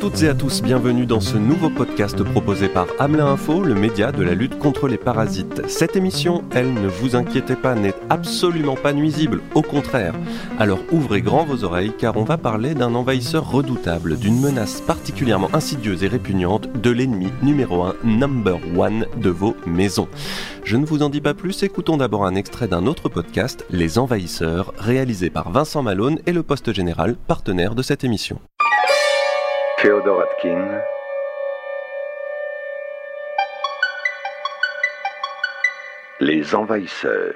Toutes 0.00 0.22
et 0.22 0.28
à 0.28 0.34
tous, 0.34 0.62
bienvenue 0.62 1.06
dans 1.06 1.20
ce 1.20 1.36
nouveau 1.36 1.70
podcast 1.70 2.22
proposé 2.22 2.68
par 2.68 2.86
Hamelin 2.98 3.26
Info, 3.26 3.62
le 3.62 3.74
média 3.74 4.12
de 4.12 4.22
la 4.22 4.34
lutte 4.34 4.58
contre 4.58 4.88
les 4.88 4.96
parasites. 4.96 5.68
Cette 5.68 5.96
émission, 5.96 6.44
elle, 6.52 6.72
ne 6.72 6.88
vous 6.88 7.16
inquiétez 7.16 7.56
pas, 7.56 7.74
n'est 7.74 7.94
absolument 8.10 8.76
pas 8.76 8.92
nuisible, 8.92 9.40
au 9.54 9.62
contraire. 9.62 10.14
Alors 10.58 10.80
ouvrez 10.90 11.22
grand 11.22 11.44
vos 11.44 11.64
oreilles 11.64 11.92
car 11.96 12.16
on 12.16 12.24
va 12.24 12.38
parler 12.38 12.74
d'un 12.74 12.94
envahisseur 12.94 13.50
redoutable, 13.50 14.16
d'une 14.18 14.40
menace 14.40 14.80
particulièrement 14.80 15.50
insidieuse 15.52 16.04
et 16.04 16.08
répugnante 16.08 16.68
de 16.80 16.90
l'ennemi 16.90 17.30
numéro 17.42 17.82
1, 17.82 17.94
number 18.04 18.58
one 18.76 19.06
de 19.16 19.30
vos 19.30 19.56
maisons. 19.66 20.08
Je 20.64 20.76
ne 20.76 20.86
vous 20.86 21.02
en 21.02 21.10
dis 21.10 21.20
pas 21.20 21.34
plus, 21.34 21.62
écoutons 21.62 21.96
d'abord 21.96 22.24
un 22.24 22.34
extrait 22.34 22.68
d'un 22.68 22.86
autre 22.86 23.08
podcast, 23.08 23.64
Les 23.70 23.98
Envahisseurs, 23.98 24.72
réalisé 24.78 25.30
par 25.30 25.50
Vincent 25.50 25.82
Malone 25.82 26.18
et 26.26 26.32
le 26.32 26.42
Poste 26.42 26.72
Général, 26.72 27.16
partenaire 27.26 27.74
de 27.74 27.82
cette 27.82 28.04
émission. 28.04 28.38
Féodor 29.82 30.22
Atkin. 30.22 30.80
Les 36.20 36.54
envahisseurs. 36.54 37.34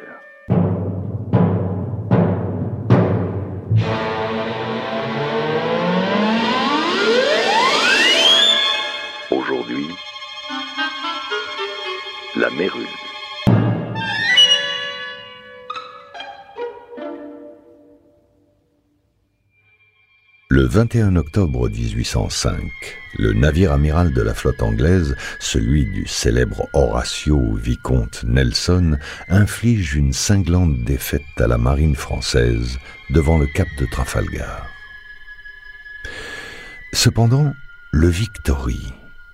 Aujourd'hui, 9.32 9.88
la 12.36 12.50
mérule. 12.50 13.05
Le 20.56 20.64
21 20.64 21.16
octobre 21.16 21.68
1805, 21.68 22.62
le 23.18 23.34
navire 23.34 23.72
amiral 23.72 24.14
de 24.14 24.22
la 24.22 24.32
flotte 24.32 24.62
anglaise, 24.62 25.14
celui 25.38 25.84
du 25.84 26.06
célèbre 26.06 26.66
Horatio 26.72 27.52
Vicomte 27.52 28.24
Nelson, 28.24 28.96
inflige 29.28 29.96
une 29.96 30.14
cinglante 30.14 30.82
défaite 30.82 31.20
à 31.36 31.46
la 31.46 31.58
marine 31.58 31.94
française 31.94 32.78
devant 33.10 33.36
le 33.36 33.46
cap 33.48 33.68
de 33.78 33.84
Trafalgar. 33.84 34.66
Cependant, 36.94 37.52
le 37.92 38.08
Victory, 38.08 38.80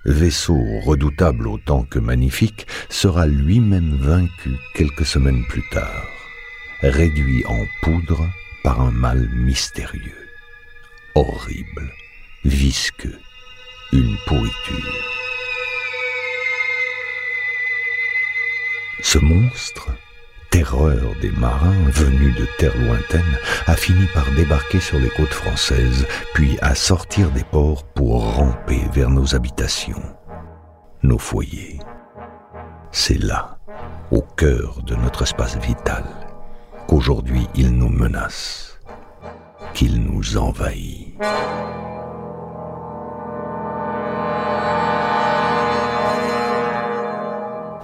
vaisseau 0.03 0.61
redoutable 0.81 1.47
autant 1.47 1.83
que 1.83 1.99
magnifique, 1.99 2.67
sera 2.89 3.27
lui-même 3.27 3.95
vaincu 3.97 4.57
quelques 4.75 5.05
semaines 5.05 5.45
plus 5.47 5.63
tard, 5.71 6.05
réduit 6.81 7.45
en 7.45 7.63
poudre 7.81 8.27
par 8.61 8.81
un 8.81 8.91
mal 8.91 9.29
mystérieux 9.33 10.22
horrible, 11.15 11.91
visqueux, 12.43 13.19
une 13.91 14.15
pourriture. 14.25 15.03
Ce 19.01 19.19
monstre, 19.19 19.89
terreur 20.49 21.13
des 21.21 21.31
marins 21.31 21.89
venus 21.89 22.35
de 22.35 22.47
terres 22.57 22.77
lointaines, 22.77 23.39
a 23.67 23.75
fini 23.75 24.07
par 24.13 24.29
débarquer 24.31 24.79
sur 24.79 24.99
les 24.99 25.09
côtes 25.09 25.33
françaises, 25.33 26.07
puis 26.33 26.57
à 26.61 26.73
sortir 26.73 27.29
des 27.31 27.43
ports 27.43 27.83
pour 27.93 28.35
ramper 28.35 28.81
vers 28.93 29.09
nos 29.09 29.35
habitations, 29.35 30.01
nos 31.03 31.19
foyers. 31.19 31.79
C'est 32.91 33.21
là, 33.21 33.57
au 34.11 34.21
cœur 34.21 34.81
de 34.83 34.95
notre 34.95 35.23
espace 35.23 35.57
vital, 35.57 36.05
qu'aujourd'hui 36.87 37.47
il 37.55 37.71
nous 37.71 37.89
menace 37.89 38.79
qu'il 39.73 40.03
nous 40.03 40.37
envahit. 40.37 41.02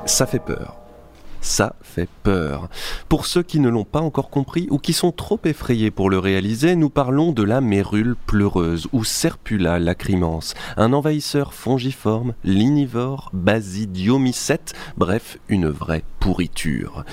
Ça 0.05 0.25
fait 0.25 0.39
peur. 0.39 0.75
Ça 1.41 1.75
fait 1.81 2.09
peur. 2.23 2.69
Pour 3.07 3.25
ceux 3.25 3.43
qui 3.43 3.59
ne 3.59 3.69
l'ont 3.69 3.85
pas 3.85 4.01
encore 4.01 4.29
compris 4.29 4.67
ou 4.71 4.77
qui 4.77 4.93
sont 4.93 5.11
trop 5.11 5.39
effrayés 5.45 5.91
pour 5.91 6.09
le 6.09 6.17
réaliser, 6.17 6.75
nous 6.75 6.89
parlons 6.89 7.31
de 7.31 7.43
la 7.43 7.61
mérule 7.61 8.15
pleureuse 8.25 8.87
ou 8.91 9.03
Serpula 9.03 9.79
lacrimans, 9.79 10.39
un 10.75 10.91
envahisseur 10.91 11.53
fongiforme, 11.53 12.33
linivore, 12.43 13.29
basidiomycète, 13.33 14.73
bref, 14.97 15.37
une 15.47 15.69
vraie 15.69 16.03
pourriture. 16.19 17.05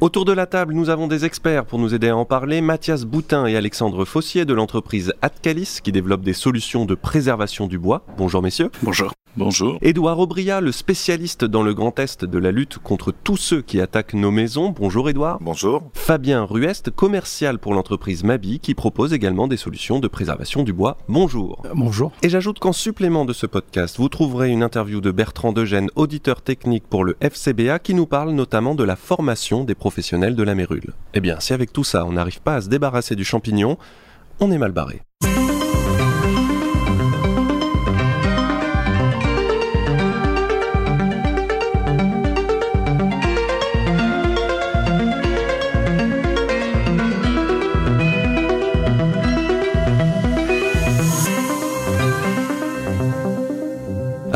Autour 0.00 0.24
de 0.24 0.32
la 0.32 0.46
table, 0.46 0.72
nous 0.72 0.88
avons 0.88 1.08
des 1.08 1.26
experts 1.26 1.66
pour 1.66 1.78
nous 1.78 1.94
aider 1.94 2.08
à 2.08 2.16
en 2.16 2.24
parler. 2.24 2.62
Mathias 2.62 3.04
Boutin 3.04 3.44
et 3.44 3.54
Alexandre 3.54 4.06
Fossier 4.06 4.46
de 4.46 4.54
l'entreprise 4.54 5.12
Atcalis 5.20 5.80
qui 5.84 5.92
développe 5.92 6.22
des 6.22 6.32
solutions 6.32 6.86
de 6.86 6.94
préservation 6.94 7.66
du 7.66 7.78
bois. 7.78 8.02
Bonjour 8.16 8.40
messieurs. 8.40 8.70
Bonjour. 8.82 9.12
Bonjour. 9.36 9.78
Édouard 9.80 10.18
Aubria, 10.18 10.60
le 10.60 10.72
spécialiste 10.72 11.44
dans 11.44 11.62
le 11.62 11.72
Grand 11.72 11.96
Est 12.00 12.24
de 12.24 12.38
la 12.38 12.50
lutte 12.50 12.78
contre 12.78 13.12
tous 13.12 13.36
ceux 13.36 13.62
qui 13.62 13.80
attaquent 13.80 14.14
nos 14.14 14.32
maisons. 14.32 14.74
Bonjour 14.76 15.08
Édouard. 15.08 15.38
Bonjour. 15.40 15.82
Fabien 15.94 16.42
Ruest, 16.42 16.90
commercial 16.90 17.60
pour 17.60 17.74
l'entreprise 17.74 18.24
Mabi, 18.24 18.58
qui 18.58 18.74
propose 18.74 19.12
également 19.12 19.46
des 19.46 19.56
solutions 19.56 20.00
de 20.00 20.08
préservation 20.08 20.64
du 20.64 20.72
bois. 20.72 20.98
Bonjour. 21.08 21.62
bonjour. 21.74 22.10
Et 22.22 22.28
j'ajoute 22.28 22.58
qu'en 22.58 22.72
supplément 22.72 23.24
de 23.24 23.32
ce 23.32 23.46
podcast, 23.46 23.98
vous 23.98 24.08
trouverez 24.08 24.50
une 24.50 24.64
interview 24.64 25.00
de 25.00 25.12
Bertrand 25.12 25.52
Degène, 25.52 25.90
auditeur 25.94 26.42
technique 26.42 26.88
pour 26.88 27.04
le 27.04 27.16
FCBA, 27.20 27.78
qui 27.78 27.94
nous 27.94 28.06
parle 28.06 28.30
notamment 28.32 28.74
de 28.74 28.84
la 28.84 28.96
formation 28.96 29.62
des 29.62 29.76
professionnels 29.76 30.34
de 30.34 30.42
la 30.42 30.56
mérule. 30.56 30.92
Eh 31.14 31.20
bien, 31.20 31.38
si 31.38 31.52
avec 31.52 31.72
tout 31.72 31.84
ça, 31.84 32.04
on 32.04 32.12
n'arrive 32.12 32.40
pas 32.40 32.56
à 32.56 32.60
se 32.62 32.68
débarrasser 32.68 33.14
du 33.14 33.24
champignon, 33.24 33.78
on 34.40 34.50
est 34.50 34.58
mal 34.58 34.72
barré. 34.72 35.02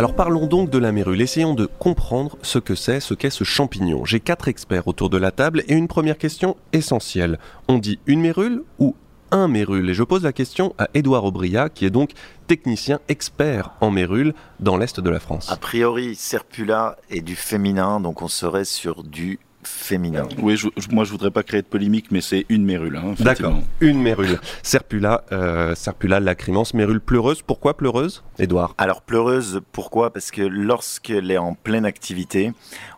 Alors 0.04 0.16
parlons 0.16 0.47
donc 0.47 0.69
de 0.69 0.76
la 0.76 0.92
mérule, 0.92 1.22
essayons 1.22 1.54
de 1.54 1.65
comprendre 1.65 2.37
ce 2.42 2.59
que 2.59 2.75
c'est, 2.75 3.00
ce 3.00 3.15
qu'est 3.15 3.31
ce 3.31 3.42
champignon. 3.42 4.04
J'ai 4.04 4.20
quatre 4.20 4.48
experts 4.48 4.87
autour 4.87 5.09
de 5.09 5.16
la 5.16 5.31
table 5.31 5.62
et 5.66 5.72
une 5.72 5.88
première 5.88 6.19
question 6.19 6.59
essentielle. 6.75 7.38
On 7.69 7.78
dit 7.78 7.98
une 8.04 8.20
mérule 8.20 8.64
ou 8.78 8.97
un 9.31 9.48
mérule? 9.48 9.88
Et 9.88 9.94
je 9.94 10.03
pose 10.03 10.25
la 10.25 10.34
question 10.34 10.75
à 10.76 10.91
Édouard 10.93 11.25
Aubria, 11.25 11.70
qui 11.70 11.87
est 11.87 11.91
donc 11.91 12.10
technicien 12.48 13.00
expert 13.09 13.70
en 13.81 13.91
mérule 13.91 14.34
dans 14.60 14.76
l'Est 14.76 15.00
de 15.00 15.09
la 15.09 15.20
France. 15.20 15.50
A 15.50 15.56
priori, 15.56 16.14
Serpula 16.16 16.98
est 17.09 17.22
du 17.22 17.34
féminin, 17.34 17.98
donc 17.98 18.20
on 18.20 18.28
serait 18.28 18.66
sur 18.66 19.04
du 19.04 19.38
féminin. 19.66 20.28
Oui, 20.41 20.56
je, 20.56 20.69
moi 20.91 21.04
je 21.04 21.10
voudrais 21.10 21.30
pas 21.30 21.42
créer 21.42 21.62
de 21.62 21.66
polémique, 21.66 22.06
mais 22.10 22.20
c'est 22.20 22.47
une 22.48 22.64
mérule. 22.64 22.97
Hein, 22.97 23.14
D'accord, 23.20 23.60
une 23.80 24.00
mérule. 24.00 24.38
Serpula, 24.62 25.25
euh, 25.32 25.75
Serpula 25.75 26.20
lacrimans, 26.20 26.64
mérule 26.75 27.00
pleureuse. 27.00 27.42
Pourquoi 27.42 27.76
pleureuse, 27.76 28.22
Édouard? 28.38 28.75
Alors 28.78 29.02
pleureuse, 29.02 29.60
pourquoi? 29.72 30.12
Parce 30.12 30.30
que 30.30 30.42
lorsqu'elle 30.42 31.30
est 31.30 31.38
en 31.38 31.54
pleine 31.54 31.84
activité, 31.84 32.52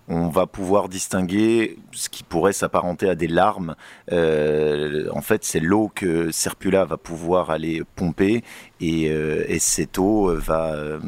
on 0.09 0.29
va 0.29 0.47
pouvoir 0.47 0.89
distinguer 0.89 1.79
ce 1.93 2.09
qui 2.09 2.23
pourrait 2.23 2.53
s'apparenter 2.53 3.09
à 3.09 3.15
des 3.15 3.27
larmes. 3.27 3.75
Euh, 4.13 5.09
en 5.13 5.21
fait, 5.21 5.45
c'est 5.45 5.61
l'eau 5.61 5.91
que 5.95 6.31
Serpula 6.31 6.85
va 6.85 6.97
pouvoir 6.97 7.51
aller 7.51 7.83
pomper 7.97 8.45
et, 8.81 9.11
euh, 9.11 9.45
et 9.49 9.59
cette 9.59 9.99
eau 9.99 10.33
va 10.35 10.99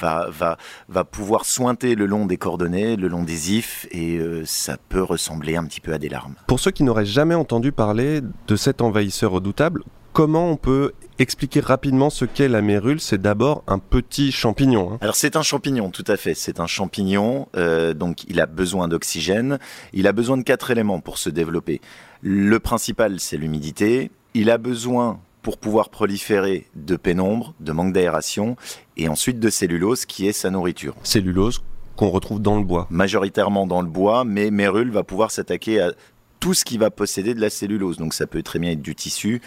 va, 0.00 0.56
va, 0.88 1.04
pouvoir 1.04 1.44
sointer 1.44 1.94
le 1.94 2.06
long 2.06 2.26
des 2.26 2.36
coordonnées, 2.36 2.96
le 2.96 3.08
long 3.08 3.22
des 3.22 3.54
ifs, 3.54 3.86
et 3.90 4.16
euh, 4.16 4.42
ça 4.44 4.76
peut 4.88 5.02
ressembler 5.02 5.56
un 5.56 5.64
petit 5.64 5.80
peu 5.80 5.92
à 5.92 5.98
des 5.98 6.08
larmes. 6.08 6.34
Pour 6.46 6.60
ceux 6.60 6.70
qui 6.70 6.82
n'auraient 6.82 7.04
jamais 7.04 7.34
entendu 7.34 7.72
parler 7.72 8.20
de 8.46 8.56
cet 8.56 8.82
envahisseur 8.82 9.32
redoutable, 9.32 9.82
comment 10.12 10.50
on 10.50 10.56
peut 10.56 10.92
expliquer 11.18 11.60
rapidement 11.60 12.10
ce 12.10 12.24
qu'est 12.24 12.48
la 12.48 12.62
mérule? 12.62 13.00
C'est 13.00 13.20
d'abord 13.20 13.62
un 13.66 13.78
petit 13.78 14.32
champignon. 14.32 14.92
Hein. 14.92 14.98
Alors 15.00 15.14
c'est 15.14 15.36
un 15.36 15.42
champignon, 15.42 15.90
tout 15.90 16.04
à 16.06 16.16
fait. 16.16 16.34
C'est 16.34 16.60
un 16.60 16.66
champignon, 16.66 17.48
euh, 17.56 17.94
donc 17.94 18.24
il 18.28 18.40
a 18.40 18.46
besoin 18.46 18.88
d'oxygène. 18.88 19.58
Il 19.92 20.06
a 20.06 20.12
besoin 20.12 20.36
de 20.36 20.42
quatre 20.42 20.70
éléments 20.70 21.00
pour 21.00 21.18
se 21.18 21.30
développer. 21.30 21.80
Le 22.22 22.58
principal, 22.58 23.20
c'est 23.20 23.36
l'humidité. 23.36 24.10
Il 24.34 24.50
a 24.50 24.58
besoin 24.58 25.20
pour 25.42 25.58
pouvoir 25.58 25.88
proliférer 25.88 26.66
de 26.74 26.96
pénombre, 26.96 27.54
de 27.60 27.72
manque 27.72 27.92
d'aération, 27.92 28.56
et 28.96 29.08
ensuite 29.08 29.40
de 29.40 29.50
cellulose 29.50 30.04
qui 30.04 30.26
est 30.26 30.32
sa 30.32 30.50
nourriture. 30.50 30.94
Cellulose 31.02 31.62
qu'on 31.96 32.10
retrouve 32.10 32.40
dans 32.40 32.56
le 32.56 32.64
bois. 32.64 32.86
Majoritairement 32.90 33.66
dans 33.66 33.82
le 33.82 33.88
bois, 33.88 34.24
mais 34.24 34.50
Mérule 34.50 34.90
va 34.90 35.02
pouvoir 35.02 35.30
s'attaquer 35.30 35.80
à 35.80 35.92
tout 36.40 36.54
ce 36.54 36.64
qui 36.64 36.78
va 36.78 36.90
posséder 36.90 37.34
de 37.34 37.40
la 37.40 37.50
cellulose. 37.50 37.98
Donc 37.98 38.14
ça 38.14 38.26
peut 38.26 38.42
très 38.42 38.58
bien 38.58 38.70
être 38.70 38.82
du 38.82 38.94
tissu, 38.94 39.42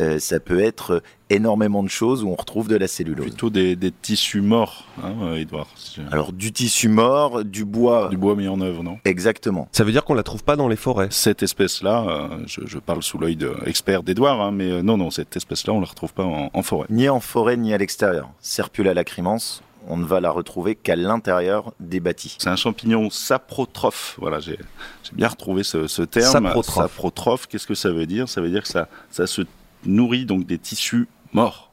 euh, 0.00 0.18
ça 0.18 0.40
peut 0.40 0.60
être 0.60 1.02
énormément 1.30 1.82
de 1.82 1.88
choses 1.88 2.22
où 2.22 2.28
on 2.28 2.34
retrouve 2.34 2.68
de 2.68 2.76
la 2.76 2.86
cellulose. 2.86 3.26
Plutôt 3.26 3.50
des, 3.50 3.74
des 3.76 3.90
tissus 3.90 4.40
morts, 4.40 4.84
hein, 5.02 5.14
euh, 5.22 5.36
Edouard. 5.36 5.66
Si- 5.74 6.00
Alors 6.12 6.32
du 6.32 6.52
tissu 6.52 6.88
mort, 6.88 7.44
du 7.44 7.64
bois. 7.64 8.08
Du 8.08 8.16
bois 8.16 8.36
mis 8.36 8.48
en 8.48 8.60
œuvre, 8.60 8.82
non? 8.82 8.98
Exactement. 9.04 9.68
Ça 9.72 9.84
veut 9.84 9.92
dire 9.92 10.04
qu'on 10.04 10.14
la 10.14 10.22
trouve 10.22 10.44
pas 10.44 10.56
dans 10.56 10.68
les 10.68 10.76
forêts? 10.76 11.08
Cette 11.10 11.42
espèce-là, 11.42 12.06
euh, 12.08 12.38
je, 12.46 12.60
je 12.66 12.78
parle 12.78 13.02
sous 13.02 13.18
l'œil 13.18 13.36
de 13.36 13.54
expert 13.66 14.02
d'Edouard, 14.02 14.40
hein, 14.40 14.52
mais 14.52 14.70
euh, 14.70 14.82
non, 14.82 14.96
non, 14.96 15.10
cette 15.10 15.36
espèce-là, 15.36 15.72
on 15.72 15.80
la 15.80 15.86
retrouve 15.86 16.12
pas 16.12 16.24
en, 16.24 16.50
en 16.52 16.62
forêt. 16.62 16.86
Ni 16.90 17.08
en 17.08 17.20
forêt 17.20 17.56
ni 17.56 17.72
à 17.74 17.78
l'extérieur. 17.78 18.28
Serpula 18.40 18.94
lacrimans, 18.94 19.38
on 19.88 19.96
ne 19.96 20.04
va 20.04 20.20
la 20.20 20.30
retrouver 20.30 20.74
qu'à 20.74 20.96
l'intérieur 20.96 21.72
des 21.80 22.00
bâtis. 22.00 22.36
C'est 22.38 22.48
un 22.48 22.56
champignon 22.56 23.08
saprotrophe. 23.10 24.16
Voilà, 24.20 24.40
j'ai 24.40 24.58
j'ai 25.04 25.12
bien 25.14 25.28
retrouvé 25.28 25.62
ce, 25.62 25.86
ce 25.86 26.02
terme. 26.02 26.32
Saprotrophe. 26.32 26.74
Saprotrophe, 26.92 27.46
qu'est-ce 27.46 27.66
que 27.68 27.74
ça 27.74 27.90
veut 27.90 28.06
dire? 28.06 28.28
Ça 28.28 28.40
veut 28.40 28.50
dire 28.50 28.62
que 28.62 28.68
ça, 28.68 28.88
ça 29.10 29.26
se 29.28 29.42
nourrit 29.86 30.26
donc 30.26 30.46
des 30.46 30.58
tissus 30.58 31.08
morts. 31.32 31.70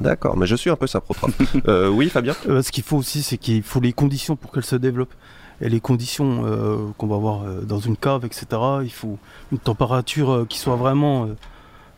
D'accord, 0.00 0.36
mais 0.36 0.46
je 0.46 0.56
suis 0.56 0.68
un 0.70 0.76
peu 0.76 0.86
saprotrophe. 0.86 1.34
euh, 1.68 1.88
oui, 1.88 2.08
Fabien 2.10 2.34
Euh, 2.48 2.62
ce 2.62 2.72
qu'il 2.72 2.82
faut 2.82 2.96
aussi, 2.96 3.22
c'est 3.22 3.38
qu'il 3.38 3.62
faut 3.62 3.80
les 3.80 3.92
conditions 3.92 4.36
pour 4.36 4.50
qu'elle 4.52 4.64
se 4.64 4.76
développe. 4.76 5.12
Et 5.60 5.68
les 5.68 5.80
conditions 5.80 6.42
euh, 6.44 6.76
qu'on 6.98 7.06
va 7.06 7.16
avoir 7.16 7.42
euh, 7.44 7.62
dans 7.62 7.80
une 7.80 7.96
cave, 7.96 8.24
etc., 8.24 8.46
il 8.84 8.92
faut 8.92 9.18
une 9.50 9.58
température 9.58 10.30
euh, 10.30 10.44
qui 10.44 10.58
soit 10.58 10.76
vraiment 10.76 11.24
euh, 11.24 11.36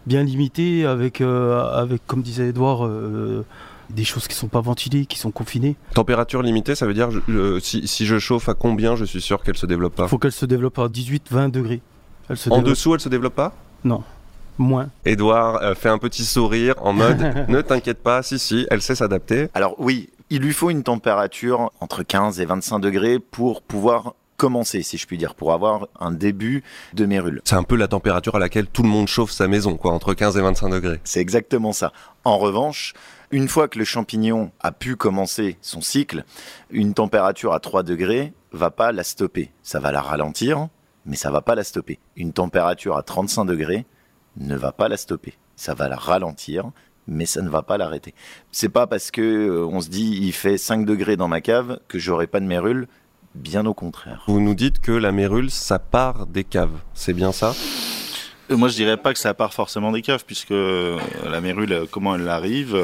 bien 0.07 0.23
limitée, 0.23 0.87
avec, 0.87 1.21
euh, 1.21 1.61
avec 1.73 2.07
comme 2.07 2.23
disait 2.23 2.49
Edouard, 2.49 2.87
euh, 2.87 3.45
des 3.91 4.05
choses 4.05 4.29
qui 4.29 4.35
sont 4.37 4.49
pas 4.49 4.61
ventilées, 4.61 5.05
qui 5.07 5.19
sont 5.19 5.31
confinées. 5.31 5.77
Température 5.95 6.43
limitée, 6.43 6.75
ça 6.75 6.87
veut 6.87 6.95
dire 6.95 7.11
je- 7.11 7.59
si, 7.61 7.89
si 7.89 8.07
je 8.07 8.19
chauffe 8.19 8.49
à 8.49 8.55
combien, 8.55 8.95
je 8.95 9.05
suis 9.05 9.21
sûr 9.21 9.43
qu'elle 9.43 9.57
se 9.59 9.67
développe 9.67 9.95
pas? 9.97 10.05
Il 10.05 10.09
faut 10.09 10.19
qu'elle 10.19 10.33
se 10.33 10.47
développe 10.47 10.79
à 10.79 10.87
18-20 10.89 11.49
degrés. 11.51 11.83
Elle 12.29 12.37
se 12.37 12.49
En 12.51 12.57
développe 12.59 12.71
dessous, 12.71 12.95
elle 12.95 13.01
se 13.01 13.09
développe 13.09 13.35
pas? 13.35 13.53
Moins. 14.61 14.91
Edouard 15.05 15.63
euh, 15.63 15.75
fait 15.75 15.89
un 15.89 15.99
petit 15.99 16.25
sourire 16.25 16.75
en 16.81 16.93
mode 16.93 17.19
ne 17.49 17.61
t'inquiète 17.61 18.03
pas, 18.03 18.23
si 18.23 18.39
si, 18.39 18.67
elle 18.71 18.83
sait 18.83 18.95
s'adapter. 18.95 19.49
Alors 19.55 19.75
oui, 19.79 20.11
il 20.31 20.43
lui 20.43 20.53
faut 20.53 20.71
une 20.71 20.85
température 20.85 21.73
entre 21.81 22.03
15 22.03 22.41
et 22.41 22.45
25 22.45 22.79
degrés 22.79 23.19
pour 23.19 23.63
pouvoir 23.63 24.15
commencer, 24.37 24.83
si 24.83 24.97
je 24.97 25.07
puis 25.07 25.19
dire, 25.19 25.35
pour 25.35 25.53
avoir 25.53 25.89
un 25.99 26.13
début 26.13 26.63
de 26.95 27.05
mérule. 27.05 27.43
C'est 27.45 27.57
un 27.57 27.63
peu 27.63 27.77
la 27.77 27.89
température 27.89 28.37
à 28.37 28.39
laquelle 28.39 28.67
tout 28.69 28.83
le 28.83 28.89
monde 28.89 29.07
chauffe 29.07 29.33
sa 29.33 29.49
maison, 29.49 29.77
quoi, 29.77 29.93
entre 29.93 30.15
15 30.15 30.39
et 30.39 30.41
25 30.41 30.71
degrés. 30.71 31.01
C'est 31.05 31.21
exactement 31.21 31.73
ça. 31.73 31.93
En 32.25 32.39
revanche, 32.39 32.95
une 33.31 33.49
fois 33.49 33.69
que 33.69 33.79
le 33.79 33.85
champignon 33.85 34.51
a 34.61 34.73
pu 34.73 34.97
commencer 34.97 35.59
son 35.61 35.83
cycle, 35.83 36.25
une 36.71 36.95
température 36.95 37.53
à 37.53 37.61
3 37.61 37.83
degrés 37.83 38.33
va 38.53 38.71
pas 38.71 38.93
la 38.93 39.05
stopper. 39.05 39.51
Ça 39.63 39.79
va 39.79 39.93
la 39.93 40.01
ralentir, 40.01 40.69
mais 41.05 41.17
ça 41.17 41.31
va 41.31 41.43
pas 41.43 41.55
la 41.55 41.65
stopper. 41.65 41.99
Une 42.17 42.33
température 42.33 42.97
à 42.97 43.03
35 43.03 43.45
degrés 43.45 43.85
ne 44.37 44.57
va 44.57 44.73
pas 44.73 44.89
la 44.89 44.97
stopper. 44.97 45.35
Ça 45.57 45.75
va 45.75 45.89
la 45.89 45.97
ralentir, 45.97 46.71
mais 47.07 47.27
ça 47.27 47.43
ne 47.43 47.49
va 47.51 47.63
pas 47.63 47.77
l'arrêter. 47.79 48.15
C'est 48.53 48.69
pas 48.69 48.87
parce 48.87 49.11
que 49.11 49.21
euh, 49.23 49.67
on 49.67 49.81
se 49.81 49.89
dit 49.89 50.19
il 50.23 50.33
fait 50.33 50.59
5 50.59 50.85
degrés 50.87 51.17
dans 51.17 51.29
ma 51.29 51.41
cave 51.41 51.79
que 51.89 51.99
j'aurai 51.99 52.27
pas 52.27 52.41
de 52.41 52.47
mérule. 52.47 52.87
Bien 53.35 53.65
au 53.67 53.75
contraire. 53.75 54.25
Vous 54.27 54.41
nous 54.41 54.55
dites 54.55 54.81
que 54.81 54.91
la 54.91 55.13
mérule, 55.13 55.51
ça 55.53 55.79
part 55.79 56.27
des 56.27 56.43
caves, 56.43 56.81
c'est 56.95 57.13
bien 57.13 57.31
ça? 57.31 57.55
Euh, 58.51 58.57
Moi, 58.57 58.67
je 58.69 58.75
dirais 58.75 58.97
pas 58.97 59.13
que 59.13 59.21
ça 59.21 59.35
part 59.35 59.55
forcément 59.55 59.93
des 59.93 60.03
caves, 60.03 60.25
puisque 60.27 60.51
euh, 60.51 60.99
la 61.25 61.41
mérule, 61.41 61.87
comment 61.93 62.17
elle 62.17 62.29
arrive 62.29 62.77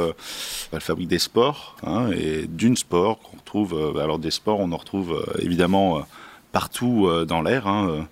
Elle 0.73 0.81
fabrique 0.81 1.09
des 1.09 1.19
spores, 1.19 1.75
hein, 1.85 2.11
et 2.13 2.47
d'une 2.47 2.77
spore 2.77 3.19
qu'on 3.19 3.39
retrouve. 3.39 3.75
euh, 3.75 4.01
alors 4.01 4.21
des 4.21 4.31
spores, 4.31 4.61
on 4.61 4.71
en 4.71 4.77
retrouve 4.77 5.27
évidemment 5.41 6.07
partout 6.53 7.09
dans 7.27 7.43
l'air. 7.43 7.67
Hein, 7.67 8.07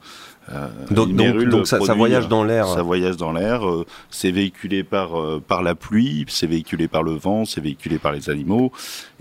Donc, 0.90 1.08
une 1.08 1.16
donc, 1.16 1.26
mérule 1.26 1.48
donc 1.48 1.66
ça, 1.66 1.78
voyage 1.78 2.26
euh, 2.26 2.28
dans 2.28 2.44
l'air. 2.44 2.66
Ça 2.68 2.82
voyage 2.82 3.16
dans 3.16 3.32
l'air, 3.32 3.66
euh, 3.66 3.86
c'est 4.10 4.30
véhiculé 4.30 4.84
par, 4.84 5.18
euh, 5.18 5.42
par 5.46 5.62
la 5.62 5.74
pluie, 5.74 6.26
c'est 6.28 6.46
véhiculé 6.46 6.86
par 6.86 7.02
le 7.02 7.12
vent, 7.12 7.44
c'est 7.44 7.60
véhiculé 7.62 7.98
par 7.98 8.12
les 8.12 8.28
animaux. 8.28 8.70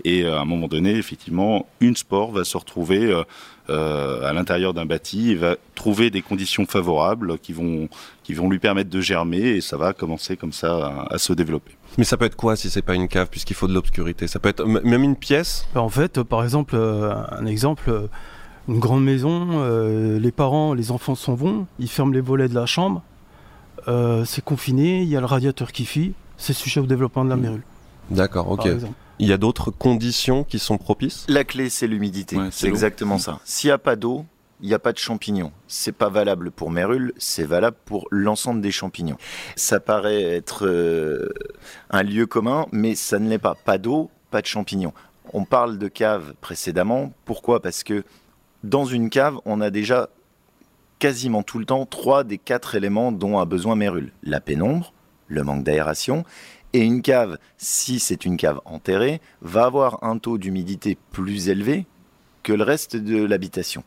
Et 0.04 0.24
euh, 0.24 0.36
à 0.36 0.42
un 0.42 0.44
moment 0.44 0.68
donné, 0.68 0.96
effectivement, 0.96 1.66
une 1.80 1.96
spore 1.96 2.30
va 2.32 2.44
se 2.44 2.56
retrouver 2.56 3.10
euh, 3.10 3.22
euh, 3.70 4.28
à 4.28 4.34
l'intérieur 4.34 4.74
d'un 4.74 4.84
bâti 4.84 5.30
et 5.30 5.34
va 5.34 5.56
trouver 5.74 6.10
des 6.10 6.20
conditions 6.20 6.66
favorables 6.66 7.38
qui 7.38 7.54
vont, 7.54 7.88
qui 8.22 8.34
vont 8.34 8.50
lui 8.50 8.58
permettre 8.58 8.90
de 8.90 9.00
germer 9.00 9.38
et 9.38 9.60
ça 9.62 9.78
va 9.78 9.94
commencer 9.94 10.36
comme 10.36 10.52
ça 10.52 11.06
à, 11.08 11.14
à 11.14 11.18
se 11.18 11.32
développer. 11.32 11.72
Mais 11.96 12.04
ça 12.04 12.18
peut 12.18 12.26
être 12.26 12.36
quoi 12.36 12.56
si 12.56 12.68
c'est 12.68 12.82
pas 12.82 12.94
une 12.94 13.08
cave, 13.08 13.28
puisqu'il 13.30 13.54
faut 13.54 13.68
de 13.68 13.72
l'obscurité? 13.72 14.26
Ça 14.26 14.40
peut 14.40 14.50
être 14.50 14.66
même 14.66 15.02
une 15.04 15.16
pièce? 15.16 15.66
En 15.74 15.88
fait, 15.88 16.18
euh, 16.18 16.24
par 16.24 16.44
exemple, 16.44 16.74
euh, 16.76 17.14
un 17.30 17.46
exemple, 17.46 17.88
euh, 17.88 18.08
une 18.68 18.78
grande 18.78 19.04
maison, 19.04 19.48
euh, 19.52 20.18
les 20.18 20.32
parents, 20.32 20.74
les 20.74 20.90
enfants 20.90 21.14
s'en 21.14 21.34
vont, 21.34 21.66
ils 21.78 21.88
ferment 21.88 22.12
les 22.12 22.20
volets 22.20 22.48
de 22.48 22.54
la 22.54 22.66
chambre, 22.66 23.02
euh, 23.88 24.24
c'est 24.24 24.44
confiné, 24.44 25.02
il 25.02 25.08
y 25.08 25.16
a 25.16 25.20
le 25.20 25.26
radiateur 25.26 25.72
qui 25.72 25.84
fuit, 25.84 26.14
c'est 26.36 26.52
sujet 26.52 26.80
au 26.80 26.86
développement 26.86 27.24
de 27.24 27.30
la 27.30 27.36
mérule. 27.36 27.62
D'accord, 28.10 28.50
ok. 28.50 28.68
Il 29.18 29.28
y 29.28 29.32
a 29.32 29.36
d'autres 29.36 29.70
conditions 29.70 30.42
qui 30.44 30.58
sont 30.58 30.76
propices? 30.76 31.24
La 31.28 31.44
clé, 31.44 31.70
c'est 31.70 31.86
l'humidité. 31.86 32.36
Ouais, 32.36 32.48
c'est 32.50 32.66
exactement 32.66 33.18
ça. 33.18 33.38
S'il 33.44 33.68
n'y 33.68 33.72
a 33.72 33.78
pas 33.78 33.94
d'eau, 33.94 34.24
il 34.60 34.68
n'y 34.68 34.74
a 34.74 34.78
pas 34.78 34.92
de 34.92 34.98
champignons. 34.98 35.52
C'est 35.68 35.92
pas 35.92 36.08
valable 36.08 36.50
pour 36.50 36.70
mérule, 36.70 37.12
c'est 37.16 37.44
valable 37.44 37.76
pour 37.84 38.08
l'ensemble 38.10 38.60
des 38.60 38.72
champignons. 38.72 39.16
Ça 39.56 39.78
paraît 39.78 40.22
être 40.22 40.66
euh, 40.66 41.28
un 41.90 42.02
lieu 42.02 42.26
commun, 42.26 42.66
mais 42.72 42.94
ça 42.94 43.18
ne 43.18 43.28
l'est 43.28 43.38
pas. 43.38 43.54
Pas 43.54 43.78
d'eau, 43.78 44.10
pas 44.30 44.40
de 44.40 44.46
champignons. 44.46 44.92
On 45.32 45.44
parle 45.44 45.78
de 45.78 45.88
cave 45.88 46.34
précédemment. 46.40 47.12
Pourquoi? 47.24 47.60
Parce 47.60 47.84
que 47.84 48.04
dans 48.64 48.86
une 48.86 49.10
cave, 49.10 49.38
on 49.44 49.60
a 49.60 49.70
déjà 49.70 50.08
quasiment 50.98 51.42
tout 51.42 51.58
le 51.58 51.66
temps 51.66 51.84
trois 51.84 52.24
des 52.24 52.38
quatre 52.38 52.74
éléments 52.74 53.12
dont 53.12 53.38
a 53.38 53.44
besoin 53.44 53.76
mérule. 53.76 54.12
La 54.22 54.40
pénombre, 54.40 54.94
le 55.28 55.42
manque 55.44 55.64
d'aération, 55.64 56.24
et 56.72 56.80
une 56.80 57.02
cave, 57.02 57.36
si 57.58 58.00
c'est 58.00 58.24
une 58.24 58.38
cave 58.38 58.60
enterrée, 58.64 59.20
va 59.42 59.66
avoir 59.66 60.02
un 60.02 60.16
taux 60.16 60.38
d'humidité 60.38 60.96
plus 61.12 61.50
élevé 61.50 61.86
que 62.42 62.54
le 62.54 62.64
reste 62.64 62.96
de 62.96 63.22
l'habitation. 63.22 63.84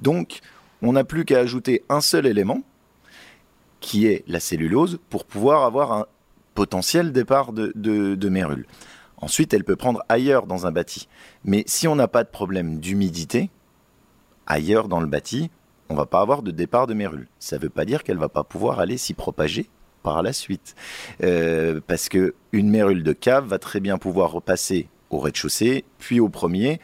Donc, 0.00 0.40
on 0.82 0.92
n'a 0.92 1.04
plus 1.04 1.24
qu'à 1.24 1.38
ajouter 1.38 1.84
un 1.88 2.00
seul 2.00 2.26
élément, 2.26 2.62
qui 3.78 4.06
est 4.06 4.24
la 4.26 4.40
cellulose, 4.40 4.98
pour 5.10 5.24
pouvoir 5.24 5.62
avoir 5.62 5.92
un 5.92 6.06
potentiel 6.54 7.12
départ 7.12 7.52
de, 7.52 7.72
de, 7.76 8.28
mérule. 8.28 8.66
Ensuite, 9.16 9.54
elle 9.54 9.64
peut 9.64 9.76
prendre 9.76 10.02
ailleurs 10.08 10.46
dans 10.46 10.66
un 10.66 10.72
bâti. 10.72 11.08
Mais 11.44 11.62
si 11.66 11.86
on 11.86 11.94
n'a 11.94 12.08
pas 12.08 12.24
de 12.24 12.28
problème 12.28 12.80
d'humidité, 12.80 13.48
ailleurs 14.46 14.88
dans 14.88 15.00
le 15.00 15.06
bâti, 15.06 15.50
on 15.88 15.94
va 15.94 16.06
pas 16.06 16.20
avoir 16.20 16.42
de 16.42 16.50
départ 16.50 16.86
de 16.86 16.94
mérule. 16.94 17.28
Ça 17.38 17.56
ne 17.56 17.62
veut 17.62 17.68
pas 17.68 17.84
dire 17.84 18.02
qu'elle 18.02 18.18
va 18.18 18.28
pas 18.28 18.44
pouvoir 18.44 18.80
aller 18.80 18.96
s'y 18.96 19.14
propager 19.14 19.68
par 20.02 20.22
la 20.22 20.32
suite. 20.32 20.74
Euh, 21.22 21.80
parce 21.86 22.08
que 22.08 22.34
une 22.52 22.70
mérule 22.70 23.02
de 23.02 23.12
cave 23.12 23.46
va 23.46 23.58
très 23.58 23.80
bien 23.80 23.98
pouvoir 23.98 24.32
repasser 24.32 24.88
au 25.10 25.18
rez-de-chaussée, 25.18 25.84
puis 25.98 26.20
au 26.20 26.28
premier, 26.28 26.80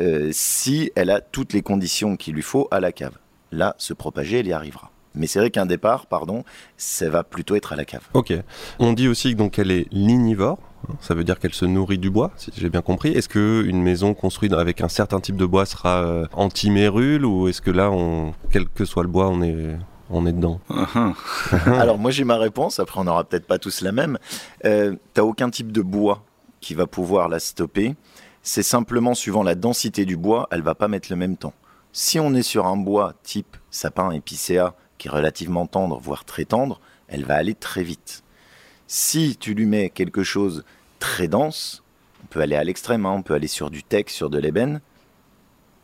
euh, 0.00 0.30
si 0.32 0.90
elle 0.94 1.10
a 1.10 1.20
toutes 1.20 1.52
les 1.52 1.62
conditions 1.62 2.16
qu'il 2.16 2.34
lui 2.34 2.42
faut 2.42 2.68
à 2.70 2.80
la 2.80 2.92
cave. 2.92 3.18
Là, 3.52 3.74
se 3.78 3.92
propager, 3.92 4.40
elle 4.40 4.46
y 4.46 4.52
arrivera. 4.52 4.90
Mais 5.14 5.26
c'est 5.26 5.38
vrai 5.38 5.50
qu'un 5.50 5.66
départ, 5.66 6.06
pardon, 6.06 6.44
ça 6.76 7.08
va 7.08 7.24
plutôt 7.24 7.54
être 7.54 7.72
à 7.72 7.76
la 7.76 7.84
cave. 7.84 8.06
Ok. 8.12 8.34
On 8.78 8.92
dit 8.92 9.08
aussi 9.08 9.34
donc 9.34 9.52
qu'elle 9.52 9.70
est 9.70 9.86
lignivore. 9.90 10.58
Ça 11.00 11.14
veut 11.14 11.24
dire 11.24 11.38
qu'elle 11.38 11.54
se 11.54 11.64
nourrit 11.64 11.98
du 11.98 12.10
bois, 12.10 12.32
si 12.36 12.50
j'ai 12.56 12.68
bien 12.68 12.82
compris. 12.82 13.10
Est-ce 13.12 13.28
que 13.28 13.64
une 13.66 13.82
maison 13.82 14.14
construite 14.14 14.52
avec 14.52 14.80
un 14.80 14.88
certain 14.88 15.20
type 15.20 15.36
de 15.36 15.46
bois 15.46 15.66
sera 15.66 16.02
euh, 16.02 16.26
anti-mérule 16.32 17.24
ou 17.24 17.48
est-ce 17.48 17.60
que 17.60 17.70
là, 17.70 17.90
on, 17.90 18.34
quel 18.50 18.68
que 18.68 18.84
soit 18.84 19.02
le 19.02 19.08
bois, 19.08 19.28
on 19.28 19.42
est, 19.42 19.76
on 20.10 20.26
est 20.26 20.32
dedans? 20.32 20.60
Alors 21.66 21.98
moi 21.98 22.10
j'ai 22.10 22.24
ma 22.24 22.36
réponse, 22.36 22.80
après 22.80 23.00
on 23.00 23.04
n'aura 23.04 23.24
peut-être 23.24 23.46
pas 23.46 23.58
tous 23.58 23.80
la 23.80 23.92
même. 23.92 24.18
Euh, 24.64 24.94
T'as 25.14 25.22
aucun 25.22 25.50
type 25.50 25.72
de 25.72 25.82
bois 25.82 26.24
qui 26.60 26.74
va 26.74 26.86
pouvoir 26.86 27.28
la 27.28 27.38
stopper. 27.38 27.94
C'est 28.42 28.62
simplement 28.62 29.14
suivant 29.14 29.42
la 29.42 29.54
densité 29.54 30.04
du 30.04 30.16
bois, 30.16 30.46
elle 30.50 30.62
va 30.62 30.74
pas 30.74 30.88
mettre 30.88 31.08
le 31.10 31.16
même 31.16 31.36
temps. 31.36 31.54
Si 31.92 32.20
on 32.20 32.34
est 32.34 32.42
sur 32.42 32.66
un 32.66 32.76
bois 32.76 33.14
type 33.22 33.56
sapin 33.70 34.10
épicéa 34.10 34.74
qui 34.98 35.08
est 35.08 35.10
relativement 35.10 35.66
tendre, 35.66 35.98
voire 35.98 36.24
très 36.24 36.44
tendre, 36.44 36.80
elle 37.08 37.24
va 37.24 37.34
aller 37.34 37.54
très 37.54 37.82
vite. 37.82 38.22
Si 38.86 39.36
tu 39.36 39.54
lui 39.54 39.66
mets 39.66 39.90
quelque 39.90 40.22
chose 40.22 40.64
très 40.98 41.28
dense, 41.28 41.82
on 42.24 42.26
peut 42.26 42.40
aller 42.40 42.56
à 42.56 42.64
l'extrême, 42.64 43.06
hein, 43.06 43.12
on 43.12 43.22
peut 43.22 43.34
aller 43.34 43.48
sur 43.48 43.70
du 43.70 43.82
teck, 43.82 44.10
sur 44.10 44.30
de 44.30 44.38
l'ébène, 44.38 44.80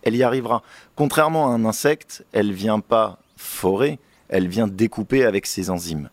elle 0.03 0.17
y 0.17 0.23
arrivera. 0.23 0.63
Contrairement 0.97 1.49
à 1.49 1.51
un 1.51 1.65
insecte, 1.65 2.25
elle 2.33 2.53
vient 2.53 2.81
pas 2.81 3.19
forer, 3.37 3.99
elle 4.29 4.49
vient 4.49 4.67
découper 4.67 5.25
avec 5.25 5.47
ses 5.47 5.71
enzymes. 5.71 6.11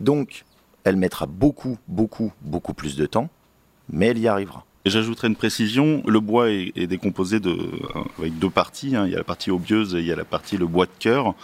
Donc, 0.00 0.44
elle 0.84 0.96
mettra 0.96 1.26
beaucoup, 1.26 1.78
beaucoup, 1.88 2.32
beaucoup 2.42 2.74
plus 2.74 2.96
de 2.96 3.06
temps, 3.06 3.30
mais 3.88 4.06
elle 4.06 4.18
y 4.18 4.28
arrivera. 4.28 4.64
J'ajouterai 4.84 5.28
une 5.28 5.36
précision, 5.36 6.02
le 6.06 6.18
bois 6.18 6.50
est, 6.50 6.72
est 6.74 6.88
décomposé 6.88 7.38
de, 7.38 7.56
avec 8.18 8.38
deux 8.38 8.50
parties, 8.50 8.96
hein. 8.96 9.06
il 9.06 9.12
y 9.12 9.14
a 9.14 9.18
la 9.18 9.24
partie 9.24 9.52
obieuse 9.52 9.94
et 9.94 10.00
il 10.00 10.06
y 10.06 10.12
a 10.12 10.16
la 10.16 10.24
partie 10.24 10.56
le 10.56 10.66
bois 10.66 10.86
de 10.86 10.92
cœur. 10.98 11.34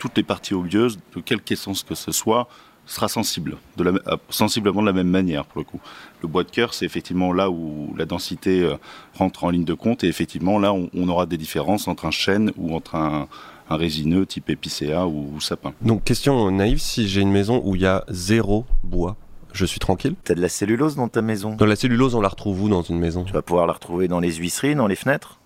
Toutes 0.00 0.16
les 0.16 0.22
parties 0.24 0.54
obieuses, 0.54 0.98
de 1.14 1.20
quelque 1.20 1.52
essence 1.52 1.84
que 1.84 1.94
ce 1.94 2.10
soit, 2.10 2.48
sera 2.92 3.08
sensible, 3.08 3.56
de 3.76 3.84
la, 3.84 3.90
euh, 3.92 4.16
sensiblement 4.30 4.80
de 4.82 4.86
la 4.86 4.92
même 4.92 5.08
manière 5.08 5.44
pour 5.44 5.60
le 5.60 5.64
coup. 5.64 5.80
Le 6.22 6.28
bois 6.28 6.44
de 6.44 6.50
cœur, 6.50 6.74
c'est 6.74 6.84
effectivement 6.84 7.32
là 7.32 7.50
où 7.50 7.94
la 7.96 8.04
densité 8.04 8.62
euh, 8.62 8.76
rentre 9.14 9.44
en 9.44 9.50
ligne 9.50 9.64
de 9.64 9.74
compte 9.74 10.02
et 10.04 10.08
effectivement 10.08 10.58
là 10.58 10.72
on, 10.72 10.90
on 10.94 11.08
aura 11.08 11.26
des 11.26 11.36
différences 11.38 11.88
entre 11.88 12.04
un 12.06 12.10
chêne 12.10 12.52
ou 12.56 12.74
entre 12.74 12.94
un, 12.96 13.28
un 13.68 13.76
résineux 13.76 14.26
type 14.26 14.50
épicéa 14.50 15.06
ou, 15.06 15.32
ou 15.34 15.40
sapin. 15.40 15.72
Donc 15.82 16.04
question 16.04 16.50
naïve, 16.50 16.78
si 16.80 17.08
j'ai 17.08 17.20
une 17.20 17.30
maison 17.32 17.62
où 17.64 17.76
il 17.76 17.82
y 17.82 17.86
a 17.86 18.04
zéro 18.08 18.64
bois, 18.82 19.16
je 19.52 19.64
suis 19.64 19.78
tranquille? 19.80 20.14
T'as 20.24 20.34
de 20.34 20.40
la 20.40 20.48
cellulose 20.48 20.96
dans 20.96 21.08
ta 21.08 21.22
maison? 21.22 21.54
Dans 21.56 21.66
la 21.66 21.76
cellulose, 21.76 22.14
on 22.14 22.20
la 22.20 22.28
retrouve 22.28 22.62
où 22.62 22.68
dans 22.68 22.82
une 22.82 22.98
maison? 22.98 23.24
Tu 23.24 23.32
vas 23.32 23.42
pouvoir 23.42 23.66
la 23.66 23.72
retrouver 23.72 24.08
dans 24.08 24.20
les 24.20 24.32
huisseries, 24.32 24.74
dans 24.74 24.86
les 24.86 24.96
fenêtres? 24.96 25.38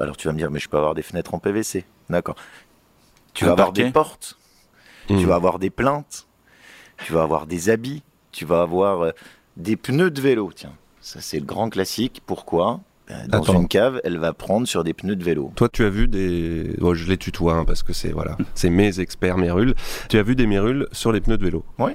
Alors 0.00 0.16
tu 0.16 0.28
vas 0.28 0.32
me 0.32 0.38
dire, 0.38 0.50
mais 0.50 0.60
je 0.60 0.68
peux 0.68 0.76
avoir 0.78 0.94
des 0.94 1.02
fenêtres 1.02 1.34
en 1.34 1.38
PVC. 1.38 1.84
D'accord. 2.08 2.36
Tu 3.34 3.44
Un 3.44 3.48
vas 3.48 3.52
avoir 3.54 3.72
des 3.72 3.90
portes, 3.90 4.38
Hmm. 5.10 5.18
tu 5.18 5.26
vas 5.26 5.34
avoir 5.34 5.58
des 5.58 5.68
plaintes, 5.68 6.26
tu 7.04 7.12
vas 7.12 7.22
avoir 7.22 7.46
des 7.46 7.70
habits, 7.70 8.02
tu 8.32 8.44
vas 8.44 8.62
avoir 8.62 9.02
euh, 9.02 9.10
des 9.56 9.76
pneus 9.76 10.10
de 10.10 10.20
vélo. 10.20 10.50
Tiens, 10.54 10.72
ça 11.00 11.20
c'est 11.20 11.38
le 11.38 11.46
grand 11.46 11.68
classique. 11.70 12.22
Pourquoi? 12.26 12.80
Euh, 13.10 13.14
Dans 13.28 13.42
Attends. 13.42 13.60
une 13.60 13.68
cave, 13.68 14.00
elle 14.04 14.18
va 14.18 14.32
prendre 14.32 14.66
sur 14.66 14.82
des 14.82 14.94
pneus 14.94 15.16
de 15.16 15.24
vélo. 15.24 15.52
Toi, 15.56 15.68
tu 15.68 15.84
as 15.84 15.90
vu 15.90 16.08
des. 16.08 16.74
Je 16.80 17.08
les 17.08 17.18
tutoie 17.18 17.54
hein, 17.54 17.64
parce 17.64 17.82
que 17.82 17.92
c'est 17.92 18.12
voilà, 18.12 18.36
c'est 18.54 18.70
mes 18.70 19.00
experts 19.00 19.36
mérules. 19.36 19.74
Tu 20.08 20.18
as 20.18 20.22
vu 20.22 20.34
des 20.34 20.46
mérules 20.46 20.88
sur 20.92 21.12
les 21.12 21.20
pneus 21.20 21.36
de 21.36 21.44
vélo? 21.44 21.64
Oui. 21.78 21.92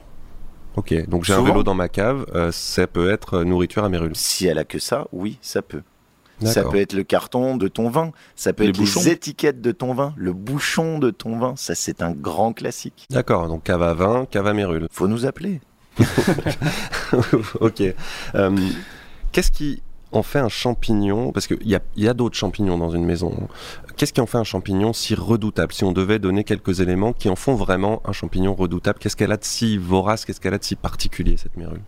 Ok, 0.75 0.93
donc 1.09 1.25
j'ai 1.25 1.33
un 1.33 1.41
vélo 1.41 1.63
dans 1.63 1.73
ma 1.73 1.89
cave, 1.89 2.25
euh, 2.35 2.51
ça 2.51 2.85
peut 2.85 3.09
être 3.09 3.39
euh, 3.39 3.43
nourriture 3.43 3.83
à 3.83 3.89
mérules. 3.89 4.15
Si 4.15 4.45
elle 4.45 4.59
a 4.59 4.63
que 4.63 4.77
ça, 4.77 5.07
oui, 5.11 5.39
ça 5.41 5.61
peut. 5.63 5.81
Ça 6.47 6.63
peut 6.63 6.77
être 6.79 6.93
le 6.93 7.03
carton 7.03 7.57
de 7.57 7.67
ton 7.67 7.89
vin, 7.89 8.11
ça 8.35 8.53
peut 8.53 8.63
Les 8.63 8.69
être 8.69 8.77
bouchons. 8.77 9.01
les 9.01 9.09
étiquettes 9.09 9.61
de 9.61 9.71
ton 9.71 9.93
vin, 9.93 10.13
le 10.15 10.33
bouchon 10.33 10.99
de 10.99 11.09
ton 11.11 11.37
vin. 11.37 11.53
Ça, 11.57 11.75
c'est 11.75 12.01
un 12.01 12.11
grand 12.11 12.53
classique. 12.53 13.05
D'accord, 13.09 13.47
donc 13.47 13.63
cave 13.63 13.83
à 13.83 13.93
vin, 13.93 14.25
cave 14.25 14.47
à 14.47 14.53
mérules. 14.53 14.87
Faut 14.91 15.07
nous 15.07 15.25
appeler. 15.25 15.59
ok. 17.59 17.83
Euh, 18.35 18.57
Qu'est-ce 19.31 19.51
qui 19.51 19.81
en 20.11 20.23
fait 20.23 20.39
un 20.39 20.49
champignon? 20.49 21.31
Parce 21.31 21.45
qu'il 21.47 21.67
y 21.67 21.75
a, 21.75 21.81
y 21.95 22.07
a 22.07 22.13
d'autres 22.13 22.35
champignons 22.37 22.77
dans 22.77 22.89
une 22.89 23.05
maison. 23.05 23.31
hein. 23.41 23.47
Qu'est-ce 23.95 24.13
qui 24.13 24.21
en 24.21 24.25
fait 24.25 24.37
un 24.37 24.43
champignon 24.43 24.93
si 24.93 25.13
redoutable? 25.13 25.73
Si 25.73 25.83
on 25.83 25.91
devait 25.91 26.19
donner 26.19 26.43
quelques 26.43 26.79
éléments 26.79 27.13
qui 27.13 27.29
en 27.29 27.35
font 27.35 27.53
vraiment 27.55 28.01
un 28.05 28.11
champignon 28.13 28.55
redoutable, 28.55 28.97
qu'est-ce 28.99 29.15
qu'elle 29.15 29.31
a 29.31 29.37
de 29.37 29.43
si 29.43 29.77
vorace 29.77 30.25
Qu'est-ce 30.25 30.39
qu'elle 30.41 30.53
a 30.53 30.57
de 30.57 30.63
si 30.63 30.75
particulier, 30.75 31.35
cette 31.37 31.57
mérule? 31.57 31.81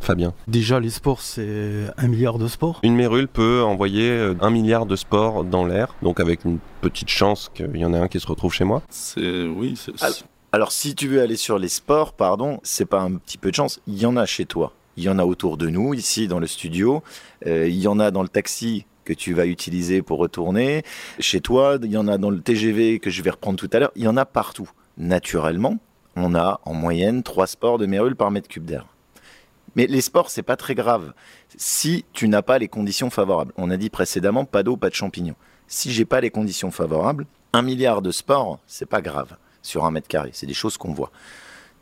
Fabien 0.00 0.32
Déjà, 0.46 0.80
les 0.80 0.90
sports, 0.90 1.20
c'est 1.20 1.86
un 1.96 2.08
milliard 2.08 2.38
de 2.38 2.48
sports. 2.48 2.80
Une 2.82 2.94
mérule 2.94 3.28
peut 3.28 3.62
envoyer 3.62 4.08
euh, 4.10 4.34
un 4.40 4.50
milliard 4.50 4.86
de 4.86 4.96
spores 4.96 5.44
dans 5.44 5.64
l'air, 5.66 5.94
donc 6.02 6.20
avec 6.20 6.44
une 6.44 6.58
petite 6.80 7.08
chance 7.10 7.50
qu'il 7.54 7.76
y 7.76 7.84
en 7.84 7.92
ait 7.94 7.98
un 7.98 8.08
qui 8.08 8.20
se 8.20 8.26
retrouve 8.26 8.52
chez 8.52 8.64
moi. 8.64 8.82
C'est 8.90 9.44
oui, 9.46 9.74
c'est- 9.76 9.92
Ah, 10.00 10.08
Alors, 10.52 10.72
si 10.72 10.94
tu 10.94 11.08
veux 11.08 11.20
aller 11.20 11.36
sur 11.36 11.58
les 11.58 11.68
sports, 11.68 12.12
pardon, 12.14 12.58
c'est 12.62 12.86
pas 12.86 13.00
un 13.02 13.14
petit 13.16 13.36
peu 13.38 13.50
de 13.50 13.54
chance. 13.56 13.80
Il 13.86 13.98
y 13.98 14.06
en 14.06 14.16
a 14.16 14.24
chez 14.24 14.46
toi. 14.46 14.72
Il 14.96 15.04
y 15.04 15.08
en 15.08 15.18
a 15.18 15.24
autour 15.24 15.56
de 15.58 15.68
nous, 15.68 15.94
ici 15.94 16.26
dans 16.26 16.38
le 16.40 16.46
studio. 16.46 17.02
Euh, 17.46 17.68
il 17.68 17.76
y 17.76 17.86
en 17.86 18.00
a 18.00 18.10
dans 18.10 18.22
le 18.22 18.28
taxi 18.28 18.86
que 19.04 19.12
tu 19.12 19.32
vas 19.34 19.46
utiliser 19.46 20.02
pour 20.02 20.18
retourner. 20.18 20.82
Chez 21.20 21.40
toi, 21.40 21.78
il 21.82 21.90
y 21.90 21.96
en 21.96 22.08
a 22.08 22.18
dans 22.18 22.30
le 22.30 22.40
TGV 22.40 22.98
que 22.98 23.10
je 23.10 23.22
vais 23.22 23.30
reprendre 23.30 23.58
tout 23.58 23.68
à 23.72 23.78
l'heure. 23.78 23.92
Il 23.94 24.02
y 24.04 24.08
en 24.08 24.16
a 24.16 24.24
partout. 24.24 24.68
Naturellement, 24.96 25.78
on 26.16 26.34
a 26.34 26.60
en 26.64 26.74
moyenne 26.74 27.22
3 27.22 27.46
sports 27.46 27.78
de 27.78 27.86
mérule 27.86 28.16
par 28.16 28.30
mètre 28.30 28.48
cube 28.48 28.64
d'air. 28.64 28.86
Mais 29.78 29.86
les 29.86 30.00
sports, 30.00 30.28
c'est 30.28 30.42
pas 30.42 30.56
très 30.56 30.74
grave. 30.74 31.12
Si 31.56 32.04
tu 32.12 32.26
n'as 32.28 32.42
pas 32.42 32.58
les 32.58 32.66
conditions 32.66 33.10
favorables. 33.10 33.52
On 33.56 33.70
a 33.70 33.76
dit 33.76 33.90
précédemment, 33.90 34.44
pas 34.44 34.64
d'eau, 34.64 34.76
pas 34.76 34.90
de 34.90 34.94
champignons. 34.96 35.36
Si 35.68 35.92
j'ai 35.92 36.04
pas 36.04 36.20
les 36.20 36.30
conditions 36.30 36.72
favorables, 36.72 37.26
un 37.52 37.62
milliard 37.62 38.02
de 38.02 38.10
sports, 38.10 38.58
c'est 38.66 38.86
pas 38.88 39.00
grave 39.00 39.36
sur 39.62 39.84
un 39.84 39.92
mètre 39.92 40.08
carré. 40.08 40.30
C'est 40.32 40.46
des 40.46 40.52
choses 40.54 40.76
qu'on 40.78 40.92
voit. 40.92 41.12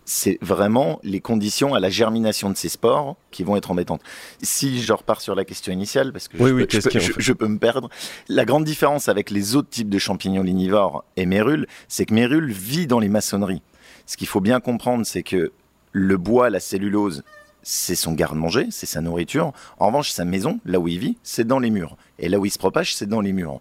C'est 0.04 0.36
vraiment 0.42 1.00
les 1.04 1.20
conditions 1.20 1.72
à 1.74 1.80
la 1.80 1.88
germination 1.88 2.50
de 2.50 2.56
ces 2.58 2.68
spores 2.68 3.16
qui 3.30 3.44
vont 3.44 3.56
être 3.56 3.70
embêtantes. 3.70 4.02
Si 4.42 4.82
je 4.82 4.92
repars 4.92 5.22
sur 5.22 5.34
la 5.34 5.46
question 5.46 5.72
initiale, 5.72 6.12
parce 6.12 6.28
que 6.28 6.36
Oui, 6.36 6.50
je, 6.50 6.54
oui, 6.54 6.60
peux, 6.64 6.68
je 6.68 6.76
qu'est-ce 6.76 6.84
peux- 6.84 6.90
qui 6.90 6.98
en 6.98 7.00
je- 7.00 7.12
fait 7.14 7.20
je 7.22 7.32
peux 7.32 7.48
me 7.48 7.58
perdre, 7.58 7.88
la 8.28 8.44
grande 8.44 8.64
différence 8.64 9.08
avec 9.08 9.30
les 9.30 9.56
autres 9.56 9.70
types 9.70 9.88
de 9.88 9.98
champignons 9.98 10.42
lignivores 10.42 11.02
et 11.16 11.24
mérule, 11.24 11.66
c'est 11.88 12.04
que 12.04 12.12
mérule 12.12 12.52
vit 12.52 12.86
dans 12.86 13.00
les 13.00 13.08
maçonneries. 13.08 13.62
Ce 14.04 14.18
qu'il 14.18 14.28
faut 14.28 14.42
bien 14.42 14.60
comprendre, 14.60 15.06
c'est 15.06 15.22
que 15.22 15.50
le 15.92 16.16
bois, 16.18 16.50
la 16.50 16.60
cellulose, 16.60 17.22
c'est 17.68 17.96
son 17.96 18.12
garde-manger, 18.12 18.68
c'est 18.70 18.86
sa 18.86 19.00
nourriture. 19.00 19.52
En 19.78 19.88
revanche, 19.88 20.10
sa 20.12 20.24
maison, 20.24 20.60
là 20.64 20.78
où 20.78 20.86
il 20.86 21.00
vit, 21.00 21.18
c'est 21.24 21.44
dans 21.44 21.58
les 21.58 21.70
murs. 21.70 21.96
Et 22.20 22.28
là 22.28 22.38
où 22.38 22.46
il 22.46 22.50
se 22.50 22.58
propage, 22.58 22.94
c'est 22.94 23.08
dans 23.08 23.20
les 23.20 23.32
murs. 23.32 23.60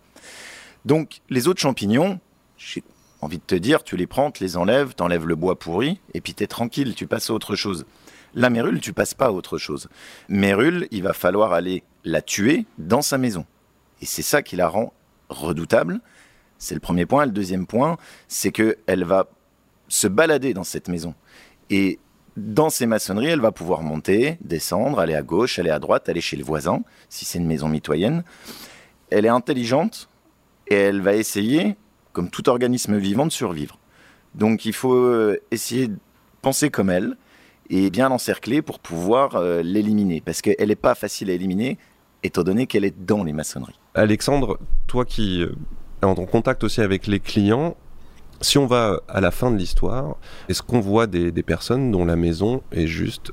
Donc, 0.85 1.21
les 1.31 1.47
autres 1.47 1.59
champignons, 1.59 2.19
j'ai 2.55 2.83
envie 3.21 3.39
de 3.39 3.43
te 3.43 3.55
dire, 3.55 3.83
tu 3.83 3.97
les 3.97 4.05
prends, 4.05 4.29
tu 4.29 4.43
les 4.43 4.57
enlèves, 4.57 4.93
t'enlèves 4.93 5.25
le 5.25 5.35
bois 5.35 5.57
pourri, 5.57 5.99
et 6.13 6.21
puis 6.21 6.35
t'es 6.35 6.45
tranquille, 6.45 6.93
tu 6.93 7.07
passes 7.07 7.31
à 7.31 7.33
autre 7.33 7.55
chose. 7.55 7.87
La 8.35 8.51
mérule, 8.51 8.79
tu 8.79 8.93
passes 8.93 9.15
pas 9.15 9.25
à 9.25 9.31
autre 9.31 9.57
chose. 9.57 9.89
Mérule, 10.29 10.87
il 10.91 11.01
va 11.01 11.13
falloir 11.13 11.53
aller 11.53 11.81
la 12.03 12.21
tuer 12.21 12.67
dans 12.77 13.01
sa 13.01 13.17
maison. 13.17 13.47
Et 14.03 14.05
c'est 14.05 14.21
ça 14.21 14.43
qui 14.43 14.55
la 14.55 14.67
rend 14.67 14.93
redoutable. 15.29 15.99
C'est 16.59 16.75
le 16.75 16.79
premier 16.79 17.07
point. 17.07 17.25
Le 17.25 17.31
deuxième 17.31 17.65
point, 17.65 17.97
c'est 18.27 18.51
que 18.51 18.77
elle 18.85 19.03
va 19.03 19.25
se 19.87 20.05
balader 20.05 20.53
dans 20.53 20.63
cette 20.63 20.89
maison. 20.89 21.15
Et 21.71 21.97
dans 22.37 22.69
ces 22.69 22.85
maçonneries, 22.85 23.27
elle 23.27 23.41
va 23.41 23.51
pouvoir 23.51 23.81
monter, 23.81 24.37
descendre, 24.41 24.99
aller 24.99 25.15
à 25.15 25.21
gauche, 25.21 25.57
aller 25.59 25.69
à 25.69 25.79
droite, 25.79 26.09
aller 26.09 26.21
chez 26.21 26.35
le 26.35 26.43
voisin, 26.43 26.81
si 27.09 27.25
c'est 27.25 27.37
une 27.37 27.47
maison 27.47 27.69
mitoyenne. 27.69 28.23
Elle 29.09 29.25
est 29.25 29.29
intelligente 29.29 30.09
et 30.67 30.75
elle 30.75 31.01
va 31.01 31.15
essayer, 31.15 31.75
comme 32.11 32.29
tout 32.29 32.49
organisme 32.49 32.97
vivant, 32.97 33.25
de 33.25 33.31
survivre. 33.31 33.79
Donc 34.33 34.65
il 34.65 34.73
faut 34.73 34.93
euh, 34.93 35.41
essayer 35.51 35.87
de 35.87 35.97
penser 36.41 36.69
comme 36.69 36.89
elle 36.89 37.15
et 37.69 37.89
bien 37.89 38.09
l'encercler 38.09 38.61
pour 38.61 38.79
pouvoir 38.79 39.35
euh, 39.35 39.61
l'éliminer. 39.61 40.21
Parce 40.21 40.41
qu'elle 40.41 40.67
n'est 40.67 40.75
pas 40.75 40.95
facile 40.95 41.29
à 41.29 41.33
éliminer, 41.33 41.77
étant 42.23 42.43
donné 42.43 42.67
qu'elle 42.67 42.83
est 42.83 43.05
dans 43.05 43.23
les 43.23 43.33
maçonneries. 43.33 43.79
Alexandre, 43.93 44.59
toi 44.87 45.05
qui 45.05 45.41
euh, 45.41 45.55
es 46.01 46.05
en 46.05 46.15
contact 46.15 46.63
aussi 46.65 46.81
avec 46.81 47.07
les 47.07 47.21
clients, 47.21 47.77
si 48.41 48.57
on 48.57 48.67
va 48.67 49.01
à 49.07 49.21
la 49.21 49.31
fin 49.31 49.51
de 49.51 49.57
l'histoire, 49.57 50.17
est-ce 50.49 50.61
qu'on 50.61 50.79
voit 50.79 51.07
des, 51.07 51.31
personnes 51.43 51.91
dont 51.91 52.05
la 52.05 52.15
maison 52.15 52.61
est 52.71 52.87
juste 52.87 53.31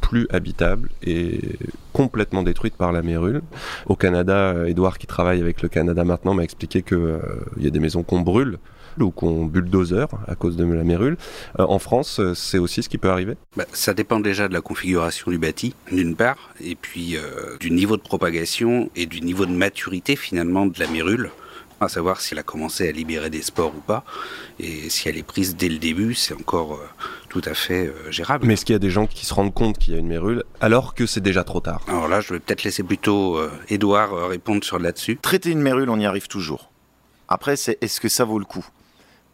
plus 0.00 0.26
habitable 0.30 0.90
et 1.02 1.40
complètement 1.92 2.42
détruite 2.42 2.74
par 2.76 2.92
la 2.92 3.02
mérule? 3.02 3.42
Au 3.86 3.96
Canada, 3.96 4.52
euh, 4.52 4.66
Edouard 4.66 4.98
qui 4.98 5.06
travaille 5.06 5.40
avec 5.40 5.62
le 5.62 5.68
Canada 5.68 6.04
maintenant 6.04 6.34
m'a 6.34 6.42
expliqué 6.42 6.82
qu'il 6.82 7.20
y 7.58 7.66
a 7.66 7.70
des 7.70 7.80
maisons 7.80 8.02
qu'on 8.02 8.20
brûle 8.20 8.58
ou 9.00 9.10
qu'on 9.10 9.46
bulldozer 9.46 10.08
à 10.26 10.34
cause 10.34 10.56
de 10.56 10.64
la 10.64 10.84
mérule. 10.84 11.16
Euh, 11.58 11.64
en 11.68 11.78
France, 11.78 12.20
euh, 12.20 12.34
c'est 12.34 12.58
aussi 12.58 12.82
ce 12.82 12.88
qui 12.88 12.98
peut 12.98 13.10
arriver? 13.10 13.34
Bah, 13.56 13.64
ça 13.72 13.94
dépend 13.94 14.20
déjà 14.20 14.48
de 14.48 14.52
la 14.52 14.60
configuration 14.60 15.30
du 15.30 15.38
bâti, 15.38 15.74
d'une 15.90 16.16
part, 16.16 16.50
et 16.60 16.74
puis 16.74 17.16
euh, 17.16 17.56
du 17.58 17.70
niveau 17.70 17.96
de 17.96 18.02
propagation 18.02 18.90
et 18.96 19.06
du 19.06 19.20
niveau 19.20 19.46
de 19.46 19.52
maturité 19.52 20.16
finalement 20.16 20.66
de 20.66 20.78
la 20.78 20.88
mérule, 20.88 21.30
à 21.84 21.88
savoir 21.88 22.20
si 22.20 22.34
elle 22.34 22.40
a 22.40 22.42
commencé 22.42 22.88
à 22.88 22.92
libérer 22.92 23.30
des 23.30 23.42
spores 23.42 23.74
ou 23.76 23.80
pas, 23.80 24.04
et 24.58 24.90
si 24.90 25.08
elle 25.08 25.16
est 25.16 25.22
prise 25.22 25.56
dès 25.56 25.68
le 25.68 25.78
début, 25.78 26.14
c'est 26.14 26.34
encore 26.34 26.74
euh, 26.74 26.88
tout 27.32 27.42
à 27.46 27.54
fait 27.54 27.86
euh, 27.86 28.10
gérable. 28.10 28.46
Mais 28.46 28.54
est-ce 28.54 28.66
qu'il 28.66 28.74
y 28.74 28.76
a 28.76 28.78
des 28.78 28.90
gens 28.90 29.06
qui 29.06 29.24
se 29.24 29.32
rendent 29.32 29.54
compte 29.54 29.78
qu'il 29.78 29.94
y 29.94 29.96
a 29.96 29.98
une 29.98 30.06
mérule 30.06 30.44
alors 30.60 30.94
que 30.94 31.06
c'est 31.06 31.22
déjà 31.22 31.44
trop 31.44 31.60
tard? 31.60 31.80
Alors 31.88 32.06
là, 32.06 32.20
je 32.20 32.34
vais 32.34 32.40
peut-être 32.40 32.62
laisser 32.62 32.82
plutôt 32.82 33.38
euh, 33.38 33.50
Edouard 33.70 34.12
euh, 34.12 34.26
répondre 34.26 34.62
sur 34.62 34.78
là-dessus. 34.78 35.16
Traiter 35.16 35.50
une 35.50 35.62
mérule, 35.62 35.88
on 35.88 35.98
y 35.98 36.04
arrive 36.04 36.28
toujours. 36.28 36.70
Après, 37.28 37.56
c'est 37.56 37.78
est-ce 37.80 38.02
que 38.02 38.10
ça 38.10 38.24
vaut 38.24 38.38
le 38.38 38.44
coup? 38.44 38.66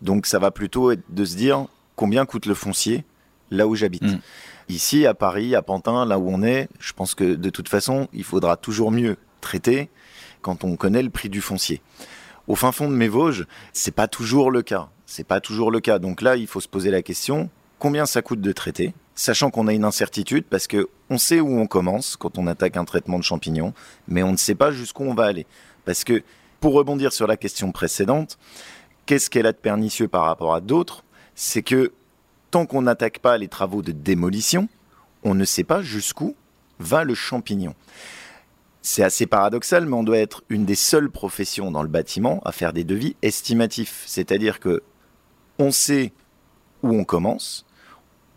Donc 0.00 0.26
ça 0.26 0.38
va 0.38 0.52
plutôt 0.52 0.92
être 0.92 1.02
de 1.08 1.24
se 1.24 1.34
dire 1.34 1.66
combien 1.96 2.24
coûte 2.24 2.46
le 2.46 2.54
foncier 2.54 3.04
là 3.50 3.66
où 3.66 3.74
j'habite. 3.74 4.04
Mm. 4.04 4.20
Ici, 4.68 5.04
à 5.04 5.14
Paris, 5.14 5.56
à 5.56 5.62
Pantin, 5.62 6.06
là 6.06 6.20
où 6.20 6.30
on 6.30 6.44
est, 6.44 6.68
je 6.78 6.92
pense 6.92 7.16
que 7.16 7.34
de 7.34 7.50
toute 7.50 7.68
façon, 7.68 8.06
il 8.12 8.22
faudra 8.22 8.56
toujours 8.56 8.92
mieux 8.92 9.16
traiter 9.40 9.88
quand 10.40 10.62
on 10.62 10.76
connaît 10.76 11.02
le 11.02 11.10
prix 11.10 11.28
du 11.28 11.40
foncier. 11.40 11.80
Au 12.48 12.54
fin 12.54 12.72
fond 12.72 12.88
de 12.88 12.96
mes 12.96 13.08
Vosges, 13.08 13.46
c'est 13.74 13.94
pas 13.94 14.08
toujours 14.08 14.50
le 14.50 14.62
cas. 14.62 14.88
C'est 15.04 15.26
pas 15.26 15.40
toujours 15.40 15.70
le 15.70 15.80
cas. 15.80 15.98
Donc 15.98 16.22
là, 16.22 16.34
il 16.36 16.46
faut 16.46 16.60
se 16.60 16.68
poser 16.68 16.90
la 16.90 17.02
question 17.02 17.50
combien 17.78 18.06
ça 18.06 18.22
coûte 18.22 18.40
de 18.40 18.52
traiter, 18.52 18.94
sachant 19.14 19.50
qu'on 19.50 19.68
a 19.68 19.74
une 19.74 19.84
incertitude 19.84 20.44
parce 20.48 20.66
que 20.66 20.88
on 21.10 21.18
sait 21.18 21.40
où 21.40 21.60
on 21.60 21.66
commence 21.66 22.16
quand 22.16 22.38
on 22.38 22.46
attaque 22.46 22.78
un 22.78 22.86
traitement 22.86 23.18
de 23.18 23.24
champignons, 23.24 23.74
mais 24.08 24.22
on 24.22 24.32
ne 24.32 24.38
sait 24.38 24.54
pas 24.54 24.72
jusqu'où 24.72 25.04
on 25.04 25.14
va 25.14 25.26
aller. 25.26 25.46
Parce 25.84 26.04
que 26.04 26.22
pour 26.60 26.72
rebondir 26.72 27.12
sur 27.12 27.26
la 27.26 27.36
question 27.36 27.70
précédente, 27.70 28.38
qu'est-ce 29.04 29.28
qu'elle 29.28 29.46
a 29.46 29.52
de 29.52 29.58
pernicieux 29.58 30.08
par 30.08 30.24
rapport 30.24 30.54
à 30.54 30.60
d'autres? 30.62 31.04
C'est 31.34 31.62
que 31.62 31.92
tant 32.50 32.64
qu'on 32.64 32.82
n'attaque 32.82 33.18
pas 33.18 33.36
les 33.36 33.48
travaux 33.48 33.82
de 33.82 33.92
démolition, 33.92 34.70
on 35.22 35.34
ne 35.34 35.44
sait 35.44 35.64
pas 35.64 35.82
jusqu'où 35.82 36.34
va 36.78 37.04
le 37.04 37.14
champignon. 37.14 37.74
C'est 38.82 39.02
assez 39.02 39.26
paradoxal, 39.26 39.86
mais 39.86 39.94
on 39.94 40.04
doit 40.04 40.18
être 40.18 40.42
une 40.48 40.64
des 40.64 40.74
seules 40.74 41.10
professions 41.10 41.70
dans 41.70 41.82
le 41.82 41.88
bâtiment 41.88 42.40
à 42.44 42.52
faire 42.52 42.72
des 42.72 42.84
devis 42.84 43.16
estimatifs. 43.22 44.04
C'est-à-dire 44.06 44.60
que 44.60 44.82
on 45.58 45.70
sait 45.70 46.12
où 46.82 46.94
on 46.94 47.04
commence, 47.04 47.66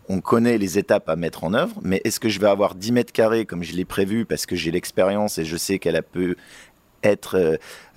on 0.08 0.20
connaît 0.20 0.58
les 0.58 0.78
étapes 0.78 1.08
à 1.08 1.16
mettre 1.16 1.44
en 1.44 1.54
œuvre, 1.54 1.78
mais 1.82 2.00
est-ce 2.04 2.18
que 2.18 2.28
je 2.28 2.40
vais 2.40 2.48
avoir 2.48 2.74
10 2.74 2.92
mètres 2.92 3.12
carrés 3.12 3.46
comme 3.46 3.62
je 3.62 3.72
l'ai 3.74 3.84
prévu 3.84 4.24
parce 4.24 4.46
que 4.46 4.56
j'ai 4.56 4.70
l'expérience 4.70 5.38
et 5.38 5.44
je 5.44 5.56
sais 5.56 5.78
qu'elle 5.78 6.02
peut 6.02 6.36
être 7.04 7.38
euh, 7.38 7.56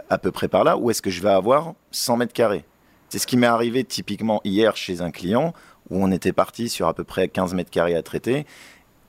à 0.10 0.18
peu 0.18 0.32
près 0.32 0.48
par 0.48 0.64
là, 0.64 0.78
ou 0.78 0.92
est-ce 0.92 1.02
que 1.02 1.10
je 1.10 1.22
vais 1.22 1.30
avoir 1.30 1.74
100 1.92 2.18
mètres 2.18 2.34
carrés? 2.34 2.64
C'est 3.10 3.20
ce 3.20 3.28
qui 3.28 3.38
m'est 3.38 3.48
arrivé 3.48 3.84
typiquement 3.84 4.42
hier 4.44 4.76
chez 4.76 5.02
un 5.02 5.12
client. 5.12 5.54
où 5.90 6.04
on 6.04 6.12
était 6.12 6.34
parti 6.34 6.68
sur 6.68 6.88
à 6.88 6.94
peu 6.96 7.04
près 7.04 7.28
15 7.28 7.54
mètres 7.54 7.70
carrés 7.70 7.96
à 7.96 8.02
traiter, 8.02 8.46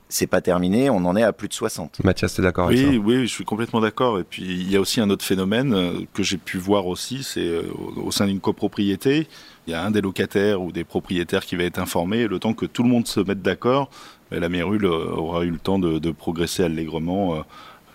c'est 0.09 0.27
pas 0.27 0.41
terminé, 0.41 0.89
on 0.89 0.97
en 1.05 1.15
est 1.15 1.23
à 1.23 1.33
plus 1.33 1.47
de 1.47 1.53
60. 1.53 2.03
Mathias, 2.03 2.35
t'es 2.35 2.41
d'accord 2.41 2.67
avec 2.67 2.79
ça? 2.79 2.87
Oui, 2.87 2.97
oui, 2.97 3.21
je 3.27 3.33
suis 3.33 3.43
complètement 3.43 3.81
d'accord. 3.81 4.19
Et 4.19 4.23
puis 4.23 4.43
il 4.43 4.71
y 4.71 4.75
a 4.75 4.81
aussi 4.81 5.01
un 5.01 5.09
autre 5.09 5.25
phénomène 5.25 5.73
euh, 5.73 5.91
que 6.13 6.23
j'ai 6.23 6.37
pu 6.37 6.57
voir 6.57 6.87
aussi, 6.87 7.23
c'est 7.23 7.47
euh, 7.47 7.63
au 7.97 8.11
sein 8.11 8.27
d'une 8.27 8.39
copropriété, 8.39 9.27
il 9.67 9.71
y 9.71 9.73
a 9.73 9.83
un 9.83 9.91
des 9.91 10.01
locataires 10.01 10.61
ou 10.61 10.71
des 10.71 10.85
propriétaires 10.85 11.45
qui 11.45 11.57
va 11.57 11.63
être 11.63 11.79
informé. 11.79 12.19
Et 12.19 12.27
le 12.27 12.39
temps 12.39 12.53
que 12.53 12.65
tout 12.65 12.83
le 12.83 12.89
monde 12.89 13.05
se 13.07 13.19
mette 13.19 13.41
d'accord, 13.41 13.89
ben, 14.31 14.39
la 14.39 14.49
mérule 14.49 14.85
euh, 14.85 15.11
aura 15.11 15.43
eu 15.43 15.51
le 15.51 15.59
temps 15.59 15.79
de, 15.79 15.99
de 15.99 16.11
progresser 16.11 16.63
allègrement 16.63 17.35
euh, 17.35 17.39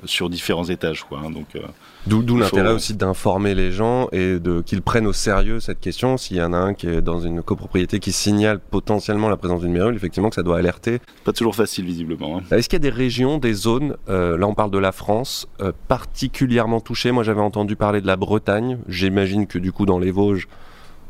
sur 0.05 0.29
différents 0.31 0.65
étages. 0.65 1.05
Quoi, 1.05 1.21
hein. 1.25 1.31
Donc, 1.31 1.47
euh, 1.57 1.61
D'où 2.07 2.37
l'intérêt 2.37 2.71
faut- 2.71 2.75
aussi 2.77 2.95
d'informer 2.95 3.55
les 3.55 3.71
gens 3.71 4.09
et 4.13 4.41
de 4.41 4.61
qu'ils 4.61 4.83
prennent 4.83 5.07
au 5.07 5.13
sérieux 5.13 5.61
cette 5.61 5.79
question. 5.81 6.17
S'il 6.17 6.37
y 6.39 6.43
en 6.43 6.53
a 6.53 6.57
un 6.57 6.75
qui 6.75 6.89
est 6.89 7.01
dans 7.01 7.21
une 7.21 7.43
copropriété 7.43 8.01
qui 8.01 8.11
signale 8.13 8.59
potentiellement 8.59 9.29
la 9.29 9.37
présence 9.37 9.61
d'une 9.61 9.73
mérule, 9.73 9.95
effectivement 9.95 10.29
que 10.29 10.35
ça 10.35 10.43
doit 10.43 10.59
alerter. 10.59 11.01
pas 11.25 11.33
toujours 11.33 11.55
facile 11.55 11.85
visiblement. 11.85 12.39
hein. 12.39 12.57
Est-ce 12.57 12.69
qu'il 12.69 12.77
y 12.77 12.83
a 12.83 12.91
des 12.91 12.97
régions, 12.97 13.39
des 13.39 13.53
zones, 13.55 13.97
euh, 14.09 14.37
là 14.37 14.47
on 14.49 14.55
parle 14.55 14.71
de 14.73 14.79
la 14.79 14.91
France, 14.93 15.47
euh, 15.61 15.73
particulièrement 15.89 16.81
touchées? 16.81 17.13
Moi 17.13 17.23
j'avais 17.23 17.41
entendu 17.41 17.77
parler 17.77 18.01
de 18.01 18.07
la 18.07 18.17
Bretagne, 18.17 18.79
j'imagine 18.89 19.47
que 19.47 19.59
du 19.59 19.71
coup 19.73 19.87
dans 19.87 19.99
les 20.01 20.11
Vosges, 20.11 20.49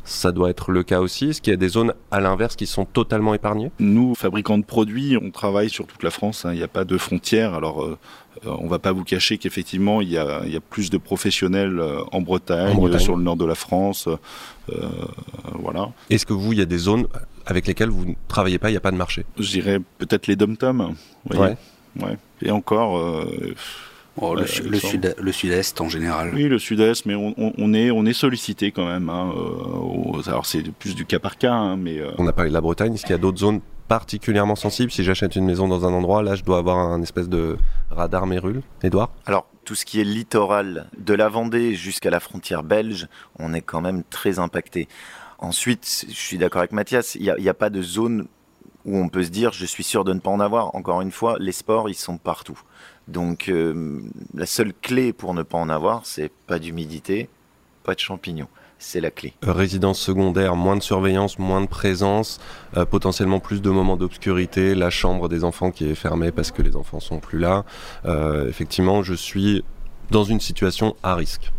ça 0.05 0.31
doit 0.33 0.49
être 0.49 0.71
le 0.71 0.83
cas 0.83 0.99
aussi. 0.99 1.29
Est-ce 1.29 1.41
qu'il 1.41 1.51
y 1.51 1.53
a 1.53 1.57
des 1.57 1.69
zones 1.69 1.93
à 2.11 2.19
l'inverse 2.19 2.55
qui 2.57 2.67
sont 2.67 2.83
totalement 2.83 3.33
épargnées? 3.33 3.71
Nous, 3.79 4.15
fabricants 4.15 4.57
de 4.57 4.65
produits, 4.65 5.17
on 5.21 5.31
travaille 5.31 5.69
sur 5.69 5.87
toute 5.87 6.03
la 6.03 6.11
France. 6.11 6.43
hein. 6.45 6.51
Il 6.53 6.57
n'y 6.57 6.63
a 6.63 6.67
pas 6.67 6.83
de 6.83 6.97
frontières. 6.97 7.53
Alors, 7.53 7.83
euh, 7.83 7.97
on 8.45 8.67
va 8.67 8.79
pas 8.79 8.91
vous 8.91 9.03
cacher 9.03 9.37
qu'effectivement, 9.37 10.01
il 10.01 10.09
y 10.09 10.17
a, 10.17 10.41
il 10.45 10.51
y 10.53 10.55
a 10.55 10.59
plus 10.59 10.89
de 10.89 10.97
professionnels 10.97 11.79
euh, 11.79 12.01
en 12.11 12.21
Bretagne, 12.21 12.71
En 12.73 12.75
Bretagne. 12.79 12.95
euh, 12.95 13.03
sur 13.03 13.15
le 13.15 13.23
nord 13.23 13.35
de 13.37 13.45
la 13.45 13.55
France. 13.55 14.07
euh, 14.07 14.87
voilà. 15.59 15.91
Est-ce 16.09 16.25
que 16.25 16.33
vous, 16.33 16.53
il 16.53 16.59
y 16.59 16.61
a 16.61 16.65
des 16.65 16.77
zones 16.77 17.05
avec 17.45 17.67
lesquelles 17.67 17.89
vous 17.89 18.05
ne 18.05 18.13
travaillez 18.27 18.57
pas, 18.59 18.69
il 18.69 18.73
n'y 18.73 18.77
a 18.77 18.81
pas 18.81 18.91
de 18.91 18.97
marché? 18.97 19.25
Je 19.37 19.49
dirais 19.51 19.79
peut-être 19.97 20.27
les 20.27 20.35
dom-toms. 20.35 20.93
vous 21.25 21.37
voyez. 21.37 21.55
Ouais. 22.01 22.17
Et 22.41 22.51
encore, 22.51 22.97
euh, 22.97 23.53
Oh, 24.15 24.35
le, 24.35 24.41
Ouais, 24.41 24.47
sud, 24.47 25.15
sud-est 25.31 25.81
en 25.81 25.89
général. 25.89 26.31
oui, 26.35 26.43
le 26.43 26.59
sud-est, 26.59 27.07
mais 27.07 27.15
on, 27.15 27.73
est, 27.73 27.89
on 27.89 28.05
est 28.05 28.13
sollicité 28.13 28.71
quand 28.71 28.85
même. 28.85 29.09
hein, 29.09 29.31
euh, 29.35 29.39
au- 29.39 30.21
alors, 30.27 30.45
c'est 30.45 30.61
plus 30.71 30.93
du 30.93 31.03
cas 31.07 31.17
par 31.17 31.35
cas, 31.39 31.51
hein, 31.53 31.77
mais 31.77 31.97
euh, 31.97 32.11
On 32.19 32.27
a 32.27 32.31
parlé 32.31 32.49
de 32.51 32.53
la 32.53 32.61
Bretagne. 32.61 32.93
Est-ce 32.93 33.01
qu'il 33.01 33.09
y 33.11 33.15
a 33.15 33.17
d'autres 33.17 33.39
zones 33.39 33.59
particulièrement 33.93 34.55
sensibles 34.55 34.91
Si 34.91 35.03
j'achète 35.03 35.35
une 35.35 35.45
maison 35.45 35.67
dans 35.67 35.85
un 35.85 35.93
endroit, 35.93 36.23
là 36.23 36.33
je 36.33 36.43
dois 36.43 36.57
avoir 36.57 36.79
un 36.79 37.03
espèce 37.03 37.29
de 37.29 37.59
radar 37.91 38.25
mérule. 38.25 38.63
Edouard 38.81 39.11
Alors, 39.27 39.45
tout 39.65 39.75
ce 39.75 39.85
qui 39.85 40.01
est 40.01 40.03
littoral, 40.03 40.87
de 40.97 41.13
la 41.13 41.29
Vendée 41.29 41.75
jusqu'à 41.75 42.09
la 42.09 42.19
frontière 42.19 42.63
belge, 42.63 43.07
on 43.37 43.53
est 43.53 43.61
quand 43.61 43.81
même 43.81 44.01
très 44.09 44.39
impacté. 44.39 44.87
Ensuite, 45.37 46.05
je 46.09 46.15
suis 46.15 46.39
d'accord 46.39 46.61
avec 46.61 46.71
Mathias, 46.71 47.13
il 47.13 47.35
n'y 47.37 47.49
a 47.49 47.53
pas 47.53 47.69
de 47.69 47.83
zone 47.83 48.25
où 48.85 48.97
on 48.97 49.09
peut 49.09 49.25
se 49.25 49.29
dire 49.29 49.53
je 49.53 49.67
suis 49.67 49.83
sûr 49.83 50.03
de 50.03 50.13
ne 50.13 50.19
pas 50.19 50.31
en 50.31 50.39
avoir. 50.39 50.73
Encore 50.75 51.01
une 51.01 51.11
fois, 51.11 51.37
les 51.39 51.51
sports, 51.51 51.87
ils 51.87 51.93
sont 51.93 52.17
partout. 52.17 52.59
Donc, 53.07 53.47
euh, 53.47 54.01
la 54.33 54.47
seule 54.47 54.73
clé 54.73 55.13
pour 55.13 55.35
ne 55.35 55.43
pas 55.43 55.59
en 55.59 55.69
avoir, 55.69 56.07
c'est 56.07 56.31
pas 56.47 56.57
d'humidité, 56.57 57.29
pas 57.83 57.93
de 57.93 57.99
champignons. 57.99 58.49
C'est 58.85 58.99
la 58.99 59.11
clé. 59.11 59.33
Euh, 59.47 59.53
Résidence 59.53 59.97
secondaire, 59.97 60.57
moins 60.57 60.75
de 60.75 60.83
surveillance, 60.83 61.39
moins 61.39 61.61
de 61.61 61.67
présence, 61.67 62.41
euh, 62.75 62.83
potentiellement 62.83 63.39
plus 63.39 63.61
de 63.61 63.69
moments 63.69 63.95
d'obscurité, 63.95 64.75
la 64.75 64.89
chambre 64.89 65.29
des 65.29 65.45
enfants 65.45 65.71
qui 65.71 65.85
est 65.89 65.95
fermée 65.95 66.31
parce 66.31 66.51
que 66.51 66.61
les 66.61 66.75
enfants 66.75 66.99
sont 66.99 67.19
plus 67.19 67.39
là. 67.39 67.63
Euh, 68.05 68.49
effectivement, 68.49 69.01
je 69.01 69.13
suis 69.13 69.63
dans 70.11 70.25
une 70.25 70.41
situation 70.41 70.97
à 71.01 71.15
risque. 71.15 71.53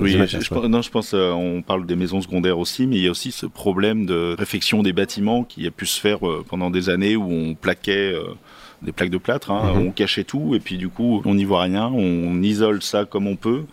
Oui, 0.00 0.12
je, 0.12 0.66
non, 0.68 0.80
je 0.82 0.90
pense, 0.90 1.12
euh, 1.12 1.30
on 1.32 1.60
parle 1.62 1.86
des 1.86 1.96
maisons 1.96 2.20
secondaires 2.20 2.58
aussi, 2.58 2.86
mais 2.86 2.96
il 2.96 3.02
y 3.02 3.08
a 3.08 3.10
aussi 3.10 3.32
ce 3.32 3.46
problème 3.46 4.06
de 4.06 4.36
réfection 4.38 4.82
des 4.82 4.92
bâtiments 4.92 5.42
qui 5.44 5.66
a 5.66 5.70
pu 5.72 5.86
se 5.86 6.00
faire 6.00 6.26
euh, 6.26 6.44
pendant 6.48 6.70
des 6.70 6.88
années 6.88 7.16
où 7.16 7.30
on 7.30 7.54
plaquait 7.54 8.12
euh, 8.12 8.34
des 8.82 8.92
plaques 8.92 9.10
de 9.10 9.18
plâtre, 9.18 9.50
hein, 9.50 9.72
Mhm. 9.74 9.86
on 9.88 9.90
cachait 9.90 10.24
tout, 10.24 10.54
et 10.54 10.60
puis 10.60 10.78
du 10.78 10.88
coup, 10.88 11.20
on 11.24 11.34
n'y 11.34 11.44
voit 11.44 11.62
rien, 11.62 11.86
on 11.86 12.42
isole 12.42 12.82
ça 12.82 13.04
comme 13.04 13.26
on 13.26 13.36
peut. 13.36 13.64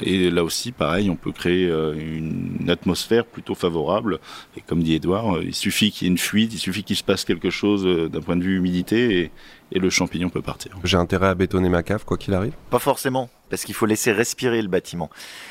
Et 0.00 0.30
là 0.30 0.44
aussi, 0.44 0.72
pareil, 0.72 1.10
on 1.10 1.16
peut 1.16 1.32
créer 1.32 1.68
euh, 1.68 1.94
une 1.94 2.70
atmosphère 2.70 3.24
plutôt 3.24 3.54
favorable. 3.54 4.20
Et 4.56 4.60
comme 4.60 4.82
dit 4.82 4.94
Edouard, 4.94 5.36
euh, 5.36 5.44
il 5.44 5.54
suffit 5.54 5.90
qu'il 5.90 6.06
y 6.06 6.08
ait 6.08 6.12
une 6.12 6.18
fuite, 6.18 6.52
il 6.54 6.58
suffit 6.58 6.84
qu'il 6.84 6.96
se 6.96 7.02
passe 7.02 7.24
quelque 7.24 7.50
chose 7.50 7.84
euh, 7.86 8.08
d'un 8.08 8.20
point 8.20 8.36
de 8.36 8.42
vue 8.42 8.56
humidité, 8.56 9.18
et, 9.18 9.30
et 9.72 9.78
le 9.78 9.90
champignon 9.90 10.30
peut 10.30 10.42
partir. 10.42 10.78
J'ai 10.84 10.96
intérêt 10.96 11.28
à 11.28 11.34
bétonner 11.34 11.68
ma 11.68 11.82
cave, 11.82 12.04
quoi 12.04 12.16
qu'il 12.16 12.34
arrive. 12.34 12.52
Pas 12.70 12.78
forcément, 12.78 13.28
parce 13.50 13.64
qu'il 13.64 13.74
faut 13.74 13.86
laisser 13.86 14.12
respirer 14.12 14.62
le 14.62 14.68
bâtiment. 14.68 15.10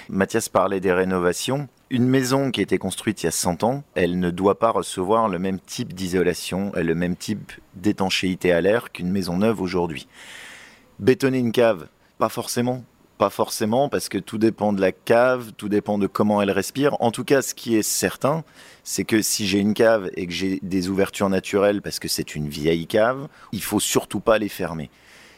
Mathias 0.10 0.50
parlait 0.50 0.80
des 0.80 0.94
rénovations. 0.94 1.68
Une 1.90 2.08
maison 2.08 2.52
qui 2.52 2.60
a 2.60 2.64
été 2.64 2.78
construite 2.78 3.24
il 3.24 3.28
y 3.28 3.30
a 3.30 3.32
100 3.32 3.64
ans, 3.64 3.84
elle 3.96 4.20
ne 4.20 4.30
doit 4.30 4.60
pas 4.60 4.72
recevoir 4.72 5.30
le 5.30 5.40
même 5.40 5.60
type 5.60 5.94
d'isolation 5.94 6.74
et 6.76 6.84
le 6.84 6.96
même 6.96 7.16
type 7.16 7.52
d'étanchéité 7.76 8.52
à 8.52 8.62
l'air 8.62 8.92
qu'une 8.92 9.10
maison 9.10 9.38
neuve 9.38 9.62
aujourd'hui. 9.62 10.08
Bétonner 11.00 11.38
une 11.38 11.52
cave, 11.52 11.88
pas 12.18 12.30
forcément. 12.30 12.84
Pas 13.18 13.30
forcément, 13.32 13.90
parce 13.90 14.10
que 14.10 14.20
tout 14.20 14.38
dépend 14.38 14.74
de 14.74 14.82
la 14.82 14.92
cave, 14.92 15.52
tout 15.58 15.70
dépend 15.70 15.98
de 15.98 16.06
comment 16.06 16.40
elle 16.42 16.52
respire. 16.52 16.96
En 17.00 17.10
tout 17.10 17.24
cas, 17.24 17.42
ce 17.42 17.56
qui 17.56 17.76
est 17.76 17.82
certain, 17.82 18.44
c'est 18.84 19.06
que 19.06 19.24
si 19.24 19.48
j'ai 19.48 19.58
une 19.58 19.74
cave 19.74 20.12
et 20.16 20.28
que 20.28 20.34
j'ai 20.34 20.60
des 20.62 20.90
ouvertures 20.90 21.30
naturelles 21.30 21.82
parce 21.82 21.98
que 21.98 22.08
c'est 22.08 22.36
une 22.36 22.48
vieille 22.48 22.86
cave, 22.86 23.28
il 23.52 23.64
faut 23.64 23.80
surtout 23.80 24.20
pas 24.20 24.38
les 24.38 24.50
fermer. 24.50 24.92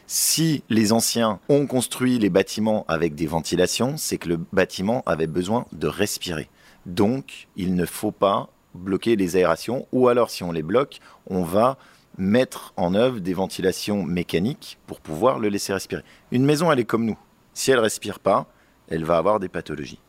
Si 0.07 0.63
les 0.69 0.91
anciens 0.91 1.39
ont 1.47 1.67
construit 1.67 2.19
les 2.19 2.29
bâtiments 2.29 2.83
avec 2.89 3.15
des 3.15 3.27
ventilations, 3.27 3.95
c'est 3.95 4.17
que 4.17 4.27
le 4.27 4.37
bâtiment 4.37 5.03
avait 5.05 5.27
besoin 5.27 5.65
de 5.71 5.87
respirer. 5.87 6.49
Donc, 6.85 7.47
il 7.55 7.75
ne 7.75 7.85
faut 7.85 8.11
pas 8.11 8.49
bloquer 8.73 9.15
les 9.15 9.35
aérations, 9.35 9.87
ou 9.91 10.07
alors 10.07 10.31
si 10.31 10.43
on 10.43 10.51
les 10.51 10.63
bloque, 10.63 10.99
on 11.27 11.43
va 11.43 11.77
mettre 12.17 12.73
en 12.75 12.95
œuvre 12.95 13.19
des 13.19 13.33
ventilations 13.33 14.03
mécaniques 14.03 14.79
pour 14.87 14.99
pouvoir 14.99 15.39
le 15.39 15.47
laisser 15.47 15.73
respirer. 15.73 16.03
Une 16.31 16.43
maison, 16.43 16.71
elle 16.71 16.79
est 16.79 16.85
comme 16.85 17.05
nous. 17.05 17.17
Si 17.59 17.71
elle 17.71 17.79
respire 17.79 18.21
pas, 18.21 18.47
elle 18.87 19.03
va 19.03 19.17
avoir 19.17 19.37
des 19.37 19.49
pathologies. 19.49 19.99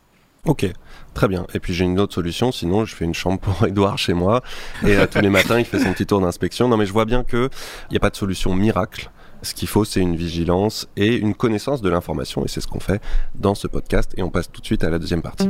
Ok, 0.45 0.65
très 1.13 1.27
bien. 1.27 1.45
Et 1.53 1.59
puis 1.59 1.73
j'ai 1.73 1.83
une 1.83 1.99
autre 1.99 2.13
solution, 2.13 2.53
sinon 2.53 2.85
je 2.85 2.95
fais 2.95 3.03
une 3.03 3.13
chambre 3.13 3.41
pour 3.41 3.61
Edouard 3.67 3.97
chez 3.97 4.13
moi, 4.13 4.41
et 4.87 4.95
euh, 4.95 5.05
tous 5.05 5.19
les 5.19 5.29
matins 5.29 5.59
il 5.59 5.65
fait 5.65 5.79
son 5.79 5.91
petit 5.91 6.05
tour 6.05 6.21
d'inspection. 6.21 6.69
Non 6.69 6.77
mais 6.77 6.85
je 6.85 6.93
vois 6.93 7.03
bien 7.03 7.25
qu'il 7.25 7.49
n'y 7.91 7.97
a 7.97 7.99
pas 7.99 8.09
de 8.09 8.15
solution 8.15 8.55
miracle. 8.55 9.11
Ce 9.41 9.53
qu'il 9.53 9.67
faut, 9.67 9.83
c'est 9.83 9.99
une 9.99 10.15
vigilance 10.15 10.87
et 10.95 11.13
une 11.17 11.35
connaissance 11.35 11.81
de 11.81 11.89
l'information, 11.89 12.45
et 12.45 12.47
c'est 12.47 12.61
ce 12.61 12.67
qu'on 12.67 12.79
fait 12.79 13.01
dans 13.35 13.53
ce 13.53 13.67
podcast. 13.67 14.13
Et 14.15 14.23
on 14.23 14.29
passe 14.29 14.49
tout 14.49 14.61
de 14.61 14.65
suite 14.65 14.85
à 14.85 14.89
la 14.89 14.97
deuxième 14.97 15.21
partie. 15.21 15.49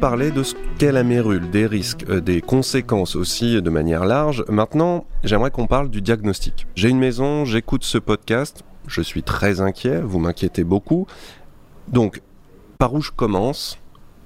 Parlé 0.00 0.30
de 0.30 0.42
ce 0.42 0.54
qu'est 0.78 0.92
la 0.92 1.04
mérule, 1.04 1.50
des 1.50 1.66
risques, 1.66 2.06
euh, 2.08 2.20
des 2.20 2.40
conséquences 2.40 3.16
aussi 3.16 3.60
de 3.60 3.70
manière 3.70 4.06
large. 4.06 4.44
Maintenant, 4.48 5.04
j'aimerais 5.24 5.50
qu'on 5.50 5.66
parle 5.66 5.90
du 5.90 6.00
diagnostic. 6.00 6.66
J'ai 6.74 6.88
une 6.88 6.98
maison, 6.98 7.44
j'écoute 7.44 7.84
ce 7.84 7.98
podcast, 7.98 8.64
je 8.86 9.02
suis 9.02 9.22
très 9.22 9.60
inquiet, 9.60 10.00
vous 10.00 10.18
m'inquiétez 10.18 10.64
beaucoup. 10.64 11.06
Donc, 11.88 12.22
par 12.78 12.94
où 12.94 13.02
je 13.02 13.10
commence? 13.10 13.79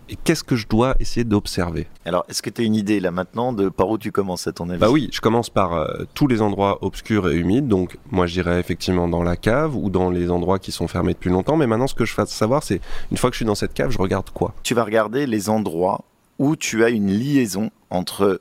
Et 0.08 0.16
qu'est-ce 0.16 0.44
que 0.44 0.56
je 0.56 0.66
dois 0.66 0.94
essayer 1.00 1.24
d'observer? 1.24 1.86
Alors, 2.04 2.24
est-ce 2.28 2.42
que 2.42 2.50
tu 2.50 2.62
as 2.62 2.64
une 2.64 2.74
idée 2.74 3.00
là 3.00 3.10
maintenant 3.10 3.52
de 3.52 3.68
par 3.68 3.88
où 3.88 3.98
tu 3.98 4.12
commences 4.12 4.46
à 4.46 4.52
ton 4.52 4.68
avis? 4.68 4.78
Bah 4.78 4.90
oui, 4.90 5.08
je 5.12 5.20
commence 5.20 5.50
par 5.50 5.72
euh, 5.74 6.04
tous 6.14 6.26
les 6.26 6.42
endroits 6.42 6.78
obscurs 6.84 7.30
et 7.30 7.36
humides. 7.36 7.68
Donc, 7.68 7.96
moi, 8.10 8.26
j'irais 8.26 8.60
effectivement 8.60 9.08
dans 9.08 9.22
la 9.22 9.36
cave 9.36 9.76
ou 9.76 9.90
dans 9.90 10.10
les 10.10 10.30
endroits 10.30 10.58
qui 10.58 10.72
sont 10.72 10.88
fermés 10.88 11.14
depuis 11.14 11.30
longtemps. 11.30 11.56
Mais 11.56 11.66
maintenant, 11.66 11.86
ce 11.86 11.94
que 11.94 12.04
je 12.04 12.12
fasse 12.12 12.30
savoir, 12.30 12.62
c'est 12.62 12.80
une 13.10 13.16
fois 13.16 13.30
que 13.30 13.34
je 13.34 13.38
suis 13.38 13.46
dans 13.46 13.54
cette 13.54 13.74
cave, 13.74 13.90
je 13.90 13.98
regarde 13.98 14.30
quoi? 14.30 14.54
Tu 14.62 14.74
vas 14.74 14.84
regarder 14.84 15.26
les 15.26 15.48
endroits 15.48 16.04
où 16.38 16.56
tu 16.56 16.84
as 16.84 16.90
une 16.90 17.10
liaison 17.10 17.70
entre 17.90 18.40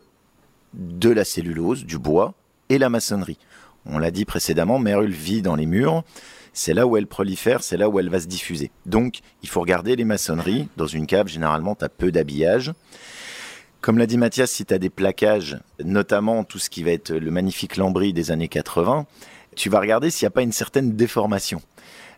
de 0.74 1.10
la 1.10 1.24
cellulose, 1.24 1.86
du 1.86 2.00
bois, 2.00 2.34
et 2.70 2.78
la 2.78 2.90
maçonnerie. 2.90 3.38
On 3.86 4.00
l'a 4.00 4.12
dit 4.12 4.26
précédemment, 4.26 4.80
Mérule 4.80 5.12
vit 5.12 5.42
dans 5.42 5.56
les 5.56 5.66
murs. 5.66 6.04
C'est 6.54 6.74
là 6.74 6.86
où 6.86 6.98
elle 6.98 7.08
prolifère, 7.08 7.64
c'est 7.64 7.78
là 7.78 7.90
où 7.90 8.00
elle 8.00 8.10
va 8.10 8.20
se 8.20 8.28
diffuser. 8.28 8.72
Donc, 8.86 9.20
il 9.42 9.50
faut 9.50 9.60
regarder 9.60 9.96
les 9.96 10.06
maçonneries. 10.06 10.70
Dans 10.78 10.88
une 10.88 11.08
cave, 11.08 11.28
généralement, 11.28 11.76
tu 11.76 11.84
as 11.84 11.90
peu 11.90 12.12
d'habillage. 12.12 12.72
Comme 13.82 13.98
l'a 13.98 14.06
dit 14.06 14.18
Mathias, 14.18 14.52
si 14.52 14.64
tu 14.64 14.74
as 14.74 14.78
des 14.78 14.92
plaquages, 14.92 15.60
notamment 15.84 16.44
tout 16.44 16.60
ce 16.60 16.70
qui 16.70 16.84
va 16.84 16.92
être 16.92 17.12
le 17.12 17.32
magnifique 17.32 17.76
lambris 17.76 18.14
des 18.14 18.32
années 18.32 18.48
80, 18.48 19.08
tu 19.56 19.70
vas 19.70 19.80
regarder 19.80 20.10
s'il 20.10 20.26
n'y 20.26 20.28
a 20.28 20.32
pas 20.32 20.44
une 20.44 20.52
certaine 20.52 20.96
déformation. 20.96 21.62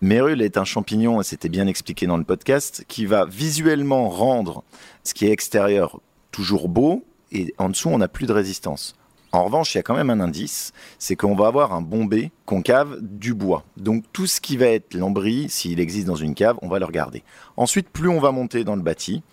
Mérule 0.01 0.41
est 0.41 0.57
un 0.57 0.65
champignon, 0.65 1.21
et 1.21 1.23
c'était 1.23 1.49
bien 1.49 1.65
expliqué 1.65 2.05
dans 2.05 2.17
le 2.17 2.23
podcast, 2.23 2.83
qui 2.87 3.05
va 3.05 3.25
visuellement 3.25 4.09
rendre 4.09 4.63
ce 5.03 5.13
qui 5.13 5.25
est 5.25 5.31
extérieur 5.31 6.01
toujours 6.31 6.67
beau, 6.67 7.05
et 7.31 7.53
en 7.57 7.69
dessous, 7.69 7.89
on 7.89 7.97
n'a 7.97 8.09
plus 8.09 8.27
de 8.27 8.33
résistance. 8.33 8.95
En 9.35 9.43
revanche, 9.43 9.75
il 9.75 9.77
y 9.77 9.79
a 9.79 9.83
quand 9.83 9.95
même 9.95 10.09
un 10.09 10.21
indice, 10.21 10.71
c'est 10.97 11.17
qu'on 11.17 11.35
va 11.35 11.47
avoir 11.47 11.73
un 11.73 11.81
bombé 11.81 12.31
concave 12.45 12.97
du 13.01 13.33
bois. 13.33 13.65
Donc 13.75 14.05
tout 14.13 14.27
ce 14.27 14.39
qui 14.39 14.55
va 14.55 14.67
être 14.67 14.93
lambris, 14.93 15.49
s'il 15.49 15.81
existe 15.81 16.07
dans 16.07 16.15
une 16.15 16.35
cave, 16.35 16.57
on 16.61 16.69
va 16.69 16.79
le 16.79 16.85
regarder. 16.85 17.21
Ensuite, 17.57 17.89
plus 17.89 18.07
on 18.07 18.21
va 18.21 18.31
monter 18.31 18.63
dans 18.63 18.77
le 18.77 18.81
bâti, 18.81 19.23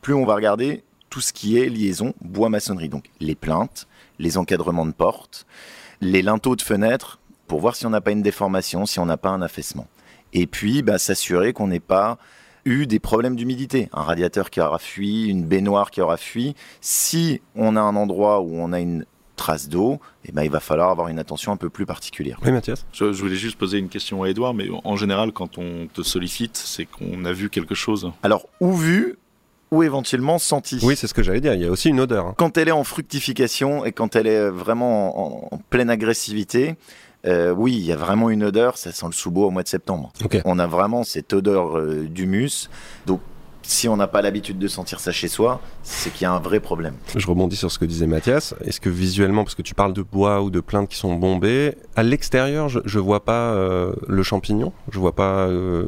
plus 0.00 0.14
on 0.14 0.24
va 0.24 0.34
regarder 0.34 0.82
tout 1.10 1.20
ce 1.20 1.32
qui 1.32 1.58
est 1.58 1.68
liaison 1.68 2.12
bois-maçonnerie. 2.22 2.88
Donc 2.88 3.04
les 3.20 3.36
plaintes, 3.36 3.86
les 4.18 4.36
encadrements 4.36 4.86
de 4.86 4.90
portes, 4.90 5.46
les 6.00 6.22
linteaux 6.22 6.56
de 6.56 6.62
fenêtres, 6.62 7.20
pour 7.46 7.60
voir 7.60 7.76
si 7.76 7.86
on 7.86 7.90
n'a 7.90 8.00
pas 8.00 8.10
une 8.10 8.22
déformation, 8.22 8.84
si 8.84 8.98
on 8.98 9.06
n'a 9.06 9.16
pas 9.16 9.30
un 9.30 9.42
affaissement. 9.42 9.86
Et 10.32 10.48
puis, 10.48 10.82
bah, 10.82 10.98
s'assurer 10.98 11.52
qu'on 11.52 11.68
n'ait 11.68 11.78
pas 11.78 12.18
eu 12.64 12.86
des 12.86 12.98
problèmes 12.98 13.36
d'humidité, 13.36 13.88
un 13.92 14.02
radiateur 14.02 14.50
qui 14.50 14.60
aura 14.60 14.78
fui, 14.78 15.28
une 15.28 15.44
baignoire 15.44 15.90
qui 15.90 16.00
aura 16.00 16.16
fui. 16.16 16.54
Si 16.80 17.40
on 17.54 17.76
a 17.76 17.80
un 17.80 17.96
endroit 17.96 18.40
où 18.40 18.54
on 18.54 18.72
a 18.72 18.80
une 18.80 19.04
trace 19.36 19.68
d'eau, 19.68 19.98
eh 20.26 20.32
ben, 20.32 20.42
il 20.42 20.50
va 20.50 20.60
falloir 20.60 20.90
avoir 20.90 21.08
une 21.08 21.18
attention 21.18 21.52
un 21.52 21.56
peu 21.56 21.70
plus 21.70 21.86
particulière. 21.86 22.38
Oui, 22.44 22.52
Mathias 22.52 22.84
Je, 22.92 23.12
je 23.12 23.20
voulais 23.22 23.36
juste 23.36 23.56
poser 23.58 23.78
une 23.78 23.88
question 23.88 24.22
à 24.22 24.28
Edouard, 24.28 24.54
mais 24.54 24.68
en 24.84 24.96
général, 24.96 25.32
quand 25.32 25.58
on 25.58 25.86
te 25.92 26.02
sollicite, 26.02 26.56
c'est 26.56 26.84
qu'on 26.86 27.24
a 27.24 27.32
vu 27.32 27.48
quelque 27.50 27.74
chose. 27.74 28.12
Alors, 28.22 28.46
ou 28.60 28.72
vu, 28.74 29.16
ou 29.70 29.82
éventuellement 29.82 30.38
senti. 30.38 30.78
Oui, 30.82 30.96
c'est 30.96 31.06
ce 31.06 31.14
que 31.14 31.22
j'allais 31.22 31.40
dire. 31.40 31.54
Il 31.54 31.62
y 31.62 31.66
a 31.66 31.70
aussi 31.70 31.88
une 31.88 32.00
odeur. 32.00 32.26
hein. 32.26 32.34
Quand 32.36 32.58
elle 32.58 32.68
est 32.68 32.72
en 32.72 32.84
fructification 32.84 33.84
et 33.86 33.92
quand 33.92 34.16
elle 34.16 34.26
est 34.26 34.50
vraiment 34.50 35.46
en, 35.50 35.54
en 35.54 35.58
pleine 35.70 35.88
agressivité, 35.88 36.76
euh, 37.24 37.52
oui, 37.52 37.72
il 37.74 37.84
y 37.84 37.92
a 37.92 37.96
vraiment 37.96 38.28
une 38.30 38.44
odeur, 38.44 38.76
ça 38.76 38.92
sent 38.92 39.06
le 39.06 39.12
sous-bois 39.12 39.46
au 39.46 39.50
mois 39.50 39.62
de 39.62 39.68
septembre. 39.68 40.12
Ok. 40.24 40.40
On 40.44 40.58
a 40.58 40.66
vraiment 40.66 41.04
cette 41.04 41.32
odeur 41.32 41.78
euh, 41.78 42.02
d'humus. 42.06 42.68
Donc, 43.06 43.20
si 43.62 43.88
on 43.88 43.96
n'a 43.96 44.06
pas 44.06 44.22
l'habitude 44.22 44.58
de 44.58 44.68
sentir 44.68 45.00
ça 45.00 45.12
chez 45.12 45.28
soi, 45.28 45.60
c'est 45.82 46.12
qu'il 46.12 46.22
y 46.22 46.24
a 46.26 46.32
un 46.32 46.38
vrai 46.40 46.60
problème. 46.60 46.94
Je 47.16 47.26
rebondis 47.26 47.56
sur 47.56 47.70
ce 47.70 47.78
que 47.78 47.84
disait 47.84 48.06
Mathias. 48.06 48.54
Est-ce 48.64 48.80
que 48.80 48.88
visuellement, 48.90 49.44
parce 49.44 49.54
que 49.54 49.62
tu 49.62 49.74
parles 49.74 49.92
de 49.92 50.02
bois 50.02 50.42
ou 50.42 50.50
de 50.50 50.60
plaintes 50.60 50.88
qui 50.88 50.96
sont 50.96 51.14
bombées, 51.14 51.76
à 51.96 52.02
l'extérieur, 52.02 52.68
je, 52.68 52.80
je 52.84 52.98
vois 52.98 53.24
pas 53.24 53.52
euh, 53.52 53.92
le 54.08 54.22
champignon? 54.22 54.72
Je 54.90 54.98
vois 54.98 55.14
pas 55.14 55.46
euh, 55.46 55.86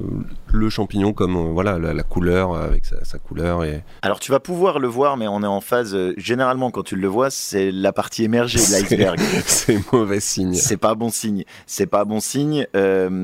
le 0.53 0.69
champignon 0.71 1.13
comme 1.13 1.37
euh, 1.37 1.53
voilà 1.53 1.79
la, 1.79 1.95
la 1.95 2.03
couleur 2.03 2.55
avec 2.57 2.85
sa, 2.85 3.05
sa 3.05 3.19
couleur 3.19 3.65
et 3.65 3.83
Alors, 4.03 4.21
tu 4.21 4.31
vas 4.31 4.41
pouvoir 4.41 4.79
le 4.79 4.89
voir, 4.89 5.17
mais 5.17 5.29
on 5.29 5.43
est 5.43 5.47
en 5.47 5.61
phase. 5.61 5.97
généralement, 6.17 6.71
quand 6.71 6.83
tu 6.83 6.97
le 6.97 7.09
vois, 7.09 7.31
c'est 7.31 7.71
la 7.71 7.93
partie 7.93 8.25
émergée 8.25 8.59
de 8.59 8.73
l'iceberg. 8.73 9.21
c'est 9.47 9.81
mauvais 9.93 10.21
signe. 10.21 10.55
C'est 10.55 10.77
pas 10.77 10.95
bon 10.95 11.11
signe. 11.11 11.45
C'est 11.67 11.87
pas 11.87 12.05
bon 12.05 12.21
signe. 12.21 12.67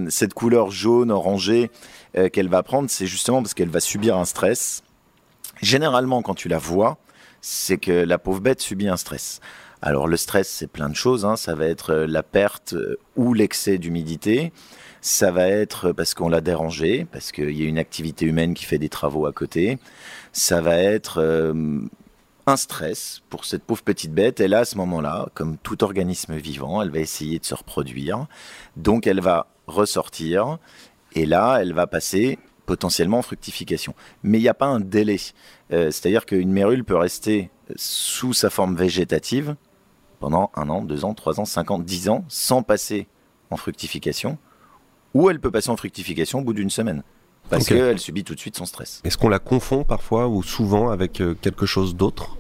Cette 0.09 0.35
couleur 0.35 0.71
jaune, 0.71 1.11
orangée 1.11 1.71
euh, 2.16 2.29
qu'elle 2.29 2.49
va 2.49 2.62
prendre, 2.62 2.90
c'est 2.90 3.07
justement 3.07 3.42
parce 3.42 3.55
qu'elle 3.55 3.68
va 3.68 3.81
subir 3.81 4.16
un 4.16 4.25
stress. 4.25 4.83
Généralement, 5.62 6.23
quand 6.23 6.35
tu 6.35 6.49
la 6.49 6.59
vois, 6.59 6.99
c'est 7.40 7.79
que 7.79 7.92
la 7.92 8.18
pauvre 8.18 8.40
bête 8.40 8.61
subit 8.61 8.88
un 8.88 8.96
stress. 8.96 9.40
Alors 9.83 10.07
le 10.07 10.16
stress, 10.16 10.49
c'est 10.49 10.66
plein 10.66 10.90
de 10.90 10.94
choses. 10.94 11.25
hein. 11.25 11.37
Ça 11.37 11.55
va 11.55 11.66
être 11.66 11.90
euh, 11.90 12.07
la 12.07 12.23
perte 12.23 12.75
euh, 12.75 12.99
ou 13.16 13.35
l'excès 13.35 13.79
d'humidité. 13.79 14.53
Ça 15.01 15.31
va 15.31 15.49
être 15.49 15.92
parce 15.92 16.12
qu'on 16.12 16.29
l'a 16.29 16.42
dérangé, 16.42 17.07
parce 17.11 17.33
qu'il 17.33 17.57
y 17.57 17.62
a 17.62 17.66
une 17.66 17.79
activité 17.79 18.27
humaine 18.27 18.53
qui 18.53 18.66
fait 18.66 18.79
des 18.79 18.90
travaux 18.90 19.25
à 19.25 19.33
côté. 19.33 19.79
Ça 20.33 20.61
va 20.61 20.77
être 20.77 21.55
un 22.46 22.57
stress 22.57 23.23
pour 23.31 23.46
cette 23.46 23.64
pauvre 23.64 23.83
petite 23.83 24.12
bête. 24.12 24.40
Et 24.40 24.49
là, 24.49 24.61
à 24.61 24.64
ce 24.66 24.77
moment-là, 24.77 25.29
comme 25.35 25.57
tout 25.57 25.83
organisme 25.85 26.35
vivant, 26.37 26.83
elle 26.83 26.90
va 26.90 26.99
essayer 26.99 27.38
de 27.38 27.44
se 27.46 27.55
reproduire. 27.55 28.27
Donc, 28.77 29.07
elle 29.07 29.20
va 29.20 29.46
ressortir. 29.66 30.59
Et 31.14 31.27
là, 31.27 31.59
elle 31.61 31.73
va 31.73 31.87
passer 31.87 32.38
potentiellement 32.66 33.18
en 33.18 33.23
fructification. 33.23 33.94
Mais 34.23 34.38
il 34.38 34.42
n'y 34.42 34.49
a 34.49 34.55
pas 34.55 34.66
un 34.66 34.81
délai. 34.81 35.16
Euh, 35.73 35.90
C'est-à-dire 35.90 36.25
qu'une 36.27 36.53
mérule 36.53 36.85
peut 36.85 36.96
rester 36.96 37.51
sous 37.77 38.33
sa 38.33 38.51
forme 38.51 38.77
végétative 38.77 39.57
pendant 40.20 40.51
un 40.55 40.68
an, 40.68 40.83
deux 40.83 41.05
ans, 41.05 41.14
trois 41.14 41.40
ans, 41.40 41.44
cinq 41.44 41.70
ans, 41.70 41.79
dix 41.79 42.09
ans, 42.09 42.25
sans 42.29 42.62
passer 42.62 43.09
en 43.51 43.57
fructification. 43.57 44.38
Ou 45.14 45.31
elle 45.31 45.40
peut 45.40 45.51
passer 45.51 45.70
en 45.70 45.77
fructification 45.77 46.40
au 46.40 46.42
bout 46.42 46.53
d'une 46.53 46.70
semaine. 46.70 47.03
Parce 47.49 47.66
qu'elle 47.66 47.99
subit 47.99 48.23
tout 48.23 48.35
de 48.37 48.40
suite 48.40 48.57
son 48.57 48.66
stress. 48.66 49.01
Est-ce 49.03 49.18
qu'on 49.18 49.29
la 49.29 49.40
confond 49.40 49.83
parfois 49.83 50.29
ou 50.29 50.42
souvent 50.44 50.90
avec 50.90 51.20
euh, 51.20 51.35
quelque 51.35 51.66
chose 51.66 51.96
d'autre? 51.96 52.37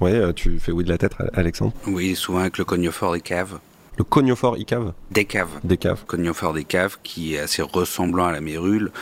Ouais, 0.00 0.12
euh, 0.12 0.32
tu 0.34 0.60
fais 0.60 0.70
oui 0.70 0.84
de 0.84 0.90
la 0.90 0.98
tête, 0.98 1.14
Alexandre? 1.32 1.72
Oui, 1.86 2.14
souvent 2.14 2.40
avec 2.40 2.58
le 2.58 2.64
coniophore 2.64 3.14
des 3.14 3.22
caves. 3.22 3.58
Le 3.98 4.04
coniophore 4.04 4.56
icave 4.58 4.92
Des 5.10 5.24
caves. 5.24 5.58
des 5.64 5.76
caves. 5.76 6.04
Coniophore 6.06 6.52
des 6.54 6.62
caves 6.64 6.98
qui 7.02 7.34
est 7.34 7.40
assez 7.40 7.62
ressemblant 7.62 8.26
à 8.26 8.32
la 8.32 8.40
mérule. 8.40 8.92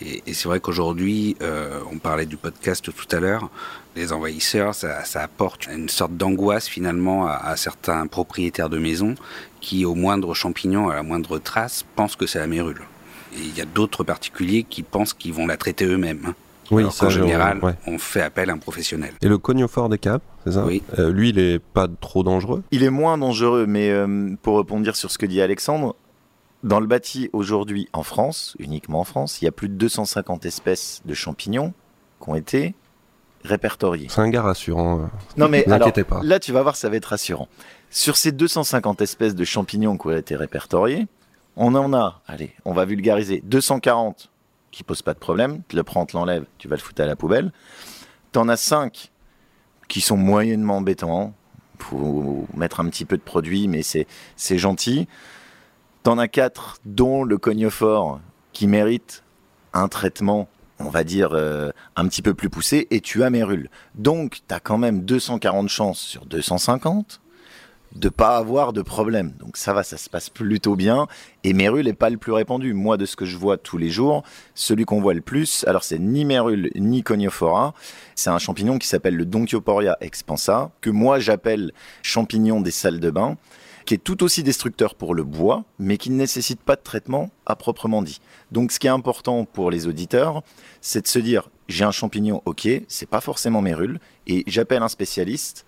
Et, 0.00 0.22
et 0.26 0.32
c'est 0.34 0.48
vrai 0.48 0.60
qu'aujourd'hui, 0.60 1.36
euh, 1.42 1.80
on 1.92 1.98
parlait 1.98 2.24
du 2.24 2.38
podcast 2.38 2.84
tout 2.90 3.16
à 3.16 3.20
l'heure, 3.20 3.50
les 3.96 4.12
envahisseurs, 4.14 4.74
ça, 4.74 5.04
ça 5.04 5.22
apporte 5.22 5.66
une 5.66 5.88
sorte 5.90 6.16
d'angoisse 6.16 6.68
finalement 6.68 7.26
à, 7.26 7.32
à 7.34 7.56
certains 7.56 8.06
propriétaires 8.06 8.70
de 8.70 8.78
maisons 8.78 9.14
qui, 9.60 9.84
au 9.84 9.94
moindre 9.94 10.32
champignon, 10.34 10.88
à 10.88 10.94
la 10.94 11.02
moindre 11.02 11.38
trace, 11.38 11.84
pensent 11.94 12.16
que 12.16 12.26
c'est 12.26 12.38
la 12.38 12.46
mérule. 12.46 12.80
Et 13.34 13.40
il 13.42 13.56
y 13.56 13.60
a 13.60 13.66
d'autres 13.66 14.04
particuliers 14.04 14.62
qui 14.68 14.82
pensent 14.82 15.12
qu'ils 15.12 15.34
vont 15.34 15.46
la 15.46 15.58
traiter 15.58 15.84
eux-mêmes. 15.84 16.32
Oui, 16.70 16.82
Alors 16.82 16.92
ça, 16.94 17.06
qu'en 17.06 17.10
je- 17.10 17.20
général, 17.20 17.58
ouais. 17.62 17.74
on 17.86 17.98
fait 17.98 18.22
appel 18.22 18.48
à 18.50 18.54
un 18.54 18.58
professionnel. 18.58 19.12
Et 19.20 19.28
le 19.28 19.36
coniophore 19.38 19.88
des 19.90 19.98
caves, 19.98 20.20
c'est 20.46 20.52
ça 20.52 20.64
Oui. 20.64 20.82
Euh, 20.98 21.10
Lui, 21.10 21.30
il 21.30 21.38
est 21.38 21.58
pas 21.58 21.88
trop 22.00 22.22
dangereux? 22.22 22.62
Il 22.70 22.82
est 22.82 22.90
moins 22.90 23.18
dangereux, 23.18 23.66
mais 23.66 23.90
euh, 23.90 24.34
pour 24.42 24.56
répondre 24.58 24.90
sur 24.94 25.10
ce 25.10 25.18
que 25.18 25.26
dit 25.26 25.40
Alexandre, 25.42 25.94
dans 26.62 26.80
le 26.80 26.86
bâti 26.86 27.28
aujourd'hui 27.32 27.88
en 27.92 28.02
France, 28.02 28.56
uniquement 28.58 29.00
en 29.00 29.04
France, 29.04 29.40
il 29.42 29.44
y 29.44 29.48
a 29.48 29.52
plus 29.52 29.68
de 29.68 29.74
250 29.74 30.46
espèces 30.46 31.02
de 31.04 31.14
champignons 31.14 31.74
qui 32.22 32.30
ont 32.30 32.34
été 32.34 32.74
répertoriées. 33.44 34.08
C'est 34.10 34.20
un 34.20 34.30
gars 34.30 34.42
rassurant. 34.42 35.00
euh. 35.00 35.06
Non 35.36 35.48
mais 35.48 35.66
alors, 35.70 35.92
pas. 35.92 36.20
là 36.22 36.40
tu 36.40 36.52
vas 36.52 36.62
voir, 36.62 36.76
ça 36.76 36.88
va 36.88 36.96
être 36.96 37.06
rassurant. 37.06 37.48
Sur 37.90 38.16
ces 38.16 38.32
250 38.32 39.00
espèces 39.02 39.34
de 39.34 39.44
champignons 39.44 39.96
qui 39.96 40.06
ont 40.08 40.16
été 40.16 40.34
répertoriées, 40.34 41.06
on 41.56 41.74
en 41.74 41.92
a, 41.94 42.20
allez, 42.26 42.52
on 42.64 42.72
va 42.72 42.84
vulgariser, 42.84 43.42
240 43.44 44.30
qui 44.72 44.82
posent 44.82 45.02
pas 45.02 45.14
de 45.14 45.18
problème, 45.18 45.62
tu 45.68 45.76
le 45.76 45.84
prends, 45.84 46.04
tu 46.06 46.16
l'enlèves, 46.16 46.44
tu 46.58 46.68
vas 46.68 46.76
le 46.76 46.82
foutre 46.82 47.00
à 47.02 47.06
la 47.06 47.16
poubelle. 47.16 47.52
T'en 48.32 48.48
as 48.48 48.56
5 48.56 49.10
qui 49.88 50.00
sont 50.00 50.16
moyennement 50.16 50.78
embêtants, 50.78 51.34
faut 51.78 52.46
mettre 52.54 52.80
un 52.80 52.88
petit 52.88 53.04
peu 53.04 53.16
de 53.16 53.22
produit, 53.22 53.68
mais 53.68 53.82
c'est 53.82 54.06
c'est 54.36 54.58
gentil. 54.58 55.08
T'en 56.02 56.18
as 56.18 56.28
4 56.28 56.80
dont 56.84 57.24
le 57.24 57.38
coniophore 57.38 58.20
qui 58.52 58.66
mérite 58.66 59.22
un 59.72 59.88
traitement, 59.88 60.48
on 60.78 60.88
va 60.88 61.04
dire, 61.04 61.30
euh, 61.32 61.70
un 61.96 62.08
petit 62.08 62.22
peu 62.22 62.32
plus 62.32 62.48
poussé, 62.48 62.86
et 62.90 63.00
tu 63.00 63.22
as 63.22 63.30
Mérule. 63.30 63.68
Donc, 63.94 64.40
tu 64.48 64.54
as 64.54 64.60
quand 64.60 64.78
même 64.78 65.04
240 65.04 65.68
chances 65.68 66.00
sur 66.00 66.24
250 66.24 67.20
de 67.94 68.08
pas 68.08 68.36
avoir 68.36 68.72
de 68.72 68.82
problème. 68.82 69.32
Donc 69.38 69.56
ça 69.56 69.72
va, 69.72 69.82
ça 69.82 69.96
se 69.96 70.10
passe 70.10 70.28
plutôt 70.30 70.76
bien. 70.76 71.06
Et 71.44 71.52
Mérule 71.52 71.86
n'est 71.86 71.92
pas 71.92 72.10
le 72.10 72.18
plus 72.18 72.32
répandu. 72.32 72.74
Moi, 72.74 72.96
de 72.96 73.06
ce 73.06 73.16
que 73.16 73.24
je 73.24 73.36
vois 73.36 73.56
tous 73.56 73.78
les 73.78 73.90
jours, 73.90 74.22
celui 74.54 74.84
qu'on 74.84 75.00
voit 75.00 75.14
le 75.14 75.20
plus, 75.20 75.64
alors 75.66 75.84
c'est 75.84 75.98
ni 75.98 76.24
Mérule 76.24 76.70
ni 76.74 77.02
Coniophora. 77.02 77.74
C'est 78.14 78.30
un 78.30 78.38
champignon 78.38 78.78
qui 78.78 78.88
s'appelle 78.88 79.16
le 79.16 79.24
Donkioporia 79.24 79.96
expansa, 80.00 80.70
que 80.80 80.90
moi 80.90 81.18
j'appelle 81.18 81.72
champignon 82.02 82.60
des 82.60 82.70
salles 82.70 83.00
de 83.00 83.10
bain, 83.10 83.36
qui 83.86 83.94
est 83.94 83.98
tout 83.98 84.24
aussi 84.24 84.42
destructeur 84.42 84.94
pour 84.94 85.14
le 85.14 85.22
bois, 85.22 85.64
mais 85.78 85.96
qui 85.96 86.10
ne 86.10 86.16
nécessite 86.16 86.60
pas 86.60 86.76
de 86.76 86.82
traitement 86.82 87.30
à 87.46 87.54
proprement 87.54 88.02
dit. 88.02 88.20
Donc 88.50 88.72
ce 88.72 88.80
qui 88.80 88.88
est 88.88 88.90
important 88.90 89.44
pour 89.44 89.70
les 89.70 89.86
auditeurs, 89.86 90.42
c'est 90.80 91.02
de 91.02 91.06
se 91.06 91.20
dire, 91.20 91.48
j'ai 91.68 91.84
un 91.84 91.92
champignon, 91.92 92.42
ok, 92.44 92.68
c'est 92.88 93.08
pas 93.08 93.20
forcément 93.20 93.62
Mérule, 93.62 94.00
et 94.26 94.42
j'appelle 94.48 94.82
un 94.82 94.88
spécialiste 94.88 95.64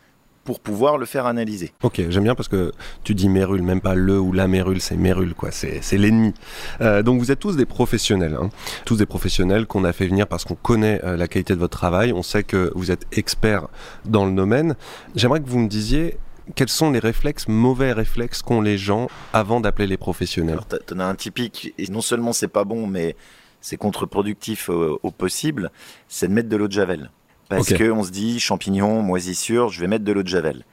pour 0.48 0.60
pouvoir 0.60 0.96
le 0.96 1.04
faire 1.04 1.26
analyser. 1.26 1.74
Ok, 1.82 2.00
j'aime 2.08 2.22
bien 2.22 2.34
parce 2.34 2.48
que 2.48 2.72
tu 3.04 3.14
dis 3.14 3.28
mérule, 3.28 3.60
même 3.60 3.82
pas 3.82 3.94
le 3.94 4.18
ou 4.18 4.32
la 4.32 4.48
mérule, 4.48 4.80
c'est 4.80 4.96
mérule, 4.96 5.34
quoi. 5.34 5.50
C'est 5.50 5.98
l'ennemi. 5.98 6.32
Euh, 6.80 7.02
donc 7.02 7.20
vous 7.20 7.30
êtes 7.30 7.38
tous 7.38 7.54
des 7.54 7.66
professionnels, 7.66 8.34
hein. 8.40 8.48
tous 8.86 8.96
des 8.96 9.04
professionnels 9.04 9.66
qu'on 9.66 9.84
a 9.84 9.92
fait 9.92 10.06
venir 10.06 10.26
parce 10.26 10.46
qu'on 10.46 10.54
connaît 10.54 11.04
euh, 11.04 11.18
la 11.18 11.28
qualité 11.28 11.52
de 11.52 11.58
votre 11.58 11.76
travail. 11.76 12.14
On 12.14 12.22
sait 12.22 12.44
que 12.44 12.72
vous 12.74 12.90
êtes 12.90 13.04
experts 13.12 13.68
dans 14.06 14.24
le 14.24 14.32
domaine. 14.32 14.74
J'aimerais 15.14 15.40
que 15.40 15.50
vous 15.50 15.58
me 15.58 15.68
disiez 15.68 16.16
quels 16.54 16.70
sont 16.70 16.92
les 16.92 16.98
réflexes, 16.98 17.46
mauvais 17.46 17.92
réflexes 17.92 18.40
qu'ont 18.40 18.62
les 18.62 18.78
gens 18.78 19.08
avant 19.34 19.60
d'appeler 19.60 19.86
les 19.86 19.98
professionnels? 19.98 20.60
T'en 20.86 20.98
as 21.00 21.04
un 21.04 21.14
typique, 21.14 21.74
et 21.76 21.88
non 21.88 22.00
seulement 22.00 22.32
c'est 22.32 22.48
pas 22.48 22.64
bon, 22.64 22.86
mais 22.86 23.16
c'est 23.60 23.76
contre-productif 23.76 24.70
au, 24.70 24.98
au 25.02 25.10
possible, 25.10 25.70
c'est 26.08 26.28
de 26.28 26.32
mettre 26.32 26.48
de 26.48 26.56
l'eau 26.56 26.68
de 26.68 26.72
javel. 26.72 27.10
Parce 27.48 27.70
Ok. 27.72 27.78
que 27.78 27.90
on 27.90 28.02
se 28.04 28.10
dit 28.10 28.40
champignon, 28.40 29.02
moisissure, 29.02 29.68
je 29.70 29.80
vais 29.80 29.86
mettre 29.86 30.04
de 30.04 30.12
l'eau 30.12 30.22
de 30.22 30.28
javel. 30.28 30.64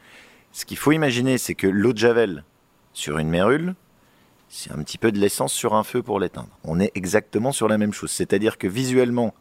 Ce 0.52 0.66
qu'il 0.66 0.78
faut 0.78 0.92
imaginer, 0.92 1.38
c'est 1.38 1.56
que 1.56 1.68
l'eau 1.68 1.94
de 1.94 1.98
javel 1.98 2.44
sur 2.94 3.18
une 3.18 3.30
mérule, 3.30 3.76
c'est 4.50 4.72
un 4.72 4.82
petit 4.84 4.98
peu 4.98 5.12
de 5.12 5.20
l'essence 5.20 5.54
sur 5.54 5.74
un 5.74 5.84
feu 5.84 6.02
pour 6.02 6.20
l'éteindre. 6.20 6.50
On 6.64 6.80
est 6.80 6.92
exactement 6.96 7.52
sur 7.52 7.68
la 7.68 7.78
même 7.78 7.94
chose. 7.94 8.12
C'est-à-dire 8.12 8.58
que 8.58 8.68
visuellement, 8.68 9.34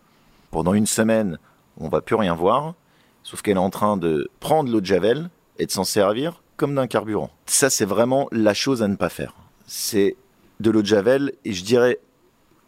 pendant 0.50 0.74
une 0.74 0.86
semaine, 0.86 1.38
on 1.78 1.88
va 1.88 2.00
plus 2.00 2.14
rien 2.16 2.34
voir, 2.34 2.74
sauf 3.22 3.42
qu'elle 3.42 3.56
est 3.56 3.60
en 3.60 3.70
train 3.70 3.96
de 3.96 4.28
prendre 4.40 4.70
l'eau 4.70 4.80
de 4.80 4.86
javel 4.86 5.28
et 5.58 5.66
de 5.66 5.70
s'en 5.70 5.84
servir 5.84 6.42
comme 6.56 6.74
d'un 6.74 6.86
carburant. 6.86 7.30
Ça, 7.46 7.70
c'est 7.70 7.84
vraiment 7.84 8.28
la 8.32 8.54
chose 8.54 8.82
à 8.82 8.88
ne 8.88 8.96
pas 8.96 9.08
faire. 9.08 9.34
C'est 9.66 10.16
de 10.60 10.70
l'eau 10.70 10.82
de 10.82 10.86
javel 10.86 11.32
et 11.44 11.52
je 11.52 11.64
dirais 11.64 11.98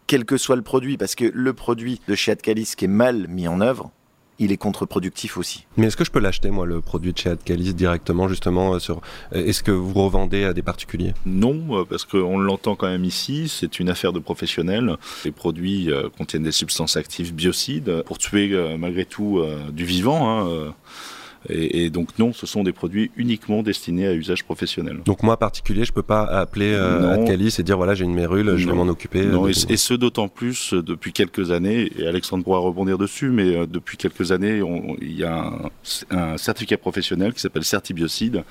quel 0.07 0.23
que 0.25 0.37
soit 0.37 0.55
le 0.55 0.61
produit, 0.61 0.97
parce 0.97 1.15
que 1.15 1.25
le 1.33 1.53
produit 1.53 2.01
de 2.07 2.15
chez 2.15 2.35
qui 2.35 2.49
est 2.51 2.87
mal 2.87 3.27
mis 3.27 3.47
en 3.47 3.59
œuvre, 3.59 3.91
il 4.39 4.51
est 4.51 4.57
contre-productif 4.57 5.37
aussi. 5.37 5.65
Mais 5.77 5.87
est-ce 5.87 5.97
que 5.97 6.03
je 6.05 6.11
peux 6.11 6.19
l'acheter, 6.19 6.49
moi, 6.51 6.65
le 6.65 6.81
produit 6.81 7.13
de 7.13 7.17
chez 7.17 7.29
Adcalis 7.29 7.73
directement, 7.73 8.27
justement 8.27 8.73
euh, 8.75 8.79
sur... 8.79 9.01
euh, 9.33 9.45
Est-ce 9.45 9.63
que 9.63 9.71
vous 9.71 9.93
revendez 9.93 10.43
à 10.43 10.53
des 10.53 10.61
particuliers? 10.61 11.13
Non, 11.25 11.79
euh, 11.79 11.85
parce 11.89 12.05
qu'on 12.05 12.37
l'entend 12.37 12.75
quand 12.75 12.87
même 12.87 13.03
ici, 13.05 13.47
c'est 13.49 13.79
une 13.79 13.89
affaire 13.89 14.13
de 14.13 14.19
professionnels. 14.19 14.95
Les 15.25 15.31
produits 15.31 15.89
contiennent 16.17 16.43
des 16.43 16.51
substances 16.51 16.97
actives 16.97 17.33
biocides 17.33 18.03
pour 18.05 18.17
tuer 18.17 18.55
malgré 18.77 19.05
tout 19.05 19.41
du 19.71 19.85
vivant. 19.85 20.29
hein. 20.29 20.73
Et, 21.49 21.85
et 21.85 21.89
donc 21.89 22.17
non, 22.19 22.33
ce 22.33 22.45
sont 22.45 22.63
des 22.63 22.73
produits 22.73 23.11
uniquement 23.15 23.63
destinés 23.63 24.07
à 24.07 24.13
usage 24.13 24.43
professionnel. 24.43 24.99
Donc 25.05 25.23
moi, 25.23 25.37
particulier, 25.37 25.85
je 25.85 25.93
peux 25.93 26.03
pas 26.03 26.23
appeler 26.23 26.73
euh. 26.73 27.13
Adcalis 27.13 27.55
et 27.59 27.63
dire 27.63 27.77
voilà, 27.77 27.95
j'ai 27.95 28.05
une 28.05 28.13
mérule, 28.13 28.57
je 28.57 28.67
vais 28.67 28.75
m'en 28.75 28.87
occuper. 28.87 29.25
Non, 29.25 29.45
euh, 29.45 29.49
et, 29.49 29.73
et 29.73 29.77
ce 29.77 29.93
d'autant 29.93 30.27
plus 30.27 30.73
euh, 30.73 30.81
depuis 30.81 31.13
quelques 31.13 31.51
années, 31.51 31.91
et 31.97 32.07
Alexandre 32.07 32.43
pourra 32.43 32.59
rebondir 32.59 32.97
dessus, 32.97 33.29
mais 33.29 33.55
euh, 33.55 33.65
depuis 33.65 33.97
quelques 33.97 34.31
années, 34.31 34.61
il 35.01 35.17
y 35.17 35.23
a 35.23 35.37
un, 35.37 35.69
un 36.11 36.37
certificat 36.37 36.77
professionnel 36.77 37.33
qui 37.33 37.41
s'appelle 37.41 37.63
Certibiocide, 37.63 38.43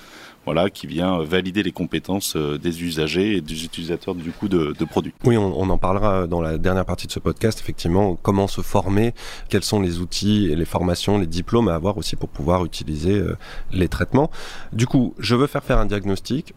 voilà, 0.46 0.70
qui 0.70 0.87
vient 0.87 1.22
valider 1.22 1.62
les 1.62 1.72
compétences 1.72 2.37
euh, 2.37 2.56
des 2.56 2.82
usagers 2.82 3.37
et 3.37 3.40
des 3.42 3.64
utilisateurs 3.64 4.14
du 4.14 4.30
coup 4.30 4.48
de, 4.48 4.74
de 4.78 4.85
produits. 4.85 5.12
Oui, 5.24 5.37
on, 5.37 5.61
on 5.61 5.68
en 5.68 5.76
parlera 5.76 6.26
dans 6.26 6.40
la 6.40 6.56
dernière 6.56 6.87
partie 6.87 7.06
de 7.06 7.12
ce 7.12 7.18
podcast, 7.18 7.61
effectivement, 7.61 8.16
comment 8.22 8.46
se 8.46 8.62
former, 8.62 9.12
quels 9.48 9.64
sont 9.64 9.80
les 9.80 9.98
outils 9.98 10.46
et 10.50 10.56
les 10.56 10.64
formations, 10.64 11.18
les 11.18 11.26
diplômes 11.26 11.68
à 11.68 11.74
avoir 11.74 11.98
aussi 11.98 12.16
pour 12.16 12.28
pouvoir 12.28 12.64
utiliser 12.64 13.18
euh, 13.18 13.37
les 13.72 13.88
traitements. 13.88 14.30
Du 14.72 14.87
coup, 14.87 15.14
je 15.18 15.35
veux 15.35 15.48
faire 15.48 15.64
faire 15.64 15.78
un 15.78 15.87
diagnostic. 15.87 16.54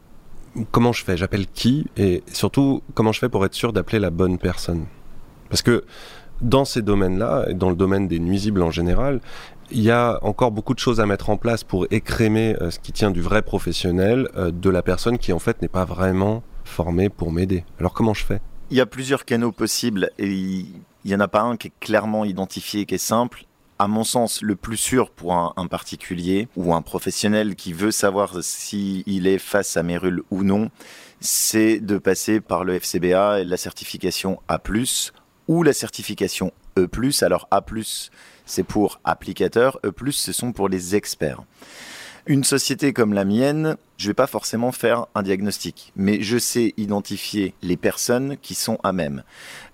Comment 0.72 0.94
je 0.94 1.04
fais? 1.04 1.18
J'appelle 1.18 1.48
qui? 1.48 1.86
Et 1.98 2.24
surtout, 2.32 2.82
comment 2.94 3.12
je 3.12 3.20
fais 3.20 3.30
pour 3.30 3.44
être 3.46 3.54
sûr 3.54 3.74
d'appeler 3.74 4.00
la 4.00 4.10
bonne 4.10 4.38
personne? 4.38 4.86
Parce 5.50 5.62
que 5.62 5.84
dans 6.42 6.64
ces 6.64 6.82
domaines-là, 6.82 7.48
et 7.50 7.54
dans 7.54 7.70
le 7.70 7.76
domaine 7.76 8.08
des 8.08 8.20
nuisibles 8.20 8.62
en 8.62 8.72
général, 8.72 9.20
il 9.72 9.82
y 9.82 9.92
a 9.92 10.20
encore 10.24 10.52
beaucoup 10.52 10.74
de 10.74 10.80
choses 10.80 11.00
à 11.00 11.06
mettre 11.06 11.30
en 11.30 11.38
place 11.38 11.64
pour 11.64 11.86
écrémer 11.92 12.56
euh, 12.62 12.72
ce 12.72 12.80
qui 12.80 12.92
tient 12.92 13.12
du 13.12 13.22
vrai 13.22 13.42
professionnel 13.42 14.28
euh, 14.36 14.52
de 14.52 14.70
la 14.70 14.82
personne 14.82 15.18
qui 15.18 15.34
en 15.34 15.40
fait 15.40 15.62
n'est 15.62 15.68
pas 15.68 15.86
vraiment 15.86 16.44
formée 16.64 17.10
pour 17.10 17.32
m'aider. 17.32 17.64
Alors 17.80 17.94
comment 17.94 18.14
je 18.14 18.26
fais? 18.26 18.42
Il 18.72 18.78
y 18.78 18.82
a 18.82 18.86
plusieurs 18.86 19.26
canaux 19.26 19.52
possibles 19.52 20.12
et 20.20 20.28
il 20.28 20.82
n'y 21.06 21.16
en 21.16 21.20
a 21.20 21.28
pas 21.28 21.42
un 21.42 21.58
qui 21.58 21.68
est 21.68 21.74
clairement 21.80 22.26
identifié, 22.26 22.86
qui 22.86 22.96
est 22.96 23.00
simple. 23.00 23.46
À 23.80 23.88
mon 23.88 24.04
sens, 24.04 24.42
le 24.42 24.56
plus 24.56 24.78
sûr 24.78 25.10
pour 25.10 25.34
un, 25.34 25.68
particulier 25.68 26.50
ou 26.58 26.74
un 26.74 26.82
professionnel 26.82 27.56
qui 27.56 27.72
veut 27.72 27.92
savoir 27.92 28.44
s'il 28.44 29.26
est 29.26 29.38
face 29.38 29.78
à 29.78 29.84
Mérule 29.84 30.22
ou 30.32 30.44
non, 30.44 30.70
c'est 31.22 31.80
de 31.80 31.98
passer 31.98 32.42
par 32.42 32.66
le 32.66 32.78
FCBA 32.78 33.40
et 33.40 33.46
la 33.46 33.56
certification 33.56 34.42
A+, 34.50 34.62
ou 35.48 35.64
la 35.64 35.72
certification 35.72 36.52
E+. 36.78 36.90
Alors 37.22 37.48
A+, 37.52 37.64
c'est 38.50 38.64
pour 38.64 39.00
applicateurs, 39.04 39.80
E+, 39.86 39.94
ce 40.12 40.34
sont 40.34 40.54
pour 40.54 40.70
les 40.70 40.96
experts. 40.96 41.44
Une 42.26 42.44
société 42.44 42.94
comme 42.94 43.14
la 43.14 43.24
mienne, 43.24 43.78
je 43.98 44.08
vais 44.08 44.16
pas 44.16 44.28
forcément 44.28 44.72
faire 44.72 45.06
un 45.14 45.22
diagnostic, 45.22 45.94
mais 45.96 46.22
je 46.22 46.38
sais 46.38 46.74
identifier 46.76 47.54
les 47.62 47.78
personnes 47.78 48.38
qui 48.38 48.56
sont 48.56 48.80
à 48.84 48.92
même, 48.92 49.24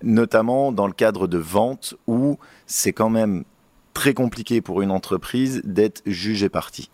notamment 0.03 0.73
dans 0.73 0.87
le 0.87 0.93
cadre 0.93 1.27
de 1.27 1.37
vente 1.37 1.95
où 2.05 2.37
c'est 2.67 2.91
quand 2.91 3.09
même 3.09 3.45
très 3.93 4.13
compliqué 4.13 4.59
pour 4.59 4.81
une 4.81 4.91
entreprise 4.91 5.61
d'être 5.63 6.01
jugé 6.05 6.49
parti. 6.49 6.89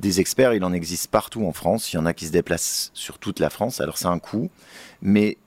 Des 0.00 0.20
experts, 0.20 0.52
il 0.52 0.62
en 0.62 0.74
existe 0.74 1.10
partout 1.10 1.46
en 1.46 1.52
France, 1.52 1.92
il 1.92 1.96
y 1.96 1.98
en 1.98 2.06
a 2.06 2.12
qui 2.12 2.26
se 2.26 2.32
déplacent 2.32 2.90
sur 2.92 3.18
toute 3.18 3.40
la 3.40 3.48
France, 3.48 3.80
alors 3.80 3.96
c'est 3.96 4.06
un 4.06 4.18
coût, 4.18 4.50
mais 5.00 5.38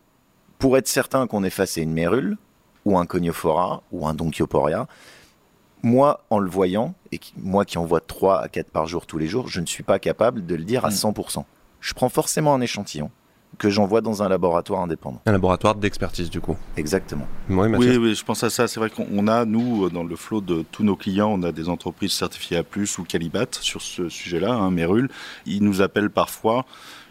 pour 0.57 0.75
être 0.75 0.87
certain 0.87 1.27
qu'on 1.27 1.43
est 1.43 1.51
face 1.51 1.77
à 1.77 1.81
une 1.81 1.93
mérule, 1.93 2.37
ou 2.83 2.97
un 2.97 3.05
coniophora, 3.05 3.83
ou 3.91 4.07
un 4.07 4.15
donkioporia, 4.15 4.87
moi, 5.83 6.23
en 6.29 6.39
le 6.39 6.49
voyant, 6.49 6.93
et 7.11 7.17
qui- 7.17 7.33
moi 7.37 7.65
qui 7.65 7.77
en 7.77 7.85
vois 7.85 8.01
3 8.01 8.41
à 8.41 8.47
4 8.49 8.69
par 8.71 8.87
jour 8.87 9.05
tous 9.05 9.17
les 9.17 9.27
jours, 9.27 9.47
je 9.47 9.59
ne 9.61 9.65
suis 9.65 9.83
pas 9.83 9.99
capable 9.99 10.45
de 10.45 10.55
le 10.55 10.63
dire 10.63 10.85
à 10.85 10.89
Mm. 10.89 10.91
100%. 10.91 11.45
Je 11.81 11.93
prends 11.93 12.09
forcément 12.09 12.53
un 12.53 12.61
échantillon 12.61 13.11
que 13.59 13.69
j'envoie 13.69 14.01
dans 14.01 14.21
un 14.21 14.29
laboratoire 14.29 14.81
indépendant. 14.81 15.21
Un 15.25 15.31
laboratoire 15.31 15.75
d'expertise 15.75 16.29
du 16.29 16.41
coup. 16.41 16.57
Exactement. 16.75 17.25
Oui. 17.49 17.67
Oui, 17.77 17.97
oui, 17.97 18.13
je 18.15 18.23
pense 18.23 18.43
à 18.43 18.49
ça. 18.49 18.67
C'est 18.67 18.79
vrai 18.79 18.89
qu'on 18.89 19.07
on 19.11 19.27
a, 19.27 19.45
nous, 19.45 19.85
euh, 19.85 19.89
dans 19.89 20.03
le 20.03 20.15
flot 20.15 20.41
de 20.41 20.63
tous 20.71 20.83
nos 20.83 20.95
clients, 20.95 21.29
on 21.31 21.41
a 21.43 21.51
des 21.51 21.69
entreprises 21.69 22.11
certifiées 22.11 22.57
A+, 22.57 22.63
ou 22.99 23.03
Calibat 23.03 23.45
sur 23.61 23.81
ce 23.81 24.09
sujet-là, 24.09 24.53
hein, 24.53 24.69
Mérule. 24.69 25.09
Ils 25.45 25.63
nous 25.63 25.81
appellent 25.81 26.09
parfois, 26.11 26.65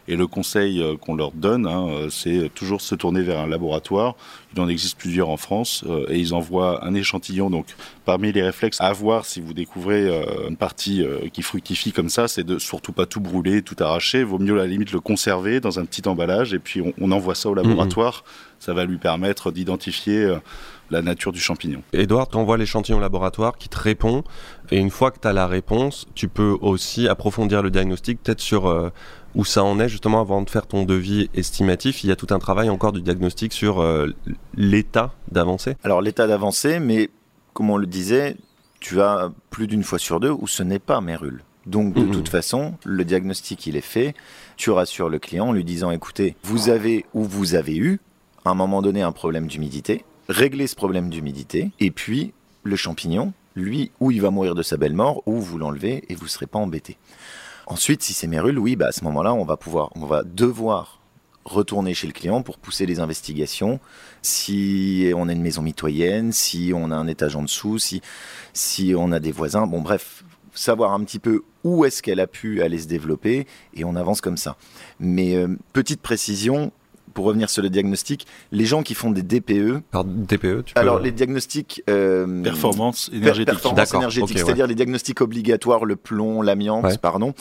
et 0.08 0.16
le 0.16 0.26
conseil 0.26 0.82
euh, 0.82 0.96
qu'on 0.96 1.14
leur 1.14 1.32
donne, 1.32 1.66
hein, 1.66 1.86
euh, 1.88 2.10
c'est 2.10 2.50
toujours 2.54 2.80
se 2.80 2.94
tourner 2.94 3.22
vers 3.22 3.40
un 3.40 3.46
laboratoire. 3.46 4.14
Il 4.54 4.60
en 4.60 4.68
existe 4.68 4.98
plusieurs 4.98 5.28
en 5.28 5.36
France, 5.36 5.84
euh, 5.86 6.06
et 6.08 6.18
ils 6.18 6.32
envoient 6.32 6.84
un 6.84 6.94
échantillon. 6.94 7.50
Donc, 7.50 7.66
parmi 8.04 8.32
les 8.32 8.42
réflexes 8.42 8.80
à 8.80 8.86
avoir, 8.86 9.24
si 9.26 9.40
vous 9.40 9.52
découvrez 9.52 10.08
euh, 10.08 10.48
une 10.48 10.56
partie 10.56 11.02
euh, 11.02 11.28
qui 11.32 11.42
fructifie 11.42 11.92
comme 11.92 12.08
ça, 12.08 12.28
c'est 12.28 12.44
de 12.44 12.58
surtout 12.58 12.92
pas 12.92 13.06
tout 13.06 13.20
brûler, 13.20 13.62
tout 13.62 13.76
arracher. 13.80 14.24
Vaut 14.24 14.38
mieux, 14.38 14.54
à 14.54 14.62
la 14.62 14.66
limite, 14.66 14.92
le 14.92 15.00
conserver 15.00 15.60
dans 15.60 15.78
un 15.78 15.84
petit 15.84 16.08
emballage, 16.08 16.54
et 16.54 16.58
puis 16.58 16.80
on, 16.80 16.92
on 17.00 17.10
envoie 17.12 17.34
ça 17.34 17.50
au 17.50 17.54
laboratoire. 17.54 18.24
Ça 18.58 18.72
va 18.72 18.86
lui 18.86 18.96
permettre 18.96 19.50
d'identifier 19.50 20.34
la 20.90 21.02
nature 21.02 21.30
du 21.30 21.40
champignon. 21.40 21.82
Edouard 21.92 22.28
t'envoie 22.28 22.56
l'échantillon 22.56 22.98
laboratoire 22.98 23.58
qui 23.58 23.68
te 23.68 23.78
répond. 23.78 24.24
Et 24.70 24.78
une 24.78 24.88
fois 24.88 25.10
que 25.10 25.18
tu 25.20 25.28
as 25.28 25.34
la 25.34 25.46
réponse, 25.46 26.06
tu 26.14 26.28
peux 26.28 26.56
aussi 26.62 27.06
approfondir 27.06 27.62
le 27.62 27.70
diagnostic, 27.70 28.22
peut-être 28.22 28.40
sur 28.40 28.90
où 29.36 29.44
ça 29.44 29.62
en 29.62 29.78
est, 29.78 29.88
justement, 29.88 30.20
avant 30.20 30.42
de 30.42 30.50
faire 30.50 30.66
ton 30.66 30.82
devis 30.84 31.28
estimatif. 31.34 32.02
Il 32.02 32.08
y 32.08 32.10
a 32.10 32.16
tout 32.16 32.26
un 32.30 32.38
travail 32.40 32.68
encore 32.70 32.90
du 32.92 33.02
diagnostic 33.02 33.52
sur 33.52 33.80
euh, 33.80 34.08
l'état 34.56 35.14
d'avancée. 35.30 35.76
Alors 35.84 36.00
l'état 36.00 36.26
d'avancée, 36.26 36.80
mais 36.80 37.10
comme 37.52 37.70
on 37.70 37.76
le 37.76 37.86
disait, 37.86 38.36
tu 38.80 39.00
as 39.00 39.30
plus 39.50 39.66
d'une 39.66 39.84
fois 39.84 39.98
sur 39.98 40.20
deux 40.20 40.30
où 40.30 40.46
ce 40.46 40.62
n'est 40.62 40.78
pas 40.78 41.00
mérule. 41.00 41.42
Donc 41.66 41.94
de 41.94 42.00
Mhm. 42.02 42.12
toute 42.12 42.28
façon, 42.28 42.74
le 42.84 43.04
diagnostic 43.04 43.66
il 43.66 43.76
est 43.76 43.80
fait. 43.80 44.14
Tu 44.56 44.70
rassures 44.70 45.08
le 45.08 45.18
client 45.18 45.48
en 45.48 45.52
lui 45.52 45.64
disant 45.64 45.90
écoutez, 45.90 46.36
vous 46.44 46.68
avez 46.68 47.04
ou 47.12 47.24
vous 47.24 47.54
avez 47.54 47.76
eu 47.76 48.00
à 48.44 48.50
un 48.50 48.54
moment 48.54 48.80
donné 48.82 49.02
un 49.02 49.12
problème 49.12 49.48
d'humidité, 49.48 50.04
réglez 50.28 50.66
ce 50.68 50.76
problème 50.76 51.10
d'humidité, 51.10 51.72
et 51.80 51.90
puis 51.90 52.32
le 52.62 52.76
champignon, 52.76 53.32
lui, 53.56 53.90
ou 54.00 54.10
il 54.12 54.20
va 54.22 54.30
mourir 54.30 54.54
de 54.54 54.62
sa 54.62 54.76
belle 54.76 54.92
mort, 54.92 55.22
ou 55.26 55.40
vous 55.40 55.58
l'enlevez 55.58 56.04
et 56.08 56.14
vous 56.14 56.24
ne 56.24 56.28
serez 56.28 56.46
pas 56.46 56.58
embêté. 56.60 56.96
Ensuite, 57.66 58.02
si 58.02 58.12
c'est 58.12 58.26
mérule, 58.28 58.58
oui, 58.58 58.76
bah 58.76 58.86
à 58.88 58.92
ce 58.92 59.04
moment-là, 59.04 59.34
on 59.34 59.44
va 59.44 59.56
pouvoir, 59.56 59.90
on 59.96 60.06
va 60.06 60.22
devoir 60.22 61.00
retourner 61.44 61.94
chez 61.94 62.06
le 62.06 62.12
client 62.12 62.42
pour 62.42 62.58
pousser 62.58 62.86
les 62.86 63.00
investigations. 63.00 63.80
Si 64.22 65.12
on 65.16 65.28
a 65.28 65.32
une 65.32 65.42
maison 65.42 65.62
mitoyenne, 65.62 66.32
si 66.32 66.72
on 66.74 66.90
a 66.90 66.96
un 66.96 67.06
étage 67.06 67.36
en 67.36 67.42
dessous, 67.42 67.78
si, 67.78 68.02
si 68.52 68.94
on 68.96 69.12
a 69.12 69.20
des 69.20 69.32
voisins, 69.32 69.66
bon 69.66 69.80
bref, 69.80 70.24
savoir 70.54 70.92
un 70.92 71.04
petit 71.04 71.18
peu 71.18 71.42
où 71.64 71.84
est-ce 71.84 72.02
qu'elle 72.02 72.20
a 72.20 72.26
pu 72.26 72.62
aller 72.62 72.78
se 72.78 72.88
développer 72.88 73.46
et 73.74 73.84
on 73.84 73.96
avance 73.96 74.20
comme 74.20 74.36
ça. 74.36 74.56
Mais 74.98 75.36
euh, 75.36 75.56
petite 75.72 76.00
précision, 76.00 76.72
pour 77.16 77.24
revenir 77.24 77.48
sur 77.48 77.62
le 77.62 77.70
diagnostic, 77.70 78.26
les 78.52 78.66
gens 78.66 78.82
qui 78.82 78.92
font 78.94 79.10
des 79.10 79.22
DPE, 79.22 79.80
Par 79.90 80.04
DPE, 80.04 80.64
tu 80.66 80.74
peux... 80.74 80.80
alors 80.80 81.00
les 81.00 81.12
diagnostics 81.12 81.82
euh, 81.88 82.42
Performance 82.42 83.08
Per- 83.08 83.16
énergétique. 83.16 83.46
performance 83.46 83.94
énergétique, 83.94 84.36
ouais. 84.36 84.44
c'est-à-dire 84.44 84.66
les 84.66 84.74
diagnostics 84.74 85.22
obligatoires, 85.22 85.86
le 85.86 85.96
plomb, 85.96 86.42
l'amiante, 86.42 86.84
Ouais. 86.84 86.98
pardon, 86.98 87.32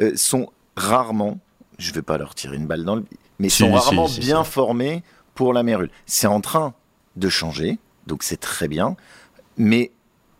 euh, 0.00 0.12
sont 0.14 0.50
rarement, 0.76 1.40
je 1.78 1.92
vais 1.92 2.02
pas 2.02 2.16
leur 2.16 2.36
tirer 2.36 2.56
une 2.56 2.66
balle 2.68 2.84
dans 2.84 2.94
le, 2.94 3.04
mais 3.40 3.48
Si, 3.48 3.58
sont 3.58 3.66
si, 3.66 3.72
rarement 3.72 4.06
si, 4.06 4.20
bien 4.20 4.44
si. 4.44 4.50
formés 4.52 5.02
pour 5.34 5.52
la 5.52 5.64
mérule. 5.64 5.90
C'est 6.06 6.28
en 6.28 6.40
train 6.40 6.72
de 7.16 7.28
changer, 7.28 7.78
donc 8.06 8.22
c'est 8.22 8.36
très 8.40 8.68
bien, 8.68 8.94
mais 9.56 9.90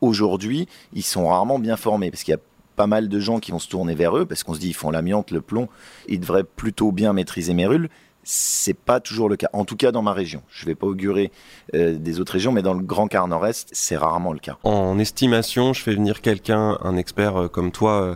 aujourd'hui, 0.00 0.68
ils 0.92 1.02
sont 1.02 1.26
rarement 1.26 1.58
bien 1.58 1.76
formés 1.76 2.12
parce 2.12 2.22
qu'il 2.22 2.32
y 2.32 2.36
a 2.36 2.40
pas 2.76 2.86
mal 2.86 3.08
de 3.08 3.20
gens 3.20 3.38
qui 3.38 3.50
vont 3.52 3.58
se 3.60 3.68
tourner 3.68 3.94
vers 3.94 4.16
eux 4.16 4.24
parce 4.24 4.42
qu'on 4.42 4.54
se 4.54 4.58
dit 4.60 4.68
ils 4.68 4.72
font 4.74 4.90
l'amiante, 4.90 5.30
le 5.30 5.40
plomb, 5.40 5.68
ils 6.08 6.18
devraient 6.20 6.44
plutôt 6.44 6.90
bien 6.92 7.12
maîtriser 7.12 7.54
mérule. 7.54 7.88
C'est 8.24 8.76
pas 8.76 9.00
toujours 9.00 9.28
le 9.28 9.36
cas, 9.36 9.48
en 9.52 9.64
tout 9.64 9.76
cas 9.76 9.92
dans 9.92 10.02
ma 10.02 10.12
région. 10.12 10.42
Je 10.50 10.66
vais 10.66 10.74
pas 10.74 10.86
augurer 10.86 11.30
euh, 11.74 11.96
des 11.96 12.20
autres 12.20 12.32
régions, 12.32 12.52
mais 12.52 12.62
dans 12.62 12.74
le 12.74 12.82
Grand 12.82 13.06
Quart 13.06 13.28
Nord-Est, 13.28 13.68
c'est 13.72 13.96
rarement 13.96 14.32
le 14.32 14.38
cas. 14.38 14.56
En 14.64 14.98
estimation, 14.98 15.72
je 15.72 15.82
fais 15.82 15.94
venir 15.94 16.20
quelqu'un, 16.22 16.78
un 16.82 16.96
expert 16.96 17.36
euh, 17.42 17.48
comme 17.48 17.70
toi, 17.70 18.02
euh, 18.02 18.14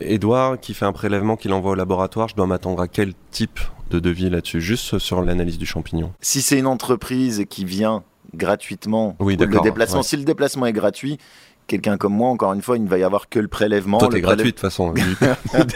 Edouard, 0.00 0.58
qui 0.58 0.74
fait 0.74 0.86
un 0.86 0.92
prélèvement 0.92 1.36
qu'il 1.36 1.52
envoie 1.52 1.72
au 1.72 1.76
laboratoire. 1.76 2.28
Je 2.28 2.34
dois 2.34 2.46
m'attendre 2.46 2.80
à 2.80 2.88
quel 2.88 3.12
type 3.30 3.60
de 3.90 3.98
devis 3.98 4.30
là-dessus? 4.30 4.60
Juste 4.60 4.98
sur 4.98 5.22
l'analyse 5.22 5.58
du 5.58 5.66
champignon. 5.66 6.12
si 6.20 6.42
c'est 6.42 6.58
une 6.58 6.66
entreprise 6.66 7.44
qui 7.48 7.64
vient 7.64 8.02
gratuitement, 8.34 9.16
Oui, 9.18 9.36
le 9.36 9.60
déplacement, 9.60 9.98
ouais. 9.98 10.04
si 10.04 10.16
le 10.16 10.22
déplacement 10.24 10.66
est 10.66 10.72
gratuit, 10.72 11.18
quelqu'un 11.70 11.96
comme 11.96 12.14
moi, 12.14 12.28
encore 12.30 12.52
une 12.52 12.62
fois, 12.62 12.76
il 12.76 12.82
ne 12.82 12.88
va 12.88 12.98
y 12.98 13.04
avoir 13.04 13.28
que 13.28 13.38
le 13.38 13.46
prélèvement. 13.46 13.98
Toi, 13.98 14.08
t'es 14.08 14.20
gratuit 14.20 14.46
de 14.46 14.50
toute 14.50 14.58
façon, 14.60 14.92
du 14.92 15.02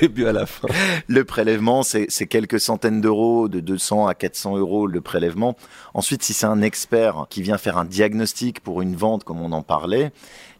début 0.01 0.27
à 0.27 0.33
la 0.33 0.45
fin. 0.45 0.67
le 1.07 1.25
prélèvement, 1.25 1.83
c'est 1.85 2.09
quelques 2.27 2.59
centaines 2.59 3.01
d'euros, 3.01 3.49
de 3.49 3.61
200 3.61 4.09
à 4.09 4.15
400 4.15 4.57
euros 4.57 4.87
le 4.89 5.01
prélèvement. 5.01 5.57
Ensuite, 5.95 6.25
si 6.25 6.33
c'est 6.33 6.47
un 6.47 6.63
expert 6.63 7.27
qui 7.31 7.43
vient 7.43 7.59
faire 7.59 7.79
un 7.79 7.85
diagnostic 7.85 8.59
pour 8.61 8.83
une 8.83 8.97
vente, 8.97 9.23
comme 9.23 9.41
on 9.41 9.53
en 9.53 9.63
parlait, 9.63 10.11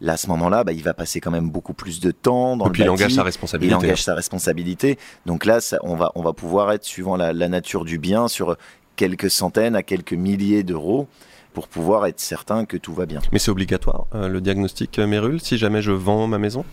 là, 0.01 0.13
à 0.13 0.17
ce 0.17 0.29
moment-là, 0.29 0.63
bah, 0.63 0.73
il 0.73 0.83
va 0.85 0.95
passer 0.95 1.21
quand 1.21 1.33
même 1.33 1.51
beaucoup 1.51 1.75
plus 1.75 1.99
de 1.99 2.13
temps 2.13 2.57
dans 2.57 2.67
Et 2.67 2.69
le 2.69 2.73
puis 2.73 2.83
il 2.83 2.87
bâti. 2.87 3.03
engage 3.03 3.13
sa 3.15 3.23
Il 3.23 3.25
responsabilité. 3.25 3.75
engage 3.75 4.03
sa 4.05 4.15
responsabilité. 4.15 4.99
Donc 5.27 5.45
là, 5.47 5.61
ça, 5.61 5.79
on, 5.83 5.97
va, 5.97 6.13
on 6.15 6.23
va 6.23 6.33
pouvoir 6.33 6.71
être, 6.71 6.85
suivant 6.85 7.17
la, 7.17 7.33
la 7.33 7.49
nature 7.49 7.85
du 7.85 7.99
bien, 7.99 8.29
sur 8.29 8.57
quelques 8.95 9.31
centaines 9.31 9.75
à 9.75 9.83
quelques 9.83 10.13
milliers 10.13 10.63
d'euros. 10.63 11.09
Pour 11.55 11.69
pouvoir 11.69 12.05
être 12.07 12.21
certain 12.21 12.67
que 12.67 12.77
tout 12.77 12.93
va 12.93 13.07
bien. 13.07 13.21
Mais 13.33 13.39
c'est 13.39 13.51
obligatoire, 13.51 14.07
euh, 14.15 14.29
le 14.29 14.43
diagnostic 14.43 14.99
euh, 14.99 15.07
Mérule, 15.07 15.41
si 15.41 15.57
jamais 15.57 15.81
je 15.81 15.93
vends 15.93 16.27
ma 16.27 16.37
maison? 16.39 16.65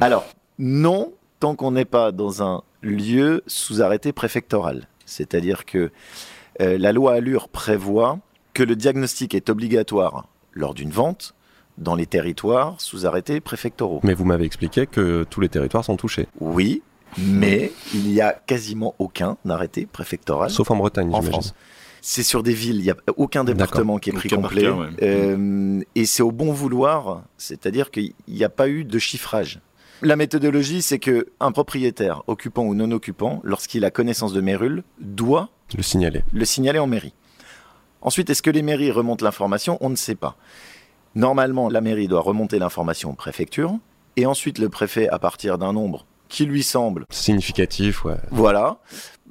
Alors, 0.00 0.26
non, 0.58 1.12
tant 1.40 1.56
qu'on 1.56 1.72
n'est 1.72 1.84
pas 1.86 2.12
dans 2.12 2.42
un 2.42 2.62
lieu 2.82 3.42
sous 3.48 3.82
arrêté 3.82 4.12
préfectoral. 4.12 4.86
C'est-à-dire 5.06 5.64
que 5.64 5.90
euh, 6.60 6.78
la 6.78 6.92
loi 6.92 7.14
Allure 7.14 7.48
prévoit 7.48 8.18
que 8.52 8.62
le 8.62 8.76
diagnostic 8.76 9.34
est 9.34 9.48
obligatoire 9.50 10.28
lors 10.52 10.74
d'une 10.74 10.90
vente 10.90 11.34
dans 11.78 11.94
les 11.94 12.06
territoires 12.06 12.74
sous 12.80 13.06
arrêté 13.06 13.40
préfectoraux. 13.40 14.00
Mais 14.02 14.14
vous 14.14 14.24
m'avez 14.24 14.44
expliqué 14.44 14.86
que 14.86 15.24
tous 15.30 15.40
les 15.40 15.48
territoires 15.48 15.84
sont 15.84 15.96
touchés, 15.96 16.26
Oui, 16.40 16.82
mais 17.16 17.72
il 17.94 18.02
n'y 18.02 18.20
a 18.20 18.32
quasiment 18.32 18.94
aucun 18.98 19.38
arrêté 19.48 19.86
préfectoral 19.90 20.50
sauf 20.50 20.70
en 20.70 20.76
Bretagne, 20.76 21.08
en 21.08 21.22
j'imagine. 21.22 21.30
France. 21.32 21.54
C'est 22.00 22.22
sur 22.22 22.42
des 22.42 22.52
villes, 22.52 22.76
il 22.76 22.82
n'y 22.82 22.90
a 22.90 22.96
aucun 23.16 23.44
département 23.44 23.98
qui 23.98 24.10
est 24.10 24.12
pris 24.12 24.28
complet. 24.28 24.62
cas, 24.62 24.72
ouais. 24.72 24.88
Euh, 25.02 25.80
et 25.94 26.06
c'est 26.06 26.22
au 26.22 26.30
bon 26.32 26.52
vouloir, 26.52 27.22
c'est-à-dire 27.36 27.90
qu'il 27.90 28.12
n'y 28.28 28.44
a 28.44 28.48
pas 28.48 28.68
eu 28.68 28.84
de 28.84 28.98
chiffrage. 28.98 29.60
La 30.02 30.14
méthodologie, 30.14 30.80
c'est 30.82 31.00
que 31.00 31.26
un 31.40 31.50
propriétaire, 31.50 32.22
occupant 32.28 32.62
ou 32.64 32.74
non 32.74 32.90
occupant, 32.92 33.40
lorsqu'il 33.42 33.84
a 33.84 33.90
connaissance 33.90 34.32
de 34.32 34.40
Mérule, 34.40 34.84
doit 35.00 35.48
Le 35.76 35.82
signaler. 35.82 36.22
le 36.32 36.44
signaler 36.44 36.78
en 36.78 36.86
mairie. 36.86 37.14
Ensuite, 38.00 38.30
est-ce 38.30 38.42
que 38.42 38.50
les 38.50 38.62
mairies 38.62 38.92
remontent 38.92 39.24
l'information? 39.24 39.76
On 39.80 39.90
ne 39.90 39.96
sait 39.96 40.14
pas. 40.14 40.36
Normalement, 41.16 41.68
la 41.68 41.80
mairie 41.80 42.06
doit 42.06 42.20
remonter 42.20 42.60
l'information 42.60 43.10
aux 43.10 43.14
préfectures, 43.14 43.76
et 44.16 44.24
ensuite 44.24 44.58
le 44.58 44.68
préfet, 44.68 45.08
à 45.08 45.18
partir 45.18 45.58
d'un 45.58 45.72
nombre 45.72 46.06
qui 46.28 46.44
lui 46.44 46.62
semble 46.62 47.04
Significatif, 47.10 48.04
ouais. 48.04 48.16
voilà, 48.30 48.78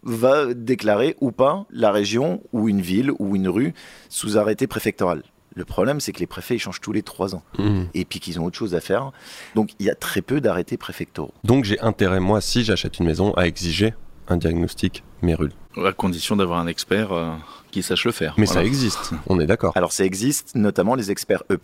va 0.07 0.53
déclarer 0.53 1.15
ou 1.21 1.31
pas 1.31 1.65
la 1.69 1.91
région 1.91 2.41
ou 2.53 2.69
une 2.69 2.81
ville 2.81 3.11
ou 3.19 3.35
une 3.35 3.47
rue 3.49 3.73
sous 4.09 4.37
arrêté 4.37 4.65
préfectoral. 4.65 5.21
Le 5.55 5.65
problème, 5.65 5.99
c'est 5.99 6.11
que 6.13 6.19
les 6.19 6.27
préfets 6.27 6.55
ils 6.55 6.59
changent 6.59 6.81
tous 6.81 6.91
les 6.93 7.01
trois 7.03 7.35
ans 7.35 7.43
Hmm. 7.57 7.85
et 7.93 8.05
puis 8.05 8.19
qu'ils 8.19 8.39
ont 8.39 8.45
autre 8.45 8.57
chose 8.57 8.73
à 8.75 8.79
faire. 8.79 9.11
Donc 9.55 9.71
il 9.79 9.85
y 9.85 9.89
a 9.89 9.95
très 9.95 10.21
peu 10.21 10.39
d'arrêtés 10.39 10.77
préfectoraux. 10.77 11.33
Donc 11.43 11.65
j'ai 11.65 11.79
intérêt, 11.81 12.19
moi, 12.19 12.41
si 12.41 12.63
j'achète 12.63 12.99
une 12.99 13.05
maison, 13.05 13.33
à 13.33 13.47
exiger 13.47 13.93
un 14.29 14.37
diagnostic 14.37 15.03
Mérule. 15.21 15.51
à 15.83 15.93
condition 15.93 16.35
d'avoir 16.35 16.59
un 16.59 16.67
expert 16.67 17.11
euh, 17.11 17.31
qui 17.71 17.81
sache 17.81 18.05
le 18.05 18.11
faire. 18.11 18.35
Mais 18.37 18.45
Voilà. 18.45 18.61
ça 18.61 18.65
existe, 18.67 19.11
on 19.27 19.39
est 19.39 19.45
d'accord. 19.47 19.71
Alors 19.75 19.91
ça 19.93 20.05
existe, 20.05 20.53
notamment 20.55 20.95
les 20.95 21.11
experts 21.11 21.43
E+, 21.51 21.57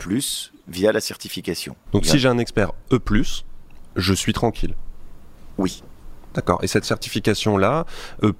via 0.68 0.90
la 0.92 1.00
certification. 1.00 1.76
Donc 1.92 2.04
si 2.04 2.18
j'ai 2.18 2.28
un 2.28 2.38
expert 2.38 2.72
E+, 2.92 2.98
je 3.96 4.12
suis 4.14 4.32
tranquille. 4.32 4.74
Oui. 5.58 5.82
D'accord. 6.34 6.58
Et 6.62 6.66
cette 6.66 6.84
certification-là, 6.84 7.86
E+, 8.22 8.32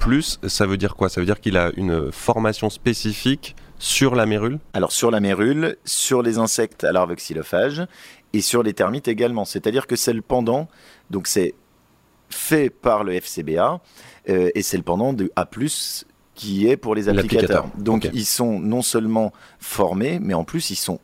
ça 0.48 0.66
veut 0.66 0.76
dire 0.76 0.96
quoi? 0.96 1.08
Ça 1.08 1.20
veut 1.20 1.26
dire 1.26 1.40
qu'il 1.40 1.56
a 1.56 1.70
une 1.76 2.10
formation 2.10 2.70
spécifique 2.70 3.54
sur 3.78 4.14
la 4.14 4.26
mérule? 4.26 4.58
Alors 4.72 4.92
sur 4.92 5.10
la 5.10 5.20
mérule, 5.20 5.76
sur 5.84 6.22
les 6.22 6.38
insectes 6.38 6.84
à 6.84 6.92
larves 6.92 7.14
xylophages 7.14 7.86
et 8.32 8.40
sur 8.40 8.62
les 8.62 8.72
termites 8.72 9.08
également. 9.08 9.44
C'est-à-dire 9.44 9.86
que 9.86 9.96
c'est 9.96 10.12
le 10.12 10.22
pendant, 10.22 10.68
donc 11.10 11.26
c'est 11.26 11.54
fait 12.30 12.70
par 12.70 13.04
le 13.04 13.12
FCBA 13.20 13.80
euh, 14.28 14.50
et 14.54 14.62
c'est 14.62 14.76
le 14.76 14.82
pendant 14.82 15.12
de 15.12 15.30
A+, 15.36 15.48
qui 16.34 16.66
est 16.66 16.76
pour 16.76 16.94
les 16.94 17.08
applicateurs. 17.08 17.68
Donc 17.78 18.08
ils 18.12 18.26
sont 18.26 18.58
non 18.58 18.82
seulement 18.82 19.32
formés, 19.60 20.18
mais 20.20 20.34
en 20.34 20.44
plus 20.44 20.70
ils 20.70 20.76
sont 20.76 20.98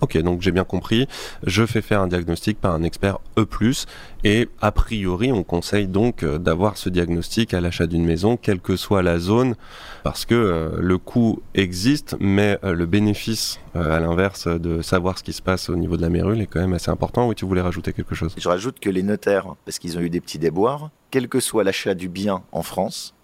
Ok, 0.00 0.18
donc 0.18 0.42
j'ai 0.42 0.52
bien 0.52 0.64
compris. 0.64 1.08
Je 1.46 1.64
fais 1.64 1.82
faire 1.82 2.00
un 2.00 2.08
diagnostic 2.08 2.60
par 2.60 2.74
un 2.74 2.82
expert 2.82 3.18
E+, 3.38 3.46
et 4.24 4.48
a 4.60 4.72
priori, 4.72 5.32
on 5.32 5.42
conseille 5.42 5.86
donc 5.86 6.22
euh, 6.22 6.38
d'avoir 6.38 6.76
ce 6.76 6.90
diagnostic 6.90 7.54
à 7.54 7.60
l'achat 7.60 7.86
d'une 7.86 8.04
maison, 8.04 8.36
quelle 8.36 8.60
que 8.60 8.76
soit 8.76 9.02
la 9.02 9.18
zone, 9.18 9.54
parce 10.02 10.24
que 10.24 10.34
euh, 10.34 10.70
le 10.80 10.98
coût 10.98 11.40
existe, 11.54 12.16
mais 12.20 12.58
euh, 12.64 12.74
le 12.74 12.86
bénéfice, 12.86 13.60
euh, 13.76 13.96
à 13.96 14.00
l'inverse 14.00 14.46
de 14.46 14.82
savoir 14.82 15.18
ce 15.18 15.22
qui 15.22 15.32
se 15.32 15.42
passe 15.42 15.68
au 15.70 15.76
niveau 15.76 15.96
de 15.96 16.02
la 16.02 16.10
mérule, 16.10 16.40
est 16.40 16.46
quand 16.46 16.60
même 16.60 16.74
assez 16.74 16.90
important. 16.90 17.28
Oui, 17.28 17.34
tu 17.34 17.44
voulais 17.44 17.60
rajouter 17.60 17.92
quelque 17.92 18.14
chose? 18.14 18.34
Je 18.36 18.48
rajoute 18.48 18.80
que 18.80 18.90
les 18.90 19.02
notaires, 19.02 19.54
parce 19.64 19.78
qu'ils 19.78 19.96
ont 19.98 20.00
eu 20.00 20.10
des 20.10 20.20
petits 20.20 20.38
déboires, 20.38 20.90
quel 21.10 21.28
que 21.28 21.40
soit 21.40 21.64
l'achat 21.64 21.94
du 21.94 22.08
bien 22.08 22.42
en 22.52 22.62
France, 22.62 23.14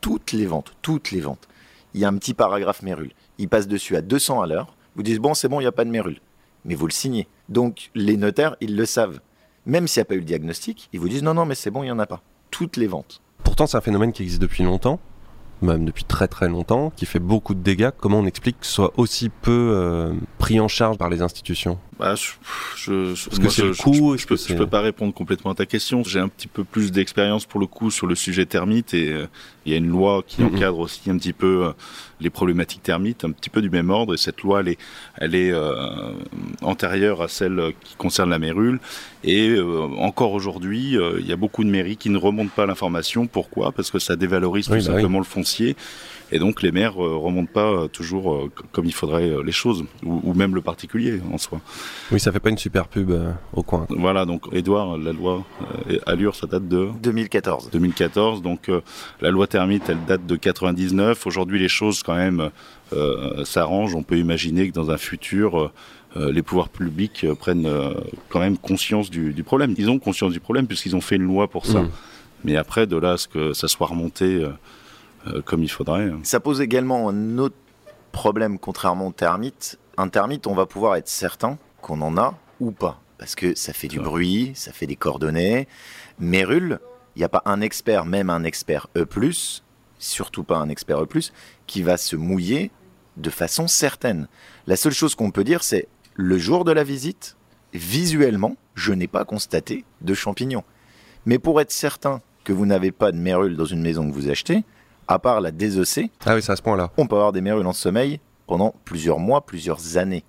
toutes 0.00 0.32
les 0.32 0.46
ventes, 0.46 0.72
toutes 0.82 1.10
les 1.10 1.20
ventes, 1.20 1.48
il 1.94 2.00
y 2.00 2.04
a 2.04 2.08
un 2.08 2.16
petit 2.16 2.34
paragraphe 2.34 2.82
mérule. 2.82 3.12
Ils 3.38 3.48
passent 3.48 3.68
dessus 3.68 3.96
à 3.96 4.02
200 4.02 4.42
à 4.42 4.46
l'heure, 4.46 4.76
vous 4.96 5.02
disent 5.02 5.18
bon 5.18 5.34
c'est 5.34 5.48
bon, 5.48 5.60
il 5.60 5.64
n'y 5.64 5.68
a 5.68 5.72
pas 5.72 5.84
de 5.84 5.90
mérule. 5.90 6.20
Mais 6.64 6.74
vous 6.74 6.86
le 6.86 6.92
signez. 6.92 7.26
Donc 7.48 7.90
les 7.94 8.16
notaires, 8.16 8.56
ils 8.60 8.76
le 8.76 8.84
savent. 8.84 9.20
Même 9.66 9.88
s'il 9.88 10.00
n'y 10.00 10.02
a 10.02 10.04
pas 10.06 10.14
eu 10.14 10.18
le 10.20 10.24
diagnostic, 10.24 10.88
ils 10.92 11.00
vous 11.00 11.08
disent 11.08 11.22
non, 11.22 11.34
non, 11.34 11.46
mais 11.46 11.54
c'est 11.54 11.70
bon, 11.70 11.82
il 11.82 11.86
n'y 11.86 11.92
en 11.92 11.98
a 11.98 12.06
pas. 12.06 12.22
Toutes 12.50 12.76
les 12.76 12.86
ventes. 12.86 13.20
Pourtant, 13.44 13.66
c'est 13.66 13.76
un 13.76 13.82
phénomène 13.82 14.12
qui 14.12 14.22
existe 14.22 14.42
depuis 14.42 14.64
longtemps, 14.64 15.00
même 15.62 15.84
depuis 15.84 16.04
très 16.04 16.28
très 16.28 16.48
longtemps, 16.48 16.90
qui 16.96 17.06
fait 17.06 17.18
beaucoup 17.18 17.54
de 17.54 17.60
dégâts. 17.60 17.90
Comment 17.96 18.18
on 18.18 18.26
explique 18.26 18.60
que 18.60 18.66
ce 18.66 18.72
soit 18.72 18.92
aussi 18.96 19.28
peu 19.28 19.72
euh, 19.74 20.14
pris 20.38 20.60
en 20.60 20.68
charge 20.68 20.98
par 20.98 21.10
les 21.10 21.22
institutions? 21.22 21.78
Bah, 22.00 22.14
je, 22.14 22.30
je, 22.76 23.14
je- 23.14 23.28
Parce 23.28 23.38
moi, 23.40 23.50
je- 23.50 23.62
le 23.62 24.16
peux, 24.26 24.36
je 24.36 24.54
peux 24.54 24.66
pas 24.66 24.80
répondre 24.80 25.12
complètement 25.12 25.50
à 25.50 25.54
ta 25.54 25.66
question. 25.66 26.02
J'ai 26.02 26.18
un 26.18 26.28
petit 26.28 26.48
peu 26.48 26.64
plus 26.64 26.90
d'expérience 26.92 27.44
pour 27.44 27.60
le 27.60 27.66
coup 27.66 27.90
sur 27.90 28.06
le 28.06 28.14
sujet 28.14 28.46
termite 28.46 28.94
et 28.94 29.12
euh, 29.12 29.26
il 29.66 29.72
y 29.72 29.74
a 29.74 29.78
une 29.78 29.88
loi 29.88 30.22
qui 30.26 30.42
encadre 30.42 30.78
aussi 30.78 31.10
un 31.10 31.18
petit 31.18 31.34
peu 31.34 31.66
euh, 31.66 31.72
les 32.22 32.30
problématiques 32.30 32.82
termites, 32.82 33.22
un 33.26 33.32
petit 33.32 33.50
peu 33.50 33.60
du 33.60 33.68
même 33.68 33.90
ordre. 33.90 34.14
Et 34.14 34.16
cette 34.16 34.40
loi, 34.40 34.60
elle 34.60 34.68
est, 34.68 34.78
elle 35.18 35.34
est 35.34 35.52
euh, 35.52 36.12
antérieure 36.62 37.20
à 37.20 37.28
celle 37.28 37.72
qui 37.84 37.94
concerne 37.96 38.30
la 38.30 38.38
mérule. 38.38 38.80
Et 39.22 39.50
euh, 39.50 39.82
encore 39.98 40.32
aujourd'hui, 40.32 40.96
euh, 40.96 41.18
il 41.20 41.26
y 41.26 41.32
a 41.32 41.36
beaucoup 41.36 41.64
de 41.64 41.68
mairies 41.70 41.98
qui 41.98 42.08
ne 42.08 42.16
remontent 42.16 42.52
pas 42.56 42.64
l'information. 42.64 43.26
Pourquoi? 43.26 43.72
Parce 43.72 43.90
que 43.90 43.98
ça 43.98 44.16
dévalorise 44.16 44.68
Oui, 44.70 44.78
tout 44.78 44.84
bah 44.86 44.92
oui. 44.92 44.94
simplement 45.02 45.18
le 45.18 45.24
foncier. 45.24 45.76
Et 46.32 46.38
donc 46.38 46.62
les 46.62 46.72
maires 46.72 47.02
euh, 47.02 47.16
remontent 47.16 47.52
pas 47.52 47.70
euh, 47.70 47.88
toujours 47.88 48.34
euh, 48.34 48.50
comme 48.72 48.86
il 48.86 48.94
faudrait 48.94 49.28
euh, 49.28 49.42
les 49.42 49.52
choses, 49.52 49.84
ou, 50.04 50.20
ou 50.24 50.34
même 50.34 50.54
le 50.54 50.60
particulier 50.60 51.20
en 51.32 51.38
soi. 51.38 51.60
Oui, 52.12 52.20
ça 52.20 52.32
fait 52.32 52.40
pas 52.40 52.50
une 52.50 52.58
super 52.58 52.88
pub 52.88 53.10
euh, 53.10 53.32
au 53.52 53.62
coin. 53.62 53.86
Voilà, 53.90 54.24
donc 54.24 54.44
Edouard, 54.52 54.96
la 54.96 55.12
loi 55.12 55.44
euh, 55.90 55.98
Allure, 56.06 56.34
ça 56.34 56.46
date 56.46 56.68
de 56.68 56.90
2014. 57.02 57.70
2014, 57.70 58.42
donc 58.42 58.68
euh, 58.68 58.80
la 59.20 59.30
loi 59.30 59.46
Termite, 59.46 59.88
elle 59.88 60.04
date 60.06 60.26
de 60.26 60.36
99. 60.36 61.26
Aujourd'hui, 61.26 61.58
les 61.58 61.68
choses 61.68 62.02
quand 62.02 62.14
même 62.14 62.50
euh, 62.92 63.44
s'arrangent. 63.44 63.94
On 63.94 64.02
peut 64.02 64.18
imaginer 64.18 64.68
que 64.68 64.74
dans 64.74 64.90
un 64.90 64.96
futur, 64.96 65.60
euh, 65.60 65.70
euh, 66.16 66.32
les 66.32 66.42
pouvoirs 66.42 66.68
publics 66.68 67.24
euh, 67.24 67.34
prennent 67.34 67.66
euh, 67.66 67.94
quand 68.28 68.40
même 68.40 68.58
conscience 68.58 69.10
du, 69.10 69.32
du 69.32 69.44
problème. 69.44 69.74
Ils 69.78 69.90
ont 69.90 69.98
conscience 69.98 70.32
du 70.32 70.40
problème 70.40 70.66
puisqu'ils 70.66 70.96
ont 70.96 71.00
fait 71.00 71.16
une 71.16 71.26
loi 71.26 71.48
pour 71.48 71.66
ça. 71.66 71.82
Mm. 71.82 71.90
Mais 72.44 72.56
après, 72.56 72.86
de 72.86 72.96
là 72.96 73.12
à 73.12 73.16
ce 73.16 73.28
que 73.28 73.52
ça 73.52 73.68
soit 73.68 73.86
remonté 73.86 74.44
comme 75.44 75.62
il 75.62 75.70
faudrait. 75.70 76.06
euh, 76.06 76.18
Ça 76.22 76.40
pose 76.40 76.60
également 76.60 77.08
un 77.08 77.38
autre 77.38 77.56
problème, 78.12 78.58
contrairement 78.58 79.08
aux 79.08 79.12
termites. 79.12 79.78
Un 79.96 80.08
termite, 80.08 80.46
on 80.46 80.54
va 80.54 80.66
pouvoir 80.66 80.96
être 80.96 81.08
certain 81.08 81.58
qu'on 81.82 82.00
en 82.00 82.16
a 82.16 82.38
ou 82.60 82.70
pas. 82.72 83.00
Parce 83.18 83.34
que 83.34 83.54
ça 83.54 83.72
fait 83.72 83.88
du 83.88 84.00
bruit, 84.00 84.52
ça 84.54 84.72
fait 84.72 84.86
des 84.86 84.96
coordonnées. 84.96 85.68
Mérule, 86.18 86.80
il 87.14 87.18
n'y 87.18 87.24
a 87.24 87.28
pas 87.28 87.42
un 87.44 87.60
expert, 87.60 88.06
même 88.06 88.30
un 88.30 88.44
expert 88.44 88.86
E, 88.96 89.06
surtout 89.98 90.42
pas 90.42 90.56
un 90.56 90.70
expert 90.70 91.02
E, 91.02 91.06
qui 91.66 91.82
va 91.82 91.96
se 91.98 92.16
mouiller 92.16 92.70
de 93.18 93.28
façon 93.30 93.68
certaine. 93.68 94.26
La 94.66 94.76
seule 94.76 94.92
chose 94.94 95.14
qu'on 95.14 95.30
peut 95.30 95.44
dire, 95.44 95.62
c'est 95.62 95.86
le 96.14 96.38
jour 96.38 96.64
de 96.64 96.72
la 96.72 96.82
visite, 96.82 97.36
visuellement, 97.74 98.56
je 98.74 98.92
n'ai 98.92 99.06
pas 99.06 99.24
constaté 99.26 99.84
de 100.00 100.14
champignons. 100.14 100.64
Mais 101.26 101.38
pour 101.38 101.60
être 101.60 101.72
certain 101.72 102.22
que 102.44 102.52
vous 102.54 102.64
n'avez 102.64 102.90
pas 102.92 103.12
de 103.12 103.18
mérule 103.18 103.56
dans 103.56 103.66
une 103.66 103.82
maison 103.82 104.08
que 104.08 104.14
vous 104.14 104.30
achetez, 104.30 104.64
à 105.10 105.18
part 105.18 105.40
la 105.40 105.50
désosser, 105.50 106.10
Ah 106.24 106.34
oui, 106.34 106.42
à 106.46 106.56
ce 106.56 106.62
point-là. 106.62 106.90
on 106.96 107.06
peut 107.06 107.16
avoir 107.16 107.32
des 107.32 107.40
mérules 107.40 107.66
en 107.66 107.72
sommeil 107.72 108.20
pendant 108.46 108.74
plusieurs 108.84 109.18
mois, 109.18 109.40
plusieurs 109.44 109.96
années, 109.96 110.24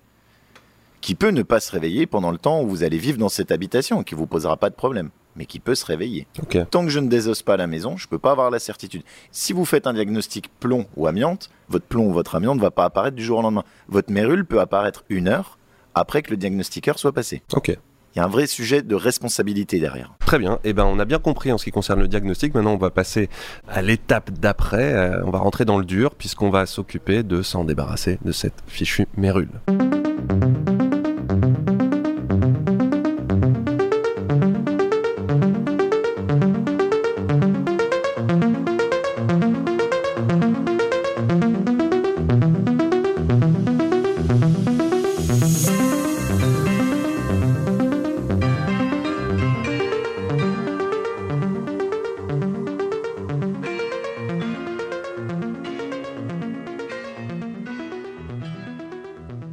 qui 1.00 1.14
peut 1.14 1.30
ne 1.30 1.42
pas 1.42 1.60
se 1.60 1.70
réveiller 1.72 2.06
pendant 2.06 2.30
le 2.30 2.38
temps 2.38 2.62
où 2.62 2.68
vous 2.68 2.82
allez 2.82 2.98
vivre 2.98 3.18
dans 3.18 3.28
cette 3.28 3.50
habitation, 3.52 4.02
qui 4.02 4.14
vous 4.14 4.26
posera 4.26 4.56
pas 4.56 4.70
de 4.70 4.74
problème, 4.74 5.10
mais 5.36 5.46
qui 5.46 5.58
peut 5.60 5.74
se 5.74 5.84
réveiller. 5.86 6.26
Tant 6.70 6.82
que 6.84 6.90
je 6.90 6.98
ne 6.98 7.08
désosse 7.08 7.42
pas 7.42 7.56
la 7.56 7.66
maison, 7.66 7.96
je 7.96 8.06
peux 8.08 8.18
pas 8.18 8.32
avoir 8.32 8.50
la 8.50 8.58
certitude. 8.58 9.02
Si 9.30 9.52
vous 9.52 9.64
faites 9.64 9.86
un 9.86 9.94
diagnostic 9.94 10.50
plomb 10.60 10.86
ou 10.96 11.06
amiante, 11.06 11.50
votre 11.68 11.86
plomb 11.86 12.08
ou 12.08 12.12
votre 12.12 12.34
amiante 12.34 12.56
ne 12.56 12.62
va 12.62 12.70
pas 12.70 12.84
apparaître 12.84 13.16
du 13.16 13.24
jour 13.24 13.38
au 13.38 13.42
lendemain. 13.42 13.64
Votre 13.88 14.12
mérule 14.12 14.44
peut 14.44 14.60
apparaître 14.60 15.04
une 15.08 15.28
heure 15.28 15.58
après 15.94 16.22
que 16.22 16.30
le 16.30 16.36
diagnostiqueur 16.36 16.98
soit 16.98 17.12
passé. 17.12 17.42
Ok. 17.54 17.76
Il 18.14 18.18
y 18.18 18.22
a 18.22 18.24
un 18.24 18.28
vrai 18.28 18.46
sujet 18.46 18.82
de 18.82 18.94
responsabilité 18.94 19.80
derrière. 19.80 20.14
Très 20.20 20.38
bien. 20.38 20.58
Eh 20.64 20.72
ben, 20.72 20.84
on 20.84 20.98
a 20.98 21.04
bien 21.04 21.18
compris 21.18 21.50
en 21.52 21.58
ce 21.58 21.64
qui 21.64 21.70
concerne 21.70 22.00
le 22.00 22.08
diagnostic. 22.08 22.54
Maintenant, 22.54 22.74
on 22.74 22.78
va 22.78 22.90
passer 22.90 23.28
à 23.68 23.80
l'étape 23.82 24.30
d'après. 24.30 24.92
Euh, 24.92 25.22
on 25.24 25.30
va 25.30 25.38
rentrer 25.38 25.64
dans 25.64 25.78
le 25.78 25.84
dur 25.84 26.14
puisqu'on 26.14 26.50
va 26.50 26.66
s'occuper 26.66 27.22
de 27.22 27.42
s'en 27.42 27.64
débarrasser 27.64 28.18
de 28.24 28.32
cette 28.32 28.62
fichue 28.66 29.06
mérule. 29.16 29.48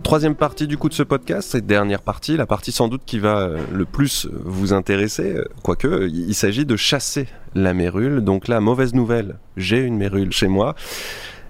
Troisième 0.10 0.34
partie 0.34 0.66
du 0.66 0.76
coup 0.76 0.89
de 0.89 0.95
ce 0.95 1.03
podcast, 1.03 1.51
cette 1.51 1.68
dernière 1.68 2.01
partie, 2.01 2.36
la 2.36 2.47
partie 2.47 2.72
sans 2.72 2.88
doute 2.88 3.03
qui 3.05 3.20
va 3.20 3.41
euh, 3.41 3.60
le 3.72 3.86
plus 3.86 4.28
vous 4.43 4.74
intéresser, 4.74 5.36
euh, 5.36 5.45
quoique 5.62 6.10
il 6.12 6.34
s'agit 6.34 6.66
de 6.66 6.76
chasser 6.76 7.28
la 7.53 7.76
mérule. 7.76 8.22
Donc 8.22 8.47
là, 8.47 8.60
mauvaise 8.60 8.95
nouvelle, 8.95 9.38
j'ai 9.55 9.78
une 9.78 9.97
mérule 9.97 10.32
chez 10.32 10.47
moi. 10.47 10.74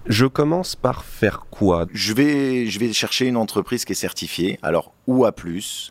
Je 0.08 0.26
commence 0.26 0.76
par 0.76 1.06
faire 1.06 1.46
quoi? 1.50 1.86
Je 1.94 2.14
vais, 2.14 2.66
je 2.66 2.80
vais 2.80 2.92
chercher 2.92 3.28
une 3.28 3.38
entreprise 3.38 3.86
qui 3.86 3.94
est 3.94 3.96
certifiée. 3.96 4.60
Alors, 4.62 4.94
ou 5.08 5.24
A+, 5.24 5.34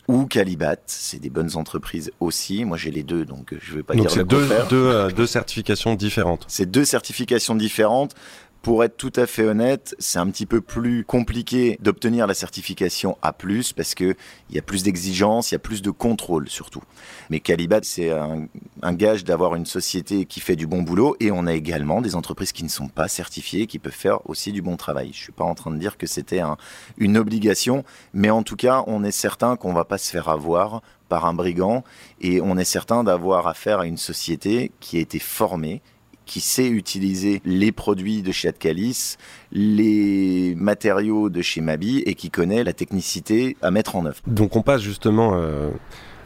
ou 0.07 0.25
Calibat, 0.25 0.75
c'est 0.85 1.19
des 1.19 1.29
bonnes 1.29 1.55
entreprises 1.55 2.11
aussi. 2.19 2.65
Moi, 2.65 2.77
j'ai 2.77 2.91
les 2.91 3.03
deux, 3.03 3.25
donc 3.25 3.55
je 3.59 3.71
ne 3.71 3.77
vais 3.77 3.83
pas 3.83 3.95
Donc 3.95 4.03
dire 4.03 4.11
c'est 4.11 4.19
le 4.19 4.25
deux, 4.25 4.47
deux, 4.69 4.75
euh, 4.75 5.09
deux 5.09 5.25
certifications 5.25 5.95
différentes. 5.95 6.45
C'est 6.47 6.69
deux 6.69 6.85
certifications 6.85 7.55
différentes. 7.55 8.13
Pour 8.61 8.83
être 8.83 8.97
tout 8.97 9.13
à 9.15 9.25
fait 9.25 9.45
honnête, 9.45 9.95
c'est 9.99 10.19
un 10.19 10.29
petit 10.29 10.45
peu 10.45 10.59
plus 10.59 11.05
compliqué 11.05 11.77
d'obtenir 11.81 12.27
la 12.27 12.33
certification 12.33 13.17
A+, 13.21 13.31
parce 13.31 13.95
que 13.95 14.15
il 14.49 14.55
y 14.55 14.59
a 14.59 14.61
plus 14.61 14.83
d'exigences, 14.83 15.51
il 15.51 15.53
y 15.53 15.55
a 15.55 15.59
plus 15.59 15.81
de 15.81 15.91
contrôle 15.91 16.49
surtout. 16.49 16.83
Mais 17.29 17.39
Calibat, 17.39 17.79
c'est 17.83 18.11
un, 18.11 18.93
gage 18.93 19.23
d'avoir 19.23 19.55
une 19.55 19.65
société 19.65 20.25
qui 20.25 20.41
fait 20.41 20.57
du 20.57 20.67
bon 20.67 20.81
boulot, 20.81 21.15
et 21.21 21.31
on 21.31 21.47
a 21.47 21.53
également 21.53 22.01
des 22.01 22.15
entreprises 22.15 22.51
qui 22.51 22.65
ne 22.65 22.69
sont 22.69 22.89
pas 22.89 23.07
certifiées, 23.07 23.65
qui 23.65 23.79
peuvent 23.79 23.93
faire 23.93 24.29
aussi 24.29 24.51
du 24.51 24.61
bon 24.61 24.75
travail. 24.75 25.11
Je 25.13 25.19
suis 25.19 25.31
pas 25.31 25.45
en 25.45 25.55
train 25.55 25.71
de 25.71 25.77
dire 25.77 25.97
que 25.97 26.05
c'était 26.05 26.41
un- 26.41 26.57
une 26.97 27.17
obligation, 27.17 27.85
mais 28.13 28.29
en 28.29 28.43
tout 28.43 28.57
cas, 28.57 28.83
on 28.87 29.05
est 29.05 29.11
certain 29.11 29.55
qu'on 29.55 29.71
va 29.71 29.85
pas 29.85 29.97
se 29.97 30.11
faire 30.11 30.27
avoir 30.27 30.81
par 31.07 31.25
un 31.25 31.33
brigand, 31.33 31.85
et 32.19 32.41
on 32.41 32.57
est 32.57 32.65
certain 32.65 33.05
d'avoir 33.05 33.47
affaire 33.47 33.79
à 33.79 33.85
une 33.85 33.97
société 33.97 34.73
qui 34.81 34.97
a 34.97 34.99
été 34.99 35.17
formée 35.17 35.81
qui 36.29 36.41
sait 36.41 36.67
utiliser 36.69 37.41
les 37.43 37.71
produits 37.71 38.21
de 38.21 38.31
chez 38.31 38.47
Adcalis, 38.49 39.15
les 39.51 40.53
matériaux 40.55 41.29
de 41.29 41.41
chez 41.41 41.59
Mabi 41.61 41.99
et 42.05 42.13
qui 42.13 42.29
connaît 42.29 42.63
la 42.63 42.73
technicité 42.73 43.57
à 43.63 43.71
mettre 43.71 43.95
en 43.95 44.05
œuvre. 44.05 44.19
Donc 44.27 44.55
on 44.55 44.61
passe 44.61 44.81
justement 44.81 45.31
euh, 45.33 45.69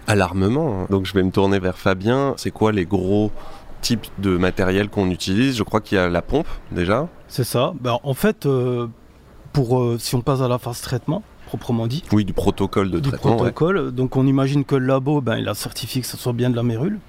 à 0.08 0.16
l'armement. 0.16 0.82
hein. 0.82 0.88
Donc 0.90 1.06
je 1.06 1.14
vais 1.14 1.24
me 1.24 1.32
tourner 1.32 1.60
vers 1.60 1.78
Fabien. 1.78 2.34
C'est 2.38 2.52
quoi 2.52 2.72
les 2.74 2.86
gros 2.86 3.32
types 3.82 4.08
de 4.20 4.36
matériel 4.38 4.90
qu'on 4.90 5.10
utilise? 5.10 5.56
Je 5.56 5.64
crois 5.64 5.80
qu'il 5.82 5.98
y 5.98 6.02
a 6.02 6.10
la 6.10 6.22
pompe 6.22 6.48
déjà. 6.72 7.08
C'est 7.30 7.46
ça. 7.46 7.74
Ben, 7.80 7.98
en 8.04 8.14
fait, 8.14 8.46
euh, 8.46 8.88
pour, 9.54 9.82
euh, 9.82 9.98
si 10.00 10.16
on 10.16 10.22
passe 10.22 10.42
à 10.42 10.48
la 10.50 10.58
phase 10.58 10.82
traitement, 10.82 11.24
proprement 11.48 11.88
dit, 11.88 12.04
Oui, 12.12 12.26
du 12.26 12.34
protocole 12.34 12.92
de 12.92 13.00
du 13.00 13.10
traitement. 13.10 13.32
ouais. 13.32 13.38
protocole, 13.38 13.92
donc 13.92 14.16
on 14.18 14.28
imagine 14.28 14.66
que 14.66 14.76
le 14.76 14.86
labo, 14.88 15.22
ben, 15.22 15.38
il 15.38 15.48
a 15.48 15.54
certifié 15.54 16.02
que 16.02 16.08
ce 16.08 16.18
soit 16.18 16.34
bien 16.34 16.50
de 16.50 16.56
la 16.56 16.64
mérule. 16.64 17.00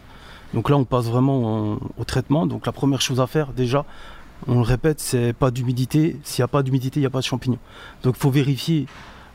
Donc 0.54 0.70
là, 0.70 0.76
on 0.76 0.84
passe 0.84 1.06
vraiment 1.06 1.72
en- 1.74 1.78
au 1.98 2.04
traitement. 2.04 2.46
Donc 2.46 2.64
la 2.66 2.72
première 2.72 3.00
chose 3.00 3.20
à 3.20 3.26
faire, 3.26 3.52
déjà, 3.52 3.84
on 4.46 4.54
le 4.56 4.60
répète, 4.62 5.00
c'est 5.00 5.32
pas 5.32 5.50
d'humidité. 5.50 6.16
S'il 6.24 6.42
n'y 6.42 6.44
a 6.44 6.48
pas 6.48 6.62
d'humidité, 6.62 7.00
il 7.00 7.02
n'y 7.02 7.06
a 7.06 7.10
pas 7.10 7.20
de 7.20 7.24
champignons. 7.24 7.58
Donc 8.02 8.14
il 8.16 8.20
faut 8.20 8.30
vérifier 8.30 8.86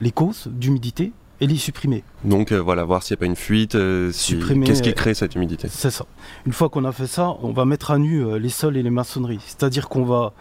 les 0.01 0.11
causes 0.11 0.47
d'humidité 0.47 1.11
et 1.41 1.47
les 1.47 1.55
supprimer. 1.57 2.03
Donc 2.23 2.51
euh, 2.51 2.57
voilà, 2.57 2.83
voir 2.83 3.03
s'il 3.03 3.15
n'y 3.15 3.19
a 3.19 3.21
pas 3.21 3.25
une 3.27 3.35
fuite. 3.35 3.75
euh, 3.75 4.11
si- 4.11 4.37
Qu'est-ce 4.65 4.81
qui 4.81 4.89
euh, 4.89 4.93
crée 4.93 5.13
cette 5.13 5.35
humidité 5.35 5.67
C'est 5.69 5.91
ça. 5.91 6.05
Une 6.45 6.53
fois 6.53 6.69
qu'on 6.69 6.85
a 6.85 6.91
fait 6.91 7.07
ça, 7.07 7.35
on 7.41 7.51
va 7.53 7.65
mettre 7.65 7.91
à 7.91 7.97
nu 7.97 8.39
les 8.39 8.49
sols 8.49 8.77
et 8.77 8.83
les 8.83 8.89
maçonneries. 8.89 9.39
C'est-à-dire 9.45 9.87
qu'on 9.89 10.03
va 10.05 10.33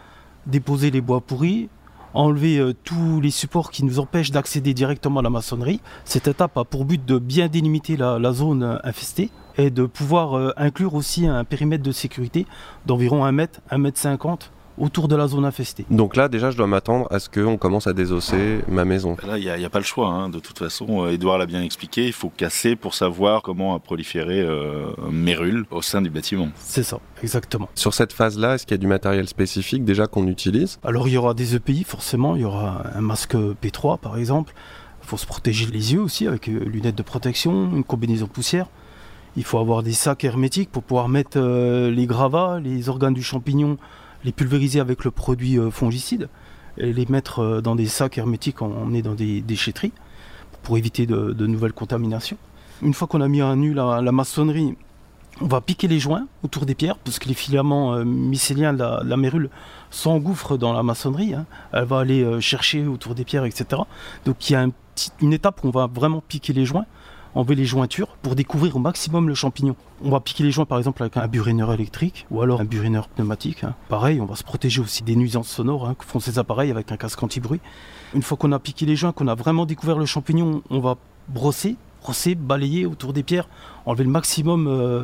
déposer 0.45 0.91
les 0.91 1.01
bois 1.01 1.21
pourris, 1.21 1.69
enlever 2.13 2.57
euh, 2.57 2.73
tous 2.83 3.21
les 3.21 3.31
supports 3.31 3.71
qui 3.71 3.83
nous 3.83 3.99
empêchent 3.99 4.31
d'accéder 4.31 4.73
directement 4.73 5.19
à 5.19 5.23
la 5.23 5.29
maçonnerie. 5.29 5.81
Cette 6.05 6.27
étape 6.27 6.57
a 6.57 6.63
pour 6.63 6.85
but 6.85 7.03
de 7.05 7.17
bien 7.19 7.47
délimiter 7.47 7.97
la, 7.97 8.31
zone 8.31 8.63
euh, 8.63 8.77
infestée 8.83 9.29
et 9.57 9.69
de 9.69 9.85
pouvoir 9.85 10.37
euh, 10.37 10.53
inclure 10.57 10.95
aussi 10.95 11.27
un 11.27 11.43
périmètre 11.43 11.83
de 11.83 11.91
sécurité 11.91 12.45
d'environ 12.85 13.25
1 13.25 13.31
mètre, 13.31 13.61
1 13.71 13.77
mètre 13.77 13.99
50 13.99 14.51
autour 14.79 15.07
de 15.07 15.15
la 15.15 15.27
zone 15.27 15.45
infestée. 15.45 15.85
Donc 15.89 16.15
là, 16.15 16.27
déjà, 16.29 16.51
je 16.51 16.57
dois 16.57 16.67
m'attendre 16.67 17.07
à 17.11 17.19
ce 17.19 17.29
qu'on 17.29 17.57
commence 17.57 17.87
à 17.87 17.93
désosser 17.93 18.59
ma 18.67 18.85
maison. 18.85 19.15
Là, 19.27 19.37
il 19.37 19.43
n'y 19.43 19.65
a, 19.65 19.69
pas 19.69 19.79
le 19.79 19.85
choix. 19.85 20.07
hein. 20.07 20.29
De 20.29 20.39
toute 20.39 20.57
façon, 20.57 21.05
euh, 21.05 21.11
Edouard 21.11 21.37
l'a 21.37 21.45
bien 21.45 21.61
expliqué. 21.61 22.07
Il 22.07 22.13
faut 22.13 22.29
casser 22.29 22.75
pour 22.75 22.93
savoir 22.95 23.41
comment 23.41 23.75
a 23.75 23.79
proliféré 23.79 24.39
euh, 24.41 24.87
Mérule 25.11 25.65
au 25.71 25.81
sein 25.81 26.01
du 26.01 26.09
bâtiment. 26.09 26.49
C'est 26.55 26.83
ça, 26.83 26.99
exactement. 27.21 27.69
Sur 27.75 27.93
cette 27.93 28.13
phase-là, 28.13 28.55
est-ce 28.55 28.65
qu'il 28.65 28.73
y 28.73 28.79
a 28.79 28.81
du 28.81 28.87
matériel 28.87 29.27
spécifique 29.27 29.83
déjà 29.83 30.07
qu'on 30.07 30.27
utilise? 30.27 30.79
Alors 30.83 31.07
il 31.07 31.13
y 31.13 31.17
aura 31.17 31.33
des 31.33 31.55
EPI 31.55 31.83
forcément, 31.83 32.35
il 32.35 32.41
y 32.41 32.45
aura 32.45 32.83
un 32.95 33.01
masque 33.01 33.35
P3 33.35 33.99
par 33.99 34.17
exemple. 34.17 34.53
Il 35.03 35.07
faut 35.07 35.17
se 35.17 35.25
protéger 35.25 35.65
les 35.67 35.93
yeux 35.93 36.01
aussi 36.01 36.27
avec 36.27 36.47
euh, 36.47 36.59
lunettes 36.65 36.95
de 36.95 37.03
protection, 37.03 37.71
une 37.73 37.83
combinaison 37.83 38.27
poussière. 38.27 38.67
Il 39.35 39.43
faut 39.43 39.59
avoir 39.59 39.83
des 39.83 39.93
sacs 39.93 40.23
hermétiques 40.23 40.71
pour 40.71 40.83
pouvoir 40.83 41.07
mettre 41.07 41.37
euh, 41.37 41.91
les 41.91 42.05
gravats, 42.05 42.59
les 42.59 42.89
organes 42.89 43.13
du 43.13 43.23
champignon, 43.23 43.77
les 44.23 44.31
pulvériser 44.31 44.79
avec 44.79 45.03
le 45.03 45.11
produit 45.11 45.57
euh, 45.57 45.71
fongicide 45.71 46.29
et 46.77 46.93
les 46.93 47.05
mettre 47.07 47.39
euh, 47.39 47.61
dans 47.61 47.75
des 47.75 47.87
sacs 47.87 48.17
hermétiques, 48.17 48.57
est 48.93 49.01
dans 49.01 49.15
des 49.15 49.41
déchetteries 49.41 49.93
pour 50.63 50.77
éviter 50.77 51.05
de, 51.05 51.47
nouvelles 51.47 51.73
contaminations. 51.73 52.37
Une 52.81 52.93
fois 52.93 53.07
qu'on 53.07 53.21
a 53.21 53.27
mis 53.27 53.41
à 53.41 53.55
nu 53.55 53.73
la, 53.73 54.01
maçonnerie, 54.11 54.75
on 55.41 55.47
va 55.47 55.61
piquer 55.61 55.87
les 55.87 55.99
joints 55.99 56.27
autour 56.43 56.65
des 56.65 56.75
pierres 56.75 56.97
parce 56.97 57.17
que 57.17 57.27
les 57.27 57.33
filaments 57.33 57.95
euh, 57.95 58.03
mycéliens 58.03 58.73
de 58.73 58.79
la, 58.79 59.01
la 59.05 59.17
mérule 59.17 59.49
s'engouffre 59.89 60.57
dans 60.57 60.73
la 60.73 60.83
maçonnerie. 60.83 61.33
hein. 61.33 61.45
Elle 61.71 61.85
va 61.85 61.99
aller 61.99 62.41
chercher 62.41 62.85
autour 62.87 63.15
des 63.15 63.23
pierres, 63.23 63.45
etc. 63.45 63.81
Donc 64.25 64.49
il 64.49 64.53
y 64.53 64.55
a 64.55 64.67
une 65.21 65.33
étape 65.33 65.63
où 65.63 65.67
on 65.67 65.71
va 65.71 65.87
vraiment 65.87 66.21
piquer 66.27 66.51
les 66.51 66.65
joints, 66.65 66.85
enlever 67.35 67.55
les 67.55 67.65
jointures 67.65 68.07
pour 68.21 68.35
découvrir 68.35 68.75
au 68.75 68.79
maximum 68.79 69.27
le 69.27 69.35
champignon. 69.35 69.75
On 70.03 70.09
va 70.09 70.19
piquer 70.19 70.43
les 70.43 70.51
joints 70.51 70.65
par 70.65 70.77
exemple 70.77 71.01
avec 71.03 71.15
un 71.17 71.27
burineur 71.27 71.71
électrique 71.73 72.25
ou 72.31 72.41
alors 72.41 72.59
un 72.61 72.65
burineur 72.65 73.07
pneumatique. 73.07 73.63
hein. 73.63 73.75
Pareil, 73.87 74.19
on 74.21 74.25
va 74.25 74.35
se 74.35 74.43
protéger 74.43 74.81
aussi 74.81 75.03
des 75.03 75.15
nuisances 75.15 75.47
sonores 75.49 75.87
hein, 75.87 75.95
que 75.97 76.05
font 76.05 76.19
ces 76.19 76.39
appareils 76.39 76.71
avec 76.71 76.91
un 76.91 76.97
casque 76.97 77.21
anti-bruit. 77.21 77.59
Une 78.15 78.23
fois 78.23 78.37
qu'on 78.37 78.51
a 78.51 78.59
piqué 78.59 78.85
les 78.85 78.95
joints, 78.95 79.11
qu'on 79.11 79.27
a 79.27 79.35
vraiment 79.35 79.65
découvert 79.65 79.97
le 79.99 80.05
champignon, 80.07 80.63
on 80.71 80.79
va 80.79 80.95
brosser, 81.27 81.75
brosser, 82.01 82.33
balayer 82.35 82.85
autour 82.87 83.13
des 83.13 83.21
pierres, 83.23 83.47
enlever 83.85 84.03
le 84.05 84.09
maximum 84.09 84.67
euh, 84.67 85.03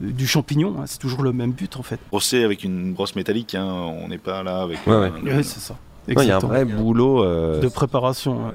du 0.00 0.26
champignon. 0.26 0.74
hein. 0.80 0.84
C'est 0.86 0.98
toujours 0.98 1.22
le 1.22 1.32
même 1.32 1.52
but 1.52 1.76
en 1.78 1.82
fait. 1.82 1.98
Brosser 2.10 2.44
avec 2.44 2.64
une 2.64 2.92
brosse 2.92 3.16
métallique. 3.16 3.54
hein. 3.54 3.64
On 3.64 4.08
n'est 4.08 4.18
pas 4.18 4.42
là 4.42 4.60
avec. 4.62 4.86
Ouais, 4.86 5.10
c'est 5.42 5.60
ça. 5.60 5.76
Ouais, 6.08 6.14
Il 6.18 6.28
y 6.28 6.30
a 6.30 6.36
un 6.36 6.40
vrai 6.40 6.66
boulot. 6.66 7.24
euh, 7.24 7.60
de 7.60 7.68
préparation. 7.68 8.48
ouais. 8.48 8.52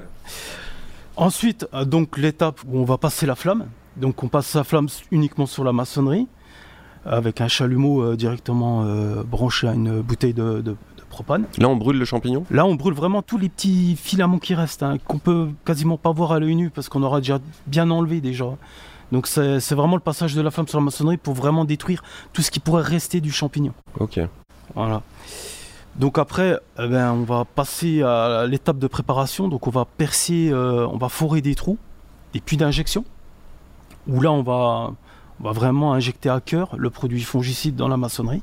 Ensuite, 1.16 1.66
euh, 1.74 1.84
donc 1.84 2.16
l'étape 2.18 2.60
où 2.66 2.78
on 2.78 2.84
va 2.84 2.98
passer 2.98 3.26
la 3.26 3.34
flamme. 3.34 3.66
Donc 3.96 4.22
on 4.22 4.28
passe 4.28 4.54
la 4.54 4.64
flamme 4.64 4.88
uniquement 5.10 5.46
sur 5.46 5.64
la 5.64 5.72
maçonnerie 5.72 6.26
avec 7.04 7.40
un 7.40 7.48
chalumeau 7.48 8.02
euh, 8.02 8.16
directement 8.16 8.82
euh, 8.84 9.22
branché 9.24 9.66
à 9.68 9.72
une 9.74 10.00
bouteille 10.02 10.34
de, 10.34 10.60
de- 10.60 10.62
de 10.62 10.76
propane. 11.08 11.44
Là, 11.58 11.68
on 11.68 11.76
brûle 11.76 11.98
le 11.98 12.04
champignon? 12.04 12.44
Là, 12.50 12.64
on 12.66 12.74
brûle 12.76 12.94
vraiment 12.94 13.20
tous 13.22 13.36
les 13.38 13.48
petits 13.48 13.96
filaments 13.96 14.38
qui 14.38 14.54
restent, 14.54 14.82
hein, 14.82 14.96
qu'on 15.06 15.18
peut 15.18 15.48
quasiment 15.64 15.96
pas 15.98 16.12
voir 16.12 16.32
à 16.32 16.38
l'œil 16.38 16.54
nu 16.54 16.70
parce 16.70 16.88
qu'on 16.88 17.02
aura 17.02 17.18
déjà 17.20 17.38
bien 17.66 17.90
enlevé 17.90 18.20
déjà. 18.20 18.46
Donc 19.12 19.26
c'est 19.26 19.72
vraiment 19.74 19.96
le 19.96 20.02
passage 20.02 20.34
de 20.36 20.40
la 20.40 20.50
flamme 20.52 20.68
sur 20.68 20.78
la 20.78 20.84
maçonnerie 20.84 21.16
pour 21.16 21.34
vraiment 21.34 21.64
détruire 21.64 22.02
tout 22.32 22.42
ce 22.42 22.50
qui 22.52 22.60
pourrait 22.60 22.84
rester 22.84 23.20
du 23.20 23.32
champignon. 23.32 23.72
Ok. 23.98 24.20
Voilà. 24.76 25.02
Donc 25.96 26.18
après, 26.18 26.58
eh 26.78 26.86
ben, 26.88 27.12
on 27.12 27.24
va 27.24 27.44
passer 27.44 28.02
à 28.02 28.46
l'étape 28.46 28.78
de 28.78 28.86
préparation. 28.86 29.48
Donc 29.48 29.66
on 29.66 29.70
va 29.70 29.84
percer, 29.84 30.50
euh, 30.50 30.86
on 30.86 30.96
va 30.96 31.08
forer 31.08 31.40
des 31.40 31.54
trous, 31.54 31.78
des 32.32 32.40
puits 32.40 32.56
d'injection. 32.56 33.04
Où 34.06 34.20
là, 34.20 34.32
on 34.32 34.42
va, 34.42 34.92
va 35.40 35.52
vraiment 35.52 35.92
injecter 35.92 36.28
à 36.28 36.40
cœur 36.40 36.74
le 36.76 36.90
produit 36.90 37.22
fongicide 37.22 37.76
dans 37.76 37.88
la 37.88 37.96
maçonnerie. 37.96 38.42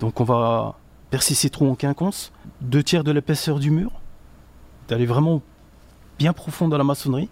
Donc 0.00 0.20
on 0.20 0.24
va 0.24 0.76
percer 1.10 1.34
ces 1.34 1.50
trous 1.50 1.68
en 1.68 1.74
quinconce, 1.74 2.32
deux 2.60 2.82
tiers 2.82 3.04
de 3.04 3.10
l'épaisseur 3.10 3.58
du 3.58 3.70
mur, 3.70 3.90
d'aller 4.88 5.06
vraiment 5.06 5.42
bien 6.18 6.32
profond 6.32 6.68
dans 6.68 6.78
la 6.78 6.84
maçonnerie. 6.84 7.28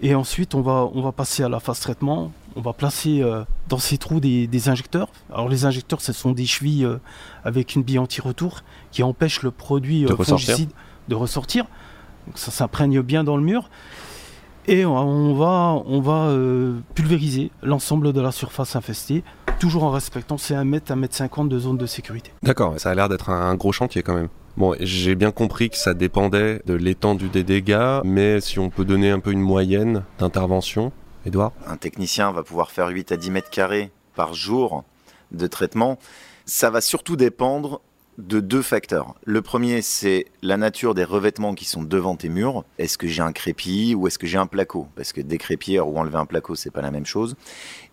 Et 0.00 0.14
ensuite, 0.14 0.54
on 0.54 0.60
va, 0.60 0.88
on 0.92 1.00
va 1.00 1.12
passer 1.12 1.42
à 1.42 1.48
la 1.48 1.60
phase 1.60 1.80
traitement. 1.80 2.32
On 2.56 2.60
va 2.60 2.72
placer 2.72 3.20
euh, 3.22 3.44
dans 3.68 3.78
ces 3.78 3.98
trous 3.98 4.20
des, 4.20 4.46
des 4.46 4.68
injecteurs. 4.68 5.08
Alors 5.32 5.48
les 5.48 5.64
injecteurs, 5.64 6.00
ce 6.00 6.12
sont 6.12 6.32
des 6.32 6.46
chevilles 6.46 6.84
euh, 6.84 6.98
avec 7.44 7.74
une 7.74 7.82
bille 7.82 7.98
anti-retour 7.98 8.60
qui 8.92 9.02
empêche 9.02 9.42
le 9.42 9.50
produit 9.50 10.04
De 10.04 10.12
euh, 10.12 10.14
ressortir. 10.14 10.46
fongicide 10.54 10.70
de 11.08 11.14
ressortir. 11.14 11.64
Donc 12.26 12.38
ça 12.38 12.50
s'imprègne 12.50 13.00
bien 13.02 13.24
dans 13.24 13.36
le 13.36 13.42
mur. 13.42 13.68
Et 14.66 14.86
on, 14.86 15.34
va, 15.34 15.82
on 15.84 16.00
va 16.00 16.34
pulvériser 16.94 17.50
l'ensemble 17.62 18.14
de 18.14 18.20
la 18.22 18.32
surface 18.32 18.76
infestée, 18.76 19.22
toujours 19.60 19.84
en 19.84 19.90
respectant 19.90 20.38
ces 20.38 20.54
1 20.54 20.64
mètre, 20.64 20.90
1 20.90 20.96
mètre 20.96 21.14
50 21.14 21.50
de 21.50 21.58
zone 21.58 21.76
de 21.76 21.84
sécurité. 21.84 22.32
D'accord, 22.42 22.80
ça 22.80 22.90
a 22.90 22.94
l'air 22.94 23.10
d'être 23.10 23.28
un, 23.28 23.42
un 23.50 23.56
gros 23.56 23.72
chantier 23.72 24.02
quand 24.02 24.14
même. 24.14 24.28
Bon, 24.56 24.74
j'ai 24.80 25.16
bien 25.16 25.32
compris 25.32 25.68
que 25.68 25.76
ça 25.76 25.92
dépendait 25.92 26.62
de 26.64 26.72
l'étendue 26.72 27.28
des 27.28 27.44
dégâts, 27.44 28.00
mais 28.04 28.40
si 28.40 28.58
on 28.58 28.70
peut 28.70 28.86
donner 28.86 29.10
un 29.10 29.18
peu 29.20 29.32
une 29.32 29.42
moyenne 29.42 30.04
d'intervention, 30.18 30.92
Un 31.66 31.76
technicien 31.76 32.32
va 32.32 32.42
pouvoir 32.42 32.70
faire 32.70 32.88
8 32.88 33.12
à 33.12 33.16
10 33.16 33.30
mètres 33.30 33.50
carrés 33.50 33.90
par 34.14 34.34
jour 34.34 34.84
de 35.32 35.46
traitement. 35.46 35.98
Ça 36.44 36.70
va 36.70 36.80
surtout 36.80 37.16
dépendre 37.16 37.80
de 38.18 38.40
deux 38.40 38.62
facteurs. 38.62 39.14
Le 39.24 39.42
premier, 39.42 39.82
c'est 39.82 40.26
la 40.42 40.56
nature 40.56 40.94
des 40.94 41.02
revêtements 41.02 41.54
qui 41.54 41.64
sont 41.64 41.82
devant 41.82 42.16
tes 42.16 42.28
murs. 42.28 42.64
Est-ce 42.78 42.96
que 42.98 43.08
j'ai 43.08 43.22
un 43.22 43.32
crépi 43.32 43.94
ou 43.94 44.06
est-ce 44.06 44.18
que 44.18 44.26
j'ai 44.26 44.38
un 44.38 44.46
placo? 44.46 44.86
Parce 44.94 45.12
que 45.12 45.20
décrépir 45.20 45.88
ou 45.88 45.98
enlever 45.98 46.18
un 46.18 46.26
placo, 46.26 46.54
c'est 46.54 46.70
pas 46.70 46.82
la 46.82 46.90
même 46.90 47.06
chose. 47.06 47.34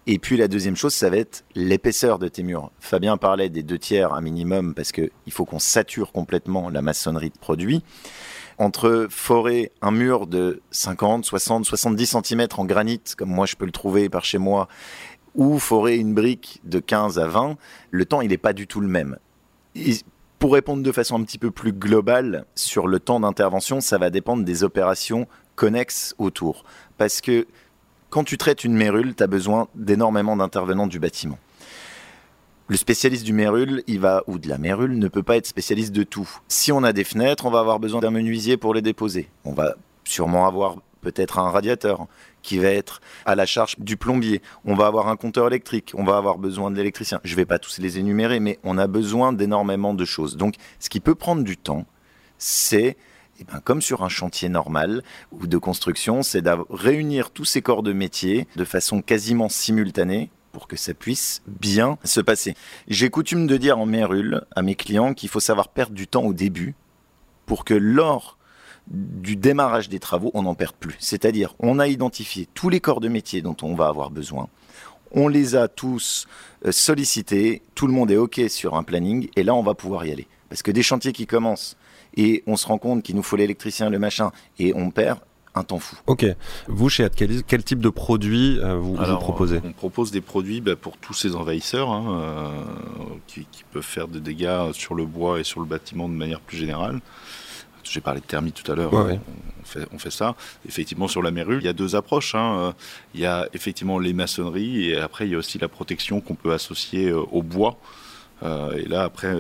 Et 0.08 0.20
puis 0.20 0.38
la 0.38 0.48
deuxième 0.48 0.76
chose, 0.76 0.94
ça 0.94 1.10
va 1.10 1.18
être 1.18 1.44
l'épaisseur 1.56 2.20
de 2.20 2.28
tes 2.28 2.44
murs. 2.44 2.72
Fabien 2.80 3.18
parlait 3.18 3.50
des 3.50 3.64
deux 3.64 3.80
tiers 3.80 4.14
un 4.14 4.22
minimum 4.22 4.76
parce 4.76 4.92
que 4.92 5.10
il 5.26 5.32
faut 5.32 5.46
qu'on 5.46 5.60
sature 5.60 6.12
complètement 6.12 6.70
la 6.70 6.82
maçonnerie 6.82 7.30
de 7.30 7.38
produit. 7.40 7.84
Entre 8.62 9.08
forer 9.10 9.72
un 9.82 9.90
mur 9.90 10.28
de 10.28 10.62
50, 10.70 11.26
60, 11.26 11.66
70 11.66 12.18
cm 12.24 12.48
en 12.58 12.66
granit, 12.66 13.02
comme 13.18 13.32
moi 13.32 13.48
je 13.48 13.56
peux 13.56 13.66
le 13.66 13.72
trouver 13.72 14.08
par 14.08 14.24
chez 14.24 14.38
moi, 14.38 14.68
ou 15.34 15.58
forer 15.58 15.98
une 15.98 16.14
brique 16.14 16.62
de 16.64 16.78
15 16.78 17.18
à 17.18 17.28
20, 17.28 17.58
le 17.90 18.06
temps 18.06 18.22
il 18.22 18.30
n'est 18.30 18.38
pas 18.38 18.54
du 18.54 18.68
tout 18.68 18.80
le 18.80 18.88
même. 18.88 19.18
Pour 20.38 20.54
répondre 20.54 20.84
de 20.84 20.92
façon 20.92 21.20
un 21.20 21.24
petit 21.24 21.40
peu 21.40 21.50
plus 21.50 21.74
globale 21.74 22.46
sur 22.54 22.88
le 22.88 23.00
temps 23.00 23.20
d'intervention, 23.20 23.82
ça 23.82 23.98
va 23.98 24.12
dépendre 24.12 24.44
des 24.44 24.64
opérations 24.64 25.28
connexes 25.56 26.14
autour. 26.20 26.64
Parce 27.00 27.20
que 27.20 27.48
quand 28.12 28.24
tu 28.24 28.38
traites 28.38 28.64
une 28.64 28.76
mérule, 28.76 29.16
tu 29.16 29.24
as 29.24 29.28
besoin 29.28 29.70
d'énormément 29.74 30.38
d'intervenants 30.38 30.88
du 30.88 31.00
bâtiment. 31.00 31.40
Le 32.72 32.78
spécialiste 32.78 33.26
du 33.26 33.34
mérule, 33.34 33.84
il 33.88 34.00
va 34.00 34.24
ou 34.28 34.40
de 34.40 34.48
la 34.48 34.58
mérule 34.58 34.98
ne 34.98 35.10
peut 35.10 35.24
pas 35.24 35.36
être 35.36 35.46
spécialiste 35.46 35.92
de 35.92 36.04
tout. 36.04 36.30
Si 36.48 36.72
on 36.72 36.84
a 36.84 36.94
des 36.94 37.04
fenêtres, 37.04 37.46
on 37.46 37.52
va 37.52 37.60
avoir 37.60 37.82
besoin 37.82 38.00
d'un 38.00 38.12
menuisier 38.12 38.56
pour 38.56 38.74
les 38.74 38.82
déposer. 38.82 39.28
On 39.44 39.52
va 39.52 39.76
sûrement 40.06 40.48
avoir 40.48 40.78
peut-être 41.02 41.38
un 41.38 41.50
radiateur 41.50 42.08
qui 42.42 42.60
va 42.60 42.70
être 42.70 43.02
à 43.26 43.36
la 43.36 43.46
charge 43.46 43.78
du 43.78 43.98
plombier. 43.98 44.42
On 44.64 44.74
va 44.76 44.88
avoir 44.88 45.10
un 45.10 45.18
compteur 45.18 45.48
électrique, 45.48 45.92
on 45.98 46.06
va 46.06 46.16
avoir 46.16 46.38
besoin 46.38 46.72
de 46.72 46.78
l'électricien. 46.78 47.20
Je 47.26 47.34
ne 47.34 47.36
vais 47.36 47.46
pas 47.46 47.60
tous 47.60 47.78
les 47.80 48.00
énumérer, 48.00 48.40
mais 48.40 48.58
on 48.64 48.78
a 48.78 48.88
besoin 48.88 49.34
d'énormément 49.34 49.94
de 49.94 50.06
choses. 50.06 50.38
Donc, 50.38 50.56
ce 50.80 50.88
qui 50.88 51.02
peut 51.02 51.16
prendre 51.16 51.44
du 51.44 51.58
temps, 51.58 51.86
c'est 52.38 52.96
eh 53.42 53.44
ben, 53.44 53.60
comme 53.60 53.82
sur 53.82 54.02
un 54.02 54.08
chantier 54.08 54.48
normal 54.48 55.04
ou 55.34 55.46
de 55.46 55.58
construction, 55.58 56.24
c'est 56.24 56.42
de 56.42 56.56
réunir 56.70 57.32
tous 57.32 57.44
ces 57.44 57.62
corps 57.62 57.84
de 57.84 57.92
métier 57.92 58.48
de 58.56 58.64
façon 58.64 59.02
quasiment 59.02 59.50
simultanée 59.50 60.30
pour 60.52 60.68
que 60.68 60.76
ça 60.76 60.94
puisse 60.94 61.42
bien 61.48 61.98
se 62.04 62.22
passer. 62.22 62.56
J'ai 62.88 63.10
coutume 63.10 63.48
de 63.48 63.58
dire 63.58 63.80
en 63.80 63.86
mérule 63.86 64.44
à 64.56 64.62
mes 64.62 64.76
clients 64.76 65.14
qu'il 65.14 65.30
faut 65.30 65.40
savoir 65.40 65.70
perdre 65.70 65.94
du 65.94 66.08
temps 66.08 66.24
au 66.24 66.34
début 66.34 66.76
pour 67.46 67.66
que 67.66 67.74
lors 67.74 68.38
du 68.88 69.36
démarrage 69.36 69.90
des 69.90 70.00
travaux, 70.00 70.32
on 70.34 70.44
n'en 70.44 70.56
perde 70.56 70.76
plus. 70.76 70.96
C'est-à-dire, 71.00 71.56
on 71.60 71.80
a 71.80 71.88
identifié 71.88 72.48
tous 72.54 72.70
les 72.70 72.80
corps 72.80 73.00
de 73.00 73.08
métier 73.08 73.42
dont 73.42 73.56
on 73.62 73.76
va 73.76 73.88
avoir 73.88 74.10
besoin. 74.10 74.48
On 75.12 75.28
les 75.28 75.56
a 75.56 75.68
tous 75.68 76.28
euh, 76.66 76.72
sollicités, 76.72 77.62
tout 77.76 77.88
le 77.88 77.94
monde 77.94 78.12
est 78.12 78.18
OK 78.18 78.42
sur 78.48 78.76
un 78.76 78.84
planning, 78.84 79.30
et 79.36 79.44
là, 79.44 79.54
on 79.54 79.64
va 79.64 79.74
pouvoir 79.74 80.06
y 80.06 80.12
aller. 80.12 80.28
Parce 80.50 80.64
que 80.64 80.72
des 80.72 80.84
chantiers 80.84 81.14
qui 81.14 81.28
commencent, 81.28 81.78
et 82.16 82.44
on 82.48 82.56
se 82.56 82.68
rend 82.68 82.78
compte 82.78 83.04
qu'il 83.04 83.16
nous 83.16 83.24
faut 83.24 83.36
l'électricien, 83.36 83.90
le 83.90 84.00
machin, 84.00 84.32
et 84.60 84.74
on 84.76 84.92
perd, 84.92 85.20
un 85.56 85.64
temps 85.64 85.80
fou. 85.80 85.98
Ok. 86.08 86.26
Vous, 86.68 86.90
chez 86.90 87.04
Adcalis, 87.04 87.44
quel 87.46 87.64
type 87.64 87.80
de 87.80 87.90
produits 87.90 88.60
euh, 88.60 88.76
vous, 88.76 88.96
proposez 88.96 89.60
On 89.64 89.74
propose 89.74 90.12
des 90.12 90.22
produits 90.22 90.62
bah, 90.62 90.76
pour 90.76 90.98
tous 90.98 91.14
ces 91.14 91.36
envahisseurs 91.36 91.90
hein, 91.90 92.06
euh, 92.10 92.50
qui, 93.28 93.46
peuvent 93.72 93.84
faire 93.84 94.08
des 94.08 94.20
dégâts 94.20 94.72
sur 94.74 94.96
le 94.96 95.06
bois 95.06 95.40
et 95.40 95.44
sur 95.44 95.60
le 95.60 95.66
bâtiment 95.66 96.08
de 96.10 96.14
manière 96.14 96.40
plus 96.40 96.58
générale. 96.58 97.00
J'ai 97.84 98.02
parlé 98.02 98.22
de 98.22 98.26
thermie 98.26 98.52
tout 98.52 98.70
à 98.72 98.76
l'heure. 98.76 98.94
on, 98.94 99.20
fait, 99.66 99.88
on, 99.92 100.00
fait, 100.00 100.12
ça. 100.12 100.36
Effectivement, 100.68 101.08
sur 101.08 101.22
la 101.22 101.32
mérule, 101.32 101.60
il 101.62 101.66
y 101.66 101.70
a 101.70 101.74
deux 101.74 101.96
approches. 101.96 102.36
Hein. 102.36 102.74
Il 103.14 103.20
y 103.20 103.26
a 103.26 103.50
effectivement 103.54 104.00
les 104.00 104.14
maçonneries 104.14 104.90
et 104.90 104.98
après, 104.98 105.28
il 105.28 105.32
y 105.32 105.36
a 105.36 105.38
aussi 105.38 105.58
la 105.58 105.68
protection 105.68 106.22
qu'on 106.22 106.36
peut 106.36 106.54
associer 106.54 107.10
euh, 107.10 107.22
au 107.32 107.42
bois. 107.42 107.78
Euh, 108.44 108.72
et 108.78 108.88
là, 108.88 109.04
après, 109.04 109.36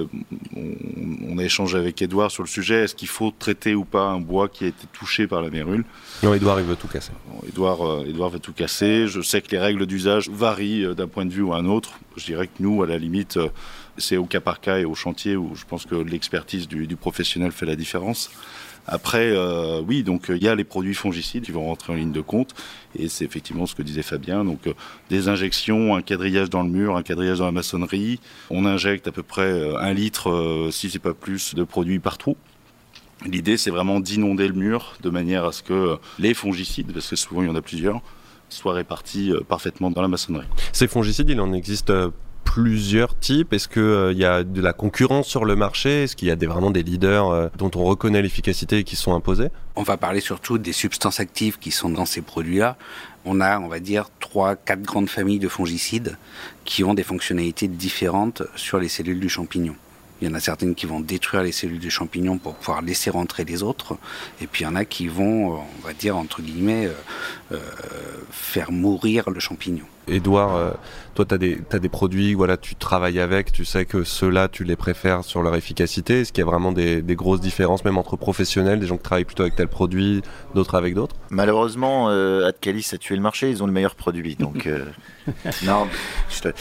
on, 0.56 1.38
a 1.38 1.43
échangé 1.43 1.78
avec 1.78 2.02
Edouard 2.02 2.30
sur 2.30 2.43
le 2.43 2.47
sujet. 2.47 2.84
Est-ce 2.84 2.95
qu'il 2.95 3.08
faut 3.08 3.34
traiter 3.38 3.74
ou 3.74 3.84
pas 3.84 4.04
un 4.04 4.20
bois 4.20 4.47
qui 4.47 4.66
a 4.66 4.68
été 4.68 4.86
touché 4.93 5.28
par 5.28 5.41
la 5.41 5.49
mérule? 5.49 5.84
Non, 6.24 6.34
Edouard, 6.34 6.60
il 6.60 6.66
veut 6.66 6.76
tout 6.76 6.88
casser. 6.88 7.12
Edouard, 7.47 7.82
euh, 7.82 8.06
Edouard 8.06 8.30
veut 8.30 8.39
tout 8.39 8.54
casser. 8.54 9.08
Je 9.08 9.22
sais 9.22 9.41
que 9.41 9.52
les 9.52 9.60
règles 9.60 9.86
d'usage 9.86 10.30
varient 10.30 10.86
euh, 10.86 10.93
d'un 10.93 11.08
point 11.08 11.26
de 11.26 11.32
vue 11.32 11.41
ou 11.41 11.54
un 11.54 11.66
autre. 11.66 11.99
Je 12.16 12.26
dirais 12.26 12.47
que 12.47 12.62
nous, 12.62 12.84
à 12.84 12.88
la 12.88 12.97
limite, 12.97 13.39
c'est 13.97 14.18
au 14.18 14.26
cas 14.26 14.41
par 14.41 14.60
cas 14.62 14.78
et 14.78 14.86
au 14.86 14.95
chantier 14.95 15.36
où 15.36 15.56
je 15.56 15.66
pense 15.66 15.86
que 15.86 15.95
l'expertise 15.95 16.68
du, 16.68 16.86
du 16.88 16.95
professionnel 16.95 17.52
fait 17.52 17.66
la 17.66 17.76
différence. 17.76 18.30
Après, 18.88 19.32
euh, 19.32 19.82
oui, 19.88 20.04
donc 20.04 20.26
il 20.30 20.44
y 20.44 20.48
a 20.48 20.56
les 20.56 20.64
produits 20.64 20.94
fongicides 20.94 21.44
qui 21.44 21.52
vont 21.52 21.66
rentrer 21.66 21.94
en 21.94 21.96
ligne 21.96 22.12
de 22.12 22.22
compte, 22.22 22.54
et 22.98 23.08
c'est 23.08 23.26
effectivement 23.26 23.66
ce 23.66 23.76
que 23.76 23.84
disait 23.84 24.02
Fabien. 24.02 24.44
Donc 24.44 24.68
euh, 24.68 24.74
des 25.10 25.28
injections, 25.28 25.96
un 25.96 26.02
quadrillage 26.02 26.50
dans 26.50 26.64
le 26.64 26.70
mur, 26.70 26.96
un 26.96 27.04
quadrillage 27.04 27.40
dans 27.40 27.46
la 27.46 27.52
maçonnerie. 27.52 28.20
On 28.50 28.66
injecte 28.66 29.08
à 29.08 29.12
peu 29.12 29.24
près 29.24 29.44
euh, 29.44 29.78
un 29.78 29.94
litre, 29.94 30.70
si 30.72 30.90
c'est 30.90 31.00
pas 31.00 31.14
plus, 31.14 31.56
de 31.56 31.64
produits 31.64 32.00
par 32.00 32.18
trou. 32.18 32.36
L'idée, 33.26 33.58
c'est 33.58 33.70
vraiment 33.70 34.00
d'inonder 34.00 34.48
le 34.48 34.56
mur 34.56 34.94
de 35.02 35.10
manière 35.10 35.46
à 35.46 35.52
ce 35.52 35.62
que 35.62 35.98
les 36.18 36.34
fongicides, 36.34 36.92
parce 36.92 37.08
que 37.08 37.16
souvent 37.16 37.44
il 37.44 37.48
y 37.48 37.52
en 37.52 37.56
a 37.56 37.62
plusieurs, 37.62 38.02
soient 38.50 38.74
répartis 38.74 39.32
parfaitement 39.48 39.92
dans 39.92 40.02
la 40.02 40.08
maçonnerie. 40.08 40.48
Ces 40.74 40.88
fongicides, 40.88 41.30
il 41.30 41.40
en 41.40 41.54
existe 41.54 41.94
plusieurs 42.44 43.18
types 43.18 43.54
Est-ce 43.54 43.68
qu'il 43.68 43.82
euh, 43.82 44.14
y 44.14 44.26
a 44.26 44.44
de 44.44 44.62
la 44.62 44.74
concurrence 44.74 45.28
sur 45.28 45.46
le 45.46 45.56
marché? 45.56 46.04
Est-ce 46.04 46.16
qu'il 46.16 46.28
y 46.28 46.32
a 46.32 46.36
des, 46.36 46.48
vraiment 46.48 46.72
des 46.72 46.84
leaders 46.84 47.30
euh, 47.30 47.48
dont 47.58 47.72
on 47.76 47.84
reconnaît 47.84 48.22
l'efficacité 48.22 48.80
et 48.80 48.84
qui 48.84 48.96
sont 48.96 49.14
imposés? 49.14 49.48
On 49.76 49.84
va 49.84 49.98
parler 49.98 50.20
surtout 50.20 50.58
des 50.58 50.74
substances 50.74 51.20
actives 51.20 51.60
qui 51.60 51.72
sont 51.72 51.89
dans 51.89 52.06
ces 52.06 52.22
produits-là. 52.22 52.78
On 53.26 53.39
a, 53.39 53.60
on 53.60 53.68
va 53.68 53.80
dire, 53.80 54.10
trois, 54.20 54.56
quatre 54.56 54.82
grandes 54.82 55.10
familles 55.10 55.39
de 55.39 55.48
fongicides 55.48 56.18
qui 56.66 56.84
ont 56.84 56.94
des 56.94 57.04
fonctionnalités 57.04 57.68
différentes 57.68 58.44
sur 58.56 58.80
les 58.80 58.89
cellules 58.89 59.20
du 59.20 59.30
champignon. 59.30 59.76
Il 60.22 60.28
y 60.28 60.32
en 60.32 60.36
a 60.36 60.39
certaines 60.39 60.76
qui 60.76 60.86
vont 60.86 61.00
détruire 61.00 61.44
les 61.44 61.52
cellules 61.52 61.80
du 61.80 61.89
champignon 61.89 62.38
pour 62.38 62.56
pouvoir 62.56 62.82
laisser 62.82 63.10
rentrer 63.10 63.44
les 63.44 63.64
autres. 63.64 63.98
Et 64.39 64.48
puis 64.48 64.64
il 64.64 64.66
y 64.66 64.68
en 64.68 64.76
a 64.76 64.86
qui 64.86 65.08
vont, 65.08 65.54
euh, 65.54 65.58
on 65.80 65.88
va 65.88 65.94
dire, 65.94 66.18
entre 66.18 66.42
guillemets, 66.42 66.89
faire 68.30 68.72
mourir 68.72 69.30
le 69.30 69.39
champignon. 69.39 69.86
Edouard, 70.08 70.74
toi, 71.16 71.26
tu 71.26 71.36
as, 71.36 71.76
as, 71.76 71.80
des 71.80 71.89
produits, 71.89 72.34
voilà, 72.34 72.58
tu 72.58 72.76
travailles 72.76 73.20
avec, 73.20 73.52
tu 73.52 73.66
sais 73.66 73.86
que 73.86 74.04
ceux-là, 74.04 74.47
tu 74.47 74.64
les 74.64 74.76
préfères 74.76 75.24
sur 75.24 75.41
leur 75.41 75.56
efficacité. 75.56 76.22
Est-ce 76.22 76.34
qu'il 76.34 76.43
y 76.43 76.47
a 76.47 76.49
vraiment 76.49 76.72
des, 76.72 77.02
des, 77.02 77.16
grosses 77.16 77.41
différences, 77.41 77.86
même 77.86 77.97
entre 77.97 78.18
professionnels, 78.18 78.80
des 78.80 78.88
gens 78.88 78.97
qui 78.97 79.04
travaillent 79.04 79.26
plutôt 79.26 79.43
avec 79.43 79.56
tel 79.56 79.68
produit, 79.68 80.22
d'autres 80.56 80.76
avec 80.76 80.95
d'autres? 80.95 81.16
Malheureusement, 81.30 82.10
Adcalis 82.10 82.89
a 82.93 82.97
tué 82.97 83.16
le 83.16 83.22
marché, 83.22 83.49
ils 83.49 83.64
ont 83.64 83.68
le 83.68 83.74
meilleur 83.74 83.95
produit. 83.95 84.36
Donc, 84.36 84.70
non, 85.64 85.88
je 86.30 86.41
te 86.41 86.54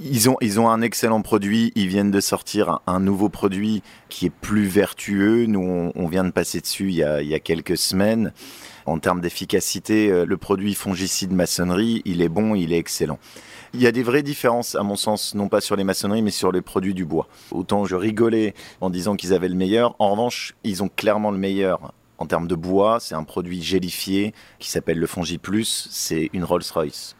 ils 0.00 0.28
ont, 0.28 0.36
ils 0.40 0.60
ont 0.60 0.68
un 0.68 0.82
excellent 0.82 1.22
produit. 1.22 1.72
Ils 1.74 1.88
viennent 1.88 2.10
de 2.10 2.20
sortir 2.20 2.80
un, 2.86 3.00
nouveau 3.00 3.28
produit 3.28 3.82
qui 4.08 4.26
est 4.26 4.30
plus 4.30 4.66
vertueux. 4.66 5.46
Nous, 5.46 5.92
on, 5.94 6.08
vient 6.08 6.24
de 6.24 6.30
passer 6.30 6.60
dessus 6.60 6.88
il 6.88 6.96
y, 6.96 7.04
a, 7.04 7.22
il 7.22 7.28
y 7.28 7.34
a 7.34 7.40
quelques 7.40 7.76
semaines. 7.76 8.32
En 8.86 8.98
termes 8.98 9.20
d'efficacité, 9.20 10.10
euh, 10.10 10.24
le 10.24 10.36
produit 10.36 10.74
fongicide 10.74 11.32
maçonnerie, 11.32 12.02
il 12.04 12.22
est 12.22 12.28
bon, 12.28 12.54
il 12.54 12.72
est 12.72 12.78
excellent. 12.78 13.18
Il 13.74 13.82
y 13.82 13.86
a 13.86 13.92
des 13.92 14.02
vraies 14.02 14.22
différences, 14.22 14.74
à 14.74 14.82
mon 14.82 14.96
sens, 14.96 15.34
non 15.34 15.48
pas 15.48 15.60
sur 15.60 15.76
les 15.76 15.84
maçonneries, 15.84 16.22
mais 16.22 16.30
sur 16.30 16.52
les 16.52 16.62
produits 16.62 16.94
du 16.94 17.04
bois. 17.04 17.26
Autant 17.50 17.84
je 17.84 17.96
rigolais 17.96 18.54
en 18.80 18.88
disant 18.88 19.16
qu'ils 19.16 19.34
avaient 19.34 19.48
le 19.48 19.54
meilleur. 19.54 19.96
En 19.98 20.10
revanche, 20.12 20.54
ils 20.64 20.82
ont 20.82 20.88
clairement 20.88 21.30
le 21.30 21.38
meilleur 21.38 21.92
en 22.18 22.26
termes 22.26 22.46
de 22.46 22.54
bois. 22.54 22.98
C'est 23.00 23.14
un 23.14 23.24
produit 23.24 23.62
gélifié 23.62 24.32
qui 24.58 24.70
s'appelle 24.70 24.98
le 24.98 25.06
Fongi 25.06 25.38
Plus. 25.38 25.88
C'est 25.90 26.30
une 26.32 26.44
Rolls-Royce 26.44 27.16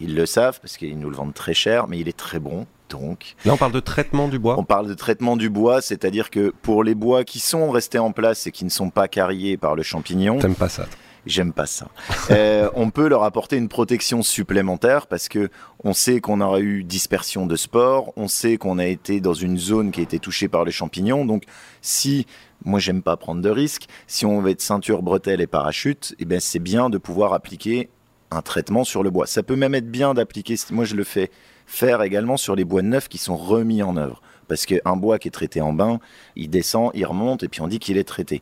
ils 0.00 0.14
le 0.14 0.26
savent 0.26 0.60
parce 0.60 0.76
qu'ils 0.76 0.98
nous 0.98 1.10
le 1.10 1.16
vendent 1.16 1.34
très 1.34 1.54
cher, 1.54 1.88
mais 1.88 1.98
il 1.98 2.08
est 2.08 2.16
très 2.16 2.38
bon. 2.38 2.66
Donc, 2.88 3.34
Là, 3.44 3.52
on 3.52 3.58
parle 3.58 3.72
de 3.72 3.80
traitement 3.80 4.28
du 4.28 4.38
bois 4.38 4.58
On 4.58 4.64
parle 4.64 4.88
de 4.88 4.94
traitement 4.94 5.36
du 5.36 5.50
bois, 5.50 5.82
c'est-à-dire 5.82 6.30
que 6.30 6.54
pour 6.62 6.82
les 6.82 6.94
bois 6.94 7.22
qui 7.22 7.38
sont 7.38 7.70
restés 7.70 7.98
en 7.98 8.12
place 8.12 8.46
et 8.46 8.50
qui 8.50 8.64
ne 8.64 8.70
sont 8.70 8.88
pas 8.88 9.08
carriés 9.08 9.58
par 9.58 9.74
le 9.74 9.82
champignon. 9.82 10.38
T'aimes 10.38 10.54
pas 10.54 10.70
ça 10.70 10.86
J'aime 11.28 11.52
pas 11.52 11.66
ça. 11.66 11.88
euh, 12.30 12.70
on 12.74 12.88
peut 12.88 13.06
leur 13.06 13.22
apporter 13.22 13.56
une 13.56 13.68
protection 13.68 14.22
supplémentaire 14.22 15.06
parce 15.06 15.28
que 15.28 15.50
on 15.84 15.92
sait 15.92 16.20
qu'on 16.20 16.40
aurait 16.40 16.62
eu 16.62 16.84
dispersion 16.84 17.46
de 17.46 17.54
spores, 17.54 18.14
on 18.16 18.28
sait 18.28 18.56
qu'on 18.56 18.78
a 18.78 18.86
été 18.86 19.20
dans 19.20 19.34
une 19.34 19.58
zone 19.58 19.92
qui 19.92 20.00
a 20.00 20.02
été 20.02 20.18
touchée 20.18 20.48
par 20.48 20.64
les 20.64 20.72
champignons. 20.72 21.26
Donc, 21.26 21.44
si 21.82 22.26
moi 22.64 22.80
j'aime 22.80 23.02
pas 23.02 23.18
prendre 23.18 23.42
de 23.42 23.50
risques, 23.50 23.88
si 24.06 24.24
on 24.24 24.40
veut 24.40 24.52
être 24.52 24.62
ceinture, 24.62 25.02
bretelle 25.02 25.42
et 25.42 25.46
parachute, 25.46 26.14
eh 26.18 26.24
ben 26.24 26.40
c'est 26.40 26.58
bien 26.58 26.88
de 26.88 26.96
pouvoir 26.96 27.34
appliquer 27.34 27.90
un 28.30 28.40
traitement 28.40 28.84
sur 28.84 29.02
le 29.02 29.10
bois. 29.10 29.26
Ça 29.26 29.42
peut 29.42 29.56
même 29.56 29.74
être 29.74 29.90
bien 29.90 30.14
d'appliquer, 30.14 30.56
moi 30.70 30.86
je 30.86 30.96
le 30.96 31.04
fais 31.04 31.30
faire 31.66 32.02
également 32.02 32.38
sur 32.38 32.56
les 32.56 32.64
bois 32.64 32.80
neufs 32.80 33.08
qui 33.08 33.18
sont 33.18 33.36
remis 33.36 33.82
en 33.82 33.98
œuvre. 33.98 34.22
Parce 34.48 34.64
qu'un 34.64 34.96
bois 34.96 35.18
qui 35.18 35.28
est 35.28 35.30
traité 35.30 35.60
en 35.60 35.74
bain, 35.74 36.00
il 36.34 36.48
descend, 36.48 36.90
il 36.94 37.04
remonte 37.04 37.42
et 37.42 37.48
puis 37.48 37.60
on 37.60 37.68
dit 37.68 37.78
qu'il 37.78 37.98
est 37.98 38.04
traité. 38.04 38.40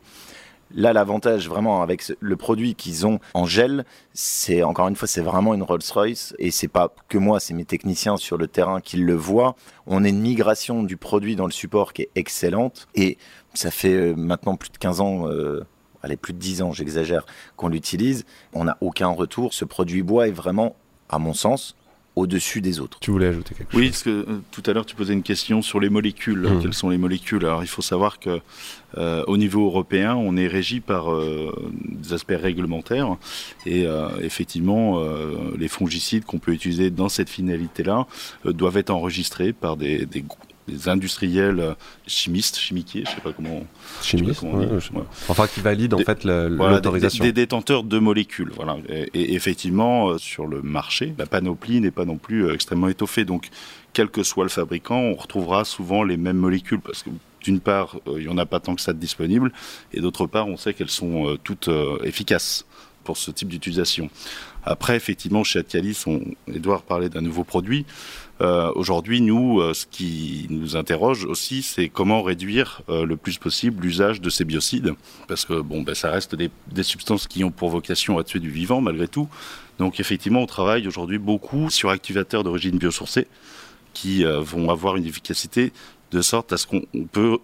Là, 0.75 0.93
l'avantage 0.93 1.47
vraiment 1.47 1.81
avec 1.81 2.11
le 2.19 2.35
produit 2.35 2.75
qu'ils 2.75 3.07
ont 3.07 3.19
en 3.33 3.45
gel, 3.45 3.85
c'est 4.13 4.63
encore 4.63 4.87
une 4.87 4.95
fois, 4.95 5.07
c'est 5.07 5.21
vraiment 5.21 5.53
une 5.53 5.63
Rolls-Royce 5.63 6.35
et 6.39 6.51
c'est 6.51 6.67
pas 6.67 6.93
que 7.07 7.17
moi, 7.17 7.39
c'est 7.39 7.53
mes 7.53 7.65
techniciens 7.65 8.17
sur 8.17 8.37
le 8.37 8.47
terrain 8.47 8.81
qui 8.81 8.97
le 8.97 9.13
voient. 9.13 9.55
On 9.85 10.03
a 10.03 10.09
une 10.09 10.21
migration 10.21 10.83
du 10.83 10.97
produit 10.97 11.35
dans 11.35 11.45
le 11.45 11.51
support 11.51 11.93
qui 11.93 12.03
est 12.03 12.09
excellente 12.15 12.87
et 12.95 13.17
ça 13.53 13.71
fait 13.71 13.93
euh, 13.93 14.13
maintenant 14.15 14.55
plus 14.55 14.69
de 14.69 14.77
15 14.77 15.01
ans. 15.01 15.27
Euh, 15.27 15.65
allez, 16.03 16.17
plus 16.17 16.33
de 16.33 16.39
10 16.39 16.61
ans, 16.61 16.71
j'exagère, 16.71 17.25
qu'on 17.55 17.69
l'utilise, 17.69 18.25
on 18.53 18.65
n'a 18.65 18.77
aucun 18.81 19.07
retour. 19.07 19.53
Ce 19.53 19.65
produit 19.65 20.03
bois 20.03 20.27
est 20.27 20.31
vraiment, 20.31 20.75
à 21.09 21.17
mon 21.17 21.33
sens, 21.33 21.75
au-dessus 22.17 22.61
des 22.61 22.79
autres. 22.79 22.97
Tu 22.99 23.11
voulais 23.11 23.27
ajouter 23.27 23.53
quelque 23.53 23.71
chose 23.71 23.79
Oui, 23.79 23.89
parce 23.89 24.03
que 24.03 24.09
euh, 24.09 24.39
tout 24.51 24.63
à 24.65 24.73
l'heure 24.73 24.85
tu 24.85 24.95
posais 24.95 25.13
une 25.13 25.23
question 25.23 25.61
sur 25.61 25.79
les 25.79 25.89
molécules. 25.89 26.41
Mmh. 26.41 26.61
Quelles 26.61 26.73
sont 26.73 26.89
les 26.89 26.97
molécules? 26.97 27.45
Alors 27.45 27.63
il 27.63 27.67
faut 27.67 27.83
savoir 27.83 28.19
que 28.19 28.39
euh, 28.97 29.23
au 29.27 29.37
niveau 29.37 29.65
européen, 29.65 30.15
on 30.15 30.35
est 30.35 30.47
régi 30.47 30.79
par 30.79 31.13
euh, 31.13 31.53
des 31.85 32.13
aspects 32.13 32.33
réglementaires 32.35 33.17
et 33.65 33.85
effectivement, 34.21 35.03
les 35.57 35.67
fongicides 35.67 36.25
qu'on 36.25 36.39
peut 36.39 36.53
utiliser 36.53 36.89
dans 36.89 37.09
cette 37.09 37.29
finalité-là 37.29 38.07
doivent 38.45 38.77
être 38.77 38.89
enregistrés 38.89 39.53
par 39.53 39.77
des, 39.77 40.05
des 40.05 40.23
des 40.67 40.89
industriels 40.89 41.59
euh, 41.59 41.73
chimistes, 42.05 42.57
chimiquiers, 42.57 43.03
je 43.05 43.11
sais 43.11 43.21
pas 43.21 43.31
comment. 43.31 43.65
Chimiste, 44.01 44.39
comment 44.41 44.53
on 44.53 44.59
dit. 44.59 44.65
ouais, 44.65 44.99
Ouais. 44.99 45.03
Enfin, 45.29 45.47
qui 45.47 45.61
valide 45.61 45.93
en 45.93 45.99
fait 45.99 46.23
Voilà, 46.25 46.49
l'autorisation. 46.75 47.23
Des, 47.23 47.31
des 47.31 47.41
détenteurs 47.43 47.83
de 47.83 47.99
molécules. 47.99 48.51
Voilà. 48.55 48.77
Et, 48.89 49.09
et 49.13 49.33
effectivement, 49.35 50.09
euh, 50.09 50.17
sur 50.17 50.45
le 50.47 50.61
marché, 50.61 51.13
la 51.17 51.25
panoplie 51.25 51.79
n'est 51.81 51.91
pas 51.91 52.05
non 52.05 52.17
plus 52.17 52.45
euh, 52.45 52.53
extrêmement 52.53 52.87
étoffée. 52.89 53.25
Donc, 53.25 53.49
quel 53.93 54.09
que 54.09 54.23
soit 54.23 54.43
le 54.43 54.49
fabricant, 54.49 54.99
on 54.99 55.15
retrouvera 55.15 55.65
souvent 55.65 56.03
les 56.03 56.17
mêmes 56.17 56.37
molécules 56.37 56.81
parce 56.81 57.03
que 57.03 57.09
d'une 57.41 57.59
part, 57.59 57.97
euh, 58.07 58.15
il 58.19 58.23
n'y 58.25 58.27
en 58.27 58.37
a 58.37 58.45
pas 58.45 58.59
tant 58.59 58.75
que 58.75 58.81
ça 58.81 58.93
de 58.93 58.99
disponible, 58.99 59.51
et 59.93 60.01
d'autre 60.01 60.25
part, 60.27 60.47
on 60.47 60.57
sait 60.57 60.73
qu'elles 60.73 60.89
sont 60.89 61.27
euh, 61.29 61.37
toutes 61.41 61.69
euh, 61.69 61.97
efficaces 62.03 62.65
pour 63.03 63.15
ce 63.17 63.31
type 63.31 63.47
d'utilisation. 63.47 64.09
Après, 64.69 64.97
effectivement, 64.97 65.45
chez 65.45 65.59
Adcalis, 65.59 66.03
on, 66.07 66.21
Edouard 66.53 66.81
parlait 66.81 67.07
d'un 67.07 67.21
nouveau 67.21 67.45
produit. 67.45 67.85
Euh, 68.41 68.69
Aujourd'hui, 68.75 69.21
nous, 69.21 69.61
euh, 69.61 69.73
ce 69.73 69.85
qui 69.85 70.45
nous 70.49 70.75
interroge 70.75 71.23
aussi, 71.23 71.63
c'est 71.63 71.87
comment 71.87 72.21
réduire 72.21 72.81
euh, 72.89 73.05
le 73.05 73.15
plus 73.15 73.37
possible 73.37 73.81
l'usage 73.81 74.19
de 74.19 74.29
ces 74.29 74.43
biocides, 74.43 74.93
parce 75.29 75.45
que 75.45 75.61
bon, 75.61 75.83
ben, 75.83 75.95
ça 75.95 76.11
reste 76.11 76.35
des, 76.35 76.51
des 76.69 76.83
substances 76.83 77.27
qui 77.27 77.45
ont 77.45 77.49
pour 77.49 77.69
vocation 77.69 78.17
à 78.17 78.25
tuer 78.25 78.39
du 78.39 78.49
vivant 78.49 78.81
malgré 78.81 79.07
tout. 79.07 79.29
Donc, 79.79 80.01
effectivement, 80.01 80.41
on 80.41 80.47
travaille 80.47 80.85
aujourd'hui 80.85 81.17
beaucoup 81.17 81.69
sur 81.69 81.89
activateurs 81.89 82.43
d'origine 82.43 82.77
biosourcée 82.77 83.27
qui 83.93 84.23
vont 84.23 84.69
avoir 84.69 84.95
une 84.95 85.05
efficacité 85.05 85.71
de 86.11 86.21
sorte 86.21 86.53
à 86.53 86.57
ce 86.57 86.67
qu'on 86.67 86.83
on 86.93 87.05
peut 87.05 87.39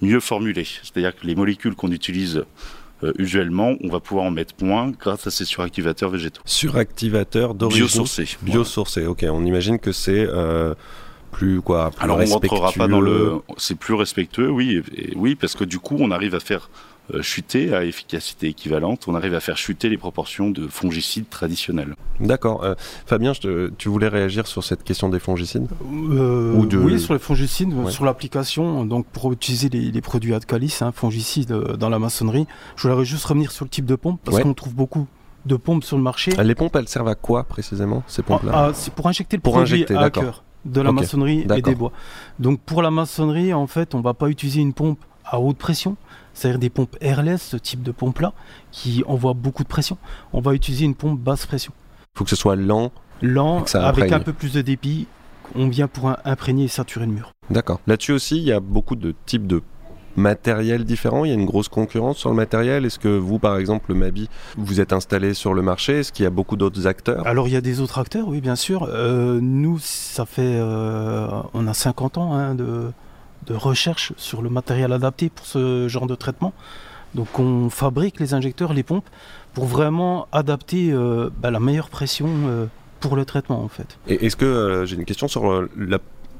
mieux 0.00 0.20
formuler. 0.20 0.64
C'est-à-dire 0.64 1.14
que 1.14 1.26
les 1.26 1.34
molécules 1.34 1.74
qu'on 1.74 1.92
utilise 1.92 2.44
euh, 3.02 3.12
usuellement, 3.18 3.74
on 3.82 3.88
va 3.88 4.00
pouvoir 4.00 4.26
en 4.26 4.30
mettre 4.30 4.54
moins 4.62 4.90
grâce 4.90 5.26
à 5.26 5.30
ces 5.30 5.44
suractivateurs 5.44 6.10
végétaux. 6.10 6.40
Suractivateur 6.44 7.54
d'origine 7.54 7.82
Biosourcés. 7.86 8.28
biosourcé. 8.42 9.06
Ok, 9.06 9.24
on 9.28 9.44
imagine 9.44 9.78
que 9.78 9.92
c'est 9.92 10.26
euh, 10.28 10.74
plus 11.32 11.60
quoi 11.60 11.90
plus 11.90 12.02
Alors 12.04 12.18
on 12.18 12.24
rentrera 12.26 12.72
pas 12.72 12.86
dans 12.86 13.00
le. 13.00 13.40
C'est 13.56 13.76
plus 13.78 13.94
respectueux, 13.94 14.50
oui, 14.50 14.82
et- 14.96 15.10
et 15.10 15.12
oui, 15.16 15.34
parce 15.34 15.54
que 15.54 15.64
du 15.64 15.78
coup 15.78 15.96
on 15.98 16.10
arrive 16.10 16.34
à 16.34 16.40
faire 16.40 16.70
chuter 17.20 17.74
à 17.74 17.84
efficacité 17.84 18.48
équivalente, 18.48 19.04
on 19.08 19.14
arrive 19.14 19.34
à 19.34 19.40
faire 19.40 19.56
chuter 19.58 19.88
les 19.88 19.98
proportions 19.98 20.50
de 20.50 20.66
fongicides 20.68 21.28
traditionnels. 21.28 21.94
D'accord. 22.20 22.64
Euh, 22.64 22.74
Fabien, 23.06 23.32
je 23.32 23.40
te- 23.40 23.72
tu 23.76 23.88
voulais 23.88 24.08
réagir 24.08 24.46
sur 24.46 24.64
cette 24.64 24.84
question 24.84 25.08
des 25.08 25.18
fongicides 25.18 25.66
Euh, 26.10 26.54
Ou 26.54 26.66
de- 26.66 26.78
Oui, 26.78 26.98
sur 27.00 27.12
les 27.12 27.18
fongicides, 27.20 27.72
Ouais. 27.74 27.90
sur 27.90 28.04
l'application, 28.04 28.84
donc 28.84 29.06
pour 29.06 29.32
utiliser 29.32 29.68
les, 29.68 29.90
les 29.90 30.00
produits 30.00 30.34
Adcalis, 30.34 30.78
hein, 30.80 30.92
fongicides 30.92 31.52
euh, 31.52 31.76
dans 31.76 31.88
la 31.90 31.98
maçonnerie, 31.98 32.46
je 32.76 32.88
voudrais 32.88 33.04
juste 33.04 33.24
revenir 33.26 33.50
sur 33.52 33.64
le 33.64 33.70
type 33.70 33.84
de 33.86 33.96
pompe, 33.96 34.20
parce 34.24 34.38
Ouais. 34.38 34.42
qu'on 34.42 34.54
trouve 34.54 34.74
beaucoup 34.74 35.06
de 35.46 35.56
pompes 35.56 35.84
sur 35.84 35.96
le 35.98 36.02
marché. 36.02 36.32
Ah, 36.38 36.42
Les 36.42 36.54
pompes, 36.54 36.74
elles 36.76 36.88
servent 36.88 37.08
à 37.08 37.14
quoi 37.14 37.44
précisément 37.44 38.02
ces 38.06 38.22
pompes-là 38.22 38.52
Ah, 38.54 38.70
c'est 38.72 38.94
pour 38.94 39.06
injecter 39.08 39.36
le 39.36 39.42
Pour 39.42 39.52
produit 39.54 39.74
injecter, 39.74 39.94
à 39.96 40.08
cœur 40.10 40.42
de 40.64 40.80
la 40.80 40.90
maçonnerie 40.92 41.44
et 41.54 41.60
des 41.62 41.74
bois. 41.74 41.92
Donc 42.38 42.60
pour 42.60 42.80
la 42.80 42.90
maçonnerie, 42.90 43.52
en 43.52 43.66
fait, 43.66 43.94
on 43.94 44.00
va 44.00 44.14
pas 44.14 44.28
utiliser 44.28 44.60
une 44.62 44.72
pompe 44.72 44.98
à 45.26 45.38
haute 45.40 45.58
pression, 45.58 45.96
c'est-à-dire 46.34 46.58
des 46.58 46.70
pompes 46.70 46.96
airless, 47.00 47.42
ce 47.42 47.56
type 47.56 47.82
de 47.82 47.92
pompe-là, 47.92 48.32
qui 48.70 49.02
envoie 49.06 49.32
beaucoup 49.32 49.62
de 49.62 49.68
pression. 49.68 49.96
On 50.32 50.40
va 50.40 50.52
utiliser 50.54 50.84
une 50.84 50.94
pompe 50.94 51.18
basse 51.20 51.46
pression. 51.46 51.72
Il 52.14 52.18
faut 52.18 52.24
que 52.24 52.30
ce 52.30 52.36
soit 52.36 52.56
lent. 52.56 52.92
Lent, 53.22 53.64
avec 53.74 54.12
un 54.12 54.20
peu 54.20 54.32
plus 54.32 54.52
de 54.52 54.60
dépit, 54.60 55.06
on 55.54 55.68
vient 55.68 55.88
pour 55.88 56.08
un- 56.08 56.18
imprégner 56.24 56.64
et 56.64 56.68
saturer 56.68 57.06
le 57.06 57.12
mur. 57.12 57.32
D'accord. 57.50 57.80
Là-dessus 57.86 58.12
aussi, 58.12 58.36
il 58.38 58.42
y 58.44 58.52
a 58.52 58.60
beaucoup 58.60 58.96
de 58.96 59.14
types 59.26 59.46
de 59.46 59.62
matériel 60.16 60.84
différents. 60.84 61.24
Il 61.24 61.28
y 61.28 61.30
a 61.32 61.34
une 61.34 61.46
grosse 61.46 61.68
concurrence 61.68 62.18
sur 62.18 62.30
le 62.30 62.36
matériel. 62.36 62.84
Est-ce 62.84 62.98
que 62.98 63.08
vous, 63.08 63.38
par 63.38 63.56
exemple, 63.56 63.86
le 63.88 63.94
Mabi, 63.96 64.28
vous 64.56 64.80
êtes 64.80 64.92
installé 64.92 65.34
sur 65.34 65.54
le 65.54 65.62
marché? 65.62 66.00
Est-ce 66.00 66.12
qu'il 66.12 66.22
y 66.24 66.26
a 66.26 66.30
beaucoup 66.30 66.56
d'autres 66.56 66.86
acteurs? 66.86 67.26
Alors 67.26 67.48
il 67.48 67.54
y 67.54 67.56
a 67.56 67.60
des 67.60 67.80
autres 67.80 67.98
acteurs, 67.98 68.28
oui 68.28 68.40
bien 68.40 68.56
sûr. 68.56 68.88
Euh, 68.88 69.40
nous, 69.42 69.78
ça 69.80 70.24
fait, 70.26 70.42
euh, 70.56 71.28
on 71.52 71.66
a 71.66 71.74
50 71.74 72.18
ans 72.18 72.32
hein, 72.32 72.54
de, 72.54 72.92
de 73.46 73.54
recherche 73.54 74.12
sur 74.16 74.42
le 74.42 74.50
matériel 74.50 74.92
adapté 74.92 75.30
pour 75.30 75.46
ce 75.46 75.88
genre 75.88 76.06
de 76.06 76.14
traitement. 76.14 76.52
Donc 77.14 77.38
on 77.38 77.70
fabrique 77.70 78.18
les 78.20 78.34
injecteurs, 78.34 78.72
les 78.72 78.82
pompes, 78.82 79.08
pour 79.54 79.66
vraiment 79.66 80.26
adapter 80.32 80.90
euh, 80.90 81.30
bah, 81.40 81.50
la 81.50 81.60
meilleure 81.60 81.88
pression 81.88 82.28
euh, 82.28 82.66
pour 83.00 83.14
le 83.16 83.24
traitement 83.24 83.62
en 83.62 83.68
fait. 83.68 83.98
Et 84.08 84.26
est-ce 84.26 84.36
que 84.36 84.44
euh, 84.44 84.84
j'ai 84.84 84.96
une 84.96 85.04
question 85.04 85.28
sur 85.28 85.68
la, 85.76 85.98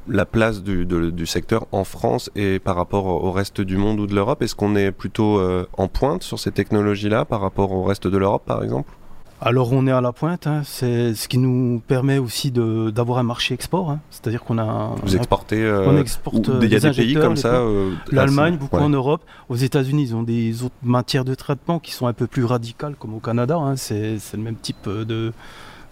la 0.09 0.26
place 0.26 0.62
du, 0.62 0.84
du 0.84 1.26
secteur 1.26 1.66
en 1.70 1.84
France 1.84 2.30
et 2.34 2.59
par 2.59 2.74
rapport 2.74 3.07
au 3.07 3.30
reste 3.30 3.61
du 3.61 3.76
monde 3.76 4.00
ou 4.00 4.07
de 4.07 4.14
l'Europe? 4.14 4.42
Est-ce 4.42 4.57
qu'on 4.57 4.74
est 4.74 4.90
plutôt 4.90 5.40
en 5.78 5.88
pointe 5.88 6.22
sur 6.24 6.38
ces 6.38 6.50
technologies-là 6.50 7.24
par 7.24 7.40
rapport 7.40 7.70
au 7.70 7.84
reste 7.84 8.09
de 8.09 8.18
l'Europe, 8.18 8.42
par 8.44 8.64
exemple? 8.64 8.92
Alors 9.41 9.72
on 9.72 9.87
est 9.87 9.93
à 9.93 10.01
la 10.01 10.12
pointe, 10.12 10.47
hein, 10.47 10.62
c'est 10.64 11.14
ce 11.14 11.28
qui 11.28 11.37
nous 11.37 11.82
permet 11.87 12.16
aussi 12.18 12.51
de- 12.51 12.91
d'avoir 12.91 13.18
un 13.18 13.24
marché 13.24 13.53
export, 13.53 13.91
hein. 13.91 14.01
c'est-à-dire 14.11 14.43
qu'on 14.43 14.57
a 14.59 14.95
Vous 15.03 15.16
exportez 15.16 15.62
euh, 15.62 15.87
on 15.87 15.99
exporte 15.99 16.49
ou- 16.49 16.53
euh, 16.53 16.61
Il 16.62 16.72
y 16.72 16.76
a 16.76 16.80
des 16.80 16.91
des 16.91 16.97
pays 16.97 17.14
comme 17.14 17.37
ça 17.37 17.57
euh, 17.57 17.91
L'Allemagne, 18.11 18.57
beaucoup 18.57 18.76
ouais. 18.76 18.82
en 18.82 18.89
Europe. 18.89 19.22
Aux 19.51 19.57
États-Unis, 19.57 20.03
ils 20.05 20.16
ont 20.16 20.22
des 20.22 20.62
autres 20.62 20.74
matières 20.82 21.26
de 21.26 21.35
traitement 21.35 21.78
qui 21.78 21.93
sont 21.93 22.07
un 22.07 22.14
peu 22.14 22.26
plus 22.26 22.45
radicales, 22.45 22.95
comme 22.99 23.12
au 23.14 23.18
Canada. 23.18 23.57
hein. 23.59 23.76
C'est 23.76 24.16
le 24.35 24.43
même 24.43 24.57
type 24.57 24.87
euh, 24.87 25.05
de, 25.05 25.32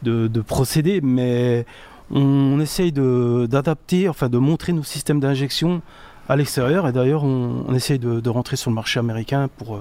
de, 0.02 0.28
de 0.28 0.40
procédé, 0.40 1.00
mais 1.02 1.66
on, 2.10 2.20
on 2.22 2.60
essaye 2.60 2.92
d'adapter, 2.92 4.08
enfin 4.08 4.28
de 4.30 4.38
montrer 4.38 4.72
nos 4.72 4.82
systèmes 4.84 5.20
d'injection 5.20 5.82
à 6.28 6.36
l'extérieur. 6.36 6.88
Et 6.88 6.92
d'ailleurs, 6.92 7.24
on, 7.24 7.64
on 7.68 7.74
essaye 7.74 7.98
de, 7.98 8.20
de 8.20 8.30
rentrer 8.30 8.56
sur 8.56 8.70
le 8.70 8.76
marché 8.76 8.98
américain 8.98 9.50
pour, 9.58 9.74
euh, 9.76 9.80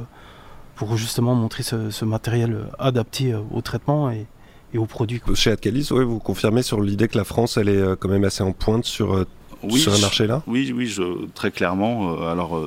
pour 0.82 0.98
justement 0.98 1.36
montrer 1.36 1.62
ce, 1.62 1.92
ce 1.92 2.06
matériel 2.06 2.66
adapté 2.80 3.34
euh, 3.34 3.40
au 3.52 3.62
traitement 3.62 4.10
et, 4.10 4.26
et 4.74 4.80
aux 4.80 4.88
produits. 4.88 5.20
quoi. 5.20 5.36
Chez 5.36 5.52
Adcalis, 5.52 5.90
ouais, 5.92 6.04
vous 6.04 6.18
confirmez 6.18 6.64
sur 6.64 6.82
l'idée 6.82 7.08
que 7.08 7.20
la 7.20 7.24
France, 7.24 7.58
elle 7.58 7.70
est 7.70 7.78
euh, 7.78 7.96
quand 7.96 8.10
même 8.10 8.24
assez 8.24 8.42
en 8.42 8.52
pointe 8.52 8.84
sur, 8.86 9.14
euh, 9.14 9.28
Oui, 9.62 9.80
sur 9.80 9.94
un 9.94 9.98
je- 9.98 10.02
marché 10.02 10.26
là 10.26 10.42
Oui, 10.48 10.74
oui, 10.76 10.88
je, 10.88 11.04
très 11.36 11.52
clairement. 11.52 12.20
alors, 12.24 12.58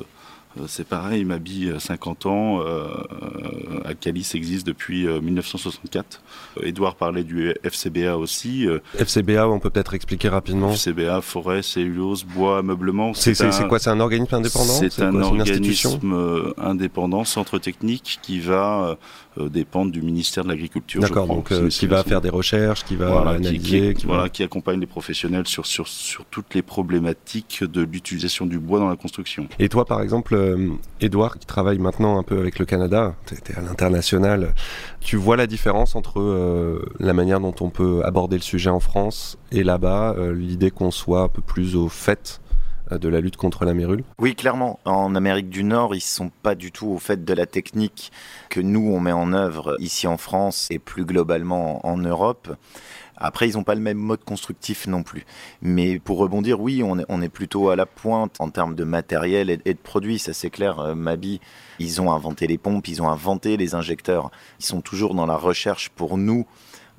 c'est 0.67 0.87
pareil, 0.87 1.25
Mabi, 1.25 1.67
euh, 1.69 1.79
50 1.79 2.25
ans, 2.25 2.61
euh, 2.61 2.85
euh, 3.23 3.93
existe 4.33 4.65
depuis 4.67 5.07
euh, 5.07 5.19
1964. 5.21 6.21
Euh, 6.57 6.67
Edouard 6.67 6.95
parlait 6.95 7.23
du 7.23 7.53
FCBA 7.63 8.17
aussi. 8.17 8.67
euh, 8.67 8.79
FCBA, 8.97 9.47
on 9.47 9.59
peut 9.59 9.69
peut-être 9.69 9.93
expliquer 9.93 10.29
rapidement. 10.29 10.71
FCBA, 10.71 11.21
forêt, 11.21 11.61
cellulose, 11.61 12.23
bois, 12.23 12.59
ameublement. 12.59 13.13
C'est 13.13 13.39
un- 13.41 13.67
quoi 13.67 13.79
C'est 13.79 13.89
un 13.89 13.99
organisme 13.99 14.35
indépendant? 14.35 14.73
C'est 14.73 15.01
un 15.01 15.11
quoi 15.11 15.23
organisme 15.23 16.13
euh, 16.13 16.53
indépendant, 16.57 17.23
centre 17.25 17.59
technique, 17.59 18.19
qui 18.21 18.39
va 18.39 18.89
euh, 19.37 19.43
euh, 19.43 19.49
dépendre 19.49 19.91
du 19.91 20.01
ministère 20.01 20.43
de 20.43 20.49
l'Agriculture. 20.49 21.01
D'accord, 21.01 21.27
donc 21.27 21.51
euh, 21.51 21.67
qui 21.69 21.87
va 21.87 22.03
faire 22.03 22.21
des 22.21 22.29
recherches, 22.29 22.83
qui 22.85 22.95
va 22.95 23.07
voilà, 23.09 23.31
qui, 23.31 23.47
analyser, 23.47 23.93
qui- 23.93 24.01
qui 24.01 24.05
voilà, 24.07 24.29
qui 24.29 24.43
accompagne 24.43 24.79
les 24.79 24.85
professionnels 24.85 25.47
sur, 25.47 25.65
sur, 25.65 25.87
sur 25.87 26.25
toutes 26.25 26.53
les 26.53 26.61
problématiques 26.61 27.63
de 27.63 27.81
l'utilisation 27.81 28.45
du 28.45 28.59
bois 28.59 28.79
dans 28.79 28.89
la 28.89 28.95
construction. 28.95 29.47
Et 29.59 29.69
toi, 29.69 29.85
par 29.85 30.01
exemple, 30.01 30.33
euh, 30.35 30.44
Edouard, 31.01 31.37
qui 31.37 31.45
travaille 31.45 31.79
maintenant 31.79 32.17
un 32.17 32.23
peu 32.23 32.39
avec 32.39 32.59
le 32.59 32.65
Canada, 32.65 33.15
tu 33.25 33.35
à 33.55 33.61
l'international, 33.61 34.53
tu 34.99 35.17
vois 35.17 35.37
la 35.37 35.47
différence 35.47 35.95
entre 35.95 36.19
euh, 36.19 36.85
la 36.99 37.13
manière 37.13 37.39
dont 37.39 37.55
on 37.61 37.69
peut 37.69 38.01
aborder 38.03 38.37
le 38.37 38.41
sujet 38.41 38.69
en 38.69 38.79
France 38.79 39.37
et 39.51 39.63
là-bas, 39.63 40.15
euh, 40.17 40.33
l'idée 40.33 40.71
qu'on 40.71 40.91
soit 40.91 41.21
un 41.21 41.27
peu 41.29 41.41
plus 41.41 41.75
au 41.75 41.89
fait 41.89 42.41
euh, 42.91 42.97
de 42.97 43.09
la 43.09 43.21
lutte 43.21 43.37
contre 43.37 43.65
la 43.65 43.73
mérule? 43.73 44.03
Oui, 44.19 44.35
clairement. 44.35 44.79
En 44.85 45.15
Amérique 45.15 45.49
du 45.49 45.63
Nord, 45.63 45.95
ils 45.95 46.01
sont 46.01 46.31
pas 46.43 46.55
du 46.55 46.71
tout 46.71 46.87
au 46.87 46.97
fait 46.97 47.23
de 47.23 47.33
la 47.33 47.45
technique 47.45 48.11
que 48.49 48.59
nous, 48.59 48.91
on 48.91 48.99
met 48.99 49.11
en 49.11 49.33
œuvre 49.33 49.75
ici 49.79 50.07
en 50.07 50.17
France 50.17 50.67
et 50.69 50.79
plus 50.79 51.05
globalement 51.05 51.85
en 51.85 51.97
Europe. 51.97 52.55
Après, 53.17 53.47
ils 53.47 53.55
n'ont 53.55 53.63
pas 53.63 53.75
le 53.75 53.81
même 53.81 53.97
mode 53.97 54.23
constructif 54.23 54.87
non 54.87 55.03
plus. 55.03 55.25
Mais 55.61 55.99
pour 55.99 56.17
rebondir, 56.17 56.59
oui, 56.59 56.83
on 56.83 57.21
est, 57.21 57.29
plutôt 57.29 57.69
à 57.69 57.75
la 57.75 57.85
pointe 57.85 58.35
en 58.39 58.49
termes 58.49 58.75
de 58.75 58.83
matériel 58.83 59.49
et, 59.49 59.57
de 59.57 59.79
produits, 59.79 60.19
ça 60.19 60.33
c'est 60.33 60.49
clair. 60.49 60.79
Euh, 60.79 60.95
Mabi, 60.95 61.39
ils 61.79 62.01
ont 62.01 62.11
inventé 62.11 62.47
les 62.47 62.57
pompes, 62.57 62.87
ils 62.87 63.01
ont 63.01 63.09
inventé 63.09 63.57
les 63.57 63.73
injecteurs. 63.73 64.31
Ils 64.59 64.65
sont 64.65 64.81
toujours 64.81 65.15
dans 65.15 65.25
la 65.25 65.35
recherche 65.35 65.89
pour 65.89 66.17
nous, 66.17 66.45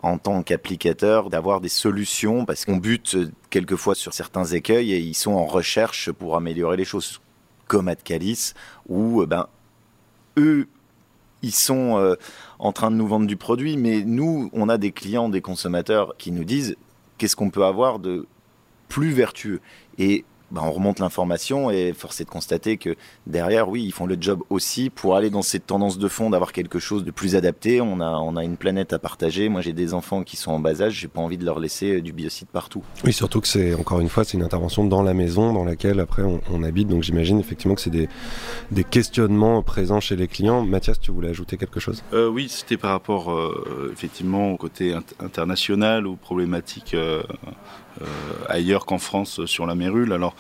en 0.03 0.19
tant 0.19 0.43
qu'applicateurs, 0.43 1.31
d'avoir 1.31 1.61
des 1.61 1.69
solutions 1.69 2.45
parce 2.45 2.65
qu'on 2.65 2.77
bute 2.77 3.15
euh, 3.15 3.31
quelquefois 3.51 3.95
sur 3.95 4.15
certains 4.15 4.45
écueils 4.45 4.93
et 4.93 4.99
ils 4.99 5.15
sont 5.15 5.33
en 5.33 5.47
recherche 5.47 6.11
pour 6.13 6.37
améliorer 6.37 6.77
les 6.77 6.85
choses. 6.85 7.21
Comme 7.67 7.89
Adcalis, 7.89 8.53
où 8.89 9.23
euh, 9.23 9.27
ben, 9.27 9.49
eux, 10.39 10.69
ils 11.43 11.55
sont 11.55 12.17
en 12.59 12.73
train 12.73 12.91
de 12.91 12.97
nous 12.97 13.07
vendre 13.07 13.27
du 13.27 13.37
produit, 13.37 13.77
mais 13.77 14.03
nous, 14.03 14.51
on 14.53 14.69
a 14.69 14.79
des 14.79 14.93
clients, 14.93 15.29
des 15.29 15.41
consommateurs 15.41 16.15
qui 16.19 16.33
nous 16.33 16.45
disent 16.45 16.77
qu'est-ce 17.19 17.37
qu'on 17.37 17.51
peut 17.51 17.65
avoir 17.65 17.99
de 17.99 18.27
plus 18.89 19.11
vertueux. 19.11 19.61
Ben, 20.51 20.63
on 20.65 20.71
remonte 20.71 21.01
l'information 21.01 21.71
et 21.71 21.93
force 21.93 22.21
est 22.21 22.25
de 22.25 22.31
constater 22.31 22.77
que 22.77 22.97
derrière, 23.27 23.69
oui, 23.69 23.83
ils 23.85 23.93
font 23.93 24.07
le 24.07 24.17
job 24.21 24.41
aussi 24.51 24.91
pour 24.91 25.17
aller 25.17 25.31
dans 25.31 25.43
cette 25.43 25.67
tendance 25.67 25.99
de 25.99 26.09
fond 26.09 26.31
d'avoir 26.31 26.53
quelque 26.53 26.79
chose 26.79 27.05
de 27.05 27.11
plus 27.11 27.37
adapté. 27.37 27.81
On 27.81 28.01
a, 28.01 28.11
on 28.19 28.37
a 28.37 28.45
une 28.45 28.57
planète 28.57 28.93
à 28.93 28.99
partager. 28.99 29.49
Moi, 29.49 29.61
j'ai 29.61 29.73
des 29.73 29.95
enfants 29.95 30.23
qui 30.23 30.37
sont 30.37 30.53
en 30.53 30.59
bas 30.59 30.83
âge, 30.83 30.95
j'ai 30.95 31.09
pas 31.09 31.21
envie 31.21 31.39
de 31.39 31.45
leur 31.45 31.59
laisser 31.59 31.97
euh, 31.97 32.01
du 32.01 32.13
biocide 32.13 32.49
partout. 32.49 32.83
Oui, 33.05 33.13
surtout 33.13 33.41
que 33.41 33.49
c'est, 33.49 33.75
encore 33.75 34.01
une 34.01 34.09
fois, 34.09 34.25
c'est 34.25 34.35
une 34.35 34.45
intervention 34.45 34.85
dans 34.85 35.03
la 35.03 35.15
maison 35.15 35.53
dans 35.53 35.65
laquelle 35.65 36.01
après 36.01 36.23
on, 36.23 36.41
on 36.51 36.63
habite, 36.63 36.89
donc 36.89 37.03
j'imagine 37.03 37.41
effectivement 37.41 37.75
que 37.75 37.81
c'est 37.81 37.91
des, 37.91 38.09
des 38.71 38.85
questionnements 38.85 39.63
présents 39.63 40.01
chez 40.01 40.17
les 40.17 40.29
clients. 40.29 40.63
Mathias, 40.65 41.01
tu 41.01 41.11
voulais 41.11 41.31
ajouter 41.31 41.57
quelque 41.57 41.81
chose? 41.81 42.03
Euh, 42.13 42.29
oui, 42.29 42.49
c'était 42.49 42.77
par 42.77 42.93
rapport 42.93 43.33
euh, 43.33 43.91
effectivement 43.93 44.53
au 44.53 44.57
côté 44.57 44.93
int- 44.93 45.03
international, 45.19 46.07
aux 46.07 46.17
problématiques 46.17 46.95
euh, 46.95 47.23
ailleurs 48.49 48.87
qu'en 48.87 48.99
France 48.99 49.45
sur 49.47 49.67
la 49.67 49.75
mérule. 49.75 50.13
Alors, 50.13 50.35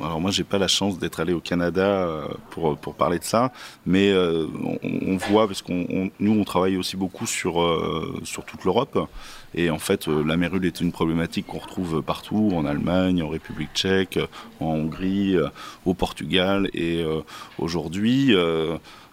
alors 0.00 0.20
moi, 0.20 0.30
j'ai 0.30 0.44
pas 0.44 0.58
la 0.58 0.68
chance 0.68 0.98
d'être 0.98 1.20
allé 1.20 1.32
au 1.32 1.40
Canada 1.40 2.08
pour, 2.50 2.76
pour 2.76 2.94
parler 2.94 3.18
de 3.18 3.24
ça, 3.24 3.52
mais 3.86 4.12
on, 4.82 5.16
voit, 5.16 5.46
parce 5.46 5.62
qu'on 5.62 6.10
nous, 6.18 6.32
on 6.32 6.44
travaille 6.44 6.76
aussi 6.76 6.96
beaucoup 6.96 7.26
sur, 7.26 7.62
sur 8.24 8.44
toute 8.44 8.64
l'Europe. 8.64 8.98
Et 9.54 9.70
en 9.70 9.78
fait, 9.78 10.08
euh, 10.08 10.22
la 10.24 10.36
mérule 10.36 10.64
est 10.64 10.80
une 10.80 10.92
problématique 10.92 11.46
qu'on 11.46 11.58
retrouve 11.58 12.02
partout, 12.02 12.52
en 12.54 12.64
Allemagne, 12.64 13.22
en 13.22 13.28
République 13.28 13.70
tchèque, 13.74 14.18
en 14.60 14.66
Hongrie, 14.66 15.36
euh, 15.36 15.48
au 15.84 15.94
Portugal. 15.94 16.70
Et 16.72 17.02
euh, 17.02 17.20
aujourd'hui, 17.58 18.34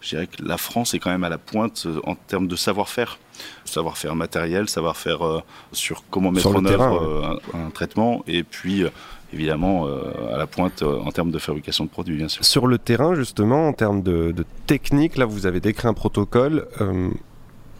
je 0.01 0.09
dirais 0.09 0.27
que 0.27 0.43
la 0.43 0.57
France 0.57 0.93
est 0.93 0.99
quand 0.99 1.09
même 1.09 1.23
à 1.23 1.29
la 1.29 1.37
pointe 1.37 1.87
en 2.03 2.15
termes 2.15 2.47
de 2.47 2.55
savoir-faire. 2.55 3.19
Savoir-faire 3.65 4.15
matériel, 4.15 4.67
savoir-faire 4.67 5.43
sur 5.71 6.03
comment 6.09 6.31
mettre 6.31 6.47
en 6.47 6.65
œuvre 6.65 7.39
un, 7.53 7.69
traitement, 7.69 8.23
et 8.25 8.41
puis 8.41 8.83
évidemment 9.31 9.85
à 10.33 10.37
la 10.37 10.47
pointe 10.47 10.81
en 10.81 11.11
termes 11.11 11.29
de 11.29 11.37
fabrication 11.37 11.85
de 11.85 11.89
produits, 11.89 12.17
bien 12.17 12.29
sûr. 12.29 12.43
Sur 12.43 12.65
le 12.65 12.79
terrain, 12.79 13.13
justement, 13.13 13.67
en 13.67 13.73
termes 13.73 14.01
de, 14.01 14.33
technique, 14.65 15.17
là, 15.17 15.25
vous 15.25 15.45
avez 15.45 15.59
décrit 15.59 15.87
un 15.87 15.93
protocole. 15.93 16.67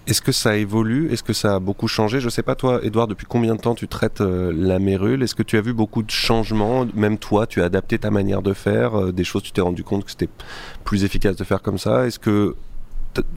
Est-ce 0.08 0.22
que 0.22 0.32
ça 0.32 0.56
évolue? 0.56 1.12
Est-ce 1.12 1.22
que 1.22 1.34
ça 1.34 1.56
a 1.56 1.60
beaucoup 1.60 1.90
changé? 1.90 2.22
Je 2.22 2.30
sais 2.30 2.42
pas 2.42 2.56
toi, 2.56 2.80
Edouard, 2.82 3.08
depuis 3.08 3.26
combien 3.28 3.56
de 3.56 3.60
temps 3.60 3.76
tu 3.76 3.90
traites 3.90 4.22
euh, 4.22 4.54
la 4.56 4.80
mérule? 4.80 5.22
Est-ce 5.22 5.36
que 5.36 5.44
tu 5.44 5.58
as 5.58 5.62
vu 5.62 5.74
beaucoup 5.74 6.02
de 6.02 6.10
changements? 6.10 6.88
Même 6.96 7.18
toi, 7.18 7.46
tu 7.46 7.62
as 7.62 7.66
adapté 7.66 8.00
ta 8.00 8.10
manière 8.10 8.42
de 8.42 8.54
faire 8.54 8.98
euh, 8.98 9.12
Des 9.12 9.26
choses, 9.26 9.44
tu 9.44 9.52
t'es 9.52 9.60
rendu 9.60 9.84
compte 9.84 10.06
que 10.06 10.12
c'était 10.12 10.30
plus 10.86 11.04
efficace 11.04 11.36
de 11.36 11.44
faire 11.44 11.62
comme 11.62 11.78
ça? 11.78 12.08
Est-ce 12.08 12.20
que 12.20 12.56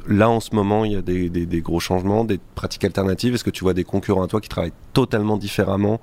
là 0.06 0.28
en 0.28 0.40
ce 0.40 0.54
moment 0.54 0.84
il 0.84 0.92
y 0.92 0.96
a 0.96 1.02
des, 1.02 1.60
gros 1.60 1.80
changements, 1.80 2.24
des 2.24 2.38
pratiques 2.54 2.84
alternatives 2.84 3.34
Est-ce 3.34 3.44
que 3.44 3.50
tu 3.50 3.64
vois 3.64 3.74
des 3.74 3.84
concurrents 3.84 4.22
à 4.22 4.26
toi 4.26 4.40
qui 4.40 4.48
travaillent 4.48 4.72
totalement 4.92 5.36
différemment, 5.36 6.00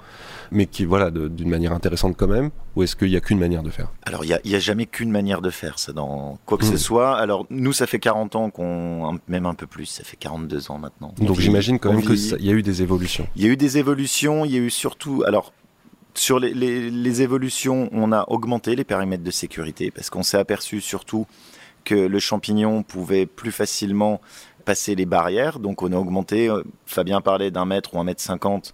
mais 0.52 0.66
qui 0.66 0.86
voilà 0.86 1.12
d'une 1.12 1.50
manière 1.50 1.74
intéressante 1.74 2.16
quand 2.18 2.28
même 2.28 2.52
Ou 2.76 2.84
est-ce 2.84 2.96
qu'il 2.96 3.10
n'y 3.10 3.16
a 3.16 3.22
qu'une 3.22 3.40
manière 3.40 3.64
de 3.64 3.70
faire? 3.70 3.92
Alors 4.04 4.24
il 4.26 4.40
n'y 4.46 4.56
a, 4.56 4.60
jamais 4.60 4.86
qu'une 4.86 5.12
manière 5.12 5.42
de 5.42 5.50
faire 5.50 5.80
ça 5.80 5.94
dans 5.94 6.38
quoi 6.46 6.58
que 6.58 6.66
ce 6.66 6.74
hmm. 6.74 6.78
soit. 6.78 7.18
Alors 7.18 7.46
nous 7.50 7.74
ça 7.74 7.88
fait 7.88 8.00
40 8.00 8.36
ans 8.36 8.50
qu'on, 8.50 9.20
même 9.28 9.46
un 9.46 9.54
peu 9.54 9.68
plus, 9.68 9.86
ça 9.86 10.04
fait 10.04 10.18
42 10.18 10.72
ans 10.72 10.78
maintenant. 10.78 11.14
Donc 11.20 11.40
j'imagine 11.40 11.80
quand 11.80 11.94
même 11.94 12.04
qu'il 12.04 12.46
y 12.46 12.50
a 12.50 12.54
eu 12.54 12.64
des 12.64 12.82
évolutions. 12.82 13.28
Il 13.36 13.44
y 13.44 13.46
a 13.48 13.50
eu 13.50 13.58
des 13.58 13.78
évolutions, 13.78 14.46
il 14.46 14.52
y 14.52 14.56
a 14.56 14.60
eu 14.60 14.70
surtout 14.70 15.24
alors 15.26 15.54
sur 16.14 16.40
les, 16.40 16.52
les 16.90 17.22
évolutions, 17.22 17.90
on 17.92 18.12
a 18.12 18.26
augmenté 18.28 18.76
les 18.76 18.84
périmètres 18.84 19.24
de 19.24 19.32
sécurité 19.32 19.92
parce 19.92 20.10
qu'on 20.10 20.24
s'est 20.24 20.40
aperçu 20.40 20.82
surtout 20.82 21.28
que 21.88 21.96
le 21.96 22.20
champignon 22.20 22.84
pouvait 22.84 23.26
plus 23.26 23.54
facilement 23.54 24.20
passer 24.66 24.94
les 24.94 25.06
barrières. 25.06 25.60
Donc 25.60 25.82
on 25.82 25.94
a 25.94 25.96
augmenté, 25.96 26.50
euh, 26.50 26.64
Fabien 26.86 27.22
parlait 27.22 27.50
d'un 27.50 27.64
mètre 27.64 27.96
ou 27.96 28.00
un 28.00 28.04
mètre 28.04 28.22
cinquante 28.22 28.74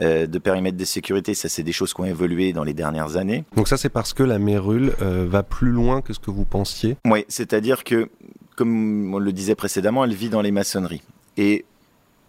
euh, 0.00 0.28
de 0.28 0.38
périmètre 0.38 0.76
de 0.76 0.84
sécurité. 0.84 1.34
Ça, 1.34 1.48
c'est 1.48 1.64
des 1.64 1.72
choses 1.72 1.92
qui 1.92 2.00
ont 2.00 2.04
évolué 2.04 2.52
dans 2.52 2.62
les 2.62 2.72
dernières 2.72 3.16
années. 3.16 3.44
Donc 3.56 3.66
ça, 3.66 3.76
c'est 3.76 3.88
parce 3.88 4.12
que 4.12 4.22
la 4.22 4.38
mérule 4.38 4.94
euh, 5.02 5.26
va 5.28 5.42
plus 5.42 5.72
loin 5.72 6.02
que 6.02 6.12
ce 6.12 6.20
que 6.20 6.30
vous 6.30 6.44
pensiez 6.44 6.96
Oui, 7.04 7.24
c'est-à-dire 7.26 7.82
que, 7.82 8.08
comme 8.54 9.12
on 9.12 9.18
le 9.18 9.32
disait 9.32 9.56
précédemment, 9.56 10.04
elle 10.04 10.14
vit 10.14 10.28
dans 10.28 10.42
les 10.42 10.52
maçonneries. 10.52 11.02
Et 11.36 11.64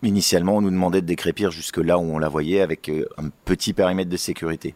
initialement, 0.02 0.58
on 0.58 0.62
nous 0.62 0.72
demandait 0.72 1.02
de 1.02 1.06
décrépir 1.06 1.52
jusque 1.52 1.78
là 1.78 2.00
où 2.00 2.02
on 2.02 2.18
la 2.18 2.30
voyait 2.30 2.62
avec 2.62 2.90
un 3.20 3.30
petit 3.46 3.74
périmètre 3.74 4.10
de 4.10 4.18
sécurité. 4.18 4.74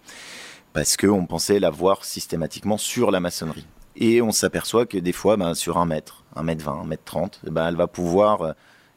Parce 0.74 0.96
qu'on 0.96 1.26
pensait 1.26 1.60
la 1.60 1.72
voir 1.72 2.06
systématiquement 2.06 2.78
sur 2.78 3.10
la 3.10 3.20
maçonnerie. 3.20 3.66
Et 3.98 4.22
on 4.22 4.32
s'aperçoit 4.32 4.86
que 4.86 4.98
des 4.98 5.12
fois, 5.12 5.38
ben, 5.38 5.56
sur 5.56 5.78
un 5.78 5.86
mètre, 5.86 6.24
un 6.36 6.44
mètre 6.44 6.64
vingt, 6.64 6.80
un 6.82 6.86
mètre 6.86 7.04
trente, 7.04 7.40
ben, 7.44 7.68
elle 7.68 7.76
va 7.76 7.88
pouvoir 7.88 8.42
euh, 8.42 8.52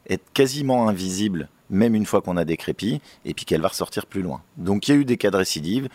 être 0.09 0.31
quasiment 0.33 0.87
invisible, 0.87 1.49
même 1.69 1.95
une 1.95 2.05
fois 2.05 2.21
qu'on 2.21 2.37
a 2.37 2.45
décrépi, 2.45 3.01
et 3.25 3.33
puis 3.33 3.45
qu'elle 3.45 3.61
va 3.61 3.69
ressortir 3.69 4.05
plus 4.05 4.21
loin. 4.21 4.41
Donc 4.57 4.87
il 4.87 4.91
y 4.91 4.97
a 4.97 4.97
eu 4.97 5.05
des 5.05 5.17
cas 5.17 5.31
de 5.31 5.37
récidive. 5.37 5.89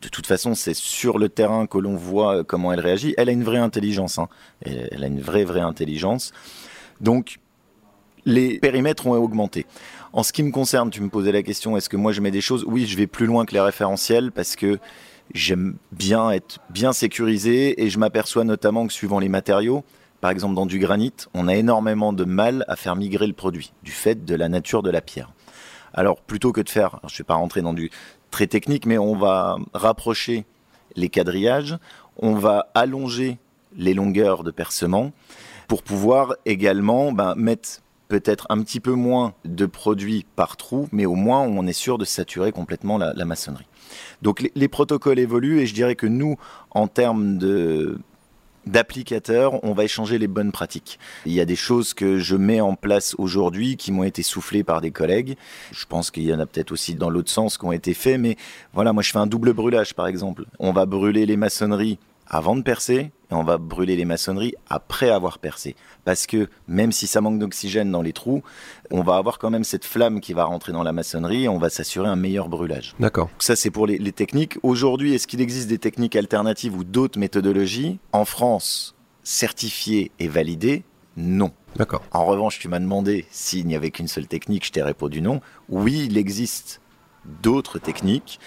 De 0.00 0.08
toute 0.08 0.26
façon, 0.26 0.54
c'est 0.54 0.74
sur 0.74 1.18
le 1.18 1.28
terrain 1.28 1.66
que 1.66 1.76
l'on 1.76 1.96
voit 1.96 2.38
euh, 2.38 2.42
comment 2.44 2.72
elle 2.72 2.80
réagit. 2.80 3.14
Elle 3.18 3.28
a 3.28 3.32
une 3.32 3.44
vraie 3.44 3.58
intelligence. 3.58 4.18
Hein. 4.18 4.28
Elle 4.64 5.02
a 5.02 5.08
une 5.08 5.20
vraie, 5.20 5.44
vraie 5.44 5.60
intelligence. 5.60 6.32
Donc, 7.00 7.40
les 8.24 8.58
périmètres 8.60 9.06
ont 9.06 9.12
augmenté. 9.12 9.66
En 10.12 10.22
ce 10.22 10.32
qui 10.32 10.42
me 10.42 10.50
concerne, 10.50 10.90
tu 10.90 11.00
me 11.00 11.08
posais 11.08 11.32
la 11.32 11.42
question, 11.42 11.76
est-ce 11.76 11.88
que 11.88 11.96
moi 11.96 12.12
je 12.12 12.20
mets 12.20 12.30
des 12.30 12.40
choses? 12.40 12.64
Oui, 12.66 12.86
je 12.86 12.96
vais 12.96 13.06
plus 13.06 13.26
loin 13.26 13.44
que 13.44 13.54
les 13.54 13.60
référentiels 13.60 14.32
parce 14.32 14.56
que 14.56 14.78
j'aime 15.34 15.76
bien 15.92 16.30
être 16.30 16.60
bien 16.70 16.92
sécurisé 16.92 17.82
et 17.82 17.90
je 17.90 17.98
m'aperçois 17.98 18.44
notamment 18.44 18.86
que 18.86 18.92
suivant 18.92 19.18
les 19.18 19.28
matériaux, 19.28 19.84
par 20.20 20.30
exemple 20.30 20.54
dans 20.54 20.66
du 20.66 20.78
granit, 20.78 21.14
on 21.34 21.48
a 21.48 21.54
énormément 21.54 22.12
de 22.12 22.24
mal 22.24 22.64
à 22.68 22.76
faire 22.76 22.96
migrer 22.96 23.26
le 23.26 23.32
produit 23.32 23.72
du 23.82 23.92
fait 23.92 24.24
de 24.24 24.34
la 24.34 24.48
nature 24.48 24.82
de 24.82 24.90
la 24.90 25.00
pierre. 25.00 25.30
Alors 25.94 26.20
plutôt 26.20 26.52
que 26.52 26.60
de 26.60 26.68
faire, 26.68 27.00
je 27.08 27.14
ne 27.14 27.18
vais 27.18 27.24
pas 27.24 27.34
rentrer 27.34 27.62
dans 27.62 27.74
du 27.74 27.90
très 28.30 28.46
technique, 28.46 28.86
mais 28.86 28.98
on 28.98 29.16
va 29.16 29.56
rapprocher 29.74 30.44
les 30.96 31.08
quadrillages, 31.08 31.76
on 32.18 32.34
va 32.34 32.70
allonger 32.74 33.38
les 33.76 33.94
longueurs 33.94 34.44
de 34.44 34.50
percement 34.50 35.12
pour 35.68 35.82
pouvoir 35.82 36.34
également 36.46 37.12
ben, 37.12 37.34
mettre 37.36 37.80
peut-être 38.08 38.46
un 38.50 38.60
petit 38.62 38.80
peu 38.80 38.92
moins 38.92 39.34
de 39.44 39.66
produits 39.66 40.26
par 40.34 40.56
trou, 40.56 40.88
mais 40.90 41.06
au 41.06 41.14
moins 41.14 41.40
on 41.40 41.66
est 41.66 41.72
sûr 41.72 41.96
de 41.96 42.04
saturer 42.04 42.50
complètement 42.50 42.98
la 42.98 43.24
maçonnerie. 43.24 43.66
Donc 44.22 44.48
les, 44.54 44.68
protocoles 44.68 45.18
évoluent 45.18 45.60
et 45.60 45.66
je 45.66 45.74
dirais 45.74 45.96
que 45.96 46.06
nous, 46.06 46.36
en 46.70 46.86
termes 46.86 47.38
de 47.38 47.98
d'applicateurs, 48.66 49.64
on 49.64 49.72
va 49.72 49.84
échanger 49.84 50.18
les 50.18 50.28
bonnes 50.28 50.52
pratiques. 50.52 50.98
Il 51.24 51.32
y 51.32 51.40
a 51.40 51.46
des 51.46 51.56
choses 51.56 51.94
que 51.94 52.18
je 52.18 52.36
mets 52.36 52.60
en 52.60 52.74
place 52.74 53.14
aujourd'hui 53.16 53.78
qui 53.78 53.90
m'ont 53.90 54.04
été 54.04 54.22
soufflées 54.22 54.62
par 54.62 54.82
des 54.82 54.90
collègues. 54.90 55.36
Je 55.72 55.86
pense 55.86 56.10
qu'il 56.10 56.24
y 56.24 56.34
en 56.34 56.38
a 56.38 56.46
peut-être 56.46 56.70
aussi 56.70 56.94
dans 56.94 57.08
l'autre 57.08 57.30
sens 57.30 57.56
qui 57.56 57.64
ont 57.64 57.72
été 57.72 57.94
faits, 57.94 58.20
mais 58.20 58.36
voilà, 58.74 58.92
moi 58.92 59.02
je 59.02 59.12
fais 59.12 59.18
un 59.18 59.26
double 59.26 59.54
brûlage 59.54 59.94
par 59.94 60.06
exemple. 60.06 60.44
On 60.58 60.72
va 60.72 60.84
brûler 60.84 61.24
les 61.24 61.38
maçonneries 61.38 61.98
avant 62.30 62.56
de 62.56 62.62
percer 62.62 63.10
et 63.30 63.34
on 63.34 63.42
va 63.42 63.58
brûler 63.58 63.96
les 63.96 64.04
maçonneries 64.04 64.54
après 64.68 65.10
avoir 65.10 65.38
percé. 65.38 65.76
Parce 66.04 66.26
que 66.26 66.48
même 66.68 66.92
si 66.92 67.06
ça 67.06 67.20
manque 67.20 67.38
d'oxygène 67.38 67.90
dans 67.90 68.02
les 68.02 68.12
trous, 68.12 68.42
on 68.90 69.02
va 69.02 69.16
avoir 69.16 69.38
quand 69.38 69.50
même 69.50 69.64
cette 69.64 69.84
flamme 69.84 70.20
qui 70.20 70.32
va 70.32 70.44
rentrer 70.44 70.72
dans 70.72 70.82
la 70.82 70.92
maçonnerie 70.92 71.44
et 71.44 71.48
on 71.48 71.58
va 71.58 71.70
s'assurer 71.70 72.08
un 72.08 72.16
meilleur 72.16 72.48
brûlage. 72.48 72.94
D'accord. 72.98 73.28
Ça, 73.38 73.56
c'est 73.56 73.70
pour 73.70 73.86
les, 73.86 73.98
les 73.98 74.12
techniques. 74.12 74.58
Aujourd'hui, 74.62 75.14
est-ce 75.14 75.26
qu'il 75.26 75.40
existe 75.40 75.68
des 75.68 75.78
techniques 75.78 76.16
alternatives 76.16 76.76
ou 76.76 76.84
d'autres 76.84 77.18
méthodologies? 77.18 77.98
En 78.12 78.24
France, 78.24 78.94
certifiées 79.22 80.10
et 80.18 80.28
validées 80.28 80.84
Non. 81.16 81.52
D'accord. 81.76 82.02
En 82.12 82.24
revanche, 82.24 82.58
tu 82.58 82.68
m'as 82.68 82.80
demandé 82.80 83.26
s'il 83.30 83.66
n'y 83.66 83.76
avait 83.76 83.90
qu'une 83.90 84.08
seule 84.08 84.26
technique, 84.26 84.66
je 84.66 84.72
t'ai 84.72 84.82
répondu 84.82 85.20
non. 85.22 85.40
Oui, 85.68 86.06
il 86.06 86.16
existe 86.18 86.80
d'autres 87.42 87.78
techniques 87.78 88.40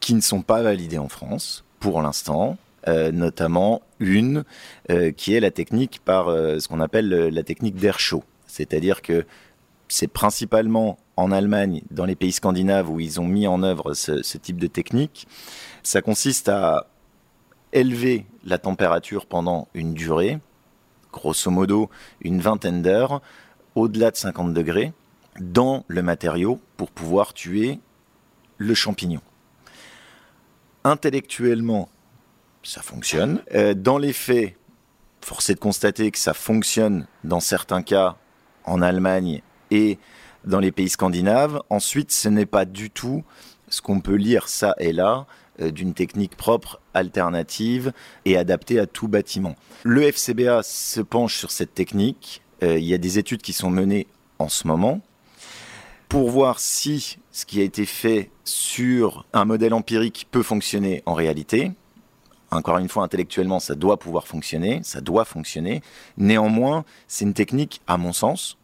qui 0.00 0.14
ne 0.14 0.20
sont 0.20 0.42
pas 0.42 0.62
validées 0.62 0.98
en 0.98 1.08
France 1.08 1.64
pour 1.80 2.02
l'instant, 2.02 2.56
euh, 2.88 3.12
notamment 3.12 3.82
une 4.00 4.44
euh, 4.90 5.12
qui 5.12 5.34
est 5.34 5.40
la 5.40 5.50
technique 5.50 6.00
par 6.02 6.28
euh, 6.28 6.58
ce 6.58 6.68
qu'on 6.68 6.80
appelle 6.80 7.10
la 7.10 7.42
technique 7.42 7.76
d'air 7.76 8.00
chaud. 8.00 8.24
C'est-à-dire 8.46 9.02
que 9.02 9.26
c'est 9.88 10.08
principalement 10.08 10.98
en 11.16 11.30
Allemagne, 11.30 11.82
dans 11.90 12.06
les 12.06 12.16
pays 12.16 12.32
scandinaves, 12.32 12.88
où 12.88 12.98
ils 12.98 13.20
ont 13.20 13.26
mis 13.26 13.46
en 13.46 13.62
œuvre 13.62 13.92
ce, 13.92 14.22
ce 14.22 14.38
type 14.38 14.58
de 14.58 14.68
technique. 14.68 15.28
Ça 15.82 16.00
consiste 16.00 16.48
à 16.48 16.86
élever 17.74 18.24
la 18.44 18.56
température 18.56 19.26
pendant 19.26 19.68
une 19.74 19.92
durée, 19.92 20.38
grosso 21.12 21.50
modo 21.50 21.90
une 22.22 22.40
vingtaine 22.40 22.80
d'heures, 22.80 23.20
au-delà 23.74 24.10
de 24.10 24.16
50 24.16 24.54
degrés, 24.54 24.94
dans 25.40 25.84
le 25.88 26.02
matériau 26.02 26.58
pour 26.78 26.90
pouvoir 26.90 27.34
tuer 27.34 27.80
le 28.56 28.72
champignon. 28.74 29.20
Intellectuellement, 30.84 31.90
ça 32.62 32.82
fonctionne. 32.82 33.42
Euh, 33.54 33.74
dans 33.74 33.98
les 33.98 34.12
faits, 34.12 34.54
force 35.20 35.50
est 35.50 35.54
de 35.54 35.60
constater 35.60 36.10
que 36.10 36.18
ça 36.18 36.34
fonctionne 36.34 37.06
dans 37.24 37.40
certains 37.40 37.82
cas 37.82 38.16
en 38.64 38.82
Allemagne 38.82 39.42
et 39.70 39.98
dans 40.44 40.60
les 40.60 40.72
pays 40.72 40.88
scandinaves. 40.88 41.60
Ensuite, 41.70 42.12
ce 42.12 42.28
n'est 42.28 42.46
pas 42.46 42.64
du 42.64 42.90
tout 42.90 43.24
ce 43.68 43.82
qu'on 43.82 44.00
peut 44.00 44.14
lire 44.14 44.48
ça 44.48 44.74
et 44.78 44.92
là 44.92 45.26
euh, 45.60 45.70
d'une 45.70 45.94
technique 45.94 46.36
propre, 46.36 46.80
alternative 46.94 47.92
et 48.24 48.36
adaptée 48.36 48.78
à 48.78 48.86
tout 48.86 49.08
bâtiment. 49.08 49.56
Le 49.84 50.02
FCBA 50.02 50.62
se 50.62 51.00
penche 51.00 51.36
sur 51.36 51.50
cette 51.50 51.74
technique. 51.74 52.42
Euh, 52.62 52.78
il 52.78 52.84
y 52.84 52.94
a 52.94 52.98
des 52.98 53.18
études 53.18 53.42
qui 53.42 53.52
sont 53.52 53.70
menées 53.70 54.06
en 54.38 54.48
ce 54.48 54.66
moment 54.66 55.00
pour 56.08 56.30
voir 56.30 56.58
si 56.58 57.18
ce 57.32 57.44
qui 57.44 57.60
a 57.60 57.64
été 57.64 57.84
fait 57.84 58.30
sur 58.44 59.26
un 59.32 59.44
modèle 59.44 59.74
empirique 59.74 60.26
peut 60.30 60.42
fonctionner 60.42 61.02
en 61.06 61.14
réalité. 61.14 61.72
Encore 62.50 62.78
une 62.78 62.88
fois, 62.88 63.02
intellectuellement, 63.02 63.60
ça 63.60 63.74
doit 63.74 63.98
pouvoir 63.98 64.26
fonctionner, 64.26 64.80
ça 64.82 65.00
doit 65.00 65.24
fonctionner. 65.24 65.82
Néanmoins, 66.16 66.84
c'est 67.06 67.24
une 67.24 67.34
technique, 67.34 67.82
à 67.86 67.98
mon 67.98 68.12
sens, 68.12 68.56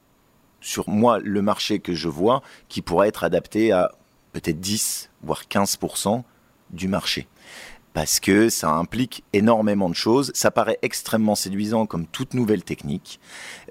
sur 0.60 0.88
moi, 0.88 1.18
le 1.18 1.42
marché 1.42 1.78
que 1.78 1.94
je 1.94 2.08
vois, 2.08 2.42
qui 2.68 2.80
pourrait 2.80 3.08
être 3.08 3.24
adapté 3.24 3.72
à 3.72 3.92
peut-être 4.32 4.60
10, 4.60 5.10
voire 5.22 5.42
15% 5.50 6.22
du 6.70 6.88
marché. 6.88 7.28
Parce 7.92 8.18
que 8.18 8.48
ça 8.48 8.70
implique 8.70 9.22
énormément 9.32 9.88
de 9.88 9.94
choses. 9.94 10.32
Ça 10.34 10.50
paraît 10.50 10.78
extrêmement 10.82 11.34
séduisant 11.34 11.86
comme 11.86 12.06
toute 12.06 12.34
nouvelle 12.34 12.64
technique. 12.64 13.20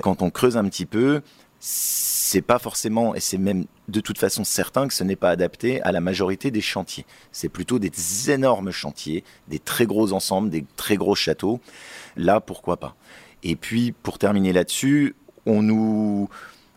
Quand 0.02 0.22
on 0.22 0.30
creuse 0.30 0.56
un 0.56 0.64
petit 0.66 0.86
peu, 0.86 1.22
c'est 1.60 2.42
pas 2.42 2.60
forcément, 2.60 3.16
et 3.16 3.20
c'est 3.20 3.38
même 3.38 3.66
de 3.88 4.00
toute 4.00 4.18
façon 4.18 4.44
certain 4.44 4.88
que 4.88 4.94
ce 4.94 5.04
n'est 5.04 5.16
pas 5.16 5.30
adapté 5.30 5.82
à 5.82 5.92
la 5.92 6.00
majorité 6.00 6.52
des 6.52 6.62
chantiers. 6.62 7.06
C'est 7.32 7.50
plutôt 7.50 7.80
des 7.80 7.92
énormes 8.32 8.72
chantiers, 8.72 9.24
des 9.48 9.60
très 9.60 9.86
gros 9.86 10.14
ensembles, 10.14 10.50
des 10.50 10.66
très 10.76 10.96
gros 10.96 11.16
châteaux. 11.16 11.60
Là, 12.16 12.40
pourquoi 12.40 12.78
pas? 12.78 12.96
Et 13.44 13.56
puis, 13.56 13.92
pour 13.92 14.20
terminer 14.20 14.54
là-dessus, 14.54 15.16
on 15.46 15.62
nous 15.62 16.30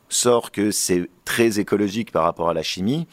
sort 0.09 0.51
que 0.51 0.71
c'est 0.71 1.09
très 1.25 1.59
écologique 1.61 2.13
par 2.13 2.25
rapport 2.25 2.49
à 2.49 2.55
la 2.55 2.63
chimie. 2.63 3.07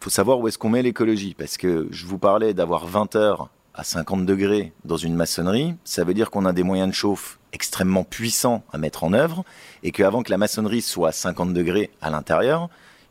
Il 0.00 0.04
faut 0.04 0.10
savoir 0.10 0.40
où 0.40 0.48
est-ce 0.48 0.58
qu'on 0.58 0.70
met 0.70 0.82
l'écologie, 0.82 1.34
parce 1.38 1.56
que 1.56 1.88
je 1.90 2.06
vous 2.06 2.18
parlais 2.18 2.54
d'avoir 2.54 2.86
20 2.86 3.16
heures 3.16 3.50
à 3.74 3.84
50 3.84 4.26
degrés 4.26 4.72
dans 4.84 4.96
une 4.96 5.14
maçonnerie, 5.14 5.74
ça 5.84 6.04
veut 6.04 6.14
dire 6.14 6.30
qu'on 6.30 6.44
a 6.44 6.52
des 6.52 6.62
moyens 6.62 6.88
de 6.88 6.94
chauffe 6.94 7.38
extrêmement 7.52 8.04
puissants 8.04 8.64
à 8.72 8.78
mettre 8.78 9.04
en 9.04 9.12
œuvre, 9.12 9.44
et 9.82 9.92
qu'avant 9.92 10.22
que 10.22 10.30
la 10.30 10.38
maçonnerie 10.38 10.82
soit 10.82 11.08
à 11.08 11.12
50 11.12 11.52
degrés 11.52 11.90
à 12.00 12.10
l'intérieur, 12.10 12.68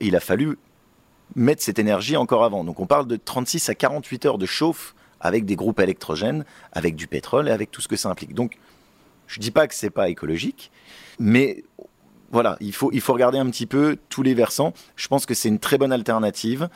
il 0.08 0.16
a 0.16 0.20
fallu 0.20 0.58
mettre 1.36 1.62
cette 1.62 1.80
énergie 1.80 2.18
encore 2.18 2.44
avant. 2.44 2.64
Donc 2.64 2.80
on 2.80 2.86
parle 2.86 3.08
de 3.08 3.16
36 3.16 3.70
à 3.70 3.76
48 3.76 4.26
heures 4.26 4.38
de 4.38 4.46
chauffe 4.46 4.96
avec 5.20 5.46
des 5.46 5.56
groupes 5.56 5.80
électrogènes, 5.80 6.46
avec 6.72 6.96
du 6.96 7.08
pétrole 7.08 7.50
et 7.50 7.52
avec 7.52 7.72
tout 7.72 7.82
ce 7.82 7.88
que 7.88 7.96
ça 7.96 8.10
implique. 8.10 8.34
Donc 8.34 8.58
je 9.28 9.40
ne 9.40 9.42
dis 9.42 9.52
pas 9.52 9.68
que 9.68 9.76
c'est 9.76 9.90
pas 9.90 10.10
écologique, 10.10 10.72
mais 11.20 11.64
voilà, 12.32 12.58
il 12.62 12.74
faut, 12.74 12.92
il 12.94 13.02
faut 13.02 13.14
regarder 13.14 13.38
un 13.38 13.50
petit 13.50 13.66
peu 13.66 13.98
tous 14.10 14.24
les 14.24 14.34
versants. 14.34 14.74
Je 14.96 15.08
pense 15.08 15.26
que 15.26 15.34
c'est 15.34 15.50
une 15.50 15.60
très 15.60 15.78
bonne 15.78 15.92
alternative 15.92 16.70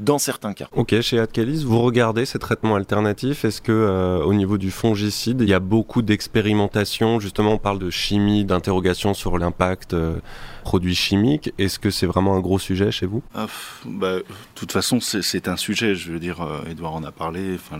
dans 0.00 0.18
certains 0.18 0.54
cas. 0.54 0.68
Ok, 0.72 0.98
chez 1.00 1.18
Adcalis, 1.18 1.64
vous 1.64 1.80
regardez 1.80 2.24
ces 2.24 2.38
traitements 2.38 2.74
alternatifs? 2.74 3.44
Est-ce 3.44 3.60
que 3.60 3.70
euh, 3.72 4.24
au 4.24 4.34
niveau 4.34 4.58
du 4.58 4.70
fongicide, 4.70 5.40
il 5.42 5.48
y 5.48 5.54
a 5.54 5.60
beaucoup 5.60 6.02
d'expérimentation 6.02 7.20
Justement, 7.20 7.52
on 7.52 7.58
parle 7.58 7.78
de 7.78 7.90
chimie, 7.90 8.44
d'interrogation 8.44 9.14
sur 9.14 9.38
l'impact 9.38 9.94
euh, 9.94 10.16
produits 10.64 10.94
chimiques. 10.94 11.52
Est-ce 11.58 11.78
que 11.78 11.90
c'est 11.90 12.06
vraiment 12.06 12.34
un 12.34 12.40
gros 12.40 12.58
sujet 12.58 12.90
chez 12.90 13.06
vous? 13.06 13.22
Ah, 13.34 13.46
bah, 13.84 14.16
De 14.16 14.24
toute 14.54 14.72
façon, 14.72 15.00
c'est 15.00 15.48
un 15.48 15.56
sujet. 15.56 15.94
Je 15.94 16.12
veux 16.12 16.20
dire, 16.20 16.40
euh, 16.40 16.62
Edouard 16.70 16.94
en 16.94 17.04
a 17.04 17.12
parlé. 17.12 17.54
Enfin, 17.54 17.78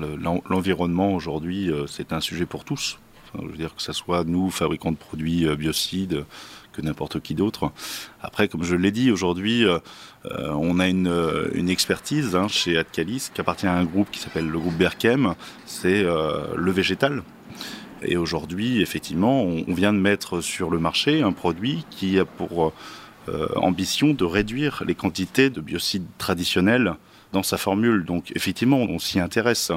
L'environnement 0.49 1.15
aujourd'hui, 1.15 1.71
c'est 1.87 2.13
un 2.13 2.21
sujet 2.21 2.47
pour 2.47 2.65
tous. 2.65 2.99
je 3.35 3.47
veux 3.47 3.57
dire 3.57 3.75
que 3.75 3.83
ce 3.83 3.93
soit 3.93 4.25
nous, 4.25 4.51
fabricants 4.51 4.93
de 4.93 4.97
produits 4.97 5.47
biocides, 5.57 6.25
n'importe 6.83 7.21
qui 7.21 7.35
d'autre. 7.35 7.73
Après, 8.23 8.49
comme 8.49 8.63
je 8.63 8.77
l'ai 8.77 8.91
dit, 8.91 9.11
aujourd'hui, 9.11 9.65
euh, 9.65 9.79
euh, 10.27 10.51
on 10.53 10.79
a 10.79 10.89
une, 10.89 11.09
euh, 11.09 11.67
expertise 11.69 12.35
hein, 12.35 12.49
chez 12.49 12.77
Adcalis 12.77 13.29
qui 13.33 13.41
appartient 13.41 13.67
à 13.67 13.75
un 13.75 13.85
groupe 13.85 14.11
qui 14.11 14.19
s'appelle 14.19 14.49
le 14.49 14.59
groupe 14.59 14.75
Berkem, 14.75 15.35
c'est 15.67 16.03
le 16.03 16.73
végétal. 16.73 17.23
Et 18.03 18.17
aujourd'hui, 18.17 18.81
effectivement, 18.81 19.43
on, 19.43 19.73
vient 19.73 19.93
de 19.93 19.99
mettre 19.99 20.41
sur 20.41 20.71
le 20.71 20.79
marché 20.79 21.23
un 21.23 21.33
produit 21.33 21.85
qui 21.91 22.19
a 22.19 22.25
pour 22.25 22.73
ambition 23.55 24.09
de 24.15 24.25
réduire 24.25 24.83
les 24.85 24.97
quantités 24.97 25.49
de 25.49 25.61
biocides 25.61 26.07
traditionnels 26.19 26.95
dans 27.33 27.45
sa 27.45 27.57
formule. 27.57 28.05
Donc 28.05 28.33
effectivement, 28.35 28.79
on 28.79 28.99
s'y 28.99 29.21
intéresse. 29.21 29.71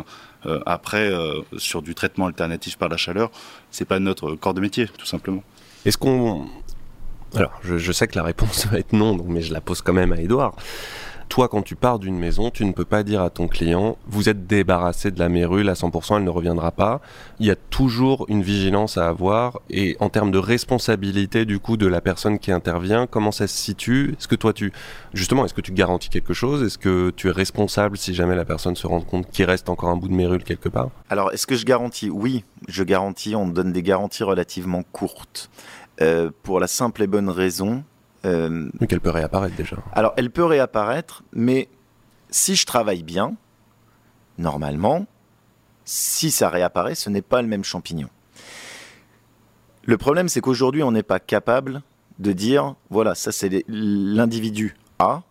après, 0.65 1.11
sur 1.57 1.83
du 1.83 1.93
traitement 1.93 2.25
alternatif 2.25 2.77
par 2.77 2.89
la 2.89 2.97
chaleur, 2.97 3.29
c'est 3.69 3.85
pas 3.85 3.99
notre 3.99 4.33
corps 4.33 4.55
de 4.55 4.61
métier, 4.61 4.87
tout 4.97 5.05
simplement. 5.05 5.43
Est-ce 5.85 5.97
qu'on 5.97 6.47
alors, 7.35 7.51
je, 7.63 7.91
sais 7.91 8.07
que 8.07 8.17
la 8.17 8.23
réponse 8.23 8.67
va 8.71 8.79
être 8.79 8.93
non, 8.93 9.17
mais 9.27 9.41
je 9.41 9.53
la 9.53 9.61
pose 9.61 9.81
quand 9.81 9.93
même 9.93 10.13
à 10.13 10.17
Edouard. 10.17 10.55
Toi, 11.29 11.47
quand 11.47 11.63
tu 11.63 11.75
pars 11.75 11.97
d'une 11.97 12.19
maison, 12.19 12.51
tu 12.51 12.63
ne 12.63 12.73
peux 12.73 12.85
pas 12.85 13.01
dire 13.01 13.23
à 13.23 13.31
ton 13.31 13.47
client, 13.47 13.97
vous 14.05 14.29
êtes 14.29 14.45
débarrassé 14.45 15.09
de 15.09 15.17
la 15.17 15.29
mérule 15.29 15.67
à 15.69 15.73
100%, 15.73 16.17
elle 16.17 16.25
ne 16.25 16.29
reviendra 16.29 16.71
pas. 16.71 17.01
Il 17.39 17.47
y 17.47 17.49
a 17.49 17.55
toujours 17.55 18.25
une 18.29 18.43
vigilance 18.43 18.99
à 18.99 19.07
avoir. 19.07 19.59
Et 19.71 19.97
en 19.99 20.09
termes 20.09 20.29
de 20.29 20.37
responsabilité, 20.37 21.45
du 21.45 21.57
coup, 21.57 21.75
de 21.75 21.87
la 21.87 22.01
personne 22.01 22.37
qui 22.37 22.51
intervient, 22.51 23.07
comment 23.07 23.31
ça 23.31 23.47
se 23.47 23.57
situe? 23.57 24.11
Est-ce 24.11 24.27
que 24.27 24.35
toi, 24.35 24.53
tu, 24.53 24.71
justement, 25.15 25.43
est-ce 25.43 25.55
que 25.55 25.61
tu 25.61 25.71
garantis 25.71 26.09
quelque 26.09 26.35
chose? 26.35 26.61
Est-ce 26.61 26.77
que 26.77 27.11
tu 27.15 27.29
es 27.29 27.31
responsable 27.31 27.97
si 27.97 28.13
jamais 28.13 28.35
la 28.35 28.45
personne 28.45 28.75
se 28.75 28.85
rend 28.85 29.01
compte 29.01 29.31
qu'il 29.31 29.45
reste 29.45 29.69
encore 29.69 29.89
un 29.89 29.97
bout 29.97 30.09
de 30.09 30.13
mérule 30.13 30.43
quelque 30.43 30.69
part? 30.69 30.89
Alors, 31.09 31.31
est-ce 31.33 31.47
que 31.47 31.55
je 31.55 31.65
garantis? 31.65 32.11
Oui, 32.11 32.43
je 32.67 32.83
garantis. 32.83 33.35
On 33.35 33.47
donne 33.47 33.71
des 33.71 33.81
garanties 33.81 34.23
relativement 34.23 34.83
courtes. 34.91 35.49
Euh, 36.01 36.31
pour 36.41 36.59
la 36.59 36.67
simple 36.67 37.03
et 37.03 37.07
bonne 37.07 37.29
raison. 37.29 37.83
Euh, 38.25 38.69
qu'elle 38.87 38.99
peut 38.99 39.11
réapparaître 39.11 39.55
déjà. 39.55 39.77
Alors, 39.93 40.13
elle 40.17 40.31
peut 40.31 40.45
réapparaître, 40.45 41.23
mais 41.33 41.69
si 42.31 42.55
je 42.55 42.65
travaille 42.65 43.03
bien, 43.03 43.35
normalement, 44.39 45.05
si 45.85 46.31
ça 46.31 46.49
réapparaît, 46.49 46.95
ce 46.95 47.09
n'est 47.09 47.21
pas 47.21 47.41
le 47.41 47.47
même 47.47 47.63
champignon. 47.63 48.09
Le 49.83 49.97
problème, 49.97 50.29
c'est 50.29 50.41
qu'aujourd'hui, 50.41 50.81
on 50.81 50.91
n'est 50.91 51.03
pas 51.03 51.19
capable 51.19 51.83
de 52.19 52.31
dire, 52.31 52.75
voilà, 52.89 53.13
ça 53.13 53.31
c'est 53.31 53.63
l'individu 53.67 54.75
A, 54.97 55.21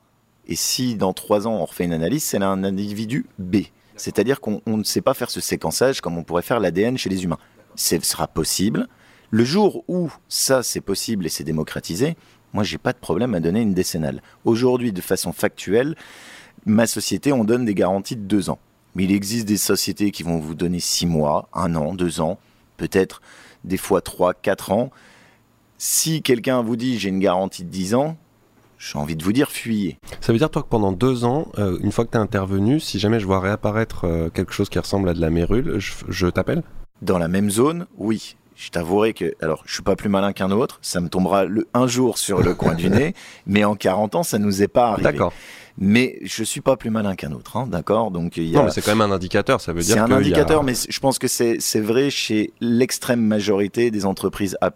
et 0.46 0.56
si 0.56 0.94
dans 0.94 1.12
trois 1.12 1.46
ans 1.46 1.54
on 1.54 1.64
refait 1.64 1.84
une 1.84 1.92
analyse, 1.92 2.22
c'est 2.22 2.42
un 2.42 2.62
individu 2.62 3.26
B. 3.38 3.58
C'est-à-dire 3.96 4.40
qu'on 4.40 4.60
ne 4.66 4.84
sait 4.84 5.00
pas 5.00 5.14
faire 5.14 5.30
ce 5.30 5.40
séquençage 5.40 6.00
comme 6.00 6.18
on 6.18 6.24
pourrait 6.24 6.42
faire 6.42 6.60
l'ADN 6.60 6.98
chez 6.98 7.08
les 7.08 7.24
humains. 7.24 7.38
Ce 7.74 7.98
sera 8.00 8.28
possible, 8.28 8.88
le 9.32 9.44
jour 9.44 9.82
où 9.88 10.12
ça 10.28 10.62
c'est 10.62 10.82
possible 10.82 11.24
et 11.24 11.30
c'est 11.30 11.42
démocratisé, 11.42 12.16
moi 12.52 12.64
j'ai 12.64 12.76
pas 12.76 12.92
de 12.92 12.98
problème 12.98 13.34
à 13.34 13.40
donner 13.40 13.62
une 13.62 13.72
décennale. 13.72 14.22
Aujourd'hui, 14.44 14.92
de 14.92 15.00
façon 15.00 15.32
factuelle, 15.32 15.96
ma 16.66 16.86
société, 16.86 17.32
on 17.32 17.42
donne 17.42 17.64
des 17.64 17.74
garanties 17.74 18.14
de 18.14 18.20
deux 18.20 18.50
ans. 18.50 18.58
Mais 18.94 19.04
il 19.04 19.12
existe 19.12 19.48
des 19.48 19.56
sociétés 19.56 20.10
qui 20.10 20.22
vont 20.22 20.38
vous 20.38 20.54
donner 20.54 20.80
six 20.80 21.06
mois, 21.06 21.48
un 21.54 21.74
an, 21.76 21.94
deux 21.94 22.20
ans, 22.20 22.38
peut-être 22.76 23.22
des 23.64 23.78
fois 23.78 24.02
trois, 24.02 24.34
quatre 24.34 24.70
ans. 24.70 24.90
Si 25.78 26.20
quelqu'un 26.20 26.60
vous 26.60 26.76
dit 26.76 26.98
j'ai 26.98 27.08
une 27.08 27.18
garantie 27.18 27.64
de 27.64 27.70
dix 27.70 27.94
ans, 27.94 28.18
j'ai 28.76 28.98
envie 28.98 29.16
de 29.16 29.24
vous 29.24 29.32
dire 29.32 29.50
fuyez. 29.50 29.98
Ça 30.20 30.34
veut 30.34 30.38
dire 30.38 30.50
toi 30.50 30.62
que 30.62 30.68
pendant 30.68 30.92
deux 30.92 31.24
ans, 31.24 31.48
euh, 31.56 31.78
une 31.80 31.90
fois 31.90 32.04
que 32.04 32.10
tu 32.10 32.18
es 32.18 32.20
intervenu, 32.20 32.80
si 32.80 32.98
jamais 32.98 33.18
je 33.18 33.24
vois 33.24 33.40
réapparaître 33.40 34.04
euh, 34.04 34.28
quelque 34.28 34.52
chose 34.52 34.68
qui 34.68 34.78
ressemble 34.78 35.08
à 35.08 35.14
de 35.14 35.22
la 35.22 35.30
mérule, 35.30 35.78
je 35.78 36.26
t'appelle? 36.26 36.62
Dans 37.00 37.16
la 37.16 37.28
même 37.28 37.48
zone, 37.48 37.86
oui 37.96 38.36
je 38.62 38.70
t'avouerai 38.70 39.12
que, 39.12 39.34
alors, 39.42 39.64
je 39.66 39.74
suis 39.74 39.82
pas 39.82 39.96
plus 39.96 40.08
malin 40.08 40.32
qu'un 40.32 40.52
autre, 40.52 40.78
ça 40.82 41.00
me 41.00 41.08
tombera 41.08 41.44
le, 41.44 41.66
un 41.74 41.88
jour 41.88 42.16
sur 42.16 42.42
le 42.42 42.54
coin 42.54 42.74
du 42.74 42.90
nez, 42.90 43.14
mais 43.46 43.64
en 43.64 43.74
40 43.74 44.14
ans, 44.14 44.22
ça 44.22 44.38
nous 44.38 44.62
est 44.62 44.68
pas 44.68 44.90
arrivé. 44.90 45.02
D'accord. 45.02 45.32
Mais 45.78 46.18
je 46.22 46.44
suis 46.44 46.60
pas 46.60 46.76
plus 46.76 46.90
malin 46.90 47.16
qu'un 47.16 47.32
autre, 47.32 47.56
hein, 47.56 47.66
d'accord? 47.66 48.10
Donc 48.10 48.36
il 48.36 48.44
y 48.44 48.54
a... 48.54 48.58
Non, 48.58 48.64
mais 48.66 48.70
c'est 48.70 48.82
quand 48.82 48.94
même 48.94 49.10
un 49.10 49.14
indicateur, 49.14 49.60
ça 49.60 49.72
veut 49.72 49.80
dire. 49.80 49.94
C'est 49.94 50.00
un 50.00 50.12
indicateur, 50.12 50.62
mais 50.62 50.74
je 50.88 51.00
pense 51.00 51.18
que 51.18 51.26
c'est 51.26 51.80
vrai 51.80 52.10
chez 52.10 52.52
l'extrême 52.60 53.22
majorité 53.22 53.90
des 53.90 54.04
entreprises 54.04 54.56
A+. 54.60 54.70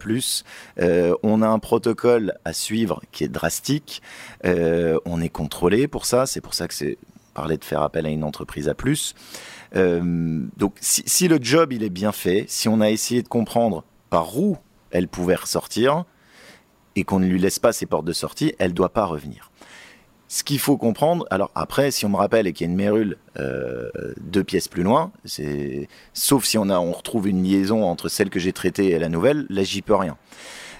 Euh, 0.79 1.15
on 1.21 1.41
a 1.41 1.47
un 1.47 1.59
protocole 1.59 2.33
à 2.45 2.51
suivre 2.51 3.01
qui 3.11 3.23
est 3.23 3.29
drastique. 3.29 4.01
Euh, 4.43 4.97
on 5.05 5.21
est 5.21 5.29
contrôlé 5.29 5.87
pour 5.87 6.05
ça. 6.07 6.25
C'est 6.25 6.41
pour 6.41 6.55
ça 6.55 6.67
que 6.67 6.73
c'est 6.73 6.97
parler 7.35 7.57
de 7.57 7.63
faire 7.63 7.83
appel 7.83 8.07
à 8.07 8.09
une 8.09 8.23
entreprise 8.23 8.67
A+. 8.67 8.73
Euh, 9.75 10.45
donc 10.57 10.75
si, 10.79 11.27
le 11.27 11.39
job 11.41 11.73
il 11.73 11.83
est 11.83 11.89
bien 11.89 12.11
fait, 12.11 12.45
si 12.47 12.69
on 12.69 12.81
a 12.81 12.89
essayé 12.89 13.21
de 13.21 13.27
comprendre 13.27 13.83
par 14.09 14.37
où 14.37 14.57
elle 14.91 15.07
pouvait 15.07 15.35
ressortir 15.35 16.05
et 16.95 17.03
qu'on 17.03 17.19
ne 17.19 17.27
lui 17.27 17.39
laisse 17.39 17.59
pas 17.59 17.73
ses 17.73 17.85
portes 17.85 18.05
de 18.05 18.13
sortie, 18.13 18.53
elle 18.59 18.73
doit 18.73 18.93
pas 18.93 19.05
revenir. 19.05 19.51
Ce 20.29 20.43
qu'il 20.43 20.59
faut 20.59 20.77
comprendre, 20.77 21.25
alors 21.29 21.51
après, 21.55 21.89
si 21.91 22.05
on 22.05 22.09
me 22.09 22.17
rappelle 22.17 22.47
et 22.47 22.53
qu'il 22.53 22.67
y 22.67 22.69
a 22.69 22.71
une 22.71 22.77
mérule 22.77 23.17
euh, 23.39 23.89
deux 24.19 24.43
pièces 24.43 24.67
plus 24.67 24.83
loin, 24.83 25.11
c'est 25.23 25.87
sauf 26.13 26.43
si 26.43 26.57
on 26.57 26.69
a, 26.69 26.79
on 26.79 26.91
retrouve 26.91 27.29
une 27.29 27.43
liaison 27.43 27.83
entre 27.83 28.09
celle 28.09 28.29
que 28.29 28.39
j'ai 28.39 28.51
traitée 28.51 28.87
et 28.87 28.99
la 28.99 29.07
nouvelle, 29.07 29.45
là 29.49 29.63
j'y 29.63 29.81
peux 29.81 29.95
rien. 29.95 30.17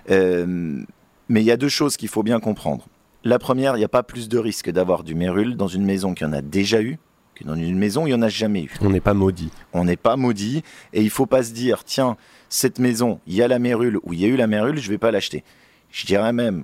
Euh, 0.09 0.83
mais 1.29 1.41
il 1.41 1.45
y 1.45 1.51
a 1.51 1.57
deux 1.57 1.69
choses 1.69 1.97
qu'il 1.97 2.09
faut 2.09 2.23
bien 2.23 2.39
comprendre. 2.39 2.87
La 3.23 3.39
première, 3.39 3.75
il 3.75 3.79
n'y 3.79 3.85
a 3.85 3.89
pas 3.89 4.03
plus 4.03 4.29
de 4.29 4.37
risque 4.37 4.69
d'avoir 4.69 5.03
du 5.03 5.15
mérule 5.15 5.55
dans 5.55 5.67
une 5.67 5.85
maison 5.85 6.13
qui 6.13 6.25
en 6.25 6.33
a 6.33 6.41
déjà 6.41 6.81
eu 6.81 6.97
dans 7.43 7.55
une 7.55 7.77
maison, 7.77 8.05
il 8.05 8.09
n'y 8.09 8.15
en 8.15 8.21
a 8.21 8.29
jamais 8.29 8.63
eu. 8.63 8.71
On 8.81 8.89
n'est 8.89 9.01
pas 9.01 9.13
maudit. 9.13 9.51
On 9.73 9.85
n'est 9.85 9.97
pas 9.97 10.15
maudit. 10.15 10.63
Et 10.93 11.01
il 11.01 11.05
ne 11.05 11.09
faut 11.09 11.25
pas 11.25 11.43
se 11.43 11.51
dire, 11.51 11.83
tiens, 11.83 12.17
cette 12.49 12.79
maison, 12.79 13.19
il 13.27 13.35
y 13.35 13.41
a 13.41 13.47
la 13.47 13.59
mérule 13.59 13.99
ou 14.03 14.13
il 14.13 14.21
y 14.21 14.25
a 14.25 14.27
eu 14.27 14.35
la 14.35 14.47
mérule, 14.47 14.77
je 14.77 14.87
ne 14.87 14.91
vais 14.91 14.97
pas 14.97 15.11
l'acheter. 15.11 15.43
Je 15.91 16.05
dirais 16.05 16.33
même, 16.33 16.63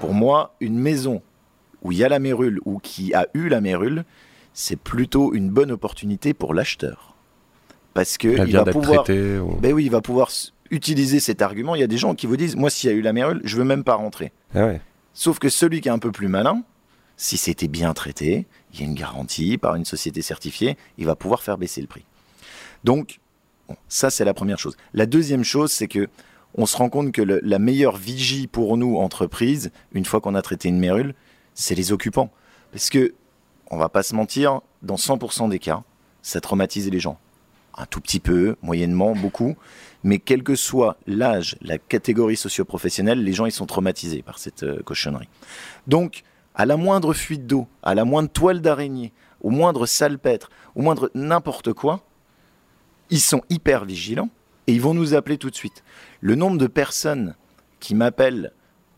pour 0.00 0.14
moi, 0.14 0.54
une 0.60 0.78
maison 0.78 1.22
où 1.82 1.92
il 1.92 1.98
y 1.98 2.04
a 2.04 2.08
la 2.08 2.18
mérule 2.18 2.60
ou 2.64 2.78
qui 2.78 3.14
a 3.14 3.26
eu 3.34 3.48
la 3.48 3.60
mérule, 3.60 4.04
c'est 4.54 4.76
plutôt 4.76 5.34
une 5.34 5.50
bonne 5.50 5.70
opportunité 5.70 6.34
pour 6.34 6.54
l'acheteur. 6.54 7.16
Parce 7.94 8.16
que 8.16 8.46
il 8.46 8.52
va 8.52 8.64
pouvoir, 8.64 9.04
ben 9.04 9.72
oui, 9.72 9.84
il 9.84 9.90
va 9.90 10.00
pouvoir 10.00 10.30
utiliser 10.70 11.20
cet 11.20 11.42
argument. 11.42 11.74
Il 11.74 11.80
y 11.80 11.84
a 11.84 11.88
des 11.88 11.98
gens 11.98 12.14
qui 12.14 12.26
vous 12.26 12.36
disent, 12.36 12.56
moi, 12.56 12.70
s'il 12.70 12.90
y 12.90 12.92
a 12.92 12.96
eu 12.96 13.02
la 13.02 13.12
mérule, 13.12 13.40
je 13.44 13.56
veux 13.56 13.64
même 13.64 13.84
pas 13.84 13.94
rentrer. 13.94 14.32
Ah 14.54 14.70
Sauf 15.14 15.38
que 15.38 15.50
celui 15.50 15.82
qui 15.82 15.88
est 15.88 15.92
un 15.92 15.98
peu 15.98 16.10
plus 16.10 16.28
malin, 16.28 16.62
si 17.18 17.36
c'était 17.36 17.68
bien 17.68 17.92
traité, 17.92 18.46
il 18.72 18.80
y 18.80 18.82
a 18.82 18.86
une 18.86 18.94
garantie 18.94 19.58
par 19.58 19.74
une 19.74 19.84
société 19.84 20.22
certifiée, 20.22 20.76
il 20.98 21.06
va 21.06 21.14
pouvoir 21.14 21.42
faire 21.42 21.58
baisser 21.58 21.80
le 21.80 21.86
prix. 21.86 22.04
Donc, 22.84 23.20
ça 23.88 24.10
c'est 24.10 24.24
la 24.24 24.34
première 24.34 24.58
chose. 24.58 24.76
La 24.94 25.06
deuxième 25.06 25.44
chose, 25.44 25.72
c'est 25.72 25.88
que 25.88 26.08
on 26.54 26.66
se 26.66 26.76
rend 26.76 26.90
compte 26.90 27.12
que 27.12 27.22
la 27.22 27.58
meilleure 27.58 27.96
vigie 27.96 28.46
pour 28.46 28.76
nous, 28.76 28.98
entreprises, 28.98 29.70
une 29.92 30.04
fois 30.04 30.20
qu'on 30.20 30.34
a 30.34 30.42
traité 30.42 30.68
une 30.68 30.78
mérule, 30.78 31.14
c'est 31.54 31.74
les 31.74 31.92
occupants. 31.92 32.30
Parce 32.72 32.90
que, 32.90 33.14
on 33.70 33.78
va 33.78 33.88
pas 33.88 34.02
se 34.02 34.14
mentir, 34.14 34.60
dans 34.82 34.96
100% 34.96 35.48
des 35.48 35.58
cas, 35.58 35.82
ça 36.20 36.40
traumatise 36.40 36.90
les 36.90 37.00
gens. 37.00 37.18
un 37.78 37.86
tout 37.86 38.02
petit 38.02 38.20
peu, 38.20 38.56
moyennement, 38.60 39.14
beaucoup. 39.14 39.56
Mais 40.04 40.18
quel 40.18 40.42
que 40.42 40.56
soit 40.56 40.98
l'âge, 41.06 41.56
la 41.62 41.78
catégorie 41.78 42.36
socio-professionnelle, 42.36 43.24
les 43.24 43.32
gens 43.32 43.46
ils 43.46 43.52
sont 43.52 43.64
traumatisés 43.64 44.20
par 44.20 44.38
cette 44.38 44.62
euh, 44.62 44.82
cochonnerie. 44.82 45.28
Donc, 45.86 46.22
à 46.54 46.66
la 46.66 46.76
moindre 46.76 47.14
fuite 47.14 47.46
d'eau, 47.46 47.66
à 47.82 47.94
la 47.94 48.04
moindre 48.04 48.30
toile 48.30 48.60
d'araignée, 48.60 49.12
au 49.40 49.50
moindre 49.50 49.86
salpêtre, 49.86 50.50
au 50.74 50.82
moindre 50.82 51.10
n'importe 51.14 51.72
quoi, 51.72 52.04
ils 53.10 53.20
sont 53.20 53.42
hyper 53.50 53.84
vigilants 53.84 54.30
et 54.66 54.72
ils 54.72 54.80
vont 54.80 54.94
nous 54.94 55.14
appeler 55.14 55.38
tout 55.38 55.50
de 55.50 55.56
suite. 55.56 55.82
Le 56.20 56.34
nombre 56.34 56.58
de 56.58 56.66
personnes 56.66 57.34
qui 57.80 57.94
m'appellent 57.94 58.52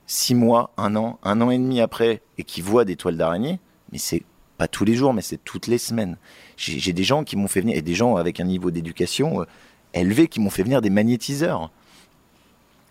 six 0.06 0.34
mois, 0.34 0.72
un 0.76 0.94
an, 0.96 1.18
un 1.22 1.40
an 1.40 1.50
et 1.50 1.58
demi 1.58 1.80
après 1.80 2.22
et 2.38 2.44
qui 2.44 2.60
voient 2.60 2.84
des 2.84 2.96
toiles 2.96 3.16
d'araignée, 3.16 3.58
mais 3.90 3.98
c'est 3.98 4.22
pas 4.58 4.68
tous 4.68 4.84
les 4.84 4.94
jours, 4.94 5.14
mais 5.14 5.22
c'est 5.22 5.42
toutes 5.42 5.66
les 5.66 5.78
semaines. 5.78 6.16
J'ai 6.56 6.92
des 6.92 7.04
gens 7.04 7.24
qui 7.24 7.36
m'ont 7.36 7.48
fait 7.48 7.60
venir, 7.60 7.76
et 7.76 7.82
des 7.82 7.94
gens 7.94 8.16
avec 8.16 8.38
un 8.38 8.44
niveau 8.44 8.70
d'éducation 8.70 9.40
euh, 9.40 9.46
élevé 9.94 10.28
qui 10.28 10.40
m'ont 10.40 10.50
fait 10.50 10.62
venir 10.62 10.80
des 10.80 10.90
magnétiseurs. 10.90 11.70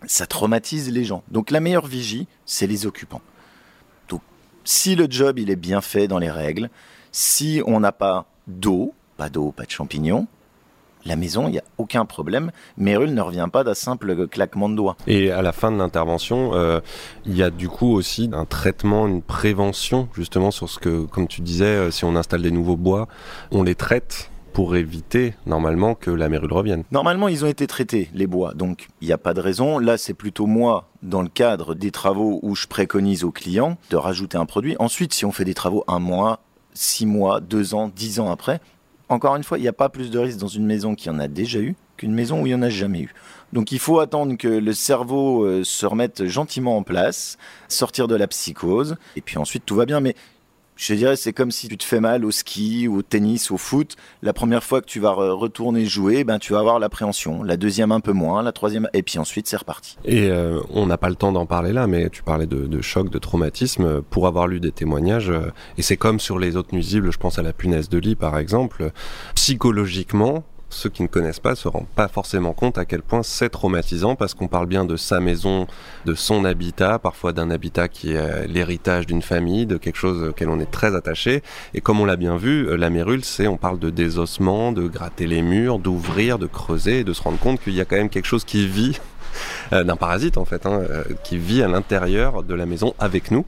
Ça 0.05 0.25
traumatise 0.25 0.91
les 0.91 1.05
gens. 1.05 1.23
Donc 1.29 1.51
la 1.51 1.61
meilleure 1.61 1.87
vigie, 1.87 2.27
c'est 2.45 2.67
les 2.67 2.85
occupants. 2.85 3.21
Si 4.63 4.95
le 4.95 5.07
job 5.09 5.39
il 5.39 5.49
est 5.49 5.55
bien 5.55 5.81
fait 5.81 6.07
dans 6.07 6.19
les 6.19 6.31
règles, 6.31 6.69
si 7.11 7.61
on 7.65 7.79
n'a 7.79 7.91
pas 7.91 8.25
d'eau, 8.47 8.93
pas 9.17 9.29
d'eau, 9.29 9.51
pas 9.51 9.63
de 9.63 9.71
champignons, 9.71 10.27
la 11.05 11.15
maison, 11.15 11.47
il 11.47 11.51
n'y 11.51 11.59
a 11.59 11.63
aucun 11.77 12.05
problème. 12.05 12.51
Mérule 12.77 13.13
ne 13.13 13.21
revient 13.21 13.47
pas 13.51 13.63
d'un 13.63 13.73
simple 13.73 14.27
claquement 14.27 14.69
de 14.69 14.75
doigts. 14.75 14.95
Et 15.05 15.31
à 15.31 15.41
la 15.41 15.51
fin 15.51 15.71
de 15.71 15.77
l'intervention, 15.77 16.51
euh, 16.53 16.79
il 17.25 17.35
y 17.35 17.43
a 17.43 17.49
du 17.49 17.67
coup 17.67 17.93
aussi 17.93 18.29
un 18.31 18.45
traitement, 18.45 19.05
une 19.07 19.21
prévention, 19.21 20.07
justement, 20.13 20.51
sur 20.51 20.69
ce 20.69 20.79
que, 20.79 21.05
comme 21.05 21.27
tu 21.27 21.41
disais, 21.41 21.65
euh, 21.65 21.91
si 21.91 22.05
on 22.05 22.15
installe 22.15 22.41
des 22.41 22.51
nouveaux 22.51 22.77
bois, 22.77 23.07
on 23.51 23.63
les 23.63 23.75
traite 23.75 24.29
pour 24.53 24.75
éviter 24.75 25.33
normalement 25.45 25.95
que 25.95 26.11
la 26.11 26.29
mérule 26.29 26.53
revienne. 26.53 26.83
Normalement, 26.91 27.27
ils 27.27 27.43
ont 27.43 27.47
été 27.47 27.67
traités, 27.67 28.09
les 28.13 28.27
bois, 28.27 28.53
donc 28.53 28.87
il 29.01 29.07
n'y 29.07 29.13
a 29.13 29.17
pas 29.17 29.33
de 29.33 29.41
raison. 29.41 29.79
Là, 29.79 29.97
c'est 29.97 30.13
plutôt 30.13 30.45
moi, 30.45 30.89
dans 31.01 31.21
le 31.21 31.27
cadre 31.27 31.73
des 31.73 31.91
travaux 31.91 32.39
où 32.43 32.55
je 32.55 32.67
préconise 32.67 33.23
aux 33.23 33.31
clients 33.31 33.77
de 33.89 33.97
rajouter 33.97 34.37
un 34.37 34.45
produit. 34.45 34.75
Ensuite, 34.79 35.13
si 35.13 35.25
on 35.25 35.31
fait 35.31 35.45
des 35.45 35.55
travaux 35.55 35.83
un 35.87 35.99
mois, 35.99 36.39
six 36.73 37.05
mois, 37.05 37.39
deux 37.39 37.73
ans, 37.73 37.91
dix 37.93 38.19
ans 38.19 38.31
après, 38.31 38.61
encore 39.09 39.35
une 39.35 39.43
fois, 39.43 39.57
il 39.57 39.61
n'y 39.61 39.67
a 39.67 39.73
pas 39.73 39.89
plus 39.89 40.11
de 40.11 40.19
risque 40.19 40.39
dans 40.39 40.47
une 40.47 40.65
maison 40.65 40.95
qui 40.95 41.09
en 41.09 41.19
a 41.19 41.27
déjà 41.27 41.59
eu 41.59 41.75
qu'une 41.97 42.13
maison 42.13 42.41
où 42.41 42.45
il 42.45 42.49
n'y 42.49 42.55
en 42.55 42.61
a 42.61 42.69
jamais 42.69 43.01
eu. 43.01 43.13
Donc 43.51 43.71
il 43.71 43.77
faut 43.77 43.99
attendre 43.99 44.35
que 44.35 44.47
le 44.47 44.73
cerveau 44.73 45.43
euh, 45.43 45.63
se 45.63 45.85
remette 45.85 46.25
gentiment 46.25 46.77
en 46.77 46.83
place, 46.83 47.37
sortir 47.67 48.07
de 48.07 48.15
la 48.15 48.27
psychose, 48.27 48.95
et 49.15 49.21
puis 49.21 49.37
ensuite 49.37 49.63
tout 49.65 49.75
va 49.75 49.85
bien. 49.85 49.99
Mais 49.99 50.15
je 50.83 50.93
dirais, 50.95 51.15
c'est 51.15 51.31
comme 51.31 51.51
si 51.51 51.69
tu 51.69 51.77
te 51.77 51.83
fais 51.85 52.01
mal 52.01 52.25
au 52.25 52.31
ski, 52.31 52.89
au 52.89 53.01
tennis, 53.01 53.51
au 53.51 53.57
foot. 53.57 53.95
La 54.21 54.33
première 54.33 54.63
fois 54.63 54.81
que 54.81 54.85
tu 54.85 54.99
vas 54.99 55.11
retourner 55.11 55.85
jouer, 55.85 56.25
ben, 56.25 56.39
tu 56.39 56.51
vas 56.51 56.59
avoir 56.59 56.77
l'appréhension. 56.77 57.41
La 57.41 57.55
deuxième, 57.55 57.93
un 57.93 58.01
peu 58.01 58.11
moins. 58.11 58.43
La 58.43 58.51
troisième, 58.51 58.89
et 58.93 59.01
puis 59.01 59.17
ensuite, 59.17 59.47
c'est 59.47 59.55
reparti. 59.55 59.97
Et 60.03 60.29
euh, 60.29 60.59
on 60.71 60.85
n'a 60.85 60.97
pas 60.97 61.09
le 61.09 61.15
temps 61.15 61.31
d'en 61.31 61.45
parler 61.45 61.71
là, 61.71 61.87
mais 61.87 62.09
tu 62.09 62.21
parlais 62.21 62.47
de, 62.47 62.67
de, 62.67 62.81
choc, 62.81 63.09
de 63.09 63.17
traumatisme. 63.17 64.01
Pour 64.01 64.27
avoir 64.27 64.47
lu 64.47 64.59
des 64.59 64.71
témoignages, 64.71 65.29
euh, 65.29 65.51
et 65.77 65.81
c'est 65.81 65.97
comme 65.97 66.19
sur 66.19 66.37
les 66.37 66.57
autres 66.57 66.73
nuisibles, 66.73 67.11
je 67.11 67.17
pense 67.17 67.39
à 67.39 67.43
la 67.43 67.53
punaise 67.53 67.87
de 67.87 67.97
lit, 67.97 68.15
par 68.15 68.37
exemple, 68.37 68.91
psychologiquement, 69.35 70.43
ceux 70.73 70.89
qui 70.89 71.03
ne 71.03 71.07
connaissent 71.07 71.39
pas 71.39 71.55
se 71.55 71.67
rendent 71.67 71.87
pas 71.95 72.07
forcément 72.07 72.53
compte 72.53 72.77
à 72.77 72.85
quel 72.85 73.01
point 73.01 73.23
c'est 73.23 73.49
traumatisant 73.49 74.15
parce 74.15 74.33
qu'on 74.33 74.47
parle 74.47 74.67
bien 74.67 74.85
de 74.85 74.97
sa 74.97 75.19
maison, 75.19 75.67
de 76.05 76.15
son 76.15 76.45
habitat, 76.45 76.99
parfois 76.99 77.33
d'un 77.33 77.49
habitat 77.49 77.87
qui 77.87 78.13
est 78.13 78.47
l'héritage 78.47 79.05
d'une 79.05 79.21
famille, 79.21 79.65
de 79.65 79.77
quelque 79.77 79.97
chose 79.97 80.29
auquel 80.29 80.49
on 80.49 80.59
est 80.59 80.69
très 80.71 80.95
attaché. 80.95 81.43
Et 81.73 81.81
comme 81.81 81.99
on 81.99 82.05
l'a 82.05 82.15
bien 82.15 82.37
vu, 82.37 82.67
euh, 82.67 82.75
la 82.75 82.89
mérule, 82.89 83.23
c'est 83.23 83.47
on 83.47 83.57
parle 83.57 83.79
de 83.79 83.89
désossement, 83.89 84.71
de 84.71 84.87
gratter 84.87 85.27
les 85.27 85.41
murs, 85.41 85.79
d'ouvrir, 85.79 86.39
de 86.39 86.47
creuser, 86.47 86.99
et 86.99 87.03
de 87.03 87.13
se 87.13 87.21
rendre 87.21 87.39
compte 87.39 87.61
qu'il 87.61 87.73
y 87.73 87.81
a 87.81 87.85
quand 87.85 87.95
même 87.95 88.09
quelque 88.09 88.25
chose 88.25 88.43
qui 88.43 88.67
vit 88.67 88.99
euh, 89.71 89.83
d'un 89.83 89.95
parasite 89.95 90.37
en 90.37 90.45
fait, 90.45 90.65
hein, 90.65 90.81
euh, 90.89 91.03
qui 91.23 91.37
vit 91.37 91.63
à 91.63 91.67
l'intérieur 91.67 92.43
de 92.43 92.53
la 92.53 92.65
maison 92.65 92.93
avec 92.99 93.31
nous. 93.31 93.45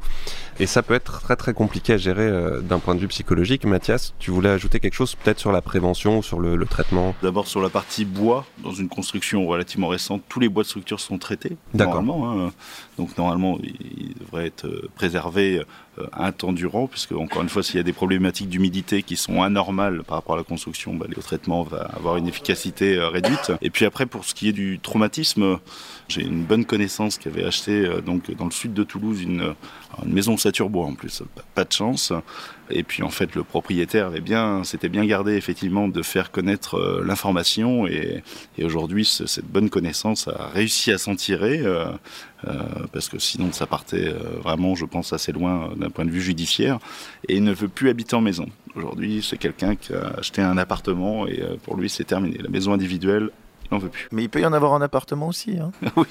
Et 0.59 0.67
ça 0.67 0.81
peut 0.83 0.93
être 0.93 1.21
très 1.21 1.35
très 1.35 1.53
compliqué 1.53 1.93
à 1.93 1.97
gérer 1.97 2.23
euh, 2.23 2.61
d'un 2.61 2.79
point 2.79 2.95
de 2.95 2.99
vue 2.99 3.07
psychologique. 3.07 3.65
Mathias, 3.65 4.13
tu 4.19 4.31
voulais 4.31 4.49
ajouter 4.49 4.79
quelque 4.79 4.93
chose 4.93 5.15
peut-être 5.15 5.39
sur 5.39 5.51
la 5.51 5.61
prévention, 5.61 6.21
sur 6.21 6.39
le, 6.39 6.55
le 6.55 6.65
traitement 6.65 7.13
D'abord 7.21 7.47
sur 7.47 7.61
la 7.61 7.69
partie 7.69 8.05
bois, 8.05 8.45
dans 8.63 8.71
une 8.71 8.87
construction 8.87 9.45
relativement 9.45 9.87
récente, 9.87 10.23
tous 10.29 10.39
les 10.39 10.49
bois 10.49 10.63
de 10.63 10.67
structure 10.67 10.99
sont 10.99 11.17
traités. 11.17 11.57
Normalement, 11.73 12.31
hein. 12.31 12.51
donc 12.97 13.17
normalement 13.17 13.57
ils 13.61 14.13
devraient 14.19 14.47
être 14.47 14.67
préservés 14.95 15.61
un 16.13 16.31
temps 16.31 16.53
durant, 16.53 16.87
puisque 16.87 17.13
encore 17.13 17.41
une 17.41 17.49
fois, 17.49 17.63
s'il 17.63 17.77
y 17.77 17.79
a 17.79 17.83
des 17.83 17.93
problématiques 17.93 18.49
d'humidité 18.49 19.03
qui 19.03 19.15
sont 19.15 19.41
anormales 19.41 20.03
par 20.03 20.17
rapport 20.17 20.35
à 20.35 20.37
la 20.37 20.43
construction, 20.43 20.93
bah, 20.93 21.05
le 21.09 21.21
traitement 21.21 21.63
va 21.63 21.89
avoir 21.95 22.17
une 22.17 22.27
efficacité 22.27 22.99
réduite. 22.99 23.51
Et 23.61 23.69
puis 23.69 23.85
après, 23.85 24.05
pour 24.05 24.25
ce 24.25 24.33
qui 24.33 24.49
est 24.49 24.53
du 24.53 24.79
traumatisme, 24.79 25.59
j'ai 26.07 26.21
une 26.21 26.43
bonne 26.43 26.65
connaissance 26.65 27.17
qui 27.17 27.27
avait 27.27 27.43
acheté 27.43 27.85
euh, 27.85 28.01
donc 28.01 28.31
dans 28.35 28.45
le 28.45 28.51
sud 28.51 28.73
de 28.73 28.83
Toulouse 28.83 29.21
une, 29.21 29.53
une 30.03 30.13
maison 30.13 30.37
Saturbois 30.37 30.85
en 30.85 30.93
plus, 30.93 31.23
pas 31.53 31.63
de 31.63 31.71
chance. 31.71 32.13
Et 32.69 32.83
puis 32.83 33.03
en 33.03 33.09
fait 33.09 33.35
le 33.35 33.43
propriétaire 33.43 34.07
avait 34.07 34.21
bien, 34.21 34.63
s'était 34.63 34.89
bien 34.89 35.05
gardé 35.05 35.33
effectivement 35.33 35.87
de 35.87 36.01
faire 36.01 36.31
connaître 36.31 36.75
euh, 36.75 37.03
l'information 37.05 37.87
et, 37.87 38.23
aujourd'hui 38.63 39.05
cette 39.05 39.45
bonne 39.45 39.69
connaissance 39.69 40.27
a 40.27 40.47
réussi 40.47 40.91
à 40.91 40.97
s'en 40.97 41.15
tirer 41.15 41.59
euh, 41.59 41.85
euh, 42.47 42.53
parce 42.91 43.09
que 43.09 43.19
sinon 43.19 43.51
ça 43.51 43.67
partait 43.67 44.07
euh, 44.07 44.39
vraiment, 44.41 44.73
je 44.73 44.85
pense, 44.85 45.13
assez 45.13 45.31
loin 45.31 45.71
d'un 45.75 45.89
point 45.89 46.05
de 46.05 46.09
vue 46.09 46.21
judiciaire 46.21 46.79
et 47.27 47.35
il 47.35 47.43
ne 47.43 47.53
veut 47.53 47.67
plus 47.67 47.89
habiter 47.89 48.15
en 48.15 48.21
maison. 48.21 48.47
Aujourd'hui 48.75 49.23
c'est 49.27 49.37
quelqu'un 49.37 49.75
qui 49.75 49.93
a 49.93 50.15
acheté 50.17 50.41
un 50.41 50.57
appartement 50.57 51.27
et 51.27 51.43
pour 51.63 51.77
lui 51.77 51.89
c'est 51.89 52.03
terminé. 52.03 52.37
La 52.39 52.49
maison 52.49 52.73
individuelle 52.73 53.29
il 53.71 53.77
veut 53.79 53.89
plus. 53.89 54.07
Mais 54.11 54.23
il 54.23 54.29
peut 54.29 54.39
y 54.41 54.45
en 54.45 54.53
avoir 54.53 54.71
en 54.71 54.81
appartement 54.81 55.27
aussi. 55.27 55.57
Hein. 55.59 55.71
oui, 55.95 56.05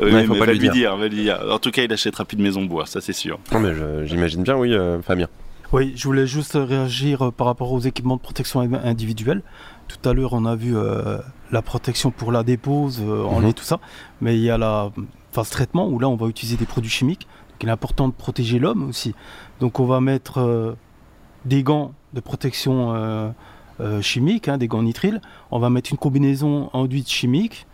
oui 0.00 0.12
mais, 0.12 0.24
faut 0.26 0.34
pas 0.34 0.46
lui 0.46 0.58
dire. 0.58 0.72
dire. 0.72 1.40
En 1.50 1.58
tout 1.58 1.70
cas, 1.70 1.82
il 1.82 1.92
achètera 1.92 2.24
plus 2.24 2.36
de 2.36 2.42
maison 2.42 2.64
bois, 2.64 2.86
ça 2.86 3.00
c'est 3.00 3.12
sûr. 3.12 3.38
Non, 3.52 3.60
mais 3.60 3.72
j'imagine 4.06 4.42
bien, 4.42 4.56
oui, 4.56 4.72
euh, 4.74 5.00
Fabien. 5.02 5.28
Oui, 5.72 5.92
je 5.96 6.04
voulais 6.04 6.26
juste 6.26 6.52
réagir 6.54 7.22
euh, 7.26 7.30
par 7.32 7.46
rapport 7.48 7.72
aux 7.72 7.80
équipements 7.80 8.16
de 8.16 8.20
protection 8.20 8.60
individuelle. 8.60 9.42
Tout 9.88 10.08
à 10.08 10.12
l'heure, 10.12 10.32
on 10.32 10.44
a 10.44 10.54
vu 10.54 10.76
euh, 10.76 11.18
la 11.50 11.62
protection 11.62 12.10
pour 12.12 12.30
la 12.32 12.42
dépose, 12.44 13.02
euh, 13.04 13.24
en 13.24 13.40
Mhm. 13.40 13.46
lait, 13.46 13.52
tout 13.54 13.64
ça. 13.64 13.80
Mais 14.20 14.36
il 14.36 14.42
y 14.42 14.50
a 14.50 14.58
la 14.58 14.90
phase 15.32 15.50
traitement 15.50 15.88
où 15.88 15.98
là, 15.98 16.08
on 16.08 16.16
va 16.16 16.26
utiliser 16.28 16.56
des 16.56 16.66
produits 16.66 16.90
chimiques. 16.90 17.26
Donc, 17.50 17.62
il 17.64 17.68
est 17.68 17.72
important 17.72 18.06
de 18.08 18.12
protéger 18.14 18.58
l'homme 18.60 18.88
aussi. 18.88 19.14
Donc, 19.60 19.80
on 19.80 19.84
va 19.86 20.00
mettre 20.00 20.38
euh, 20.38 20.76
des 21.44 21.62
gants 21.64 21.92
de 22.12 22.20
protection 22.20 22.94
euh, 23.80 23.84
euh, 23.98 24.02
chimique, 24.02 24.48
hein, 24.48 24.58
des 24.58 24.68
gants 24.68 24.82
nitriles. 24.82 25.20
On 25.50 25.58
va 25.58 25.70
mettre 25.70 25.90
une 25.90 25.98
combinaison 25.98 26.70
enduite 26.72 27.10
chimique 27.10 27.66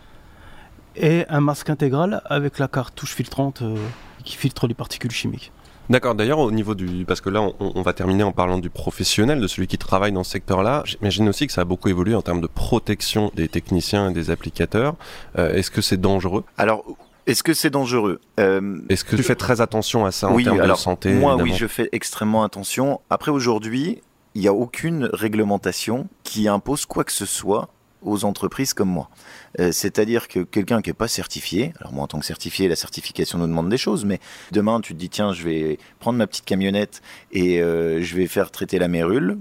et 0.97 1.25
un 1.29 1.41
masque 1.41 1.71
intégral 1.71 2.23
avec 2.27 2.59
la 2.59 2.69
cartouche 2.69 3.15
filtrante 3.15 3.63
euh, 3.63 3.77
qui 4.25 4.37
filtre 4.37 4.67
les 4.67 4.75
particules 4.75 5.11
chimiques. 5.11 5.53
D'accord, 5.89 6.15
d'ailleurs 6.15 6.39
au 6.39 6.53
niveau 6.53 6.75
du... 6.75 7.05
Parce 7.05 7.21
que 7.21 7.31
là 7.31 7.43
on, 7.43 7.55
on 7.59 7.83
va 7.83 7.93
terminer 7.93 8.23
en 8.23 8.33
parlant 8.33 8.59
du 8.59 8.71
professionnel, 8.71 9.41
de 9.41 9.47
celui 9.47 9.67
qui 9.67 9.77
travaille 9.79 10.13
dans 10.13 10.25
ce 10.25 10.31
secteur-là. 10.33 10.83
J'imagine 10.85 11.29
aussi 11.29 11.47
que 11.47 11.53
ça 11.53 11.63
a 11.63 11.65
beaucoup 11.65 11.89
évolué 11.89 12.15
en 12.15 12.23
termes 12.23 12.41
de 12.41 12.47
protection 12.47 13.33
des 13.35 13.49
techniciens 13.49 14.11
et 14.11 14.13
des 14.13 14.31
applicateurs. 14.31 14.95
Euh, 15.39 15.53
Est-ce 15.55 15.71
que 15.71 15.81
c'est 15.81 16.01
dangereux? 16.01 16.45
Alors, 16.59 16.85
est-ce 17.27 17.43
que 17.43 17.55
c'est 17.55 17.71
dangereux? 17.71 18.21
Euh, 18.39 18.79
Est-ce 18.89 19.05
que 19.05 19.17
tu 19.17 19.23
fais 19.23 19.35
très 19.35 19.61
attention 19.61 20.07
à 20.07 20.11
ça 20.13 20.29
en 20.29 20.35
oui, 20.35 20.45
termes 20.45 20.61
alors, 20.61 20.77
de 20.77 20.81
santé 20.83 21.13
Moi, 21.13 21.33
évidemment? 21.35 21.53
oui, 21.53 21.59
je 21.59 21.67
fais 21.67 21.89
extrêmement 21.93 22.45
attention. 22.45 23.01
Après, 23.11 23.31
aujourd'hui, 23.31 24.01
il 24.35 24.43
n'y 24.43 24.49
a 24.49 24.53
aucune 24.55 25.09
réglementation 25.13 26.09
qui 26.23 26.49
impose 26.49 26.87
quoi 26.87 27.05
que 27.05 27.13
ce 27.13 27.27
soit 27.27 27.69
aux 28.03 28.25
entreprises 28.25 28.73
comme 28.73 28.89
moi. 28.89 29.11
Euh, 29.59 29.73
C'est-à-dire 29.73 30.29
que 30.29 30.41
quelqu'un 30.41 30.81
qui 30.81 30.91
n'est 30.91 30.95
pas 30.95 31.09
certifié, 31.09 31.73
alors 31.81 31.93
moi 31.93 32.05
en 32.05 32.07
tant 32.07 32.19
que 32.19 32.25
certifié, 32.25 32.69
la 32.69 32.77
certification 32.77 33.39
nous 33.39 33.47
demande 33.47 33.69
des 33.69 33.77
choses, 33.77 34.05
mais 34.05 34.21
demain 34.53 34.81
tu 34.81 34.95
te 34.95 34.99
dis 34.99 35.11
tiens, 35.11 35.33
je 35.33 35.45
vais 35.45 35.79
prendre 35.99 36.19
ma 36.19 36.27
petite 36.27 36.45
camionnette 36.45 37.03
et 37.33 37.61
euh, 37.61 38.01
je 38.03 38.17
vais 38.17 38.27
faire 38.27 38.51
traiter 38.51 38.79
la 38.79 38.89
mérule. 38.89 39.39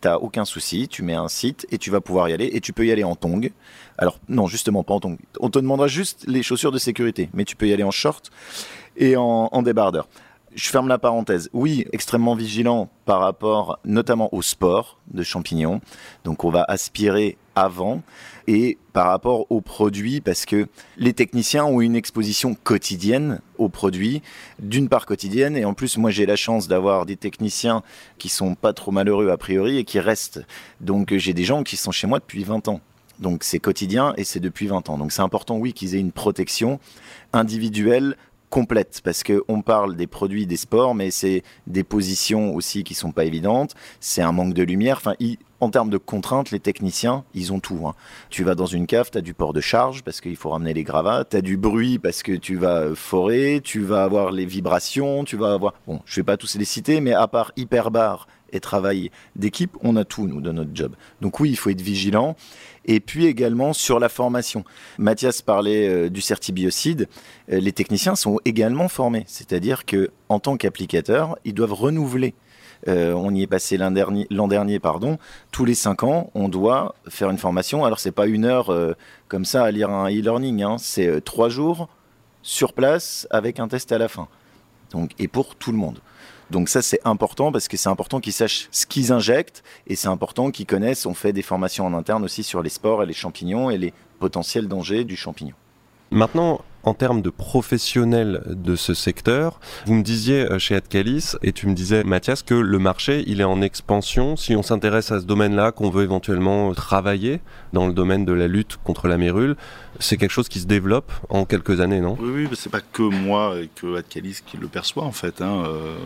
T'as 0.00 0.16
aucun 0.16 0.46
souci, 0.46 0.88
tu 0.88 1.02
mets 1.02 1.14
un 1.14 1.28
site 1.28 1.66
et 1.70 1.76
tu 1.76 1.90
vas 1.90 2.00
pouvoir 2.00 2.28
y 2.30 2.32
aller 2.32 2.50
et 2.52 2.60
tu 2.60 2.72
peux 2.72 2.86
y 2.86 2.90
aller 2.90 3.04
en 3.04 3.16
tong. 3.16 3.52
Alors 3.98 4.18
non, 4.28 4.46
justement 4.46 4.82
pas 4.82 4.94
en 4.94 5.00
tong. 5.00 5.18
On 5.40 5.50
te 5.50 5.58
demandera 5.58 5.88
juste 5.88 6.24
les 6.26 6.42
chaussures 6.42 6.72
de 6.72 6.78
sécurité, 6.78 7.28
mais 7.34 7.44
tu 7.44 7.54
peux 7.54 7.68
y 7.68 7.72
aller 7.72 7.84
en 7.84 7.90
short 7.90 8.30
et 8.96 9.16
en, 9.16 9.50
en 9.52 9.62
débardeur. 9.62 10.08
Je 10.54 10.68
ferme 10.68 10.88
la 10.88 10.98
parenthèse. 10.98 11.48
Oui, 11.52 11.86
extrêmement 11.92 12.34
vigilant 12.34 12.90
par 13.04 13.20
rapport 13.20 13.78
notamment 13.84 14.28
au 14.34 14.42
sport 14.42 14.98
de 15.12 15.22
champignons. 15.22 15.80
Donc 16.24 16.42
on 16.42 16.50
va 16.50 16.64
aspirer 16.66 17.36
avant 17.54 18.02
et 18.48 18.76
par 18.92 19.06
rapport 19.06 19.46
aux 19.50 19.60
produits 19.60 20.20
parce 20.20 20.46
que 20.46 20.66
les 20.96 21.12
techniciens 21.12 21.64
ont 21.64 21.80
une 21.80 21.94
exposition 21.94 22.54
quotidienne 22.54 23.40
aux 23.58 23.68
produits, 23.68 24.22
d'une 24.58 24.88
part 24.88 25.06
quotidienne 25.06 25.56
et 25.56 25.64
en 25.64 25.74
plus 25.74 25.98
moi 25.98 26.10
j'ai 26.10 26.26
la 26.26 26.36
chance 26.36 26.66
d'avoir 26.66 27.06
des 27.06 27.16
techniciens 27.16 27.84
qui 28.18 28.28
sont 28.28 28.56
pas 28.56 28.72
trop 28.72 28.90
malheureux 28.90 29.30
a 29.30 29.36
priori 29.36 29.78
et 29.78 29.84
qui 29.84 30.00
restent. 30.00 30.44
Donc 30.80 31.14
j'ai 31.16 31.32
des 31.32 31.44
gens 31.44 31.62
qui 31.62 31.76
sont 31.76 31.92
chez 31.92 32.08
moi 32.08 32.18
depuis 32.18 32.42
20 32.42 32.66
ans. 32.66 32.80
Donc 33.20 33.44
c'est 33.44 33.58
quotidien 33.60 34.14
et 34.16 34.24
c'est 34.24 34.40
depuis 34.40 34.66
20 34.66 34.90
ans. 34.90 34.98
Donc 34.98 35.12
c'est 35.12 35.22
important 35.22 35.56
oui 35.58 35.72
qu'ils 35.74 35.94
aient 35.94 36.00
une 36.00 36.12
protection 36.12 36.80
individuelle 37.32 38.16
complète 38.50 39.00
parce 39.02 39.22
que 39.22 39.42
on 39.48 39.62
parle 39.62 39.96
des 39.96 40.06
produits 40.06 40.46
des 40.46 40.56
sports, 40.56 40.94
mais 40.94 41.10
c'est 41.10 41.42
des 41.66 41.84
positions 41.84 42.54
aussi 42.54 42.84
qui 42.84 42.94
sont 42.94 43.12
pas 43.12 43.24
évidentes. 43.24 43.74
C'est 44.00 44.22
un 44.22 44.32
manque 44.32 44.54
de 44.54 44.62
lumière. 44.62 44.98
Enfin, 44.98 45.14
en 45.60 45.70
termes 45.70 45.90
de 45.90 45.98
contraintes, 45.98 46.50
les 46.50 46.60
techniciens, 46.60 47.24
ils 47.34 47.52
ont 47.52 47.60
tout. 47.60 47.86
hein. 47.86 47.94
Tu 48.30 48.44
vas 48.44 48.54
dans 48.54 48.66
une 48.66 48.86
cave, 48.86 49.10
tu 49.10 49.18
as 49.18 49.20
du 49.20 49.34
port 49.34 49.52
de 49.52 49.60
charge 49.60 50.02
parce 50.02 50.20
qu'il 50.20 50.36
faut 50.36 50.50
ramener 50.50 50.74
les 50.74 50.84
gravats, 50.84 51.24
tu 51.24 51.36
as 51.36 51.42
du 51.42 51.56
bruit 51.56 51.98
parce 51.98 52.22
que 52.22 52.32
tu 52.32 52.56
vas 52.56 52.80
euh, 52.80 52.94
forer, 52.94 53.60
tu 53.62 53.80
vas 53.80 54.02
avoir 54.02 54.32
les 54.32 54.46
vibrations, 54.46 55.24
tu 55.24 55.36
vas 55.36 55.52
avoir... 55.52 55.74
Bon, 55.86 56.00
je 56.04 56.16
vais 56.16 56.24
pas 56.24 56.36
tous 56.36 56.56
les 56.56 56.64
citer, 56.64 57.00
mais 57.00 57.12
à 57.12 57.28
part 57.28 57.52
Hyperbar 57.56 58.26
et 58.52 58.60
travail 58.60 59.10
d'équipe, 59.36 59.76
on 59.82 59.96
a 59.96 60.04
tout, 60.04 60.26
nous, 60.26 60.40
dans 60.40 60.52
notre 60.52 60.70
job. 60.74 60.94
Donc 61.20 61.40
oui, 61.40 61.50
il 61.50 61.56
faut 61.56 61.70
être 61.70 61.80
vigilant. 61.80 62.36
Et 62.84 63.00
puis 63.00 63.26
également 63.26 63.72
sur 63.72 64.00
la 64.00 64.08
formation. 64.08 64.64
Mathias 64.98 65.42
parlait 65.42 65.88
euh, 65.88 66.10
du 66.10 66.20
certibiocide. 66.20 67.08
Euh, 67.52 67.60
les 67.60 67.72
techniciens 67.72 68.14
sont 68.14 68.38
également 68.44 68.88
formés. 68.88 69.24
C'est-à-dire 69.26 69.84
que 69.84 70.10
en 70.28 70.40
tant 70.40 70.56
qu'applicateurs, 70.56 71.38
ils 71.44 71.54
doivent 71.54 71.74
renouveler. 71.74 72.34
Euh, 72.88 73.12
on 73.12 73.34
y 73.34 73.42
est 73.42 73.46
passé 73.46 73.76
l'an 73.76 73.90
dernier, 73.90 74.26
dernier, 74.30 74.78
pardon. 74.78 75.18
Tous 75.52 75.66
les 75.66 75.74
cinq 75.74 76.02
ans, 76.02 76.30
on 76.34 76.48
doit 76.48 76.94
faire 77.08 77.30
une 77.30 77.38
formation. 77.38 77.84
Alors 77.84 78.00
c'est 78.00 78.12
pas 78.12 78.26
une 78.26 78.46
heure 78.46 78.70
euh, 78.70 78.94
comme 79.28 79.44
ça 79.44 79.64
à 79.64 79.70
lire 79.70 79.90
un 79.90 80.08
e-learning. 80.08 80.62
hein. 80.62 80.76
C'est 80.78 81.22
trois 81.22 81.50
jours 81.50 81.88
sur 82.42 82.72
place 82.72 83.26
avec 83.30 83.60
un 83.60 83.68
test 83.68 83.92
à 83.92 83.98
la 83.98 84.08
fin. 84.08 84.28
Donc 84.92 85.10
et 85.18 85.28
pour 85.28 85.56
tout 85.56 85.72
le 85.72 85.78
monde. 85.78 86.00
Donc 86.50 86.68
ça 86.68 86.82
c'est 86.82 87.00
important 87.04 87.52
parce 87.52 87.68
que 87.68 87.76
c'est 87.76 87.88
important 87.88 88.20
qu'ils 88.20 88.32
sachent 88.32 88.68
ce 88.72 88.86
qu'ils 88.86 89.12
injectent 89.12 89.62
et 89.86 89.96
c'est 89.96 90.08
important 90.08 90.50
qu'ils 90.50 90.66
connaissent. 90.66 91.06
On 91.06 91.14
fait 91.14 91.32
des 91.32 91.42
formations 91.42 91.86
en 91.86 91.94
interne 91.94 92.24
aussi 92.24 92.42
sur 92.42 92.62
les 92.62 92.70
sports 92.70 93.02
et 93.02 93.06
les 93.06 93.12
champignons 93.12 93.70
et 93.70 93.78
les 93.78 93.92
potentiels 94.18 94.68
dangers 94.68 95.04
du 95.04 95.16
champignon. 95.16 95.54
Maintenant, 96.10 96.60
en 96.84 96.94
termes 96.94 97.22
de 97.22 97.30
professionnels 97.30 98.42
de 98.46 98.76
ce 98.76 98.94
secteur, 98.94 99.60
vous 99.86 99.94
me 99.94 100.02
disiez 100.02 100.50
euh, 100.50 100.58
chez 100.58 100.74
Adcalis, 100.74 101.32
et 101.42 101.52
tu 101.52 101.66
me 101.66 101.74
disais, 101.74 102.04
Mathias, 102.04 102.42
que 102.42 102.54
le 102.54 102.78
marché, 102.78 103.24
il 103.26 103.40
est 103.40 103.44
en 103.44 103.62
expansion. 103.62 104.36
Si 104.36 104.54
on 104.56 104.62
s'intéresse 104.62 105.12
à 105.12 105.20
ce 105.20 105.26
domaine-là, 105.26 105.72
qu'on 105.72 105.90
veut 105.90 106.04
éventuellement 106.04 106.72
travailler 106.74 107.40
dans 107.72 107.86
le 107.86 107.92
domaine 107.92 108.24
de 108.24 108.32
la 108.32 108.48
lutte 108.48 108.78
contre 108.84 109.08
la 109.08 109.18
mérule, 109.18 109.56
c'est 109.98 110.16
quelque 110.16 110.30
chose 110.30 110.48
qui 110.48 110.60
se 110.60 110.66
développe 110.66 111.12
en 111.28 111.44
quelques 111.44 111.80
années, 111.80 112.00
non? 112.00 112.16
Oui, 112.20 112.46
oui, 112.48 112.48
c'est 112.54 112.70
pas 112.70 112.80
que 112.80 113.02
moi 113.02 113.56
et 113.60 113.68
que 113.74 113.96
Adcalis 113.96 114.38
qui 114.44 114.56
le 114.56 114.68
perçoit 114.68 115.04
en 115.04 115.12
fait. 115.12 115.42
Hein. 115.42 115.64
Euh, 115.66 115.96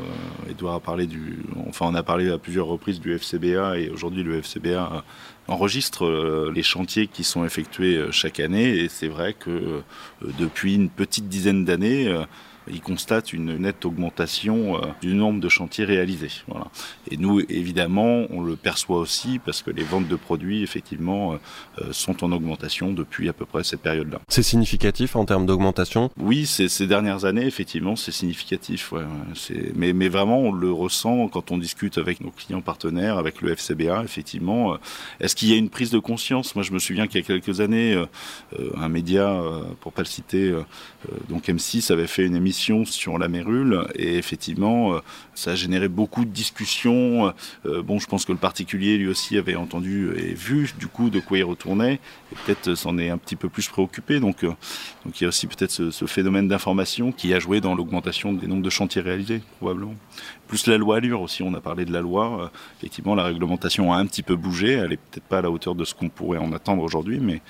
Edouard 0.51 0.75
a 0.75 0.81
parlé 0.81 1.07
du, 1.07 1.39
enfin 1.68 1.87
on 1.89 1.95
a 1.95 2.03
parlé 2.03 2.31
à 2.31 2.39
plusieurs 2.39 2.66
reprises 2.66 3.01
du 3.01 3.16
FCBA 3.16 3.79
et 3.79 3.91
aujourd'hui 3.91 4.22
le 4.22 4.39
FCBA 4.43 4.68
euh, 4.68 5.01
enregistre 5.49 6.07
euh, 6.07 6.53
les 6.55 6.62
chantiers 6.62 7.07
qui 7.07 7.24
sont 7.24 7.45
effectués 7.45 7.97
euh, 7.97 8.11
chaque 8.11 8.40
année 8.40 8.78
et 8.78 8.88
c'est 8.88 9.09
vrai 9.09 9.34
que 9.34 9.51
euh, 9.51 9.80
depuis 10.38 10.74
une 10.74 10.88
petite 10.88 11.28
dizaine 11.28 11.64
d'années. 11.64 12.12
Euh, 12.69 12.73
il 12.73 12.81
constate 12.81 13.33
une 13.33 13.57
nette 13.57 13.85
augmentation 13.85 14.77
euh, 14.77 14.81
du 15.01 15.15
nombre 15.15 15.41
de 15.41 15.49
chantiers 15.49 15.85
réalisés. 15.85 16.31
Voilà. 16.49 16.67
Et 17.11 17.17
nous, 17.17 17.41
évidemment, 17.49 18.27
on 18.31 18.43
le 18.43 18.57
perçoit 18.57 18.99
aussi 18.99 19.39
parce 19.39 19.62
que 19.62 19.71
les 19.71 19.83
ventes 19.83 20.09
de 20.09 20.17
produits, 20.17 20.62
effectivement, 20.62 21.35
euh, 21.35 21.37
euh, 21.83 21.93
sont 21.93 22.25
en 22.25 22.33
augmentation 22.33 22.93
depuis 22.93 23.29
à 23.29 23.33
peu 23.33 23.45
près 23.45 23.65
cette 23.65 23.81
période-là. 23.81 24.21
C'est 24.29 24.43
significatif 24.43 25.17
en 25.17 25.25
termes 25.25 25.47
d'augmentation? 25.47 26.11
Oui, 26.19 26.47
ces 26.47 26.87
dernières 26.87 27.25
années, 27.25 27.47
effectivement, 27.47 27.97
c'est 27.97 28.12
significatif. 28.12 28.93
ouais, 28.93 29.03
mais, 29.75 29.93
mais 29.93 30.09
vraiment, 30.09 30.39
on 30.39 30.53
le 30.53 30.73
ressent 30.73 31.29
quand 31.29 31.51
on 31.51 31.59
discute 31.59 31.99
avec 31.99 32.21
nos 32.21 32.31
clients 32.31 32.61
partenaires, 32.61 33.19
avec 33.19 33.41
le 33.41 33.55
FCBA, 33.55 34.03
effectivement. 34.05 34.77
Est-ce 35.21 35.37
qu'il 35.37 35.49
y 35.49 35.53
a 35.53 35.57
une 35.57 35.71
prise 35.71 35.91
de 35.91 35.99
conscience? 35.99 36.55
Moi, 36.55 36.62
je 36.62 36.73
me 36.73 36.79
souviens 36.79 37.07
qu'il 37.07 37.21
y 37.21 37.25
a 37.25 37.27
quelques 37.27 37.61
années, 37.61 38.03
un 38.77 38.89
média, 38.89 39.41
pour 39.81 39.93
pas 39.93 40.03
le 40.03 40.07
citer, 40.07 40.55
donc 41.29 41.49
M6 41.49 41.93
avait 41.93 42.07
fait 42.07 42.25
une 42.25 42.37
émission 42.37 42.54
sur 42.55 43.19
la 43.19 43.29
mérule 43.29 43.87
et 43.95 44.17
effectivement, 44.17 44.95
euh, 44.95 45.01
ça 45.35 45.53
a 45.53 45.55
généré 45.55 45.89
beaucoup 45.89 46.25
de 46.25 46.31
discussions. 46.31 47.33
Euh, 47.67 47.83
bon, 47.83 47.99
je 47.99 48.07
pense 48.07 48.25
que 48.25 48.33
le 48.33 48.39
particulier, 48.39 48.97
lui 48.97 49.09
aussi, 49.09 49.37
avait 49.37 49.57
entendu 49.57 50.13
et 50.17 50.35
vu 50.35 50.71
du 50.79 50.87
coup 50.87 51.11
de 51.11 51.21
quoi 51.21 51.39
il 51.39 51.45
retournait 51.45 51.95
et 51.95 52.37
peut-être 52.45 52.69
euh, 52.69 52.77
s'en 52.77 52.97
est 52.99 53.11
un 53.11 53.19
petit 53.19 53.37
peu 53.37 53.49
plus 53.49 53.69
préoccupé. 53.69 54.21
Donc, 54.21 54.43
il 54.43 55.23
y 55.23 55.25
a 55.25 55.29
aussi 55.29 55.47
peut-être 55.47 55.71
ce, 55.71 55.91
ce 55.91 56.07
phénomène 56.07 56.49
d'information 56.49 57.13
qui 57.13 57.35
a 57.35 57.39
joué 57.39 57.61
dans 57.61 57.75
l'augmentation 57.75 58.33
des 58.33 58.47
nombres 58.47 58.63
de 58.63 58.71
chantiers 58.71 59.03
réalisés, 59.03 59.43
probablement. 59.59 59.95
Plus 60.49 60.66
la 60.66 60.76
loi 60.78 60.97
Allure 60.97 61.20
aussi, 61.22 61.42
on 61.42 61.55
a 61.55 61.61
parlé 61.61 61.84
de 61.84 61.92
la 61.92 62.01
loi. 62.01 62.42
Euh, 62.45 62.49
effectivement, 62.78 63.14
la 63.14 63.24
réglementation 63.24 63.92
a 63.92 63.97
un 63.97 64.07
petit 64.07 64.22
peu 64.22 64.36
bougé. 64.36 64.72
Elle 64.72 64.92
est 64.92 64.97
peut-être 64.99 65.24
pas 65.24 65.38
à 65.38 65.42
la 65.42 65.51
hauteur 65.51 65.74
de 65.74 65.84
ce 65.84 65.95
qu'on 65.95 66.09
pourrait 66.09 66.38
en 66.38 66.53
attendre 66.53 66.82
aujourd'hui, 66.82 67.18
mais, 67.20 67.40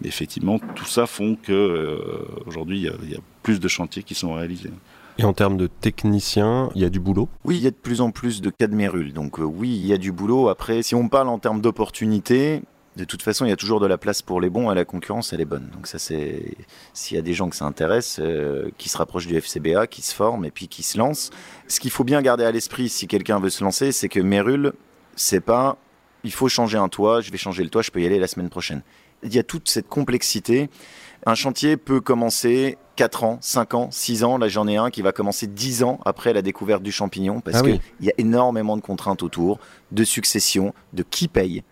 mais 0.00 0.08
effectivement, 0.08 0.58
tout 0.74 0.84
ça 0.84 1.06
font 1.06 1.36
que 1.40 1.52
euh, 1.52 1.98
aujourd'hui, 2.46 2.78
il 2.78 2.82
y 2.84 2.88
a- 2.88 2.94
il 3.02 3.10
y, 3.12 3.16
a 3.16 3.20
plus 3.42 3.60
de 3.60 3.68
chantiers 3.68 4.02
qui 4.02 4.14
sont 4.14 4.34
réalisés. 4.34 4.70
Et 5.18 5.24
en 5.24 5.32
termes 5.32 5.56
de 5.56 5.68
techniciens, 5.68 6.70
il 6.74 6.82
y 6.82 6.84
a 6.84 6.90
du 6.90 6.98
boulot? 7.00 7.28
Oui, 7.44 7.56
il 7.56 7.62
y 7.62 7.66
a 7.66 7.70
de 7.70 7.76
plus 7.76 8.00
en 8.00 8.10
plus 8.10 8.40
de 8.40 8.50
cas 8.50 8.66
de 8.66 8.74
mérule. 8.74 9.12
Donc 9.12 9.38
euh, 9.38 9.44
oui, 9.44 9.70
il 9.70 9.86
y 9.86 9.92
a 9.92 9.98
du 9.98 10.12
boulot. 10.12 10.48
Après, 10.48 10.82
si 10.82 10.94
on 10.94 11.08
parle 11.08 11.28
en 11.28 11.38
termes 11.38 11.60
d'opportunités, 11.60 12.62
de 12.96 13.04
toute 13.04 13.22
façon, 13.22 13.44
il 13.44 13.48
y 13.48 13.52
a 13.52 13.56
toujours 13.56 13.80
de 13.80 13.86
la 13.86 13.98
place 13.98 14.22
pour 14.22 14.40
les 14.40 14.50
bons 14.50 14.70
et 14.70 14.74
la 14.74 14.84
concurrence, 14.84 15.32
elle 15.32 15.40
est 15.40 15.46
bonne. 15.46 15.68
Donc 15.72 15.86
ça, 15.86 15.98
c'est 15.98 16.56
s'il 16.92 17.16
y 17.16 17.18
a 17.18 17.22
des 17.22 17.34
gens 17.34 17.48
que 17.48 17.56
ça 17.56 17.64
intéresse, 17.64 18.18
euh, 18.20 18.70
qui 18.78 18.88
se 18.88 18.96
rapprochent 18.96 19.26
du 19.26 19.36
FCBA, 19.40 19.86
qui 19.86 20.02
se 20.02 20.14
forment 20.14 20.44
et 20.44 20.50
puis 20.50 20.68
qui 20.68 20.82
se 20.82 20.96
lancent. 20.98 21.30
Ce 21.66 21.80
qu'il 21.80 21.90
faut 21.90 22.04
bien 22.04 22.22
garder 22.22 22.44
à 22.44 22.52
l'esprit 22.52 22.88
si 22.88 23.06
quelqu'un 23.06 23.40
veut 23.40 23.50
se 23.50 23.64
lancer, 23.64 23.90
c'est 23.92 24.08
que 24.08 24.20
mérule, 24.20 24.72
c'est 25.16 25.40
pas 25.40 25.76
il 26.24 26.32
faut 26.32 26.48
changer 26.48 26.78
un 26.78 26.88
toit, 26.88 27.20
je 27.20 27.30
vais 27.30 27.36
changer 27.36 27.62
le 27.62 27.68
toit, 27.70 27.82
je 27.82 27.90
peux 27.90 28.00
y 28.00 28.06
aller 28.06 28.18
la 28.18 28.26
semaine 28.26 28.48
prochaine. 28.48 28.82
Il 29.22 29.34
y 29.34 29.38
a 29.38 29.42
toute 29.42 29.68
cette 29.68 29.88
complexité. 29.88 30.70
Un 31.26 31.34
chantier 31.34 31.76
peut 31.76 32.00
commencer 32.00 32.76
4 32.96 33.24
ans, 33.24 33.38
5 33.40 33.74
ans, 33.74 33.88
6 33.90 34.24
ans. 34.24 34.38
Là, 34.38 34.48
j'en 34.48 34.66
ai 34.66 34.76
un 34.76 34.90
qui 34.90 35.02
va 35.02 35.12
commencer 35.12 35.46
10 35.46 35.82
ans 35.82 36.00
après 36.04 36.32
la 36.32 36.42
découverte 36.42 36.82
du 36.82 36.92
champignon 36.92 37.40
parce 37.40 37.58
Ah 37.58 37.62
qu'il 37.62 37.72
oui. 37.72 37.80
y 38.00 38.10
a 38.10 38.14
énormément 38.18 38.76
de 38.76 38.82
contraintes 38.82 39.22
autour, 39.22 39.58
de 39.92 40.04
succession, 40.04 40.74
de 40.92 41.02
qui 41.02 41.28
paye, 41.28 41.62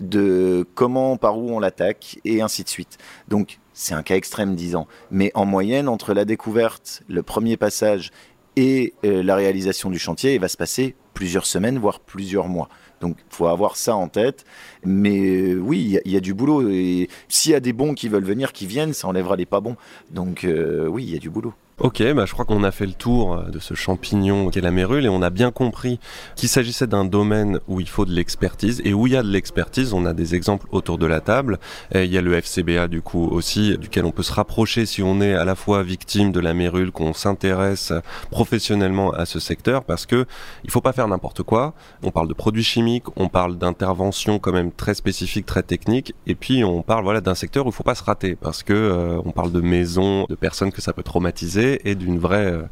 de 0.00 0.66
comment, 0.74 1.16
par 1.16 1.38
où 1.38 1.50
on 1.50 1.58
l'attaque 1.58 2.18
et 2.24 2.42
ainsi 2.42 2.62
de 2.64 2.68
suite. 2.68 2.98
Donc, 3.28 3.58
c'est 3.72 3.94
un 3.94 4.02
cas 4.02 4.16
extrême 4.16 4.54
10 4.54 4.76
ans. 4.76 4.86
Mais 5.10 5.30
en 5.34 5.44
moyenne, 5.44 5.88
entre 5.88 6.14
la 6.14 6.24
découverte, 6.24 7.02
le 7.08 7.22
premier 7.22 7.56
passage 7.56 8.10
et 8.56 8.94
euh, 9.04 9.22
la 9.22 9.36
réalisation 9.36 9.90
du 9.90 9.98
chantier, 9.98 10.34
il 10.34 10.40
va 10.40 10.48
se 10.48 10.56
passer 10.56 10.94
plusieurs 11.14 11.46
semaines, 11.46 11.78
voire 11.78 12.00
plusieurs 12.00 12.48
mois. 12.48 12.68
Donc, 13.02 13.16
il 13.18 13.34
faut 13.34 13.46
avoir 13.46 13.76
ça 13.76 13.94
en 13.94 14.08
tête. 14.08 14.44
Mais 14.84 15.18
euh, 15.52 15.54
oui, 15.58 15.80
il 15.80 15.90
y 15.90 15.98
a- 15.98 16.00
il 16.06 16.12
y, 16.12 16.16
a 16.16 16.20
du 16.20 16.32
boulot. 16.32 16.70
Et 16.70 17.08
s'il 17.28 17.52
y 17.52 17.54
a 17.54 17.60
des 17.60 17.74
bons 17.74 17.92
qui 17.94 18.08
veulent 18.08 18.24
venir, 18.24 18.52
qui 18.52 18.66
viennent, 18.66 18.94
ça 18.94 19.08
enlèvera 19.08 19.36
les 19.36 19.44
pas 19.46 19.60
bons. 19.60 19.76
Donc, 20.10 20.44
euh, 20.44 20.86
oui, 20.88 21.04
il 21.04 21.12
y 21.12 21.16
a 21.16 21.18
du 21.18 21.28
boulot. 21.28 21.52
Ok, 21.78 22.02
bah 22.14 22.24
je 22.24 22.32
crois 22.32 22.46
qu'on 22.46 22.64
a 22.64 22.70
fait 22.70 22.86
le 22.86 22.94
tour 22.94 23.34
euh, 23.34 23.50
de 23.50 23.58
ce 23.58 23.74
champignon 23.74 24.48
qu'est 24.48 24.62
la 24.62 24.70
mérule 24.70 25.04
et 25.04 25.10
on 25.10 25.20
a 25.20 25.28
bien 25.28 25.50
compris 25.50 26.00
qu'il 26.34 26.48
s'agissait 26.48 26.86
d'un 26.86 27.04
domaine 27.04 27.60
où 27.68 27.80
il 27.80 27.88
faut 27.88 28.06
de 28.06 28.12
l'expertise 28.12 28.80
et 28.86 28.94
où 28.94 29.06
il 29.06 29.12
y 29.12 29.16
a 29.16 29.22
de 29.22 29.28
l'expertise. 29.28 29.92
On 29.92 30.06
a 30.06 30.14
des 30.14 30.34
exemples 30.34 30.66
autour 30.70 30.96
de 30.96 31.04
la 31.04 31.20
table. 31.20 31.58
Il 31.94 32.06
y 32.06 32.16
a 32.16 32.22
le 32.22 32.32
FCBA 32.40 32.88
du 32.88 33.02
coup 33.02 33.28
aussi, 33.28 33.76
duquel 33.76 34.06
on 34.06 34.10
peut 34.10 34.22
se 34.22 34.32
rapprocher 34.32 34.86
si 34.86 35.02
on 35.02 35.20
est 35.20 35.34
à 35.34 35.44
la 35.44 35.54
fois 35.54 35.82
victime 35.82 36.32
de 36.32 36.40
la 36.40 36.54
mérule, 36.54 36.92
qu'on 36.92 37.12
s'intéresse 37.12 37.92
professionnellement 38.30 39.10
à 39.10 39.26
ce 39.26 39.38
secteur, 39.38 39.84
parce 39.84 40.06
que 40.06 40.24
il 40.64 40.70
faut 40.70 40.80
pas 40.80 40.94
faire 40.94 41.08
n'importe 41.08 41.42
quoi. 41.42 41.74
On 42.02 42.10
parle 42.10 42.28
de 42.28 42.34
produits 42.34 42.64
chimiques, 42.64 43.04
on 43.16 43.28
parle 43.28 43.58
d'interventions 43.58 44.38
quand 44.38 44.52
même 44.52 44.72
très 44.72 44.94
spécifiques, 44.94 45.44
très 45.44 45.62
techniques, 45.62 46.14
et 46.26 46.36
puis 46.36 46.64
on 46.64 46.80
parle 46.80 47.04
voilà 47.04 47.20
d'un 47.20 47.34
secteur 47.34 47.66
où 47.66 47.68
il 47.68 47.74
faut 47.74 47.84
pas 47.84 47.94
se 47.94 48.02
rater, 48.04 48.34
parce 48.34 48.62
que 48.62 48.72
euh, 48.72 49.20
on 49.26 49.32
parle 49.32 49.52
de 49.52 49.60
maisons, 49.60 50.24
de 50.26 50.34
personnes 50.34 50.72
que 50.72 50.80
ça 50.80 50.94
peut 50.94 51.02
traumatiser 51.02 51.65
et 51.84 51.94
d'une 51.94 52.18
vraie 52.18 52.52
euh, 52.52 52.62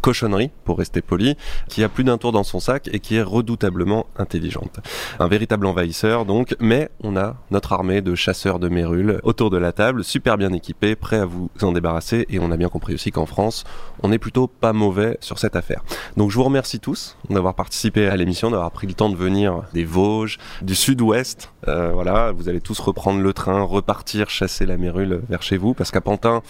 cochonnerie, 0.00 0.50
pour 0.64 0.78
rester 0.78 1.02
poli, 1.02 1.36
qui 1.68 1.84
a 1.84 1.88
plus 1.88 2.04
d'un 2.04 2.18
tour 2.18 2.32
dans 2.32 2.42
son 2.42 2.60
sac 2.60 2.88
et 2.92 3.00
qui 3.00 3.16
est 3.16 3.22
redoutablement 3.22 4.06
intelligente. 4.16 4.80
Un 5.18 5.28
véritable 5.28 5.66
envahisseur 5.66 6.24
donc, 6.24 6.56
mais 6.60 6.90
on 7.02 7.16
a 7.16 7.36
notre 7.50 7.72
armée 7.72 8.00
de 8.00 8.14
chasseurs 8.14 8.58
de 8.58 8.68
mérules 8.68 9.20
autour 9.22 9.50
de 9.50 9.58
la 9.58 9.72
table, 9.72 10.04
super 10.04 10.38
bien 10.38 10.52
équipés, 10.52 10.96
prêts 10.96 11.18
à 11.18 11.26
vous 11.26 11.50
en 11.62 11.72
débarrasser 11.72 12.26
et 12.28 12.38
on 12.38 12.50
a 12.50 12.56
bien 12.56 12.68
compris 12.68 12.94
aussi 12.94 13.10
qu'en 13.10 13.26
France, 13.26 13.64
on 14.02 14.12
est 14.12 14.18
plutôt 14.18 14.46
pas 14.46 14.72
mauvais 14.72 15.18
sur 15.20 15.38
cette 15.38 15.56
affaire. 15.56 15.82
Donc 16.16 16.30
je 16.30 16.36
vous 16.36 16.44
remercie 16.44 16.80
tous 16.80 17.16
d'avoir 17.28 17.54
participé 17.54 18.06
à 18.06 18.16
l'émission, 18.16 18.50
d'avoir 18.50 18.70
pris 18.70 18.86
le 18.86 18.94
temps 18.94 19.10
de 19.10 19.16
venir 19.16 19.62
des 19.74 19.84
Vosges, 19.84 20.38
du 20.62 20.74
sud-ouest. 20.74 21.52
Euh, 21.68 21.90
voilà, 21.92 22.32
vous 22.32 22.48
allez 22.48 22.60
tous 22.60 22.78
reprendre 22.80 23.20
le 23.20 23.32
train, 23.32 23.62
repartir 23.62 24.30
chasser 24.30 24.64
la 24.64 24.76
mérule 24.76 25.20
vers 25.28 25.42
chez 25.42 25.58
vous, 25.58 25.74
parce 25.74 25.90
qu'à 25.90 26.00
Pantin, 26.00 26.42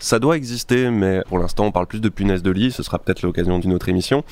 ça 0.00 0.18
doit 0.18 0.36
exister, 0.36 0.90
mais 0.90 1.22
pour 1.28 1.38
l'instant, 1.38 1.66
on 1.66 1.72
parle 1.72 1.86
plus 1.86 2.00
de 2.00 2.08
punaises 2.08 2.42
de 2.42 2.50
lit. 2.50 2.72
Ce 2.72 2.82
sera 2.82 2.98
peut-être 2.98 3.22
l'occasion 3.22 3.58
d'une 3.58 3.72
autre 3.72 3.88
émission. 3.88 4.24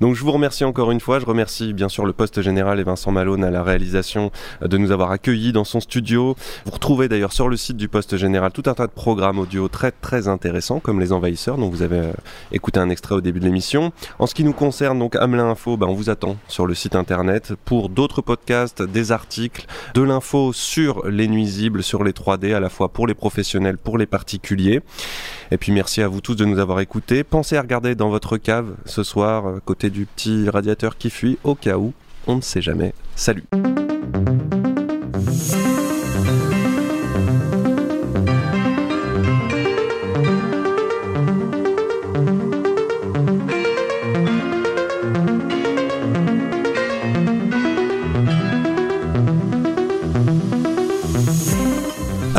Donc, 0.00 0.14
je 0.14 0.24
vous 0.24 0.32
remercie 0.32 0.64
encore 0.64 0.90
une 0.90 1.00
fois. 1.00 1.20
Je 1.20 1.26
remercie 1.26 1.72
bien 1.72 1.88
sûr 1.88 2.06
le 2.06 2.12
poste 2.12 2.40
général 2.42 2.80
et 2.80 2.84
Vincent 2.84 3.12
Malone 3.12 3.44
à 3.44 3.50
la 3.50 3.62
réalisation 3.62 4.32
euh, 4.62 4.68
de 4.68 4.78
nous 4.78 4.90
avoir 4.90 5.10
accueillis 5.10 5.52
dans 5.52 5.64
son 5.64 5.80
studio. 5.80 6.36
Vous 6.64 6.72
retrouvez 6.72 7.08
d'ailleurs 7.08 7.32
sur 7.32 7.48
le 7.48 7.56
site 7.56 7.76
du 7.76 7.88
poste 7.88 8.16
général 8.16 8.50
tout 8.52 8.62
un 8.66 8.74
tas 8.74 8.86
de 8.86 8.92
programmes 8.92 9.38
audio 9.38 9.68
très 9.68 9.92
très 9.92 10.28
intéressants, 10.28 10.80
comme 10.80 11.00
les 11.00 11.12
envahisseurs, 11.12 11.58
dont 11.58 11.68
vous 11.68 11.82
avez 11.82 11.98
euh, 11.98 12.12
écouté 12.52 12.80
un 12.80 12.88
extrait 12.88 13.14
au 13.14 13.20
début 13.20 13.40
de 13.40 13.44
l'émission. 13.44 13.92
En 14.18 14.26
ce 14.26 14.34
qui 14.34 14.44
nous 14.44 14.52
concerne, 14.52 14.98
donc 14.98 15.16
Hamelin 15.16 15.50
Info, 15.50 15.76
ben, 15.76 15.86
on 15.86 15.94
vous 15.94 16.10
attend 16.10 16.36
sur 16.48 16.66
le 16.66 16.74
site 16.74 16.96
internet 16.96 17.52
pour 17.64 17.88
d'autres 17.90 18.22
podcasts, 18.22 18.82
des 18.82 19.12
articles, 19.12 19.66
de 19.94 20.02
l'info 20.02 20.52
sur 20.52 21.06
les 21.06 21.28
nuisibles, 21.28 21.82
sur 21.82 22.04
les 22.04 22.12
3D, 22.12 22.54
à 22.54 22.60
la 22.60 22.68
fois 22.70 22.88
pour 22.88 23.06
les 23.06 23.14
professionnels, 23.14 23.76
pour 23.76 23.98
les 23.98 24.06
particuliers. 24.06 24.80
Et 25.50 25.58
puis 25.58 25.72
merci 25.72 26.02
à 26.02 26.08
vous 26.08 26.20
tous 26.20 26.34
de 26.34 26.44
nous 26.44 26.58
avoir 26.58 26.80
écoutés. 26.80 27.24
Pensez 27.24 27.56
à 27.56 27.62
regarder 27.62 27.94
dans 27.94 28.08
votre 28.08 28.36
cave 28.36 28.74
ce 28.84 29.02
soir, 29.02 29.46
euh, 29.46 29.60
côté 29.64 29.90
du 29.90 30.06
petit 30.06 30.48
radiateur 30.48 30.96
qui 30.96 31.10
fuit, 31.10 31.38
au 31.44 31.54
cas 31.54 31.76
où, 31.76 31.92
on 32.26 32.36
ne 32.36 32.40
sait 32.40 32.62
jamais. 32.62 32.94
Salut 33.16 33.44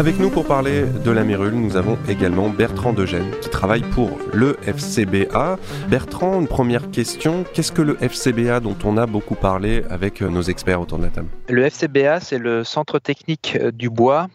Avec 0.01 0.17
nous 0.17 0.31
pour 0.31 0.47
parler 0.47 0.85
de 1.05 1.11
la 1.11 1.23
Mérule, 1.23 1.53
nous 1.53 1.77
avons 1.77 1.95
également 2.09 2.49
Bertrand 2.49 2.91
Degène 2.91 3.29
qui 3.39 3.51
travaille 3.51 3.83
pour 3.83 4.09
le 4.33 4.57
FCBA. 4.63 5.59
Bertrand, 5.89 6.41
une 6.41 6.47
première 6.47 6.89
question, 6.89 7.45
qu'est-ce 7.53 7.71
que 7.71 7.83
le 7.83 7.97
FCBA 8.01 8.61
dont 8.61 8.75
on 8.83 8.97
a 8.97 9.05
beaucoup 9.05 9.35
parlé 9.35 9.83
avec 9.91 10.21
nos 10.21 10.41
experts 10.41 10.81
autour 10.81 10.97
de 10.97 11.03
la 11.03 11.11
table? 11.11 11.27
Le 11.49 11.63
FCBA, 11.69 12.19
c'est 12.19 12.39
le 12.39 12.63
centre 12.63 12.97
technique 12.97 13.55
euh, 13.61 13.69
du 13.69 13.91
bois 13.91 14.25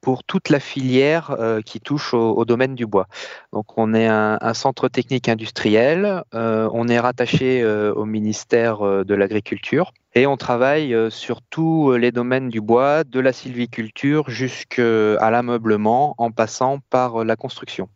pour 0.00 0.22
toute 0.22 0.48
la 0.48 0.60
filière 0.60 1.32
euh, 1.32 1.60
qui 1.60 1.80
touche 1.80 2.14
au, 2.14 2.44
domaine 2.44 2.76
du 2.76 2.86
bois. 2.86 3.08
Donc 3.52 3.76
on 3.76 3.94
est 3.94 4.06
un, 4.06 4.54
centre 4.54 4.86
technique 4.86 5.28
industriel, 5.28 6.22
euh, 6.34 6.70
on 6.72 6.86
est 6.86 7.00
rattaché 7.00 7.64
au 7.66 8.04
ministère 8.04 9.04
de 9.04 9.14
l'Agriculture 9.16 9.90
et 10.16 10.26
on 10.26 10.38
travaille 10.38 10.94
euh, 10.94 11.10
sur 11.10 11.42
tous 11.42 11.92
les 11.92 12.10
domaines 12.10 12.48
du 12.48 12.62
bois, 12.62 13.04
de 13.04 13.20
la 13.20 13.34
sylviculture 13.34 14.30
jusqu'à 14.30 15.30
l'ameublement, 15.30 16.14
en 16.16 16.30
passant 16.30 16.78
par 16.88 17.20
euh, 17.20 17.24
la 17.24 17.36
construction. 17.36 17.90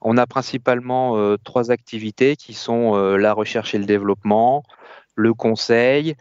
On 0.00 0.16
a 0.18 0.26
principalement 0.26 1.16
euh, 1.16 1.36
trois 1.42 1.70
activités 1.70 2.34
qui 2.34 2.52
sont 2.52 2.96
la 2.96 3.32
recherche 3.32 3.76
et 3.76 3.78
le 3.78 3.84
développement, 3.84 4.64
le 5.14 5.34
conseil, 5.34 6.16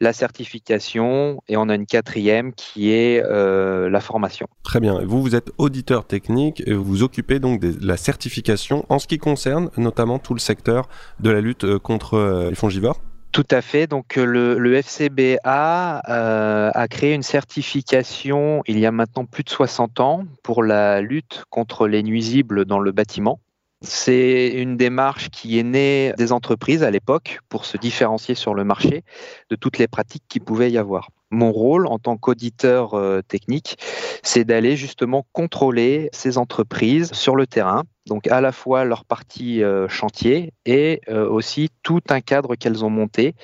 la 0.00 0.12
certification 0.12 1.42
et 1.48 1.56
on 1.56 1.68
a 1.68 1.74
une 1.74 1.86
quatrième 1.86 2.52
qui 2.52 2.90
est 2.90 3.20
la 3.20 4.00
formation. 4.00 4.46
Très 4.62 4.80
bien. 4.80 5.00
Vous, 5.04 5.20
vous 5.20 5.34
êtes 5.34 5.50
auditeur 5.58 6.06
technique 6.06 6.62
et 6.66 6.72
vous 6.72 6.84
vous 6.84 7.02
occupez 7.02 7.40
donc 7.40 7.60
de 7.60 7.74
la 7.84 7.96
certification 7.96 8.86
en 8.88 8.98
ce 8.98 9.06
qui 9.06 9.18
concerne 9.18 9.70
notamment 9.76 10.18
tout 10.18 10.34
le 10.34 10.40
secteur 10.40 10.88
de 11.20 11.30
la 11.30 11.40
lutte 11.40 11.78
contre 11.78 12.48
les 12.48 12.56
fongivores 12.56 13.00
tout 13.38 13.54
à 13.54 13.62
fait. 13.62 13.86
Donc 13.86 14.18
euh, 14.18 14.24
le, 14.58 14.74
FCBA 14.74 16.02
euh, 16.08 16.70
a 16.74 16.88
créé 16.88 17.14
une 17.14 17.22
certification 17.22 18.64
il 18.66 18.80
y 18.80 18.84
a 18.84 18.90
maintenant 18.90 19.26
plus 19.26 19.44
de 19.44 19.48
60 19.48 20.00
ans 20.00 20.24
pour 20.42 20.64
la 20.64 21.00
lutte 21.00 21.44
contre 21.48 21.86
les 21.86 22.02
nuisibles 22.02 22.64
dans 22.64 22.80
le 22.80 22.90
bâtiment. 22.90 23.38
C'est 23.80 24.48
une 24.48 24.76
démarche 24.76 25.30
qui 25.30 25.56
est 25.56 25.62
née 25.62 26.12
des 26.18 26.32
entreprises 26.32 26.82
à 26.82 26.90
l'époque 26.90 27.38
pour 27.48 27.64
se 27.64 27.76
différencier 27.76 28.34
sur 28.34 28.54
le 28.54 28.64
marché 28.64 29.04
de 29.50 29.54
toutes 29.54 29.78
les 29.78 29.86
pratiques 29.86 30.24
qui 30.28 30.40
pouvaient 30.40 30.72
y 30.72 30.78
avoir. 30.78 31.08
Mon 31.30 31.52
rôle 31.52 31.86
en 31.86 31.98
tant 31.98 32.16
qu'auditeur 32.16 32.94
euh, 32.94 33.20
technique, 33.22 33.76
c'est 34.22 34.44
d'aller 34.44 34.76
justement 34.76 35.26
contrôler 35.32 36.08
ces 36.12 36.38
entreprises 36.38 37.12
sur 37.12 37.36
le 37.36 37.46
terrain 37.46 37.84
donc 38.08 38.26
à 38.26 38.40
la 38.40 38.50
fois 38.50 38.84
leur 38.84 39.04
partie 39.04 39.62
euh, 39.62 39.86
chantier 39.86 40.52
et 40.66 41.00
euh, 41.08 41.28
aussi 41.28 41.68
tout 41.82 42.00
un 42.08 42.20
cadre 42.20 42.56
qu'elles 42.56 42.84
ont 42.84 42.90
monté 42.90 43.34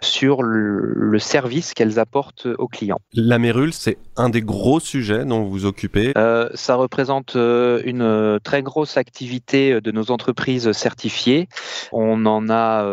sur 0.00 0.42
le, 0.42 1.18
service 1.18 1.72
qu'elles 1.72 1.98
apportent 1.98 2.46
aux 2.58 2.68
clients. 2.68 3.00
La 3.14 3.38
mérule, 3.38 3.72
c'est 3.72 3.96
un 4.16 4.28
des 4.28 4.42
gros 4.42 4.80
sujets 4.80 5.24
dont 5.24 5.42
vous 5.42 5.50
vous 5.50 5.64
occupez? 5.64 6.12
Euh, 6.16 6.50
ça 6.54 6.74
représente 6.74 7.34
une 7.34 8.38
très 8.44 8.62
grosse 8.62 8.98
activité 8.98 9.80
de 9.80 9.90
nos 9.90 10.10
entreprises 10.10 10.72
certifiées. 10.72 11.48
On 11.92 12.26
en 12.26 12.50
a 12.50 12.84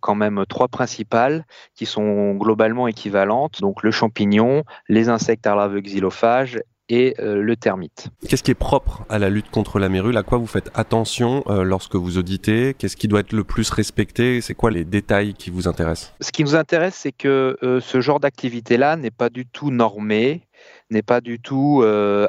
quand 0.00 0.14
même 0.14 0.44
trois 0.48 0.68
principales 0.68 1.44
qui 1.74 1.84
sont 1.84 2.34
globalement 2.34 2.88
équivalentes. 2.88 3.60
Donc 3.60 3.69
le 3.82 3.90
champignon, 3.90 4.64
les 4.88 5.08
insectes 5.08 5.46
à 5.46 5.54
larves 5.54 5.80
xylophages 5.80 6.58
et 6.90 7.14
euh, 7.20 7.40
le 7.40 7.56
termite. 7.56 8.08
Qu'est-ce 8.28 8.42
qui 8.42 8.50
est 8.50 8.54
propre 8.54 9.04
à 9.08 9.18
la 9.18 9.30
lutte 9.30 9.50
contre 9.50 9.78
la 9.78 9.88
mérule? 9.88 10.16
À 10.16 10.22
quoi 10.22 10.38
vous 10.38 10.48
faites 10.48 10.70
attention 10.74 11.44
euh, 11.46 11.62
lorsque 11.62 11.94
vous 11.94 12.18
auditez? 12.18 12.74
Qu'est-ce 12.74 12.96
qui 12.96 13.08
doit 13.08 13.20
être 13.20 13.32
le 13.32 13.44
plus 13.44 13.70
respecté? 13.70 14.40
C'est 14.40 14.54
quoi 14.54 14.70
les 14.70 14.84
détails 14.84 15.34
qui 15.34 15.50
vous 15.50 15.68
intéressent? 15.68 16.12
Ce 16.20 16.32
qui 16.32 16.42
nous 16.42 16.56
intéresse, 16.56 16.96
c'est 16.96 17.12
que 17.12 17.56
euh, 17.62 17.80
ce 17.80 18.00
genre 18.00 18.18
d'activité-là 18.18 18.96
n'est 18.96 19.12
pas 19.12 19.30
du 19.30 19.46
tout 19.46 19.70
normé, 19.70 20.42
n'est 20.90 21.02
pas 21.02 21.20
du 21.20 21.38
tout 21.38 21.84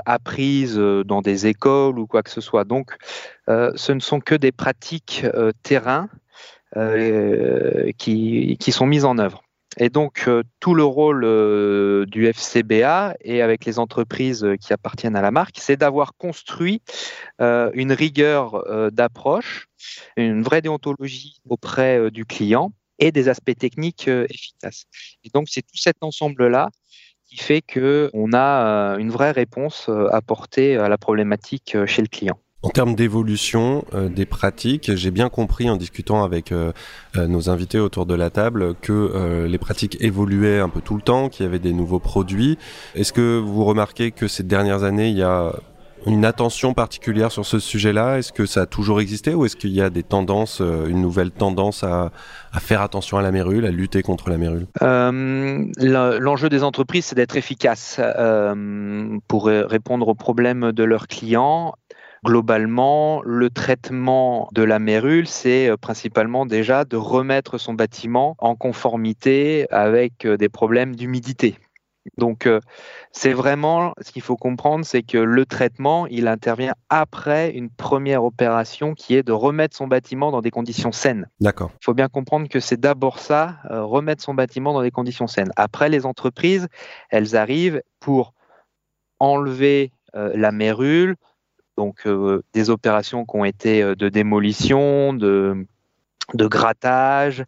apprise 0.05 0.77
dans 0.77 1.21
des 1.21 1.47
écoles 1.47 1.97
ou 1.97 2.05
quoi 2.05 2.21
que 2.21 2.29
ce 2.29 2.41
soit. 2.41 2.63
Donc, 2.63 2.95
ce 3.47 3.91
ne 3.91 3.99
sont 3.99 4.19
que 4.19 4.35
des 4.35 4.51
pratiques 4.51 5.25
terrain 5.63 6.07
qui, 7.97 8.57
qui 8.59 8.71
sont 8.71 8.85
mises 8.85 9.03
en 9.03 9.17
œuvre. 9.17 9.41
Et 9.77 9.89
donc, 9.89 10.25
euh, 10.27 10.43
tout 10.59 10.73
le 10.73 10.83
rôle 10.83 11.23
euh, 11.23 12.05
du 12.05 12.27
FCBA 12.27 13.15
et 13.21 13.41
avec 13.41 13.63
les 13.63 13.79
entreprises 13.79 14.43
euh, 14.43 14.57
qui 14.57 14.73
appartiennent 14.73 15.15
à 15.15 15.21
la 15.21 15.31
marque, 15.31 15.57
c'est 15.59 15.77
d'avoir 15.77 16.15
construit 16.15 16.81
une 17.39 17.91
rigueur 17.91 18.91
d'approche, 18.91 19.67
une 20.15 20.43
vraie 20.43 20.61
déontologie 20.61 21.39
auprès 21.49 22.11
du 22.11 22.25
client 22.25 22.71
et 22.99 23.11
des 23.11 23.29
aspects 23.29 23.57
techniques 23.57 24.07
efficaces. 24.07 24.85
Et 25.23 25.29
donc, 25.33 25.47
c'est 25.49 25.61
tout 25.61 25.77
cet 25.77 25.97
ensemble-là 26.01 26.69
qui 27.25 27.37
fait 27.37 27.61
qu'on 27.61 28.33
a 28.33 28.95
une 28.99 29.09
vraie 29.09 29.31
réponse 29.31 29.89
apportée 30.11 30.77
à 30.77 30.87
la 30.87 30.97
problématique 30.97 31.75
chez 31.87 32.01
le 32.01 32.07
client. 32.07 32.39
En 32.63 32.69
termes 32.69 32.93
d'évolution 32.93 33.85
euh, 33.95 34.07
des 34.07 34.27
pratiques, 34.27 34.95
j'ai 34.95 35.09
bien 35.09 35.29
compris 35.29 35.67
en 35.67 35.77
discutant 35.77 36.23
avec 36.23 36.51
euh, 36.51 36.71
euh, 37.17 37.25
nos 37.25 37.49
invités 37.49 37.79
autour 37.79 38.05
de 38.05 38.13
la 38.13 38.29
table 38.29 38.75
que 38.81 39.47
les 39.47 39.57
pratiques 39.57 39.97
évoluaient 39.99 40.59
un 40.59 40.69
peu 40.69 40.81
tout 40.81 40.95
le 40.95 41.01
temps, 41.01 41.29
qu'il 41.29 41.45
y 41.45 41.49
avait 41.49 41.59
des 41.59 41.73
nouveaux 41.73 41.99
produits. 41.99 42.57
Est-ce 42.95 43.13
que 43.13 43.39
vous 43.39 43.65
remarquez 43.65 44.11
que 44.11 44.27
ces 44.27 44.43
dernières 44.43 44.83
années, 44.83 45.09
il 45.09 45.17
y 45.17 45.23
a 45.23 45.53
une 46.05 46.25
attention 46.25 46.73
particulière 46.73 47.31
sur 47.31 47.45
ce 47.45 47.59
sujet-là? 47.59 48.17
Est-ce 48.17 48.31
que 48.31 48.45
ça 48.45 48.61
a 48.61 48.65
toujours 48.65 49.01
existé 49.01 49.33
ou 49.33 49.45
est-ce 49.45 49.55
qu'il 49.55 49.71
y 49.71 49.81
a 49.81 49.89
des 49.89 50.03
tendances, 50.03 50.61
une 50.61 51.01
nouvelle 51.01 51.31
tendance 51.31 51.83
à, 51.83 52.11
faire 52.59 52.81
attention 52.81 53.17
à 53.17 53.21
la 53.21 53.31
mérule, 53.31 53.65
à 53.65 53.71
lutter 53.71 54.01
contre 54.03 54.29
la 54.29 54.37
mérule? 54.37 54.67
L'enjeu 54.81 56.49
des 56.49 56.63
entreprises, 56.63 57.05
c'est 57.05 57.15
d'être 57.15 57.37
efficace 57.37 57.99
pour 59.27 59.45
répondre 59.47 60.07
aux 60.07 60.15
problèmes 60.15 60.71
de 60.71 60.83
leurs 60.83 61.07
clients 61.07 61.73
Globalement, 62.23 63.23
le 63.23 63.49
traitement 63.49 64.47
de 64.53 64.61
la 64.61 64.77
mérule, 64.77 65.25
c'est 65.25 65.69
euh, 65.69 65.75
principalement 65.75 66.45
déjà 66.45 66.85
de 66.85 66.95
remettre 66.95 67.57
son 67.57 67.73
bâtiment 67.73 68.35
en 68.37 68.55
conformité 68.55 69.65
avec 69.71 70.25
euh, 70.25 70.37
des 70.37 70.47
problèmes 70.47 70.95
d'humidité. 70.95 71.57
Donc, 72.17 72.45
euh, 72.45 72.59
c'est 73.11 73.33
vraiment 73.33 73.93
ce 74.01 74.11
qu'il 74.11 74.21
faut 74.21 74.35
comprendre, 74.35 74.85
c'est 74.85 75.01
que 75.01 75.17
le 75.17 75.47
traitement, 75.47 76.05
il 76.07 76.27
intervient 76.27 76.75
après 76.89 77.49
une 77.51 77.71
première 77.71 78.23
opération 78.23 78.93
qui 78.93 79.15
est 79.15 79.23
de 79.23 79.31
remettre 79.31 79.75
son 79.75 79.87
bâtiment 79.87 80.29
dans 80.29 80.41
des 80.41 80.51
conditions 80.51 80.91
saines. 80.91 81.27
D'accord. 81.39 81.71
Il 81.81 81.85
faut 81.85 81.95
bien 81.95 82.07
comprendre 82.07 82.47
que 82.49 82.59
c'est 82.59 82.79
d'abord 82.79 83.17
ça, 83.17 83.57
remettre 83.69 84.23
son 84.23 84.35
bâtiment 84.35 84.73
dans 84.73 84.81
des 84.81 84.91
conditions 84.91 85.27
saines. 85.27 85.51
Après, 85.55 85.89
les 85.89 86.05
entreprises, 86.05 86.67
elles 87.09 87.35
arrivent 87.35 87.81
pour 87.99 88.33
enlever 89.19 89.91
la 90.13 90.51
mérule, 90.51 91.15
donc 91.81 92.05
euh, 92.05 92.43
des 92.53 92.69
opérations 92.69 93.25
qui 93.25 93.35
ont 93.35 93.43
été 93.43 93.81
euh, 93.81 93.95
de 93.95 94.07
démolition, 94.07 95.13
de, 95.13 95.65
grattage, 96.35 97.43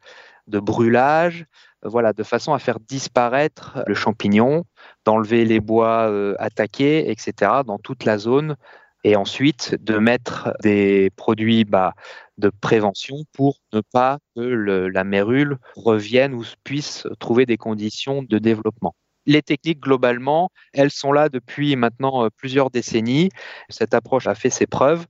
de 0.47 0.59
brûlage, 0.59 1.45
euh, 1.85 1.89
voilà, 1.89 2.13
de 2.13 2.23
façon 2.23 2.51
à 2.53 2.57
faire 2.57 2.79
disparaître 2.79 3.83
le 3.85 3.93
champignon, 3.93 4.65
d'enlever 5.05 5.45
les 5.45 5.59
bois 5.59 6.11
attaqués, 6.39 7.11
etc., 7.11 7.61
dans 7.67 7.77
toute 7.77 8.05
la 8.05 8.17
zone, 8.17 8.55
et 9.03 9.15
ensuite 9.15 9.75
de 9.79 9.99
mettre 9.99 10.51
des 10.63 11.11
produits 11.15 11.63
bah, 11.63 11.93
de 12.39 12.49
prévention 12.49 13.17
pour 13.33 13.59
ne 13.71 13.81
pas 13.81 14.17
que 14.35 14.41
la 14.41 15.03
mérule 15.03 15.57
revienne 15.75 16.33
ou 16.33 16.43
puisse 16.63 17.05
trouver 17.19 17.45
des 17.45 17.57
conditions 17.57 18.23
de 18.23 18.39
développement 18.39 18.95
les 19.25 19.41
techniques, 19.41 19.79
globalement, 19.79 20.49
elles 20.73 20.91
sont 20.91 21.11
là 21.11 21.29
depuis 21.29 21.75
maintenant 21.75 22.25
euh, 22.25 22.29
plusieurs 22.35 22.69
décennies. 22.69 23.29
Cette 23.69 23.93
approche 23.93 24.27
a 24.27 24.35
fait 24.35 24.49
ses 24.49 24.67
preuves, 24.67 25.05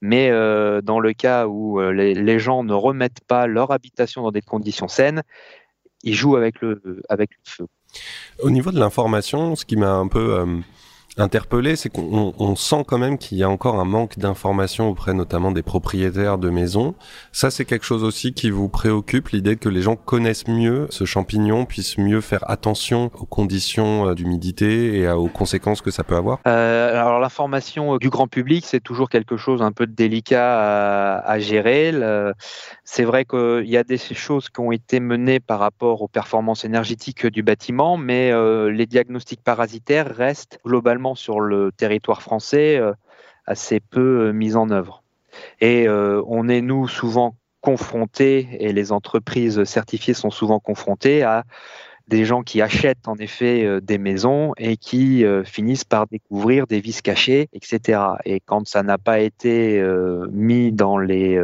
mais 0.00 0.30
euh, 0.30 0.80
dans 0.82 1.00
le 1.00 1.12
cas 1.12 1.46
où 1.46 1.80
euh, 1.80 1.92
les, 1.92 2.38
gens 2.38 2.64
ne 2.64 2.74
remettent 2.74 3.24
pas 3.26 3.46
leur 3.46 3.70
habitation 3.70 4.22
dans 4.22 4.30
des 4.30 4.42
conditions 4.42 4.88
saines, 4.88 5.22
ils 6.02 6.14
jouent 6.14 6.36
avec 6.36 6.60
le, 6.60 7.02
avec 7.08 7.30
le 7.30 7.42
feu. 7.44 7.66
Au 8.40 8.50
niveau 8.50 8.70
de 8.70 8.78
l'information, 8.78 9.56
ce 9.56 9.64
qui 9.64 9.76
m'a 9.76 9.92
un 9.92 10.08
peu 10.08 10.44
interpellé, 11.18 11.76
c'est 11.76 11.88
qu'on 11.88 12.34
on 12.38 12.56
sent 12.56 12.84
quand 12.86 12.98
même 12.98 13.18
qu'il 13.18 13.38
y 13.38 13.42
a 13.42 13.48
encore 13.48 13.80
un 13.80 13.84
manque 13.84 14.18
d'informations 14.18 14.88
auprès 14.88 15.14
notamment 15.14 15.50
des 15.50 15.62
propriétaires 15.62 16.38
de 16.38 16.50
maisons. 16.50 16.94
Ça, 17.32 17.50
c'est 17.50 17.64
quelque 17.64 17.84
chose 17.84 18.04
aussi 18.04 18.34
qui 18.34 18.50
vous 18.50 18.68
préoccupe, 18.68 19.28
l'idée 19.28 19.56
que 19.56 19.68
les 19.68 19.82
gens 19.82 19.96
connaissent 19.96 20.48
mieux 20.48 20.86
ce 20.90 21.04
champignon, 21.04 21.64
puissent 21.64 21.98
mieux 21.98 22.20
faire 22.20 22.48
attention 22.50 23.10
aux 23.18 23.26
conditions 23.26 24.08
euh, 24.08 24.14
d'humidité 24.14 24.98
et 24.98 25.08
aux 25.08 25.28
conséquences 25.28 25.80
que 25.80 25.90
ça 25.90 26.04
peut 26.04 26.16
avoir? 26.16 26.40
Euh, 26.46 27.00
alors 27.00 27.18
l'information 27.18 27.94
euh, 27.94 27.98
du 27.98 28.10
grand 28.10 28.28
public, 28.28 28.64
c'est 28.66 28.80
toujours 28.80 29.08
quelque 29.08 29.36
chose 29.36 29.62
un 29.62 29.72
peu 29.72 29.86
délicat 29.86 31.18
à, 31.18 31.38
gérer. 31.38 31.92
C'est 32.84 33.04
vrai 33.04 33.24
qu'il 33.24 33.66
y 33.66 33.76
a 33.76 33.84
des 33.84 33.98
choses 33.98 34.48
qui 34.48 34.60
ont 34.60 34.72
été 34.72 35.00
menées 35.00 35.40
par 35.40 35.60
rapport 35.60 36.02
aux 36.02 36.08
performances 36.08 36.64
énergétiques 36.64 37.26
du 37.26 37.42
bâtiment, 37.42 37.96
mais 37.96 38.32
les 38.70 38.86
diagnostics 38.86 39.42
parasitaires 39.42 40.08
restent 40.14 40.58
globalement 40.64 41.05
sur 41.14 41.40
le 41.40 41.72
territoire 41.72 42.22
français 42.22 42.76
euh, 42.76 42.92
assez 43.46 43.80
peu 43.80 44.28
euh, 44.28 44.32
mis 44.32 44.56
en 44.56 44.70
œuvre. 44.70 45.02
Et 45.60 45.86
euh, 45.86 46.22
on 46.26 46.48
est, 46.48 46.60
nous, 46.60 46.88
souvent 46.88 47.36
confrontés, 47.60 48.48
et 48.60 48.72
les 48.72 48.92
entreprises 48.92 49.64
certifiées 49.64 50.14
sont 50.14 50.30
souvent 50.30 50.60
confrontées 50.60 51.22
à 51.22 51.44
des 52.06 52.24
gens 52.24 52.42
qui 52.42 52.62
achètent 52.62 53.08
en 53.08 53.16
effet 53.16 53.80
des 53.80 53.98
maisons 53.98 54.52
et 54.56 54.76
qui 54.76 55.24
finissent 55.44 55.82
par 55.82 56.06
découvrir 56.06 56.68
des 56.68 56.78
vis 56.78 57.02
cachées, 57.02 57.48
etc. 57.52 58.00
Et 58.24 58.38
quand 58.38 58.68
ça 58.68 58.84
n'a 58.84 58.96
pas 58.96 59.18
été 59.18 59.84
mis 60.30 60.70
dans 60.70 60.98
les 60.98 61.36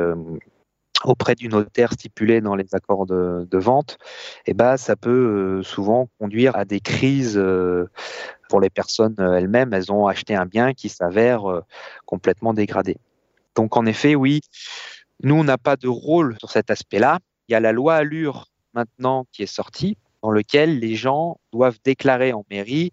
auprès 1.05 1.35
du 1.35 1.49
notaire 1.49 1.93
stipulé 1.93 2.41
dans 2.41 2.55
les 2.55 2.75
accords 2.75 3.07
de, 3.07 3.59
vente, 3.59 3.99
eh 4.47 4.55
ben, 4.55 4.77
ça 4.77 4.97
peut 4.97 5.11
euh, 5.11 5.63
souvent 5.63 6.09
conduire 6.19 6.57
à 6.57 6.65
des 6.65 6.81
crises 6.81 7.37
euh, 7.37 7.89
pour 8.49 8.61
les 8.61 8.71
personnes 8.71 9.17
euh, 9.19 9.35
elles-mêmes. 9.35 9.73
Elles 9.73 9.93
ont 9.93 10.07
acheté 10.07 10.35
un 10.35 10.47
bien 10.47 10.75
qui 10.75 10.89
s'avère 10.89 11.43
complètement 12.07 12.55
dégradé. 12.55 12.97
Donc 13.55 13.77
en 13.77 13.87
effet, 13.87 14.15
oui, 14.15 14.41
nous, 15.23 15.37
on 15.37 15.45
n'a 15.45 15.59
pas 15.59 15.77
de 15.77 15.89
rôle 15.89 16.37
sur 16.39 16.51
cet 16.51 16.71
aspect-là. 16.71 17.19
Il 17.49 17.53
y 17.53 17.55
a 17.55 17.61
la 17.61 17.73
loi 17.73 17.97
Allure 17.97 18.47
maintenant 18.75 19.27
qui 19.33 19.43
est 19.43 19.47
sortie, 19.47 19.97
dans 20.23 20.31
lequel 20.31 20.79
les 20.79 20.95
gens 20.95 21.39
doivent 21.53 21.79
déclarer 21.85 22.33
en 22.33 22.45
mairie 22.51 22.93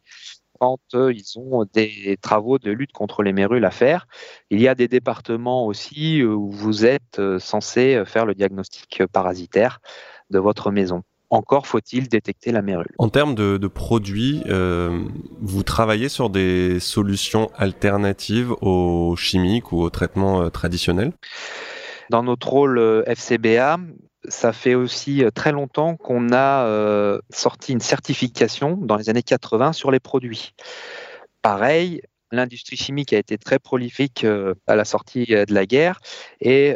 quand 0.59 0.79
euh, 0.93 1.13
ils 1.13 1.39
ont 1.39 1.65
des 1.73 2.17
travaux 2.21 2.59
de 2.59 2.71
lutte 2.71 2.91
contre 2.91 3.23
les 3.23 3.33
mérules 3.33 3.65
à 3.65 3.71
faire. 3.71 4.07
Il 4.49 4.61
y 4.61 4.67
a 4.67 4.75
des 4.75 4.87
départements 4.87 5.65
aussi 5.65 6.21
euh, 6.21 6.33
où 6.33 6.51
vous 6.51 6.85
êtes 6.85 7.19
euh, 7.19 7.39
censé 7.39 8.03
faire 8.05 8.25
le 8.25 8.35
diagnostic 8.35 9.03
parasitaire 9.11 9.79
de 10.29 10.39
votre 10.39 10.71
maison. 10.71 11.03
Encore 11.31 11.67
faut-il 11.67 12.09
détecter 12.09 12.51
la 12.51 12.63
mérule. 12.63 12.91
En 12.97 13.09
termes 13.09 13.35
de, 13.35 13.57
de 13.57 13.67
produits, 13.67 14.41
euh, 14.47 15.03
vous 15.39 15.61
travaillez 15.63 16.09
sur 16.09 16.31
des 16.31 16.79
solutions 16.79 17.51
alternatives 17.55 18.51
aux 18.61 19.15
chimiques 19.15 19.71
ou 19.71 19.81
aux 19.81 19.91
traitements 19.91 20.49
traditionnels? 20.49 21.13
Dans 22.09 22.23
notre 22.23 22.49
rôle 22.49 23.03
FCBA, 23.05 23.77
ça 24.27 24.51
fait 24.51 24.75
aussi 24.75 25.23
euh, 25.23 25.31
très 25.31 25.51
longtemps 25.51 25.95
qu'on 25.95 26.31
a 26.33 26.65
euh, 26.65 27.19
sorti 27.29 27.71
une 27.71 27.79
certification 27.79 28.75
dans 28.75 28.97
les 28.97 29.09
années 29.09 29.23
80 29.23 29.73
sur 29.73 29.91
les 29.91 29.99
produits. 29.99 30.53
Pareil, 31.41 32.01
l'industrie 32.31 32.75
chimique 32.75 33.13
a 33.13 33.17
été 33.17 33.37
très 33.37 33.59
prolifique 33.59 34.23
euh, 34.25 34.53
à 34.67 34.75
la 34.75 34.83
sortie 34.85 35.25
de 35.25 35.53
la 35.53 35.65
guerre 35.65 36.01
et 36.41 36.75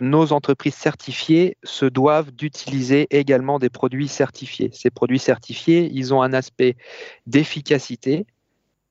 nos 0.00 0.32
entreprises 0.32 0.74
certifiées 0.74 1.56
se 1.64 1.86
doivent 1.86 2.30
d'utiliser 2.30 3.06
également 3.10 3.58
des 3.58 3.70
produits 3.70 4.08
certifiés. 4.08 4.70
Ces 4.72 4.90
produits 4.90 5.18
certifiés, 5.18 5.90
ils 5.92 6.14
ont 6.14 6.22
un 6.22 6.32
aspect 6.32 6.76
d'efficacité 7.26 8.26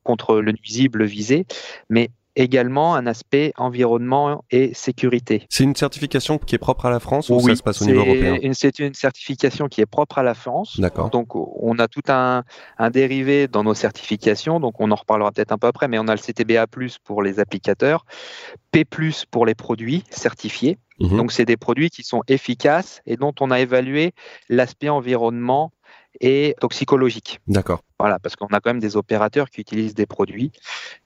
contre 0.03 0.39
le 0.39 0.51
nuisible 0.51 1.05
visé, 1.05 1.45
mais 1.89 2.11
également 2.35 2.95
un 2.95 3.07
aspect 3.07 3.53
environnement 3.57 4.43
et 4.51 4.73
sécurité. 4.73 5.45
C'est 5.49 5.63
une 5.63 5.75
certification 5.75 6.37
qui 6.37 6.55
est 6.55 6.59
propre 6.59 6.85
à 6.85 6.89
la 6.89 6.99
France 6.99 7.29
ou 7.29 7.39
ça 7.39 7.55
se 7.55 7.63
passe 7.63 7.81
au 7.81 7.85
niveau 7.85 8.01
européen? 8.01 8.37
C'est 8.53 8.79
une 8.79 8.93
certification 8.93 9.67
qui 9.67 9.81
est 9.81 9.85
propre 9.85 10.17
à 10.17 10.23
la 10.23 10.33
France. 10.33 10.79
D'accord. 10.79 11.09
Donc, 11.09 11.35
on 11.35 11.77
a 11.79 11.87
tout 11.87 12.01
un, 12.07 12.43
un 12.77 12.89
dérivé 12.89 13.47
dans 13.47 13.63
nos 13.63 13.73
certifications. 13.73 14.59
Donc, 14.59 14.79
on 14.79 14.91
en 14.91 14.95
reparlera 14.95 15.31
peut-être 15.31 15.51
un 15.51 15.57
peu 15.57 15.67
après, 15.67 15.87
mais 15.87 15.99
on 15.99 16.07
a 16.07 16.15
le 16.15 16.19
CTBA 16.19 16.67
pour 17.03 17.21
les 17.21 17.39
applicateurs, 17.39 18.05
P 18.71 18.85
pour 19.31 19.45
les 19.45 19.55
produits 19.55 20.03
certifiés. 20.09 20.77
Mhm. 20.99 21.17
Donc, 21.17 21.31
c'est 21.31 21.45
des 21.45 21.57
produits 21.57 21.89
qui 21.89 22.03
sont 22.03 22.21
efficaces 22.27 23.01
et 23.05 23.17
dont 23.17 23.33
on 23.39 23.51
a 23.51 23.59
évalué 23.59 24.13
l'aspect 24.49 24.89
environnement 24.89 25.71
et 26.21 26.55
toxicologique. 26.61 27.41
D'accord. 27.47 27.81
Voilà, 27.99 28.19
parce 28.19 28.35
qu'on 28.35 28.47
a 28.47 28.59
quand 28.59 28.69
même 28.69 28.79
des 28.79 28.95
opérateurs 28.95 29.49
qui 29.49 29.61
utilisent 29.61 29.95
des 29.95 30.05
produits. 30.05 30.51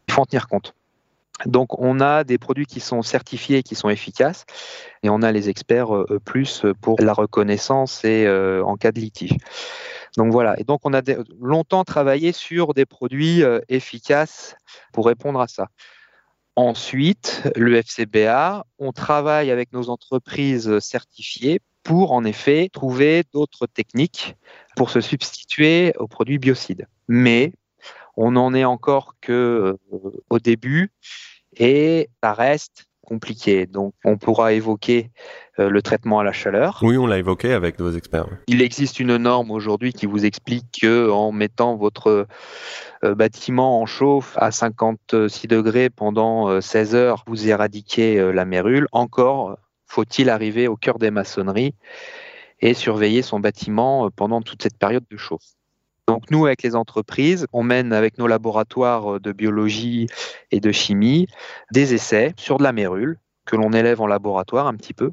Il 0.08 0.14
faut 0.14 0.22
en 0.22 0.26
tenir 0.26 0.48
compte. 0.48 0.76
Donc, 1.46 1.80
on 1.80 2.00
a 2.00 2.24
des 2.24 2.38
produits 2.38 2.66
qui 2.66 2.80
sont 2.80 3.02
certifiés, 3.02 3.64
qui 3.64 3.76
sont 3.76 3.90
efficaces, 3.90 4.46
et 5.04 5.10
on 5.10 5.22
a 5.22 5.32
les 5.32 5.50
experts 5.50 5.96
euh, 5.96 6.20
plus 6.24 6.66
pour 6.82 7.00
la 7.00 7.14
reconnaissance 7.14 8.04
et 8.04 8.26
euh, 8.26 8.64
en 8.64 8.76
cas 8.76 8.92
de 8.92 9.00
litige. 9.00 9.36
Donc 10.18 10.32
voilà. 10.32 10.60
Et 10.60 10.64
donc, 10.64 10.82
on 10.84 10.94
a 10.94 11.02
longtemps 11.40 11.84
travaillé 11.84 12.32
sur 12.32 12.74
des 12.74 12.86
produits 12.86 13.44
euh, 13.44 13.60
efficaces 13.70 14.56
pour 14.92 15.06
répondre 15.06 15.40
à 15.40 15.48
ça. 15.48 15.68
Ensuite, 16.56 17.44
le 17.56 17.78
FCBA, 17.78 18.66
on 18.80 18.92
travaille 18.92 19.50
avec 19.50 19.72
nos 19.72 19.90
entreprises 19.90 20.80
certifiées 20.80 21.62
pour 21.84 22.12
en 22.12 22.26
effet 22.26 22.70
trouver 22.72 23.24
d'autres 23.34 23.66
techniques 23.66 24.36
pour 24.76 24.90
se 24.90 25.00
substituer 25.00 25.94
aux 25.98 26.08
produits 26.08 26.38
biocides. 26.38 26.88
Mais 27.08 27.54
on 28.20 28.32
n'en 28.32 28.54
est 28.54 28.66
encore 28.66 29.16
que 29.22 29.78
euh, 29.94 29.98
au 30.30 30.40
début 30.40 30.92
et 31.58 32.10
ça 32.22 32.34
reste 32.34 32.86
compliqué. 33.06 33.66
Donc 33.66 33.94
on 34.04 34.18
pourra 34.18 34.54
évoquer 34.54 35.10
euh, 35.58 35.70
le 35.70 35.82
traitement 35.82 36.20
à 36.20 36.24
la 36.24 36.34
chaleur. 36.34 36.80
Oui, 36.84 36.98
on 36.98 37.08
l'a 37.08 37.18
évoqué 37.18 37.54
avec 37.54 37.80
nos 37.80 37.92
experts. 37.92 38.28
Il 38.48 38.62
existe 38.62 39.00
une 39.00 39.16
norme 39.16 39.52
aujourd'hui 39.52 39.94
qui 39.94 40.06
vous 40.06 40.26
explique 40.26 40.66
que 40.82 41.10
en 41.10 41.32
mettant 41.32 41.78
votre 41.78 42.28
euh, 43.06 43.16
bâtiment 43.16 43.82
en 43.82 43.86
chauffe 43.86 44.34
à 44.38 44.52
56 44.52 45.48
degrés 45.48 45.90
pendant 45.90 46.50
euh, 46.50 46.62
16 46.62 46.96
heures, 46.96 47.24
vous 47.26 47.48
éradiquez 47.48 48.20
euh, 48.20 48.32
la 48.32 48.44
mérule. 48.44 48.88
Encore 48.92 49.58
faut-il 49.86 50.30
arriver 50.30 50.68
au 50.68 50.76
cœur 50.76 51.00
des 51.00 51.10
maçonneries 51.10 51.74
et 52.62 52.74
surveiller 52.74 53.22
son 53.22 53.40
bâtiment 53.40 54.06
euh, 54.06 54.10
pendant 54.10 54.42
toute 54.42 54.62
cette 54.62 54.78
période 54.78 55.06
de 55.10 55.18
chauffe. 55.18 55.56
Donc 56.10 56.32
nous, 56.32 56.48
avec 56.48 56.64
les 56.64 56.76
entreprises, 56.76 57.46
on 57.54 57.62
mène 57.62 57.94
avec 57.94 58.18
nos 58.18 58.26
laboratoires 58.26 59.18
euh, 59.18 59.20
de 59.20 59.32
biologie 59.32 60.08
et 60.50 60.60
de 60.60 60.72
chimie 60.72 61.28
des 61.72 61.94
essais 61.94 62.34
sur 62.36 62.58
de 62.58 62.64
la 62.64 62.72
mérule 62.72 63.20
que 63.46 63.56
l'on 63.56 63.74
élève 63.74 64.02
en 64.02 64.08
laboratoire 64.08 64.66
un 64.66 64.74
petit 64.74 64.96
peu. 64.96 65.12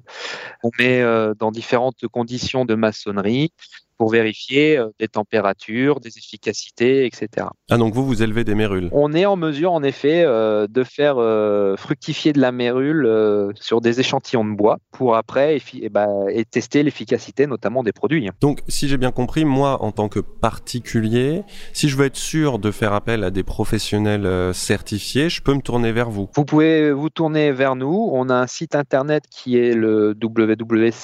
On 0.62 0.70
met 0.78 1.02
euh, 1.02 1.34
dans 1.38 1.50
différentes 1.50 2.06
conditions 2.08 2.64
de 2.64 2.74
maçonnerie 2.74 3.52
pour 3.96 4.10
vérifier 4.10 4.76
euh, 4.78 4.88
des 4.98 5.08
températures, 5.08 6.00
des 6.00 6.18
efficacités, 6.18 7.06
etc. 7.06 7.48
Ah, 7.70 7.78
donc 7.78 7.94
vous, 7.94 8.04
vous 8.04 8.22
élevez 8.22 8.44
des 8.44 8.54
mérules 8.54 8.88
On 8.92 9.12
est 9.12 9.26
en 9.26 9.36
mesure, 9.36 9.72
en 9.72 9.82
effet, 9.82 10.22
euh, 10.24 10.66
de 10.68 10.84
faire 10.84 11.16
euh, 11.18 11.76
fructifier 11.76 12.32
de 12.32 12.40
la 12.40 12.52
mérule 12.52 13.06
euh, 13.06 13.52
sur 13.54 13.80
des 13.80 14.00
échantillons 14.00 14.44
de 14.44 14.54
bois 14.54 14.78
pour 14.92 15.16
après 15.16 15.58
eh 15.74 15.88
ben, 15.88 16.26
et 16.28 16.44
tester 16.44 16.82
l'efficacité, 16.82 17.46
notamment 17.46 17.82
des 17.82 17.92
produits. 17.92 18.28
Donc, 18.40 18.60
si 18.68 18.88
j'ai 18.88 18.96
bien 18.96 19.12
compris, 19.12 19.44
moi, 19.44 19.82
en 19.82 19.92
tant 19.92 20.08
que 20.08 20.20
particulier, 20.20 21.42
si 21.72 21.88
je 21.88 21.96
veux 21.96 22.06
être 22.06 22.16
sûr 22.16 22.58
de 22.58 22.70
faire 22.70 22.92
appel 22.92 23.24
à 23.24 23.30
des 23.30 23.42
professionnels 23.42 24.54
certifiés, 24.54 25.28
je 25.28 25.42
peux 25.42 25.54
me 25.54 25.60
tourner 25.60 25.92
vers 25.92 26.10
vous. 26.10 26.28
Vous 26.34 26.44
pouvez 26.44 26.92
vous 26.92 27.10
tourner 27.10 27.52
vers 27.52 27.76
nous. 27.76 28.10
On 28.12 28.28
a 28.28 28.34
un 28.34 28.46
site 28.46 28.74
internet 28.74 29.24
qui 29.30 29.58
est 29.58 29.74
le 29.74 30.14
www.ctba+.fr, 30.20 30.94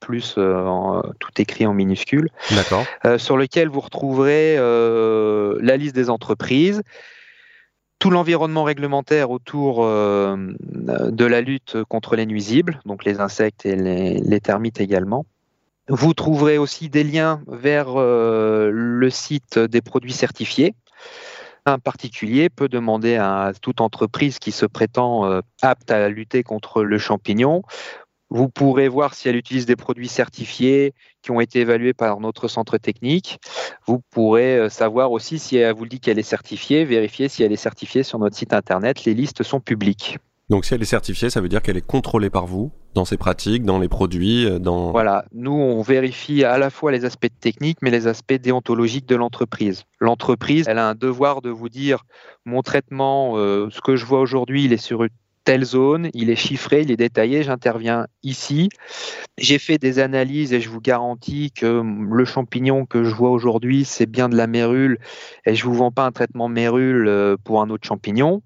plus 0.00 0.38
en- 0.52 1.02
tout 1.18 1.30
écrit 1.38 1.66
en 1.66 1.74
minuscules, 1.74 2.28
D'accord. 2.50 2.84
euh, 3.04 3.18
sur 3.18 3.36
lequel 3.36 3.68
vous 3.68 3.80
retrouverez 3.80 4.56
euh, 4.58 5.58
la 5.60 5.76
liste 5.76 5.94
des 5.94 6.10
entreprises, 6.10 6.82
tout 7.98 8.10
l'environnement 8.10 8.64
réglementaire 8.64 9.30
autour 9.30 9.84
euh, 9.84 10.36
de 10.60 11.24
la 11.24 11.40
lutte 11.40 11.82
contre 11.88 12.16
les 12.16 12.26
nuisibles, 12.26 12.80
donc 12.84 13.04
les 13.04 13.20
insectes 13.20 13.64
et 13.64 13.76
les, 13.76 14.18
les 14.20 14.40
termites 14.40 14.80
également. 14.80 15.24
Vous 15.88 16.14
trouverez 16.14 16.58
aussi 16.58 16.88
des 16.88 17.04
liens 17.04 17.42
vers 17.46 17.88
euh, 17.96 18.70
le 18.72 19.10
site 19.10 19.58
des 19.58 19.80
produits 19.82 20.12
certifiés. 20.12 20.74
Un 21.66 21.78
particulier 21.78 22.50
peut 22.50 22.68
demander 22.68 23.16
à 23.16 23.52
toute 23.60 23.80
entreprise 23.80 24.38
qui 24.38 24.52
se 24.52 24.66
prétend 24.66 25.24
euh, 25.24 25.40
apte 25.62 25.90
à 25.90 26.08
lutter 26.10 26.42
contre 26.42 26.82
le 26.82 26.98
champignon. 26.98 27.62
Vous 28.30 28.48
pourrez 28.48 28.88
voir 28.88 29.14
si 29.14 29.28
elle 29.28 29.36
utilise 29.36 29.66
des 29.66 29.76
produits 29.76 30.08
certifiés 30.08 30.92
qui 31.22 31.30
ont 31.30 31.40
été 31.40 31.60
évalués 31.60 31.94
par 31.94 32.20
notre 32.20 32.48
centre 32.48 32.78
technique. 32.78 33.38
Vous 33.86 34.00
pourrez 34.10 34.58
euh, 34.58 34.68
savoir 34.68 35.12
aussi 35.12 35.38
si 35.38 35.56
elle 35.56 35.74
vous 35.74 35.86
dit 35.86 36.00
qu'elle 36.00 36.18
est 36.18 36.22
certifiée, 36.22 36.84
vérifier 36.84 37.28
si 37.28 37.42
elle 37.42 37.52
est 37.52 37.56
certifiée 37.56 38.02
sur 38.02 38.18
notre 38.18 38.36
site 38.36 38.52
internet. 38.52 39.04
Les 39.04 39.14
listes 39.14 39.42
sont 39.42 39.60
publiques. 39.60 40.18
Donc 40.50 40.66
si 40.66 40.74
elle 40.74 40.82
est 40.82 40.86
certifiée, 40.86 41.30
ça 41.30 41.40
veut 41.40 41.48
dire 41.48 41.62
qu'elle 41.62 41.78
est 41.78 41.86
contrôlée 41.86 42.28
par 42.28 42.46
vous 42.46 42.70
dans 42.94 43.04
ses 43.04 43.16
pratiques, 43.16 43.64
dans 43.64 43.78
les 43.78 43.88
produits, 43.88 44.46
euh, 44.46 44.58
dans... 44.58 44.92
Voilà, 44.92 45.24
nous 45.32 45.52
on 45.52 45.82
vérifie 45.82 46.44
à 46.44 46.58
la 46.58 46.70
fois 46.70 46.92
les 46.92 47.04
aspects 47.04 47.26
techniques 47.40 47.78
mais 47.82 47.90
les 47.90 48.06
aspects 48.06 48.34
déontologiques 48.34 49.06
de 49.06 49.16
l'entreprise. 49.16 49.84
L'entreprise, 50.00 50.66
elle 50.68 50.78
a 50.78 50.88
un 50.88 50.94
devoir 50.94 51.40
de 51.40 51.50
vous 51.50 51.68
dire 51.68 52.04
mon 52.44 52.62
traitement, 52.62 53.36
euh, 53.36 53.68
ce 53.70 53.80
que 53.80 53.96
je 53.96 54.04
vois 54.04 54.20
aujourd'hui, 54.20 54.64
il 54.64 54.72
est 54.72 54.76
sur 54.76 55.02
une 55.02 55.10
telle 55.44 55.64
zone, 55.64 56.10
il 56.14 56.30
est 56.30 56.36
chiffré, 56.36 56.82
il 56.82 56.90
est 56.90 56.96
détaillé, 56.96 57.42
j'interviens 57.42 58.06
ici. 58.22 58.70
J'ai 59.38 59.58
fait 59.58 59.78
des 59.78 59.98
analyses 59.98 60.52
et 60.52 60.60
je 60.60 60.70
vous 60.70 60.80
garantis 60.80 61.52
que 61.52 61.82
le 61.82 62.24
champignon 62.24 62.86
que 62.86 63.04
je 63.04 63.14
vois 63.14 63.30
aujourd'hui, 63.30 63.84
c'est 63.84 64.06
bien 64.06 64.28
de 64.28 64.36
la 64.36 64.46
mérule 64.46 64.98
et 65.44 65.54
je 65.54 65.64
vous 65.64 65.74
vends 65.74 65.92
pas 65.92 66.06
un 66.06 66.12
traitement 66.12 66.48
mérule 66.48 67.08
euh, 67.08 67.36
pour 67.42 67.60
un 67.60 67.70
autre 67.70 67.86
champignon. 67.86 68.42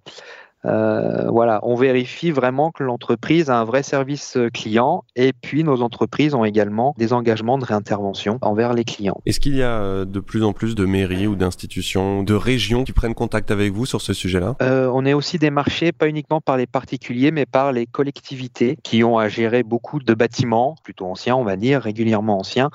Euh, 0.65 1.29
voilà, 1.31 1.61
on 1.63 1.75
vérifie 1.77 2.31
vraiment 2.31 2.73
que 2.73 2.83
l'entreprise 2.83 3.49
a 3.49 3.59
un 3.61 3.65
vrai 3.65 3.83
service 3.83 4.37
euh, 4.37 4.51
client 4.51 5.05
et 5.15 5.33
puis 5.33 5.63
nos 5.63 5.83
entreprises 5.83 6.35
ont 6.35 6.45
également 6.45 6.95
des 6.99 7.13
engagements 7.13 7.59
de 7.59 7.65
réintervention 7.65 8.39
envers 8.43 8.73
les 8.75 8.85
clients. 8.85 9.21
Est-ce 9.25 9.39
qu'il 9.39 9.55
y 9.55 9.63
a 9.63 9.81
euh, 9.81 10.05
de 10.05 10.19
plus 10.19 10.43
en 10.43 10.53
plus 10.53 10.75
de 10.75 10.85
mairies 10.85 11.29
ou 11.29 11.37
d'institutions, 11.37 12.25
de 12.25 12.35
régions 12.35 12.83
qui 12.83 12.93
prennent 12.93 13.15
contact 13.15 13.51
avec 13.53 13.73
vous 13.73 13.87
sur 13.87 14.01
ce 14.01 14.13
sujet-là? 14.13 14.57
On 14.61 15.07
est 15.07 15.13
aussi 15.13 15.39
démarché 15.39 15.93
pas 15.93 16.09
uniquement 16.09 16.41
par 16.41 16.57
les 16.57 16.67
particuliers 16.67 17.31
mais 17.31 17.47
par 17.47 17.73
les 17.73 17.87
collectivités 17.87 18.77
qui 18.83 19.05
ont 19.05 19.19
à 19.19 19.29
gérer 19.29 19.63
beaucoup 19.63 20.01
de 20.01 20.15
bâtiments, 20.15 20.75
plutôt 20.83 21.07
anciens 21.07 21.37
on 21.37 21.45
va 21.45 21.57
dire, 21.57 21.81
régulièrement 21.81 22.39
anciens, 22.39 22.71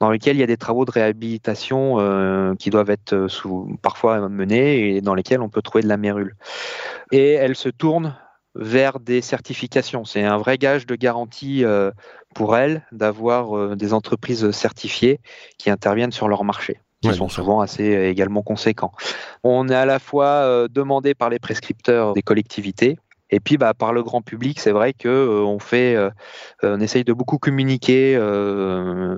dans 0.00 0.10
lesquels 0.10 0.36
il 0.36 0.40
y 0.40 0.42
a 0.42 0.46
des 0.46 0.56
travaux 0.56 0.84
de 0.84 0.90
réhabilitation 0.90 2.56
qui 2.58 2.70
doivent 2.70 2.90
être 2.90 3.28
sous, 3.28 3.78
parfois 3.82 4.28
menés 4.28 4.96
et 4.96 5.00
dans 5.00 5.14
lesquels 5.14 5.40
on 5.40 5.48
peut 5.48 5.62
trouver 5.62 5.82
de 5.82 5.88
la 5.88 5.96
mérule. 5.96 6.34
Et 7.12 7.19
et 7.20 7.32
elle 7.32 7.56
se 7.56 7.68
tourne 7.68 8.16
vers 8.54 8.98
des 8.98 9.20
certifications. 9.20 10.04
C'est 10.04 10.24
un 10.24 10.38
vrai 10.38 10.58
gage 10.58 10.86
de 10.86 10.96
garantie 10.96 11.64
euh, 11.64 11.90
pour 12.34 12.56
elle 12.56 12.86
d'avoir 12.92 13.56
euh, 13.56 13.76
des 13.76 13.92
entreprises 13.92 14.50
certifiées 14.50 15.20
qui 15.58 15.70
interviennent 15.70 16.12
sur 16.12 16.28
leur 16.28 16.44
marché 16.44 16.80
qui 17.02 17.14
sont 17.14 17.30
souvent 17.30 17.62
assez 17.62 17.84
également 17.84 18.42
conséquents. 18.42 18.92
On 19.42 19.70
est 19.70 19.74
à 19.74 19.86
la 19.86 19.98
fois 19.98 20.26
euh, 20.26 20.68
demandé 20.68 21.14
par 21.14 21.30
les 21.30 21.38
prescripteurs 21.38 22.12
des 22.12 22.20
collectivités 22.20 22.98
et 23.30 23.40
puis 23.40 23.56
bah, 23.56 23.74
par 23.74 23.92
le 23.92 24.02
grand 24.02 24.22
public, 24.22 24.60
c'est 24.60 24.72
vrai 24.72 24.92
que 24.92 25.42
on 25.42 25.58
fait, 25.58 25.96
on 26.62 26.80
essaye 26.80 27.04
de 27.04 27.12
beaucoup 27.12 27.38
communiquer 27.38 28.16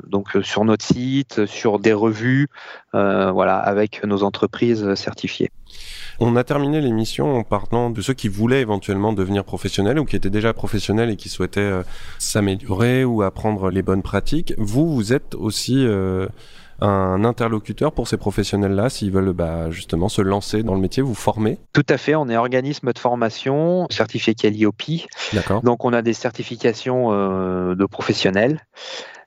donc 0.06 0.36
sur 0.42 0.64
notre 0.64 0.84
site, 0.84 1.46
sur 1.46 1.78
des 1.78 1.92
revues, 1.92 2.48
voilà, 2.92 3.56
avec 3.56 4.04
nos 4.04 4.22
entreprises 4.22 4.94
certifiées. 4.94 5.50
On 6.20 6.36
a 6.36 6.44
terminé 6.44 6.80
l'émission 6.80 7.36
en 7.36 7.42
parlant 7.42 7.90
de 7.90 8.00
ceux 8.02 8.14
qui 8.14 8.28
voulaient 8.28 8.60
éventuellement 8.60 9.12
devenir 9.12 9.44
professionnels 9.44 9.98
ou 9.98 10.04
qui 10.04 10.16
étaient 10.16 10.30
déjà 10.30 10.52
professionnels 10.52 11.10
et 11.10 11.16
qui 11.16 11.28
souhaitaient 11.28 11.60
euh, 11.60 11.82
s'améliorer 12.18 13.04
ou 13.04 13.22
apprendre 13.22 13.70
les 13.70 13.82
bonnes 13.82 14.02
pratiques. 14.02 14.54
Vous, 14.58 14.94
vous 14.94 15.12
êtes 15.12 15.34
aussi 15.34 15.84
euh, 15.84 16.28
un 16.80 17.24
interlocuteur 17.24 17.92
pour 17.92 18.08
ces 18.08 18.16
professionnels-là 18.16 18.88
s'ils 18.90 19.12
veulent 19.12 19.32
bah, 19.32 19.70
justement 19.70 20.08
se 20.08 20.22
lancer 20.22 20.62
dans 20.62 20.74
le 20.74 20.80
métier, 20.80 21.02
vous 21.02 21.14
former 21.14 21.58
Tout 21.72 21.86
à 21.88 21.96
fait, 21.96 22.14
on 22.14 22.28
est 22.28 22.36
organisme 22.36 22.92
de 22.92 22.98
formation 22.98 23.86
certifié 23.90 24.34
Calliope. 24.34 24.82
D'accord. 25.32 25.62
Donc 25.62 25.84
on 25.84 25.92
a 25.92 26.02
des 26.02 26.12
certifications 26.12 27.12
euh, 27.12 27.74
de 27.74 27.86
professionnels 27.86 28.60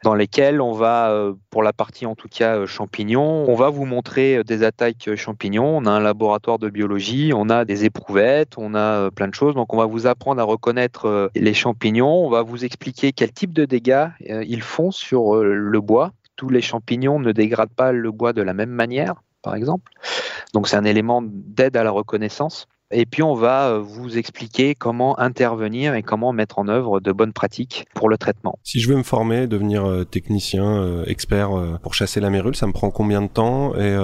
dans 0.03 0.13
lesquels 0.13 0.61
on 0.61 0.73
va, 0.73 1.09
euh, 1.09 1.33
pour 1.49 1.63
la 1.63 1.73
partie 1.73 2.05
en 2.05 2.13
tout 2.13 2.27
cas 2.27 2.57
euh, 2.57 2.65
champignons, 2.67 3.49
on 3.49 3.55
va 3.55 3.69
vous 3.69 3.85
montrer 3.85 4.43
des 4.43 4.61
attaques 4.61 5.09
champignons. 5.15 5.77
On 5.77 5.85
a 5.85 5.91
un 5.91 5.99
laboratoire 5.99 6.59
de 6.59 6.69
biologie, 6.69 7.31
on 7.33 7.49
a 7.49 7.65
des 7.65 7.85
éprouvettes, 7.85 8.57
on 8.57 8.75
a 8.75 9.09
plein 9.11 9.27
de 9.27 9.33
choses. 9.33 9.55
Donc 9.55 9.73
on 9.73 9.77
va 9.77 9.85
vous 9.85 10.05
apprendre 10.07 10.41
à 10.41 10.43
reconnaître 10.43 11.31
les 11.35 11.53
champignons. 11.53 12.25
On 12.25 12.29
va 12.29 12.43
vous 12.43 12.65
expliquer 12.65 13.13
quel 13.13 13.31
type 13.31 13.53
de 13.53 13.65
dégâts 13.65 14.07
ils 14.21 14.61
font 14.61 14.91
sur 14.91 15.35
le 15.35 15.81
bois. 15.81 16.11
Tous 16.35 16.49
les 16.49 16.61
champignons 16.61 17.19
ne 17.19 17.31
dégradent 17.31 17.73
pas 17.75 17.91
le 17.91 18.11
bois 18.11 18.33
de 18.33 18.41
la 18.41 18.53
même 18.53 18.69
manière, 18.69 19.15
par 19.41 19.55
exemple. 19.55 19.91
Donc 20.53 20.67
c'est 20.67 20.77
un 20.77 20.85
élément 20.85 21.21
d'aide 21.23 21.77
à 21.77 21.83
la 21.83 21.91
reconnaissance. 21.91 22.67
Et 22.91 23.05
puis 23.05 23.23
on 23.23 23.33
va 23.33 23.69
euh, 23.69 23.79
vous 23.79 24.17
expliquer 24.17 24.75
comment 24.75 25.19
intervenir 25.19 25.95
et 25.95 26.03
comment 26.03 26.33
mettre 26.33 26.59
en 26.59 26.67
œuvre 26.67 26.99
de 26.99 27.11
bonnes 27.11 27.33
pratiques 27.33 27.85
pour 27.95 28.09
le 28.09 28.17
traitement. 28.17 28.59
Si 28.63 28.79
je 28.79 28.87
veux 28.87 28.95
me 28.95 29.03
former, 29.03 29.47
devenir 29.47 29.85
euh, 29.85 30.05
technicien, 30.05 30.65
euh, 30.65 31.03
expert 31.05 31.49
pour 31.81 31.93
chasser 31.93 32.19
la 32.19 32.29
mérule, 32.29 32.55
ça 32.55 32.67
me 32.67 32.73
prend 32.73 32.91
combien 32.91 33.21
de 33.21 33.27
temps 33.27 33.75
et 33.75 33.95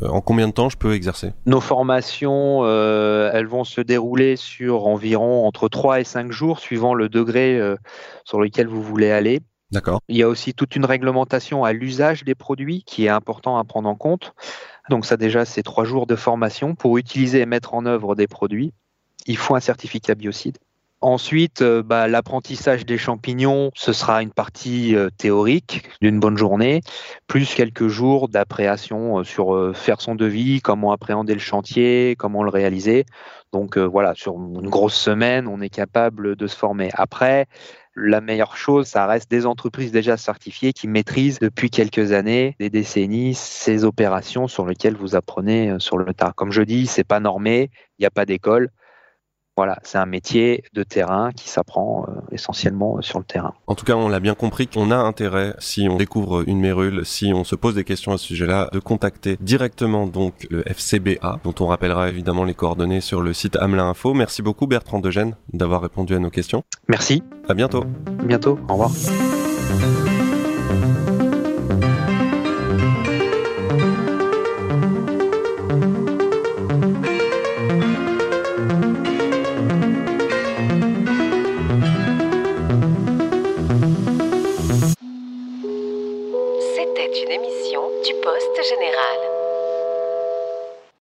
en 0.00 0.20
combien 0.22 0.48
de 0.48 0.52
temps 0.52 0.70
je 0.70 0.78
peux 0.78 0.94
exercer? 0.94 1.32
Nos 1.44 1.60
formations, 1.60 2.64
elles 2.64 3.46
vont 3.46 3.64
se 3.64 3.80
dérouler 3.80 4.36
sur 4.36 4.86
environ 4.86 5.46
entre 5.46 5.68
3 5.68 6.00
et 6.00 6.04
5 6.04 6.32
jours, 6.32 6.60
suivant 6.60 6.94
le 6.94 7.08
degré 7.08 7.60
sur 8.24 8.40
lequel 8.40 8.68
vous 8.68 8.82
voulez 8.82 9.10
aller. 9.10 9.40
Il 10.08 10.16
y 10.16 10.22
a 10.22 10.28
aussi 10.28 10.54
toute 10.54 10.76
une 10.76 10.84
réglementation 10.84 11.64
à 11.64 11.72
l'usage 11.72 12.24
des 12.24 12.34
produits 12.34 12.82
qui 12.84 13.06
est 13.06 13.08
important 13.08 13.58
à 13.58 13.64
prendre 13.64 13.88
en 13.88 13.94
compte. 13.94 14.34
Donc 14.90 15.06
ça 15.06 15.16
déjà, 15.16 15.44
c'est 15.44 15.62
trois 15.62 15.84
jours 15.84 16.06
de 16.06 16.16
formation 16.16 16.74
pour 16.74 16.98
utiliser 16.98 17.40
et 17.40 17.46
mettre 17.46 17.74
en 17.74 17.86
œuvre 17.86 18.14
des 18.14 18.26
produits. 18.26 18.72
Il 19.26 19.36
faut 19.36 19.54
un 19.54 19.60
certificat 19.60 20.14
biocide. 20.14 20.58
Ensuite, 21.02 21.62
euh, 21.62 21.82
bah, 21.82 22.06
l'apprentissage 22.06 22.86
des 22.86 22.96
champignons, 22.96 23.72
ce 23.74 23.92
sera 23.92 24.22
une 24.22 24.30
partie 24.30 24.94
euh, 24.94 25.10
théorique 25.10 25.88
d'une 26.00 26.20
bonne 26.20 26.36
journée, 26.36 26.80
plus 27.26 27.52
quelques 27.54 27.88
jours 27.88 28.28
d'appréhension 28.28 29.18
euh, 29.18 29.24
sur 29.24 29.76
faire 29.76 30.00
son 30.00 30.14
devis, 30.14 30.60
comment 30.60 30.92
appréhender 30.92 31.34
le 31.34 31.40
chantier, 31.40 32.14
comment 32.16 32.44
le 32.44 32.50
réaliser. 32.50 33.04
Donc 33.52 33.76
voilà, 33.76 34.14
sur 34.14 34.34
une 34.34 34.70
grosse 34.70 34.94
semaine, 34.94 35.46
on 35.48 35.60
est 35.60 35.68
capable 35.68 36.36
de 36.36 36.46
se 36.46 36.56
former. 36.56 36.88
Après, 36.94 37.48
la 37.94 38.20
meilleure 38.20 38.56
chose, 38.56 38.86
ça 38.86 39.06
reste 39.06 39.30
des 39.30 39.46
entreprises 39.46 39.92
déjà 39.92 40.16
certifiées 40.16 40.72
qui 40.72 40.88
maîtrisent 40.88 41.38
depuis 41.38 41.70
quelques 41.70 42.12
années, 42.12 42.56
des 42.58 42.70
décennies, 42.70 43.34
ces 43.34 43.84
opérations 43.84 44.48
sur 44.48 44.66
lesquelles 44.66 44.96
vous 44.96 45.14
apprenez 45.14 45.70
euh, 45.70 45.78
sur 45.78 45.98
le 45.98 46.12
tas. 46.14 46.32
Comme 46.34 46.52
je 46.52 46.62
dis, 46.62 46.86
c'est 46.86 47.04
pas 47.04 47.20
normé, 47.20 47.70
il 47.98 48.02
n'y 48.02 48.06
a 48.06 48.10
pas 48.10 48.24
d'école. 48.24 48.70
Voilà, 49.56 49.78
c'est 49.82 49.98
un 49.98 50.06
métier 50.06 50.64
de 50.72 50.82
terrain 50.82 51.30
qui 51.32 51.48
s'apprend 51.48 52.06
euh, 52.08 52.20
essentiellement 52.30 52.96
euh, 52.96 53.02
sur 53.02 53.18
le 53.18 53.24
terrain. 53.24 53.52
En 53.66 53.74
tout 53.74 53.84
cas, 53.84 53.94
on 53.94 54.08
l'a 54.08 54.20
bien 54.20 54.34
compris 54.34 54.66
qu'on 54.66 54.90
a 54.90 54.96
intérêt, 54.96 55.54
si 55.58 55.88
on 55.90 55.96
découvre 55.96 56.48
une 56.48 56.58
mérule, 56.58 57.04
si 57.04 57.32
on 57.34 57.44
se 57.44 57.54
pose 57.54 57.74
des 57.74 57.84
questions 57.84 58.12
à 58.12 58.18
ce 58.18 58.26
sujet-là, 58.26 58.70
de 58.72 58.78
contacter 58.78 59.36
directement 59.40 60.06
donc 60.06 60.46
le 60.50 60.62
FCBA, 60.66 61.40
dont 61.44 61.54
on 61.60 61.66
rappellera 61.66 62.08
évidemment 62.08 62.44
les 62.44 62.54
coordonnées 62.54 63.02
sur 63.02 63.20
le 63.20 63.34
site 63.34 63.56
Amelin 63.56 63.90
Info. 63.90 64.14
Merci 64.14 64.40
beaucoup 64.40 64.66
Bertrand 64.66 65.00
Degène 65.00 65.36
d'avoir 65.52 65.82
répondu 65.82 66.14
à 66.14 66.18
nos 66.18 66.30
questions. 66.30 66.62
Merci. 66.88 67.22
À 67.48 67.54
bientôt. 67.54 67.84
bientôt. 68.24 68.58
Au 68.68 68.72
revoir. 68.72 68.90